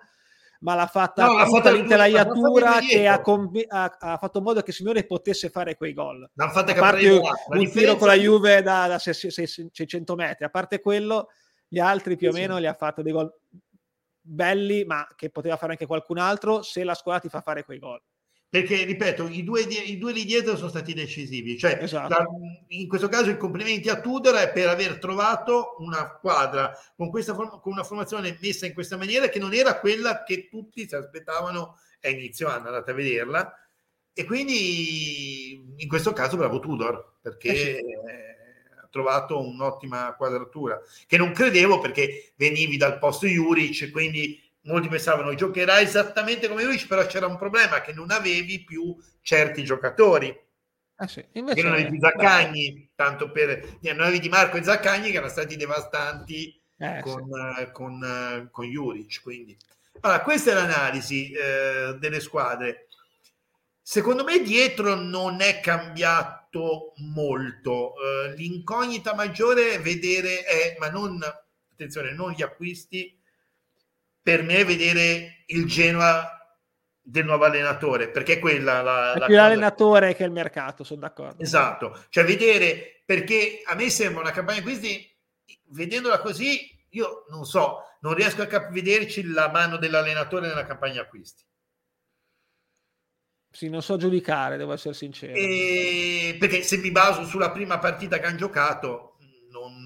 ma 0.60 0.76
l'ha 0.76 0.88
fatta 0.88 1.28
no, 1.28 1.46
tutta 1.46 1.72
l'intelaiatura 1.72 2.80
che 2.80 3.08
ha, 3.08 3.22
conv- 3.22 3.66
ha, 3.70 3.96
ha, 3.98 4.18
fatto 4.18 4.40
in 4.40 4.44
modo 4.44 4.62
che 4.64 4.74
Simeone 4.74 5.06
potesse 5.06 5.50
fare 5.50 5.78
quei 5.78 5.94
gol. 5.94 6.30
L'ha 6.34 6.50
fatta 6.50 6.74
a 6.74 6.76
parte 6.76 7.10
un, 7.10 7.22
un 7.58 7.72
tiro 7.72 7.96
con 7.96 8.08
la 8.08 8.16
Juve 8.16 8.62
da, 8.62 8.88
da 8.88 9.00
600 9.00 10.16
metri, 10.16 10.44
a 10.44 10.50
parte 10.50 10.82
quello, 10.82 11.30
gli 11.70 11.80
altri 11.80 12.18
più 12.18 12.28
o 12.28 12.34
meno 12.34 12.58
li 12.58 12.68
ha 12.68 12.74
fatto 12.74 13.02
dei 13.02 13.14
gol 13.14 13.34
belli, 14.30 14.86
ma 14.86 15.08
che 15.16 15.30
poteva 15.30 15.58
fare 15.58 15.72
anche 15.72 15.86
qualcun 15.86 16.18
altro 16.18 16.62
se 16.62 16.84
la 16.84 16.94
squadra 16.94 17.22
ti 17.22 17.30
fa 17.30 17.42
fare 17.42 17.64
quei 17.64 17.80
gol. 17.80 18.02
perché 18.50 18.84
ripeto, 18.84 19.28
i 19.28 19.44
due, 19.44 19.62
i 19.62 20.00
due 20.00 20.12
lì 20.12 20.26
dietro 20.26 20.56
sono 20.56 20.70
stati 20.70 20.94
decisivi. 20.94 21.58
Cioè, 21.58 21.78
esatto. 21.82 22.10
la, 22.10 22.26
in 22.70 22.88
questo 22.88 23.08
caso 23.08 23.30
i 23.30 23.38
complimenti 23.38 23.90
a 23.90 24.00
Tudor 24.00 24.52
per 24.52 24.68
aver 24.68 24.98
trovato 24.98 25.76
una 25.80 26.16
squadra 26.18 26.72
con, 26.96 27.12
questa 27.12 27.34
con 27.34 27.60
una 27.64 27.84
formazione 27.84 28.38
messa 28.42 28.66
in 28.66 28.74
questa 28.74 28.98
maniera 28.98 29.30
che 29.30 29.38
non 29.38 29.54
era 29.54 29.80
quella 29.80 30.24
che 30.24 30.48
tutti 30.50 30.88
si 30.88 30.96
aspettavano 30.96 31.78
a 32.02 32.10
inizio 32.10 32.48
anno, 32.48 32.68
andate 32.68 32.92
a 32.92 32.96
vederla. 32.96 33.54
E 34.14 34.26
quindi 34.26 35.76
in 35.78 35.88
questo 35.88 36.12
caso 36.12 36.36
bravo 36.36 36.60
Tudor, 36.60 37.18
perché 37.22 37.50
eh 37.50 37.56
sì. 37.56 37.76
ha 37.76 38.29
trovato 38.90 39.40
un'ottima 39.40 40.14
quadratura, 40.16 40.80
che 41.08 41.18
non 41.18 41.32
credevo 41.32 41.80
perché 41.80 42.34
venivi 42.36 42.78
dal 42.78 42.98
posto 42.98 43.28
Juric, 43.28 43.92
quindi 43.92 44.42
molti 44.62 44.88
pensavano 44.88 45.34
giocherà 45.34 45.80
esattamente 45.80 46.48
come 46.48 46.64
lui, 46.64 46.78
però 46.88 47.06
c'era 47.06 47.28
un 47.28 47.38
problema 47.38 47.82
che 47.82 47.94
non 47.94 48.12
avevi 48.12 48.64
più 48.64 48.96
certi 49.22 49.64
giocatori. 49.64 50.48
Ah, 51.02 51.08
sì. 51.08 51.26
Invece, 51.34 51.62
non 51.62 51.74
avevi 51.74 51.98
Zaccagni, 52.00 52.74
beh. 52.74 52.90
tanto 52.96 53.32
per 53.32 53.78
non 53.82 54.02
avevi 54.02 54.20
Di 54.20 54.30
Marco 54.30 54.58
e 54.58 54.64
Zaccagni 54.64 55.12
che 55.12 55.18
erano 55.18 55.32
stati 55.32 55.56
devastanti 55.56 56.62
eh, 56.78 57.00
con, 57.02 57.24
sì. 57.24 57.62
uh, 57.62 57.72
con, 57.72 58.02
uh, 58.02 58.50
con 58.52 58.66
Juric. 58.66 59.22
Quindi. 59.22 59.58
Allora, 60.02 60.22
questa 60.22 60.52
è 60.52 60.54
l'analisi 60.54 61.32
uh, 61.34 61.98
delle 61.98 62.20
squadre. 62.20 62.88
Secondo 63.82 64.24
me 64.26 64.42
dietro 64.42 64.94
non 64.96 65.42
è 65.42 65.62
cambiato 65.62 66.39
molto. 66.98 67.94
l'incognita 68.36 69.14
maggiore 69.14 69.74
è 69.74 69.82
vedere, 69.82 70.44
è, 70.44 70.76
ma 70.80 70.90
non, 70.90 71.20
attenzione, 71.72 72.14
non 72.14 72.32
gli 72.32 72.42
acquisti, 72.42 73.18
per 74.22 74.44
me 74.44 74.64
vedere 74.64 75.44
il 75.48 75.66
Genoa 75.66 76.40
del 77.02 77.26
nuovo 77.26 77.46
allenatore, 77.46 78.10
perché 78.10 78.34
è 78.34 78.40
quella 78.40 78.82
la, 78.82 79.14
è 79.14 79.26
più 79.26 79.34
la 79.36 79.48
l'allenatore 79.48 80.14
che 80.14 80.24
il 80.24 80.32
mercato, 80.32 80.84
sono 80.84 81.00
d'accordo. 81.00 81.42
Esatto, 81.42 82.06
cioè 82.10 82.24
vedere, 82.24 83.02
perché 83.06 83.62
a 83.66 83.76
me 83.76 83.90
sembra 83.90 84.22
una 84.22 84.32
campagna 84.32 84.60
acquisti, 84.60 85.10
vedendola 85.70 86.20
così, 86.20 86.78
io 86.90 87.26
non 87.30 87.46
so, 87.46 87.80
non 88.02 88.14
riesco 88.14 88.44
a 88.44 88.46
cap- 88.46 88.72
vederci 88.72 89.26
la 89.26 89.50
mano 89.50 89.78
dell'allenatore 89.78 90.48
nella 90.48 90.66
campagna 90.66 91.02
acquisti. 91.02 91.44
Sì, 93.52 93.68
non 93.70 93.82
so 93.82 93.98
giudicare, 93.98 94.58
devo 94.58 94.74
essere 94.74 94.94
sincero. 94.94 95.34
E... 95.34 96.36
Perché 96.40 96.62
se 96.62 96.78
mi 96.78 96.92
baso 96.92 97.26
sulla 97.26 97.52
prima 97.52 97.80
partita 97.80 98.20
che 98.20 98.26
hanno 98.26 98.38
giocato, 98.38 99.18
non 99.52 99.86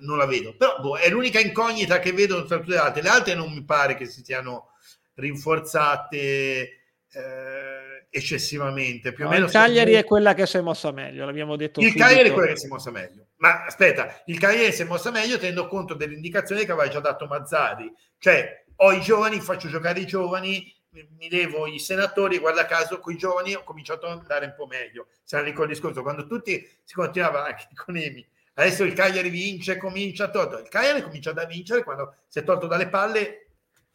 non 0.00 0.18
la 0.18 0.26
vedo. 0.26 0.54
Però 0.56 0.78
boh, 0.80 0.96
è 0.96 1.08
l'unica 1.08 1.40
incognita 1.40 1.98
che 1.98 2.12
vedo 2.12 2.44
tra 2.44 2.58
tutte 2.58 2.72
le 2.72 2.78
altre. 2.78 3.02
Le 3.02 3.08
altre 3.08 3.34
non 3.34 3.52
mi 3.52 3.64
pare 3.64 3.94
che 3.94 4.06
si 4.06 4.22
siano 4.24 4.70
rinforzate 5.14 6.18
eh, 6.18 8.06
eccessivamente. 8.10 9.12
Più 9.12 9.24
no, 9.24 9.30
o 9.30 9.32
meno 9.32 9.46
il 9.46 9.50
Cagliari 9.50 9.92
è 9.94 10.04
quella 10.04 10.34
che 10.34 10.46
si 10.46 10.56
è 10.56 10.60
mossa 10.60 10.90
meglio, 10.92 11.24
l'abbiamo 11.24 11.56
detto. 11.56 11.80
Il 11.80 11.88
subito. 11.88 12.04
Cagliari 12.04 12.28
è 12.28 12.32
quella 12.32 12.48
che 12.48 12.56
si 12.56 12.66
è 12.66 12.68
mossa 12.68 12.90
meglio. 12.90 13.26
Ma 13.36 13.64
aspetta, 13.64 14.22
il 14.26 14.38
Cagliari 14.38 14.72
si 14.72 14.82
è 14.82 14.84
mossa 14.84 15.10
meglio 15.10 15.38
tenendo 15.38 15.66
conto 15.66 15.94
delle 15.94 16.14
indicazioni 16.14 16.64
che 16.64 16.72
aveva 16.72 16.88
già 16.88 17.00
dato 17.00 17.26
Mazzari. 17.26 17.92
Cioè, 18.18 18.64
ho 18.76 18.92
i 18.92 19.00
giovani, 19.00 19.40
faccio 19.40 19.68
giocare 19.68 20.00
i 20.00 20.06
giovani, 20.06 20.74
mi 20.90 21.30
levo 21.30 21.66
i 21.66 21.78
senatori, 21.78 22.38
guarda 22.38 22.66
caso, 22.66 22.98
con 22.98 23.12
i 23.12 23.16
giovani 23.16 23.54
ho 23.54 23.62
cominciato 23.62 24.06
ad 24.06 24.18
andare 24.18 24.46
un 24.46 24.54
po' 24.56 24.66
meglio. 24.66 25.08
Se 25.22 25.36
non 25.36 25.44
ricordo 25.44 25.70
il 25.70 25.76
discorso, 25.76 26.02
quando 26.02 26.26
tutti 26.26 26.68
si 26.82 26.94
continuava 26.94 27.44
anche 27.44 27.68
con 27.74 27.96
Emi 27.96 28.26
Adesso 28.54 28.84
il 28.84 28.92
Cagliari 28.92 29.30
vince, 29.30 29.78
comincia 29.78 30.24
a 30.24 30.30
togliere. 30.30 30.62
Il 30.62 30.68
Cagliari 30.68 31.02
comincia 31.02 31.30
a 31.30 31.46
vincere 31.46 31.82
quando 31.82 32.16
si 32.28 32.40
è 32.40 32.44
tolto 32.44 32.66
dalle 32.66 32.88
palle 32.88 33.46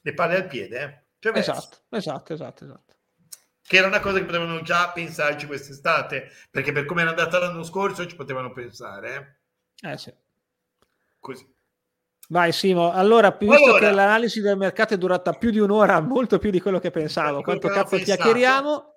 le 0.02 0.14
palle 0.14 0.38
al 0.38 0.48
piede. 0.48 0.82
Eh? 0.82 1.04
Cioè, 1.20 1.38
esatto, 1.38 1.78
esatto, 1.90 2.34
esatto, 2.34 2.64
esatto. 2.64 2.94
Che 3.62 3.78
era 3.78 3.88
una 3.88 4.00
cosa 4.00 4.20
che 4.20 4.26
potevano 4.26 4.62
già 4.62 4.92
pensarci 4.92 5.46
quest'estate, 5.46 6.32
perché 6.50 6.72
per 6.72 6.86
come 6.86 7.02
era 7.02 7.12
andata 7.12 7.40
l'anno 7.40 7.64
scorso 7.64 8.08
ci 8.08 8.16
potevano 8.16 8.52
pensare. 8.52 9.42
Eh, 9.82 9.92
eh 9.92 9.98
sì. 9.98 10.14
Così. 11.20 11.55
Vai 12.30 12.52
Simo, 12.52 12.92
allora, 12.92 13.36
visto 13.40 13.54
allora, 13.54 13.80
che 13.80 13.92
l'analisi 13.92 14.42
del 14.42 14.58
mercato 14.58 14.96
è 14.96 14.98
durata 14.98 15.34
più 15.34 15.52
di 15.52 15.60
un'ora, 15.60 16.00
molto 16.00 16.40
più 16.40 16.50
di 16.50 16.60
quello 16.60 16.80
che 16.80 16.90
pensavo, 16.90 17.42
quanto 17.42 17.68
cazzo 17.68 17.98
chiacchieriamo, 17.98 18.96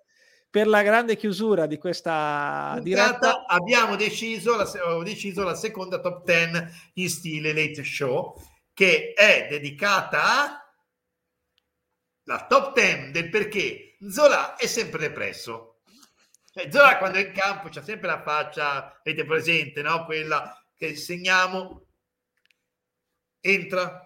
per 0.50 0.66
la 0.66 0.82
grande 0.82 1.16
chiusura 1.16 1.66
di 1.66 1.76
questa 1.76 2.78
diretta. 2.80 3.44
abbiamo 3.46 3.96
deciso 3.96 4.56
la, 4.56 4.66
ho 4.86 5.02
deciso 5.02 5.42
la 5.42 5.54
seconda 5.54 6.00
top 6.00 6.24
10 6.24 6.66
in 6.94 7.08
stile 7.10 7.52
late 7.52 7.84
show 7.84 8.34
che 8.72 9.12
è 9.12 9.46
dedicata 9.50 10.22
a 10.22 10.62
la 12.24 12.46
top 12.46 12.74
10 12.74 13.10
del 13.10 13.28
perché 13.28 13.96
Zola 14.08 14.56
è 14.56 14.66
sempre 14.66 15.00
depresso. 15.00 15.80
Cioè, 16.50 16.70
Zola 16.70 16.96
quando 16.96 17.18
è 17.18 17.26
in 17.26 17.32
campo 17.32 17.68
c'ha 17.70 17.82
sempre 17.82 18.08
la 18.08 18.22
faccia 18.22 19.00
avete 19.04 19.24
presente 19.24 19.82
no? 19.82 20.04
quella 20.06 20.56
che 20.76 20.96
segniamo 20.96 21.87
entra 23.40 24.04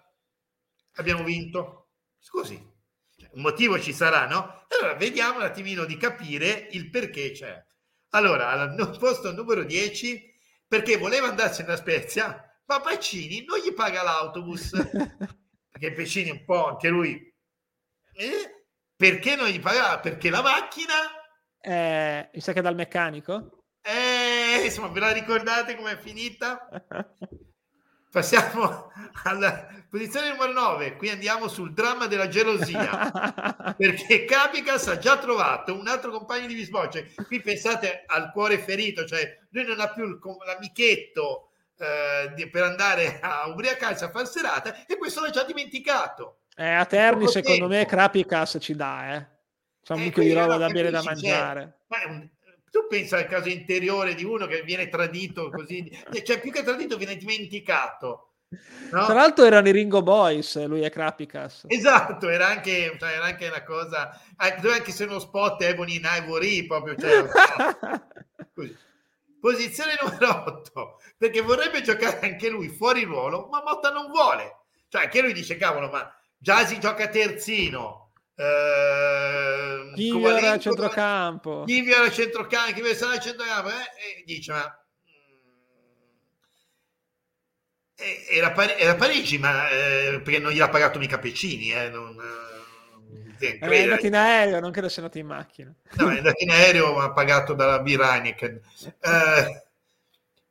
abbiamo 0.95 1.25
vinto 1.25 1.91
scusi 2.19 2.71
un 3.33 3.43
motivo 3.43 3.81
ci 3.81 3.93
sarà, 3.93 4.27
no? 4.27 4.67
Allora 4.69 4.95
vediamo 4.95 5.39
un 5.39 5.45
attimino 5.45 5.85
di 5.85 5.97
capire 5.97 6.69
il 6.73 6.91
perché 6.91 7.31
c'è. 7.31 7.65
Allora, 8.11 8.51
al 8.51 8.97
posto 8.99 9.33
numero 9.33 9.65
10, 9.65 10.35
perché 10.67 10.97
voleva 10.97 11.29
andarsene 11.29 11.73
a 11.73 11.77
Spezia, 11.77 12.61
ma 12.67 12.81
Pacini 12.81 13.45
non 13.45 13.59
gli 13.59 13.73
paga 13.73 14.03
l'autobus, 14.03 14.71
perché 15.71 15.93
Pacini 15.93 16.31
un 16.31 16.45
po' 16.45 16.67
anche 16.69 16.89
lui, 16.89 17.35
eh? 18.15 18.67
perché 18.95 19.37
non 19.37 19.49
gli 19.49 19.61
paga? 19.61 19.99
Perché 20.01 20.29
la 20.31 20.43
macchina... 20.43 20.95
Eh, 21.59 22.31
mi 22.35 22.41
sa 22.41 22.53
che 22.53 22.61
dal 22.61 22.75
meccanico? 22.75 23.65
Eh, 23.81 24.65
insomma, 24.65 24.89
ve 24.89 25.01
la 25.01 25.13
ricordate 25.13 25.75
com'è 25.75 25.97
finita? 25.99 26.69
Passiamo 28.13 28.93
alla 29.25 29.67
posizione 29.89 30.29
numero 30.29 30.53
9. 30.53 30.97
Qui 30.97 31.09
andiamo 31.09 31.49
sul 31.49 31.73
dramma 31.73 32.07
della 32.07 32.29
gelosia. 32.29 33.11
perché 33.75 34.27
Capicas 34.27 34.87
ha 34.89 34.99
già 34.99 35.17
trovato 35.17 35.75
un 35.75 35.89
altro 35.89 36.11
compagno 36.11 36.47
di 36.47 36.55
bisbocce. 36.55 37.15
Qui 37.27 37.41
pensate 37.41 38.05
al 38.07 38.31
cuore 38.31 38.59
ferito, 38.59 39.07
cioè 39.07 39.39
lui 39.49 39.65
non 39.65 39.81
ha 39.81 39.89
più 39.89 40.19
l'amichetto 40.45 41.53
eh, 41.79 42.49
per 42.51 42.63
andare 42.65 43.19
a 43.19 43.49
ubriacarsi 43.49 44.05
a 44.05 44.11
far 44.11 44.29
serata 44.29 44.85
e 44.85 44.99
questo 44.99 45.23
l'ha 45.23 45.31
già 45.31 45.45
dimenticato. 45.45 46.41
Eh, 46.55 46.69
a 46.69 46.85
Terni, 46.85 47.29
secondo 47.29 47.67
me, 47.67 47.87
Crapicas 47.87 48.59
ci 48.61 48.77
dà, 48.77 49.15
eh. 49.15 49.27
C'è 49.83 49.95
un 49.95 50.03
eh, 50.03 50.11
di 50.11 50.33
roba 50.35 50.59
da 50.59 50.69
bere 50.69 50.91
da 50.91 51.03
mangiare. 51.03 51.79
Ma 51.89 52.03
è 52.03 52.07
un, 52.09 52.29
tu 52.73 52.87
pensa 52.89 53.19
al 53.19 53.27
caso 53.27 53.51
interiore 53.51 54.15
di 54.15 54.25
uno 54.25 54.47
che 54.47 54.63
viene 54.63 54.89
tradito 54.89 55.51
così, 55.51 55.93
cioè 56.25 56.41
più 56.41 56.51
che 56.51 56.63
tradito 56.63 56.97
viene 56.97 57.17
dimenticato. 57.17 58.29
No? 58.91 59.05
Tra 59.05 59.13
l'altro 59.13 59.45
erano 59.45 59.69
i 59.69 59.73
Ringo 59.73 60.03
Boys, 60.03 60.65
lui 60.65 60.81
è 60.81 60.89
Krapicas. 60.89 61.65
Esatto, 61.67 62.31
era 62.31 62.49
anche, 62.49 62.97
cioè, 62.99 63.13
era 63.13 63.25
anche 63.25 63.47
una 63.47 63.63
cosa, 63.63 64.19
anche 64.37 64.91
se 64.91 65.05
uno 65.05 65.19
spot 65.19 65.61
Ebony 65.61 65.97
in 65.97 66.09
Ivory, 66.11 66.67
proprio, 66.67 66.97
cioè, 66.97 67.27
Posizione 69.39 69.99
numero 70.01 70.45
8, 70.47 71.01
perché 71.19 71.43
vorrebbe 71.43 71.83
giocare 71.83 72.21
anche 72.21 72.49
lui 72.49 72.69
fuori 72.69 73.05
ruolo, 73.05 73.49
ma 73.51 73.63
Motta 73.63 73.91
non 73.91 74.11
vuole. 74.11 74.61
Cioè, 74.89 75.03
anche 75.03 75.21
lui 75.21 75.35
dice, 75.35 75.57
cavolo, 75.57 75.91
ma 75.91 76.11
già 76.39 76.65
si 76.65 76.81
gioca 76.81 77.09
terzino, 77.09 78.02
Uh, 78.35 79.93
chi 79.95 80.25
era 80.25 80.53
a 80.53 80.59
centrocampo? 80.59 81.65
Chi 81.65 81.91
era 81.91 82.05
a 82.05 82.11
centrocampo? 82.11 82.73
Chi 82.73 82.81
era 82.81 83.11
a 83.11 83.19
centrocampo? 83.19 83.69
Eh? 83.69 83.73
E 83.73 84.23
dice, 84.25 84.53
ma 84.53 84.83
eh, 87.95 88.27
era, 88.31 88.55
era 88.79 88.95
Parigi, 88.97 89.39
ma 89.39 89.69
eh, 89.69 90.21
perché 90.23 90.39
non 90.39 90.53
gliel'ha 90.53 90.69
pagato 90.69 90.99
mica 90.99 91.19
Pecini, 91.19 91.73
eh, 91.73 91.89
non, 91.89 92.17
eh, 93.39 93.59
è 93.59 93.83
andato 93.83 94.07
in 94.07 94.15
aereo, 94.15 94.61
non 94.61 94.71
credo 94.71 94.89
sia 94.89 95.03
andato 95.03 95.19
in 95.19 95.27
macchina. 95.27 95.75
No, 95.95 96.11
è 96.11 96.19
andato 96.19 96.43
in 96.43 96.51
aereo, 96.51 96.95
ma 96.95 97.13
pagato 97.13 97.55
dalla 97.55 97.81
Biraniken. 97.81 98.61
Eh, 99.01 99.67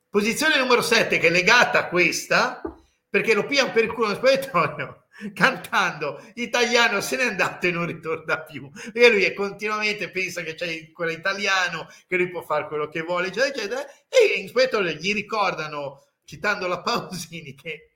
posizione 0.08 0.58
numero 0.58 0.82
7, 0.82 1.18
che 1.18 1.28
è 1.28 1.30
legata 1.30 1.80
a 1.80 1.88
questa, 1.88 2.60
perché 3.08 3.34
lo 3.34 3.46
pigliano 3.46 3.72
per 3.72 3.84
il 3.84 3.92
culo 3.92 4.14
spogliatoio 4.14 5.01
cantando 5.34 6.22
italiano 6.34 7.00
se 7.00 7.16
n'è 7.16 7.24
andato 7.24 7.66
e 7.66 7.70
non 7.70 7.86
ritorna 7.86 8.40
più 8.42 8.70
e 8.92 9.08
lui 9.10 9.24
è 9.24 9.34
continuamente 9.34 10.10
pensa 10.10 10.42
che 10.42 10.54
c'è 10.54 10.90
quello 10.92 11.12
italiano 11.12 11.86
che 12.06 12.16
lui 12.16 12.30
può 12.30 12.42
fare 12.42 12.66
quello 12.66 12.88
che 12.88 13.02
vuole 13.02 13.28
eccetera, 13.28 13.80
eccetera. 13.80 13.86
e 14.08 14.40
in 14.40 14.48
spettro 14.48 14.82
gli 14.82 15.12
ricordano 15.12 16.06
citando 16.24 16.66
la 16.66 16.80
Pausini 16.80 17.54
che 17.54 17.90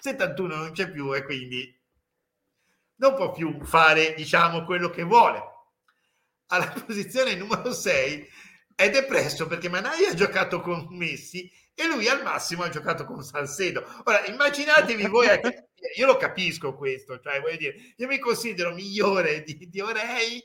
71 0.00 0.54
non 0.54 0.72
c'è 0.72 0.90
più 0.90 1.14
e 1.14 1.22
quindi 1.24 1.76
non 2.96 3.14
può 3.14 3.32
più 3.32 3.64
fare 3.64 4.14
diciamo 4.14 4.64
quello 4.64 4.90
che 4.90 5.02
vuole 5.02 5.42
alla 6.48 6.68
posizione 6.86 7.34
numero 7.34 7.72
6 7.72 8.28
è 8.74 8.90
depresso 8.90 9.46
perché 9.46 9.68
Manai 9.68 10.04
ha 10.06 10.14
giocato 10.14 10.60
con 10.60 10.86
Messi 10.90 11.50
e 11.74 11.86
lui 11.86 12.08
al 12.08 12.22
massimo 12.22 12.62
ha 12.62 12.68
giocato 12.68 13.04
con 13.04 13.22
Salcedo. 13.22 13.84
Ora, 14.04 14.24
immaginatevi 14.26 15.06
voi, 15.06 15.28
io 15.96 16.06
lo 16.06 16.16
capisco 16.16 16.74
questo, 16.74 17.20
cioè 17.20 17.40
voglio 17.40 17.56
dire, 17.56 17.94
io 17.96 18.06
mi 18.06 18.18
considero 18.18 18.74
migliore 18.74 19.42
di, 19.42 19.68
di 19.68 19.80
Orei 19.80 20.42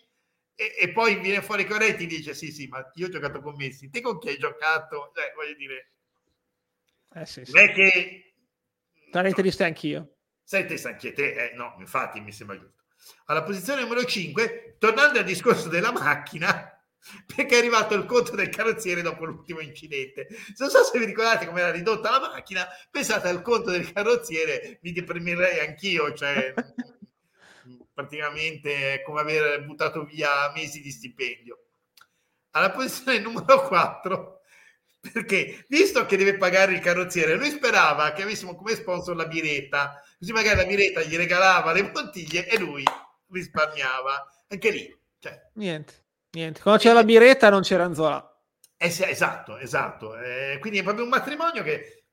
e, 0.55 0.76
e, 0.80 0.91
poi 0.91 1.19
viene 1.19 1.41
fuori 1.41 1.65
Coretti 1.65 2.03
e 2.03 2.07
dice 2.07 2.34
sì 2.35 2.51
sì 2.51 2.68
ma 2.68 2.91
io 2.93 3.07
ho 3.07 3.10
giocato 3.10 3.41
con 3.41 3.55
Messi 3.55 3.89
te 3.89 4.01
con 4.01 4.19
chi 4.19 4.30
hai 4.30 4.38
giocato? 4.38 5.11
Cioè, 5.15 5.34
voglio 5.35 5.55
dire 5.55 5.91
eh, 7.15 7.26
sì, 7.26 7.43
sì. 7.45 7.51
non 7.51 7.64
è 7.64 7.73
che 7.73 8.34
sarei 9.11 9.34
triste 9.34 9.64
anch'io. 9.64 10.15
Sei 10.43 10.65
triste 10.65 10.88
anche 10.88 11.14
te 11.14 11.49
eh, 11.49 11.53
no 11.55 11.76
infatti 11.80 12.19
mi 12.19 12.31
sembra 12.31 12.57
giusto. 12.60 12.84
Alla 13.26 13.43
posizione 13.43 13.81
numero 13.81 14.03
5 14.03 14.77
tornando 14.80 15.19
al 15.19 15.26
discorso 15.26 15.69
della 15.69 15.91
macchina 15.91 16.73
perché 17.35 17.55
è 17.55 17.57
arrivato 17.57 17.93
il 17.95 18.05
conto 18.05 18.35
del 18.35 18.49
carrozziere 18.49 19.01
dopo 19.01 19.25
l'ultimo 19.25 19.59
incidente. 19.59 20.27
Non 20.57 20.69
so 20.69 20.84
se 20.84 20.97
vi 20.97 21.05
ricordate 21.05 21.45
come 21.45 21.61
era 21.61 21.71
ridotta 21.71 22.11
la 22.11 22.19
macchina, 22.19 22.67
pensate 22.89 23.27
al 23.27 23.41
conto 23.41 23.71
del 23.71 23.91
carrozziere, 23.91 24.80
mi 24.81 24.91
deprimerei 24.91 25.59
anch'io, 25.59 26.13
cioè 26.13 26.53
praticamente 27.93 28.93
è 28.93 29.01
come 29.03 29.21
aver 29.21 29.65
buttato 29.65 30.03
via 30.05 30.51
mesi 30.53 30.81
di 30.81 30.91
stipendio. 30.91 31.59
Alla 32.51 32.71
posizione 32.71 33.19
numero 33.19 33.67
4, 33.67 34.41
perché 35.11 35.65
visto 35.67 36.05
che 36.05 36.17
deve 36.17 36.38
pagare 36.38 36.73
il 36.73 36.80
carrozziere, 36.80 37.35
lui 37.35 37.49
sperava 37.49 38.13
che 38.13 38.21
avessimo 38.21 38.55
come 38.55 38.75
sponsor 38.75 39.15
la 39.15 39.25
biretta, 39.25 40.01
così 40.17 40.31
magari 40.31 40.57
la 40.57 40.65
biretta 40.65 41.01
gli 41.01 41.17
regalava 41.17 41.71
le 41.71 41.89
bottiglie 41.89 42.47
e 42.47 42.59
lui 42.59 42.84
risparmiava. 43.31 44.45
Anche 44.47 44.69
lì, 44.69 44.97
cioè, 45.17 45.49
niente, 45.53 46.02
niente. 46.34 46.61
Quando 46.61 46.81
c'era 46.81 46.95
la 46.95 47.03
biretta 47.03 47.49
non 47.49 47.61
c'era 47.61 47.85
Anzola. 47.85 48.27
Eh, 48.77 48.88
esatto, 48.88 49.57
esatto. 49.57 50.18
Eh, 50.18 50.57
quindi 50.60 50.80
è 50.80 50.84
proprio 50.84 51.05
un 51.05 51.10
matrimonio 51.10 51.64
che 51.64 52.03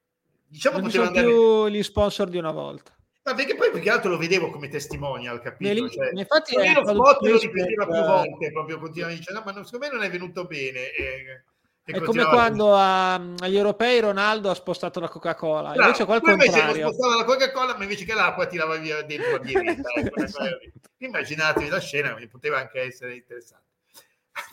diciamo 0.47 0.78
non 0.78 0.86
poteva 0.86 1.06
andare... 1.06 1.26
più 1.26 1.66
gli 1.68 1.82
sponsor 1.82 2.28
di 2.28 2.38
una 2.38 2.52
volta. 2.52 2.94
Ma 3.22 3.34
perché 3.34 3.55
poi 3.55 3.70
più 3.70 3.80
che 3.80 3.90
altro 3.90 4.10
lo 4.10 4.16
vedevo 4.16 4.51
come 4.51 4.68
testimonial, 4.68 5.40
capito? 5.40 5.72
Nel, 5.72 5.90
cioè, 5.90 6.10
infatti 6.14 6.55
è 6.56 6.72
lo 6.72 6.86
spot 6.86 7.20
lo 7.22 7.38
ripeteva 7.38 7.86
più 7.86 8.01
volte, 8.01 8.51
proprio 8.51 8.78
continuava 8.78 9.14
dicendo, 9.14 9.40
no, 9.40 9.44
ma 9.44 9.52
non, 9.52 9.64
secondo 9.64 9.86
me 9.86 9.92
non 9.92 10.02
è 10.02 10.10
venuto 10.10 10.47
bene. 10.47 10.90
E, 10.90 11.42
e 11.84 11.92
è 11.92 12.01
come 12.01 12.24
quando 12.24 12.74
a, 12.74 13.14
agli 13.14 13.56
europei 13.56 14.01
Ronaldo 14.01 14.48
ha 14.48 14.55
spostato 14.55 15.01
la 15.01 15.09
Coca-Cola, 15.09 15.72
Bravo, 15.72 15.82
invece 15.82 16.05
qua 16.05 16.20
contrario. 16.20 16.92
spostava 16.92 17.16
la 17.16 17.24
Coca-Cola, 17.24 17.76
ma 17.76 17.82
invece 17.82 18.05
che 18.05 18.14
l'acqua 18.14 18.47
tirava 18.47 18.76
via 18.76 19.02
dentro 19.02 19.32
la 19.32 19.38
biretta. 19.38 19.90
ecco, 19.94 20.20
Immaginatevi 20.98 21.68
la 21.68 21.80
scena, 21.80 22.16
poteva 22.30 22.59
anche 22.59 22.80
essere 22.80 23.16
interessante. 23.16 23.69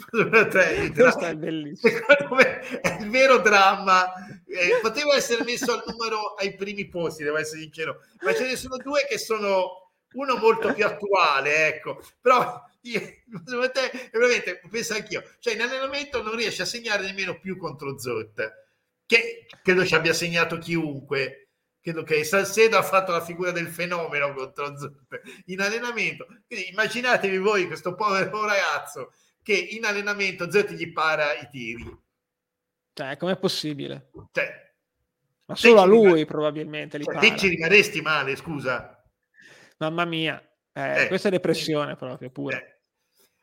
Questo 0.09 0.59
è 1.25 1.35
bellissimo. 1.35 1.93
Secondo 1.93 2.35
me 2.35 2.59
è 2.81 2.97
il 3.01 3.09
vero 3.09 3.37
dramma. 3.39 4.13
Eh, 4.45 4.79
poteva 4.81 5.15
essere 5.15 5.43
messo 5.43 5.73
al 5.73 5.83
numero 5.85 6.33
ai 6.35 6.55
primi 6.55 6.87
posti, 6.87 7.23
devo 7.23 7.37
essere 7.37 7.61
sincero, 7.61 8.01
ma 8.21 8.33
ce 8.33 8.45
ne 8.45 8.55
sono 8.55 8.77
due 8.77 9.05
che 9.07 9.17
sono 9.17 9.91
uno 10.13 10.37
molto 10.37 10.73
più 10.73 10.85
attuale, 10.85 11.67
ecco. 11.67 12.01
Però 12.21 12.63
io, 12.81 13.01
te, 13.71 14.09
veramente 14.11 14.61
penso 14.69 14.93
anch'io, 14.93 15.23
cioè 15.39 15.53
in 15.53 15.61
allenamento 15.61 16.23
non 16.23 16.35
riesce 16.35 16.61
a 16.63 16.65
segnare 16.65 17.05
nemmeno 17.05 17.39
più 17.39 17.57
contro 17.57 17.99
Zot, 17.99 18.65
che 19.05 19.45
credo 19.61 19.85
ci 19.85 19.95
abbia 19.95 20.13
segnato 20.13 20.57
chiunque. 20.57 21.43
Credo 21.87 22.03
che 22.03 22.25
Salcedo 22.25 22.77
ha 22.77 22.83
fatto 22.83 23.13
la 23.13 23.23
figura 23.23 23.51
del 23.51 23.69
fenomeno 23.69 24.33
contro 24.33 24.77
Zot 24.77 25.21
in 25.45 25.61
allenamento. 25.61 26.25
Quindi 26.45 26.69
immaginatevi 26.69 27.37
voi 27.37 27.67
questo 27.67 27.95
povero 27.95 28.45
ragazzo 28.45 29.13
che 29.47 29.55
in 29.55 29.85
allenamento 29.85 30.51
Zet 30.51 30.73
gli 30.73 30.91
para 30.91 31.33
i 31.35 31.47
tiri. 31.49 31.97
Cioè, 32.91 33.15
com'è 33.15 33.37
possibile? 33.37 34.09
Cioè, 34.33 34.73
Ma 35.45 35.55
solo 35.55 35.79
a 35.79 35.85
lui 35.85 36.01
rimane... 36.01 36.25
probabilmente 36.25 36.97
li 36.97 37.05
cioè, 37.05 37.17
Te 37.17 37.37
ci 37.37 37.47
rimarresti 37.47 38.01
male, 38.01 38.35
scusa. 38.35 39.01
Mamma 39.77 40.03
mia, 40.03 40.37
eh, 40.73 41.03
eh, 41.03 41.07
questa 41.07 41.29
è 41.29 41.31
depressione 41.31 41.95
proprio, 41.95 42.29
pure. 42.29 42.57
Eh. 42.57 42.81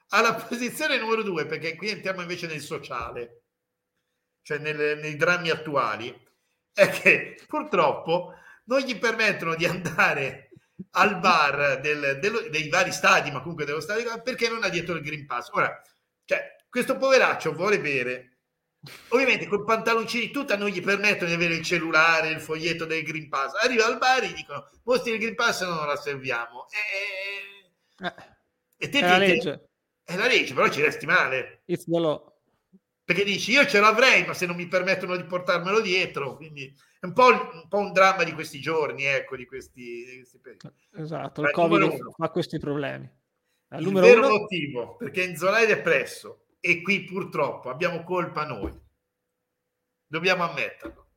Alla 0.09 0.35
posizione 0.35 0.99
numero 0.99 1.23
due, 1.23 1.47
perché 1.47 1.75
qui 1.75 1.89
entriamo 1.89 2.21
invece 2.21 2.49
nel 2.49 2.61
sociale, 2.61 3.45
cioè 4.43 4.59
nel, 4.59 4.99
nei 4.99 5.17
drammi 5.17 5.49
attuali, 5.49 6.15
è 6.71 6.87
che 6.91 7.43
purtroppo 7.47 8.35
non 8.65 8.81
gli 8.81 8.99
permettono 8.99 9.55
di 9.55 9.65
andare 9.65 10.51
al 10.91 11.19
bar 11.19 11.81
del, 11.81 12.19
dello, 12.21 12.41
dei 12.51 12.69
vari 12.69 12.93
stadi, 12.93 13.31
ma 13.31 13.41
comunque 13.41 13.65
dello 13.65 13.81
stadio, 13.81 14.21
perché 14.21 14.51
non 14.51 14.65
ha 14.65 14.69
dietro 14.69 14.97
il 14.97 15.03
Green 15.03 15.25
Pass. 15.25 15.49
Ora, 15.53 15.81
cioè, 16.25 16.57
questo 16.69 16.97
poveraccio 16.97 17.53
vuole 17.53 17.81
bere. 17.81 18.31
Ovviamente 19.09 19.47
con 19.47 19.65
pantaloncini 19.65 20.31
tutti 20.31 20.57
non 20.59 20.69
gli 20.69 20.83
permettono 20.83 21.29
di 21.29 21.35
avere 21.35 21.55
il 21.55 21.65
cellulare, 21.65 22.31
il 22.31 22.41
foglietto 22.41 22.85
del 22.85 23.03
Green 23.03 23.29
Pass. 23.29 23.55
Arriva 23.63 23.87
al 23.87 23.99
bar 23.99 24.25
e 24.25 24.29
gli 24.29 24.35
dicono 24.35 24.69
mostri 24.83 25.13
il 25.13 25.19
Green 25.19 25.35
Pass 25.35 25.63
e 25.63 25.67
non 25.67 25.87
la 25.87 25.97
serviamo. 25.97 26.67
E, 27.99 28.05
eh. 28.05 28.15
e 28.77 28.89
te, 28.89 28.99
è 28.99 29.09
la 29.09 29.19
legge. 29.19 29.69
È 30.03 30.17
la 30.17 30.27
legge, 30.27 30.53
però 30.53 30.69
ci 30.69 30.83
resti 30.83 31.07
male. 31.07 31.63
It's 31.65 31.85
the 31.85 31.99
law. 31.99 32.33
Perché 33.05 33.25
dici 33.25 33.53
io 33.53 33.67
ce 33.67 33.81
l'avrei, 33.81 34.25
ma 34.27 34.35
se 34.35 34.47
non 34.47 34.57
mi 34.57 34.67
permettono 34.67 35.17
di 35.17 35.25
portarmelo 35.25 35.81
dietro, 35.81 36.37
quindi 36.37 36.75
è 36.99 37.05
un 37.05 37.13
po', 37.13 37.27
un, 37.27 37.69
po 37.69 37.79
un 37.79 37.93
dramma 37.93 38.25
di 38.25 38.33
questi 38.33 38.61
giorni, 38.61 39.05
ecco, 39.05 39.37
di 39.37 39.45
questi, 39.45 40.05
di 40.07 40.17
questi 40.17 40.39
periodi. 40.39 40.75
Esatto, 40.97 41.43
il 41.43 41.51
Covid 41.51 41.99
ha 42.17 42.31
questi 42.31 42.59
problemi. 42.59 43.11
Al 43.75 43.83
il 43.83 43.93
vero 43.93 44.27
uno... 44.27 44.39
motivo 44.39 44.97
perché 44.97 45.25
Enzola 45.25 45.59
è 45.59 45.67
depresso 45.67 46.47
e 46.61 46.81
qui 46.81 47.05
purtroppo 47.05 47.71
abbiamo 47.71 48.05
colpa 48.05 48.47
noi. 48.47 48.73
Dobbiamo 50.07 50.45
ammetterlo. 50.45 51.09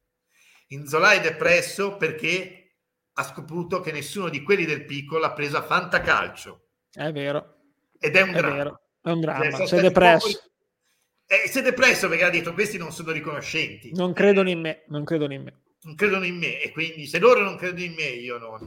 Inzola 0.69 1.11
è 1.11 1.21
depresso 1.21 1.97
perché 1.97 2.79
ha 3.13 3.23
scoperto 3.23 3.79
che 3.79 3.91
nessuno 3.91 4.29
di 4.29 4.41
quelli 4.43 4.65
del 4.65 4.85
piccolo 4.85 5.25
ha 5.25 5.33
preso 5.33 5.57
a 5.57 5.63
fantacalcio. 5.63 6.69
È 6.91 7.11
vero. 7.11 7.55
Ed 7.99 8.15
è 8.15 8.21
un 8.21 8.29
è 8.29 8.37
dramma. 8.37 8.55
Vero. 8.55 8.81
È 9.01 9.09
un 9.09 9.19
dramma. 9.21 9.51
Cioè, 9.51 9.67
Sei 9.67 9.81
depresso. 9.81 10.27
Pochi... 10.27 10.39
Eh, 11.27 11.47
sei 11.47 11.61
depresso 11.61 12.07
perché 12.07 12.23
ha 12.23 12.29
detto 12.29 12.53
questi 12.53 12.77
non 12.77 12.91
sono 12.91 13.11
riconoscenti. 13.11 13.91
Non 13.93 14.13
credono 14.13 14.49
in 14.49 14.59
me. 14.59 14.83
Non 14.87 15.03
credono 15.03 15.33
in 15.33 15.43
me. 15.43 15.61
Non 15.81 15.95
credono 15.95 16.25
in 16.25 16.37
me 16.37 16.61
e 16.61 16.71
quindi 16.71 17.05
se 17.05 17.19
loro 17.19 17.41
non 17.41 17.55
credono 17.55 17.83
in 17.83 17.93
me 17.93 18.07
io 18.07 18.37
non 18.37 18.65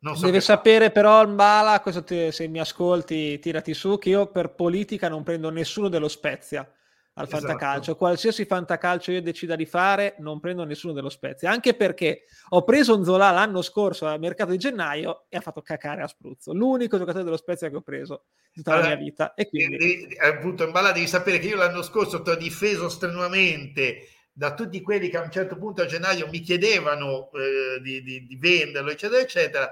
non 0.00 0.16
so 0.16 0.26
Deve 0.26 0.40
sapere 0.40 0.86
fa. 0.86 0.90
però 0.92 1.26
Mbala, 1.26 1.80
questo 1.80 2.04
te, 2.04 2.32
se 2.32 2.46
mi 2.48 2.60
ascolti 2.60 3.38
tirati 3.38 3.74
su, 3.74 3.98
che 3.98 4.10
io 4.10 4.26
per 4.30 4.54
politica 4.54 5.08
non 5.08 5.22
prendo 5.22 5.50
nessuno 5.50 5.88
dello 5.88 6.08
Spezia 6.08 6.70
al 7.18 7.24
esatto. 7.26 7.46
fantacalcio. 7.46 7.96
Qualsiasi 7.96 8.44
fantacalcio 8.44 9.12
io 9.12 9.22
decida 9.22 9.56
di 9.56 9.66
fare, 9.66 10.14
non 10.18 10.38
prendo 10.40 10.64
nessuno 10.64 10.92
dello 10.92 11.08
Spezia. 11.08 11.50
Anche 11.50 11.74
perché 11.74 12.24
ho 12.50 12.62
preso 12.62 13.02
Zola 13.02 13.30
l'anno 13.30 13.60
scorso 13.60 14.06
al 14.06 14.20
mercato 14.20 14.52
di 14.52 14.58
gennaio 14.58 15.24
e 15.28 15.36
ha 15.36 15.40
fatto 15.40 15.60
cacare 15.60 16.02
a 16.02 16.06
spruzzo. 16.06 16.52
L'unico 16.52 16.96
giocatore 16.96 17.24
dello 17.24 17.36
Spezia 17.36 17.68
che 17.68 17.76
ho 17.76 17.82
preso 17.82 18.26
in 18.54 18.62
tutta 18.62 18.72
allora, 18.72 18.90
la 18.90 18.94
mia 18.94 19.04
vita. 19.04 19.34
E 19.34 19.48
quindi... 19.48 20.16
appunto, 20.20 20.68
Mbala 20.68 20.92
devi 20.92 21.08
sapere 21.08 21.38
che 21.38 21.48
io 21.48 21.56
l'anno 21.56 21.82
scorso 21.82 22.22
ti 22.22 22.30
ho 22.30 22.36
difeso 22.36 22.88
strenuamente 22.88 24.10
da 24.32 24.54
tutti 24.54 24.80
quelli 24.80 25.08
che 25.08 25.16
a 25.16 25.22
un 25.22 25.32
certo 25.32 25.56
punto 25.56 25.82
a 25.82 25.86
gennaio 25.86 26.28
mi 26.28 26.38
chiedevano 26.38 27.30
eh, 27.32 27.80
di, 27.82 28.00
di, 28.04 28.24
di 28.24 28.36
venderlo, 28.36 28.90
eccetera, 28.90 29.20
eccetera 29.20 29.68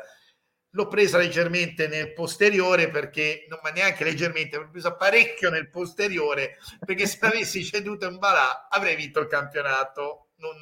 l'ho 0.77 0.89
presa 0.89 1.17
leggermente 1.17 1.89
nel 1.89 2.13
posteriore 2.13 2.91
perché, 2.91 3.47
non 3.49 3.59
ma 3.63 3.71
neanche 3.71 4.05
leggermente, 4.05 4.59
l'ho 4.59 4.69
presa 4.69 4.95
parecchio 4.95 5.49
nel 5.49 5.71
posteriore 5.71 6.59
perché 6.85 7.07
se 7.07 7.19
avessi 7.23 7.65
ceduto 7.65 8.07
in 8.07 8.19
Balà 8.19 8.69
avrei 8.69 8.95
vinto 8.95 9.21
il 9.21 9.27
campionato, 9.27 10.29
non, 10.37 10.59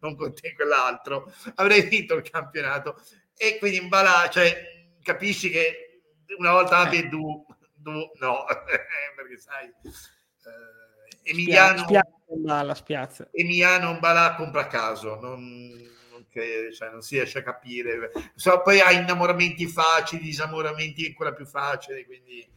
non 0.00 0.16
con 0.16 0.34
te 0.34 0.52
quell'altro, 0.54 1.32
avrei 1.54 1.82
vinto 1.82 2.14
il 2.14 2.28
campionato. 2.28 3.00
E 3.36 3.58
quindi 3.58 3.78
in 3.78 3.88
Balà, 3.88 4.28
cioè 4.28 4.52
capisci 5.00 5.48
che 5.48 6.02
una 6.38 6.50
volta 6.50 6.78
a 6.78 6.88
du, 7.08 7.46
du 7.72 8.10
no, 8.18 8.44
perché 9.16 9.38
sai, 9.38 9.66
eh, 9.66 11.30
Emiliano, 11.30 11.84
spiazza, 11.84 12.74
spiazza. 12.74 13.28
Emiliano 13.30 13.96
Balà 14.00 14.34
compra 14.34 14.66
caso, 14.66 15.20
non 15.20 15.90
che 16.32 16.72
cioè, 16.72 16.90
non 16.90 17.02
si 17.02 17.16
riesce 17.16 17.40
a 17.40 17.42
capire. 17.42 18.10
So, 18.34 18.62
poi 18.62 18.80
ha 18.80 18.90
innamoramenti 18.90 19.66
facili, 19.66 20.22
disamoramenti 20.22 21.06
ancora 21.06 21.32
più 21.32 21.44
facili, 21.44 22.06
quindi... 22.06 22.48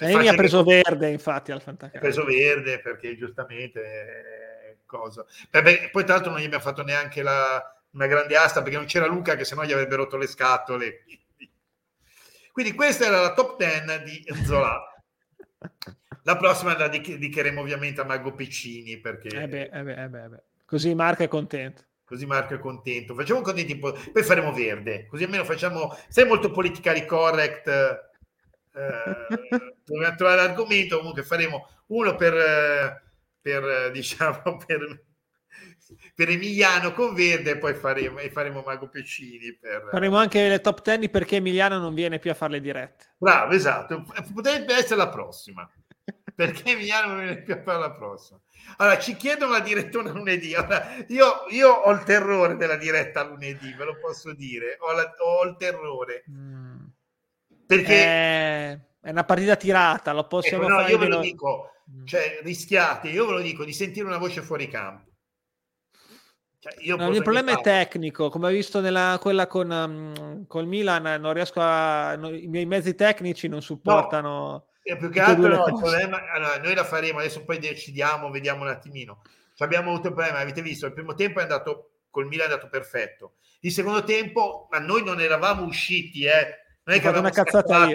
E 0.00 0.16
mi 0.16 0.28
ha 0.28 0.34
preso 0.34 0.64
che... 0.64 0.82
verde, 0.82 1.10
infatti, 1.10 1.52
al 1.52 1.62
fantacalcio. 1.62 1.96
Ha 1.96 2.00
preso 2.00 2.24
verde 2.24 2.80
perché 2.80 3.16
giustamente 3.16 3.80
eh, 3.80 4.76
cosa. 4.84 5.24
Beh, 5.50 5.90
poi 5.90 6.04
tra 6.04 6.14
l'altro 6.14 6.32
non 6.32 6.40
gli 6.40 6.44
abbiamo 6.44 6.62
fatto 6.62 6.82
neanche 6.82 7.22
la, 7.22 7.82
una 7.92 8.06
grande 8.06 8.36
asta 8.36 8.62
perché 8.62 8.76
non 8.76 8.86
c'era 8.86 9.06
Luca 9.06 9.34
che 9.34 9.44
sennò 9.44 9.62
gli 9.62 9.72
avrebbe 9.72 9.96
rotto 9.96 10.16
le 10.16 10.26
scatole. 10.26 11.04
Quindi 12.52 12.74
questa 12.74 13.06
era 13.06 13.20
la 13.20 13.32
top 13.34 13.56
10 13.58 14.02
di 14.04 14.44
Zola. 14.44 14.80
La 16.22 16.36
prossima 16.36 16.76
la 16.76 16.88
dedicheremo 16.88 17.60
ovviamente 17.60 18.00
a 18.00 18.04
Mago 18.04 18.34
Piccini 18.34 18.98
perché... 18.98 19.28
Eh 19.28 19.48
beh, 19.48 19.70
eh 19.72 19.82
beh, 19.82 20.02
eh 20.02 20.08
beh, 20.08 20.24
eh 20.24 20.28
beh. 20.28 20.42
Così 20.64 20.94
Marco 20.94 21.22
è 21.22 21.28
contento 21.28 21.87
così 22.08 22.24
Marco 22.24 22.54
è 22.54 22.58
contento. 22.58 23.14
Facciamo 23.14 23.42
contenti 23.42 23.78
poi 23.78 23.94
faremo 24.22 24.52
verde, 24.52 25.06
così 25.06 25.24
almeno 25.24 25.44
facciamo, 25.44 25.94
sei 26.08 26.26
molto 26.26 26.50
politically 26.50 27.04
correct, 27.04 27.68
eh, 27.68 28.06
dobbiamo 29.84 30.16
trovare 30.16 30.40
l'argomento, 30.40 30.96
comunque 30.96 31.22
faremo 31.22 31.68
uno 31.88 32.16
per, 32.16 33.02
per 33.42 33.90
diciamo, 33.92 34.56
per, 34.66 35.04
per 36.14 36.28
Emiliano 36.30 36.92
con 36.92 37.14
Verde 37.14 37.52
e 37.52 37.58
poi 37.58 37.74
faremo, 37.74 38.18
e 38.20 38.30
faremo 38.30 38.62
Mago 38.64 38.88
Peccini. 38.88 39.54
Per... 39.60 39.88
Faremo 39.90 40.16
anche 40.16 40.48
le 40.48 40.62
top 40.62 40.80
10 40.82 41.10
perché 41.10 41.36
Emiliano 41.36 41.78
non 41.78 41.92
viene 41.92 42.18
più 42.18 42.30
a 42.30 42.34
fare 42.34 42.52
le 42.52 42.60
dirette. 42.62 43.04
Bravo, 43.18 43.52
esatto. 43.52 44.06
Potrebbe 44.32 44.74
essere 44.74 44.96
la 44.96 45.10
prossima. 45.10 45.70
Perché 46.38 46.70
Emiliano 46.70 47.08
non 47.08 47.16
viene 47.24 47.42
più 47.42 47.52
a 47.52 47.62
fare 47.62 47.80
la 47.80 47.90
prossima. 47.90 48.38
Allora, 48.76 49.00
ci 49.00 49.16
chiedono 49.16 49.50
la 49.50 49.58
direttona 49.58 50.12
lunedì. 50.12 50.54
Allora, 50.54 50.94
io, 51.08 51.46
io, 51.48 51.68
ho 51.68 51.90
il 51.90 52.04
terrore 52.04 52.54
della 52.54 52.76
diretta 52.76 53.24
lunedì, 53.24 53.72
ve 53.72 53.84
lo 53.84 53.98
posso 54.00 54.32
dire. 54.34 54.76
Ho, 54.78 54.92
la, 54.92 55.12
ho 55.18 55.44
il 55.48 55.56
terrore. 55.58 56.22
Mm. 56.30 56.84
Perché... 57.66 57.92
È, 57.92 58.78
è, 59.00 59.10
una 59.10 59.24
partita 59.24 59.56
tirata, 59.56 60.12
lo 60.12 60.28
possiamo 60.28 60.62
ecco, 60.62 60.72
no, 60.72 60.78
fare. 60.78 60.92
Io 60.92 60.98
ve 60.98 61.08
lo 61.08 61.18
dico, 61.18 61.72
mm. 61.90 62.04
cioè 62.06 62.38
rischiate, 62.44 63.08
io 63.08 63.26
ve 63.26 63.32
lo 63.32 63.40
dico, 63.40 63.64
di 63.64 63.72
sentire 63.72 64.06
una 64.06 64.18
voce 64.18 64.40
fuori 64.40 64.68
campo. 64.68 65.10
Cioè, 66.60 66.72
no, 66.94 67.08
il 67.08 67.22
problema 67.24 67.50
è 67.50 67.60
tecnico, 67.60 68.30
come 68.30 68.46
hai 68.46 68.54
visto 68.54 68.80
nella, 68.80 69.18
quella 69.20 69.48
con, 69.48 69.68
um, 69.68 70.46
col 70.46 70.68
Milan, 70.68 71.20
non 71.20 71.32
riesco 71.32 71.58
a... 71.60 72.14
No, 72.14 72.28
I 72.28 72.46
miei 72.46 72.64
mezzi 72.64 72.94
tecnici 72.94 73.48
non 73.48 73.60
supportano... 73.60 74.30
No, 74.30 74.67
più 74.96 75.10
che 75.10 75.20
altro 75.20 75.48
no, 75.48 75.66
il 75.66 75.78
problema, 75.78 76.30
allora, 76.30 76.58
noi 76.58 76.74
la 76.74 76.84
faremo, 76.84 77.18
adesso 77.18 77.44
poi 77.44 77.58
decidiamo, 77.58 78.30
vediamo 78.30 78.62
un 78.62 78.68
attimino. 78.68 79.22
Ci 79.54 79.62
abbiamo 79.62 79.90
avuto 79.90 80.08
il 80.08 80.14
problema, 80.14 80.38
avete 80.38 80.62
visto, 80.62 80.86
il 80.86 80.92
primo 80.92 81.14
tempo 81.14 81.40
è 81.40 81.42
andato, 81.42 81.90
col 82.10 82.26
Milan 82.26 82.48
è 82.48 82.52
andato 82.52 82.68
perfetto. 82.68 83.34
Il 83.60 83.72
secondo 83.72 84.04
tempo, 84.04 84.68
ma 84.70 84.78
noi 84.78 85.04
non 85.04 85.20
eravamo 85.20 85.64
usciti, 85.64 86.24
eh. 86.24 86.58
non 86.84 86.96
è 86.96 87.00
che 87.00 87.08
avevamo 87.08 87.32
scappato, 87.32 87.90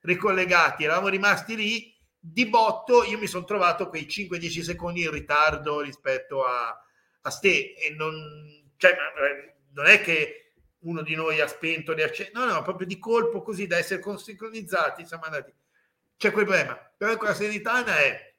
ricollegati, 0.00 0.84
eravamo 0.84 1.08
rimasti 1.08 1.56
lì, 1.56 1.94
di 2.18 2.46
botto 2.48 3.04
io 3.04 3.18
mi 3.18 3.26
sono 3.26 3.44
trovato 3.44 3.88
quei 3.88 4.06
5-10 4.06 4.62
secondi 4.62 5.02
in 5.02 5.10
ritardo 5.10 5.80
rispetto 5.80 6.44
a 6.44 6.80
a 7.26 7.30
ste 7.30 7.74
e 7.74 7.94
non, 7.96 8.72
cioè, 8.76 8.92
eh, 8.92 9.54
non 9.72 9.86
è 9.86 10.00
che 10.00 10.52
uno 10.80 11.02
di 11.02 11.14
noi 11.14 11.40
ha 11.40 11.48
spento, 11.48 11.92
riacceso, 11.92 12.30
no, 12.32 12.44
no, 12.46 12.62
proprio 12.62 12.86
di 12.86 12.98
colpo 12.98 13.42
così 13.42 13.66
da 13.66 13.76
essere 13.76 14.00
sincronizzati 14.16 15.04
siamo 15.04 15.24
andati. 15.24 15.52
C'è 16.16 16.32
quel 16.32 16.44
problema. 16.44 16.74
Però 16.96 17.16
quella 17.16 17.34
serenitana 17.34 17.98
è, 17.98 18.34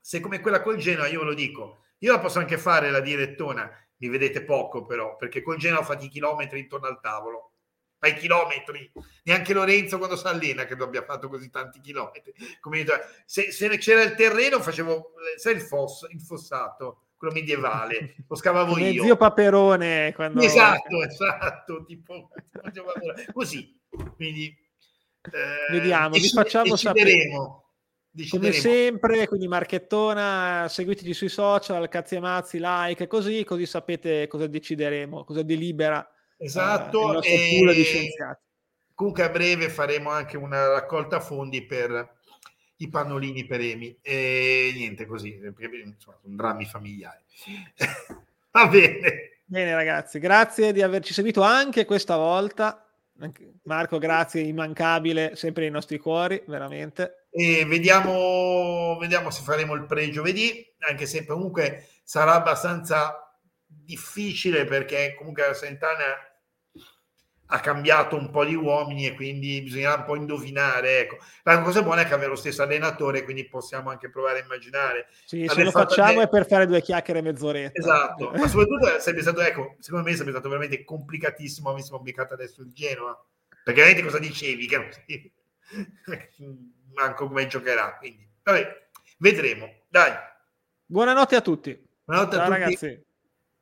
se 0.00 0.20
come 0.20 0.40
quella 0.40 0.62
col 0.62 0.76
Genoa, 0.76 1.08
io 1.08 1.20
ve 1.20 1.24
lo 1.26 1.34
dico, 1.34 1.84
io 1.98 2.12
la 2.12 2.20
posso 2.20 2.38
anche 2.38 2.58
fare 2.58 2.90
la 2.90 3.00
direttona, 3.00 3.70
mi 3.98 4.08
vedete 4.08 4.42
poco 4.42 4.84
però, 4.84 5.16
perché 5.16 5.42
col 5.42 5.56
Genoa 5.56 5.82
fate 5.82 6.04
i 6.04 6.08
chilometri 6.08 6.60
intorno 6.60 6.86
al 6.86 7.00
tavolo. 7.00 7.52
Fai 7.98 8.14
chilometri, 8.14 8.92
neanche 9.24 9.54
Lorenzo 9.54 9.96
quando 9.96 10.16
si 10.16 10.26
allena 10.26 10.66
che 10.66 10.74
abbia 10.74 11.02
fatto 11.02 11.28
così 11.28 11.48
tanti 11.48 11.80
chilometri. 11.80 12.34
Come, 12.60 12.84
se, 13.24 13.50
se 13.50 13.68
c'era 13.78 14.02
il 14.02 14.14
terreno 14.14 14.60
facevo, 14.60 15.14
sai 15.36 15.54
il, 15.54 15.62
foss, 15.62 16.06
il 16.10 16.20
fossato, 16.20 17.06
quello 17.16 17.32
medievale, 17.32 18.16
lo 18.28 18.36
scavavo 18.36 18.76
io. 18.78 19.02
Zio 19.02 19.16
Paperone. 19.16 20.12
Quando... 20.14 20.42
Esatto, 20.42 21.02
esatto, 21.02 21.84
tipo, 21.84 22.28
così. 23.32 23.80
Quindi, 24.14 24.54
eh, 25.32 25.72
Vediamo, 25.72 26.14
vi 26.14 26.28
facciamo 26.28 26.76
sapere. 26.76 27.28
Come 28.30 28.52
sempre, 28.52 29.26
quindi 29.28 29.46
Marchettona, 29.46 30.66
seguiteci 30.68 31.12
sui 31.12 31.28
social, 31.28 31.86
cazzi 31.88 32.14
e 32.14 32.20
mazzi, 32.20 32.58
like, 32.60 33.06
così, 33.06 33.44
così 33.44 33.66
sapete 33.66 34.26
cosa 34.26 34.46
decideremo, 34.46 35.24
cosa 35.24 35.42
delibera 35.42 36.08
esatto, 36.38 37.00
uh, 37.00 37.18
il 37.18 37.68
e... 37.68 37.74
di 37.74 37.82
scienziati. 37.82 38.42
Comunque 38.94 39.22
a 39.22 39.28
breve 39.28 39.68
faremo 39.68 40.08
anche 40.08 40.38
una 40.38 40.68
raccolta 40.68 41.20
fondi 41.20 41.66
per 41.66 42.14
i 42.76 42.88
pannolini 42.88 43.44
per 43.44 43.60
Emi 43.60 43.98
e 44.00 44.72
niente 44.74 45.06
così, 45.06 45.32
perché 45.32 45.66
insomma, 45.76 46.16
sono 46.22 46.34
drammi 46.34 46.64
familiari. 46.64 47.22
Va 48.52 48.66
bene. 48.68 49.42
Bene 49.44 49.74
ragazzi, 49.74 50.18
grazie 50.18 50.72
di 50.72 50.82
averci 50.82 51.12
seguito 51.12 51.42
anche 51.42 51.84
questa 51.84 52.16
volta. 52.16 52.85
Marco, 53.62 53.98
grazie, 53.98 54.42
immancabile, 54.42 55.36
sempre 55.36 55.62
nei 55.62 55.70
nostri 55.70 55.98
cuori, 55.98 56.42
veramente. 56.46 57.26
E 57.30 57.64
vediamo, 57.66 58.96
vediamo 58.98 59.30
se 59.30 59.42
faremo 59.42 59.74
il 59.74 59.86
pre-giovedì, 59.86 60.74
anche 60.88 61.06
se 61.06 61.24
comunque 61.24 61.86
sarà 62.04 62.34
abbastanza 62.34 63.26
difficile 63.66 64.64
perché 64.64 65.14
comunque 65.16 65.46
la 65.46 65.54
Santana 65.54 66.14
ha 67.46 67.60
cambiato 67.60 68.16
un 68.16 68.30
po' 68.30 68.44
di 68.44 68.54
uomini 68.54 69.06
e 69.06 69.14
quindi 69.14 69.62
bisognerà 69.62 69.94
un 69.94 70.04
po' 70.04 70.16
indovinare. 70.16 71.00
Ecco. 71.00 71.18
La 71.42 71.60
cosa 71.62 71.82
buona 71.82 72.02
è 72.02 72.06
che 72.06 72.14
avere 72.14 72.30
lo 72.30 72.36
stesso 72.36 72.62
allenatore, 72.62 73.22
quindi 73.22 73.46
possiamo 73.46 73.90
anche 73.90 74.10
provare 74.10 74.40
a 74.40 74.44
immaginare. 74.44 75.08
Sì, 75.24 75.46
se 75.48 75.62
lo 75.62 75.70
facciamo 75.70 76.20
è 76.20 76.28
per 76.28 76.46
fare 76.46 76.66
due 76.66 76.80
chiacchiere 76.80 77.22
mezz'oretta. 77.22 77.78
Esatto, 77.78 78.32
ma 78.34 78.48
soprattutto 78.48 78.98
sarebbe 78.98 79.22
stato, 79.22 79.40
ecco, 79.40 79.76
secondo 79.78 80.08
me 80.08 80.12
sarebbe 80.14 80.32
stato 80.32 80.48
veramente 80.48 80.84
complicatissimo 80.84 81.70
avessimo 81.70 82.00
beccato 82.00 82.34
adesso 82.34 82.62
il 82.62 82.72
Genoa, 82.72 83.16
perché 83.62 83.80
veramente 83.80 84.02
cosa 84.02 84.18
dicevi? 84.18 84.66
Che 84.66 84.76
non 84.76 84.88
si... 84.92 85.32
manco 86.94 87.26
come 87.26 87.46
giocherà, 87.46 87.96
quindi 87.98 88.26
vabbè, 88.42 88.88
vedremo. 89.18 89.82
Dai. 89.88 90.12
Buonanotte 90.86 91.36
a 91.36 91.40
tutti. 91.40 91.78
Buonanotte 92.04 92.36
Ciao 92.36 92.44
a 92.44 92.48
tutti. 92.48 92.60
ragazzi. 92.60 93.05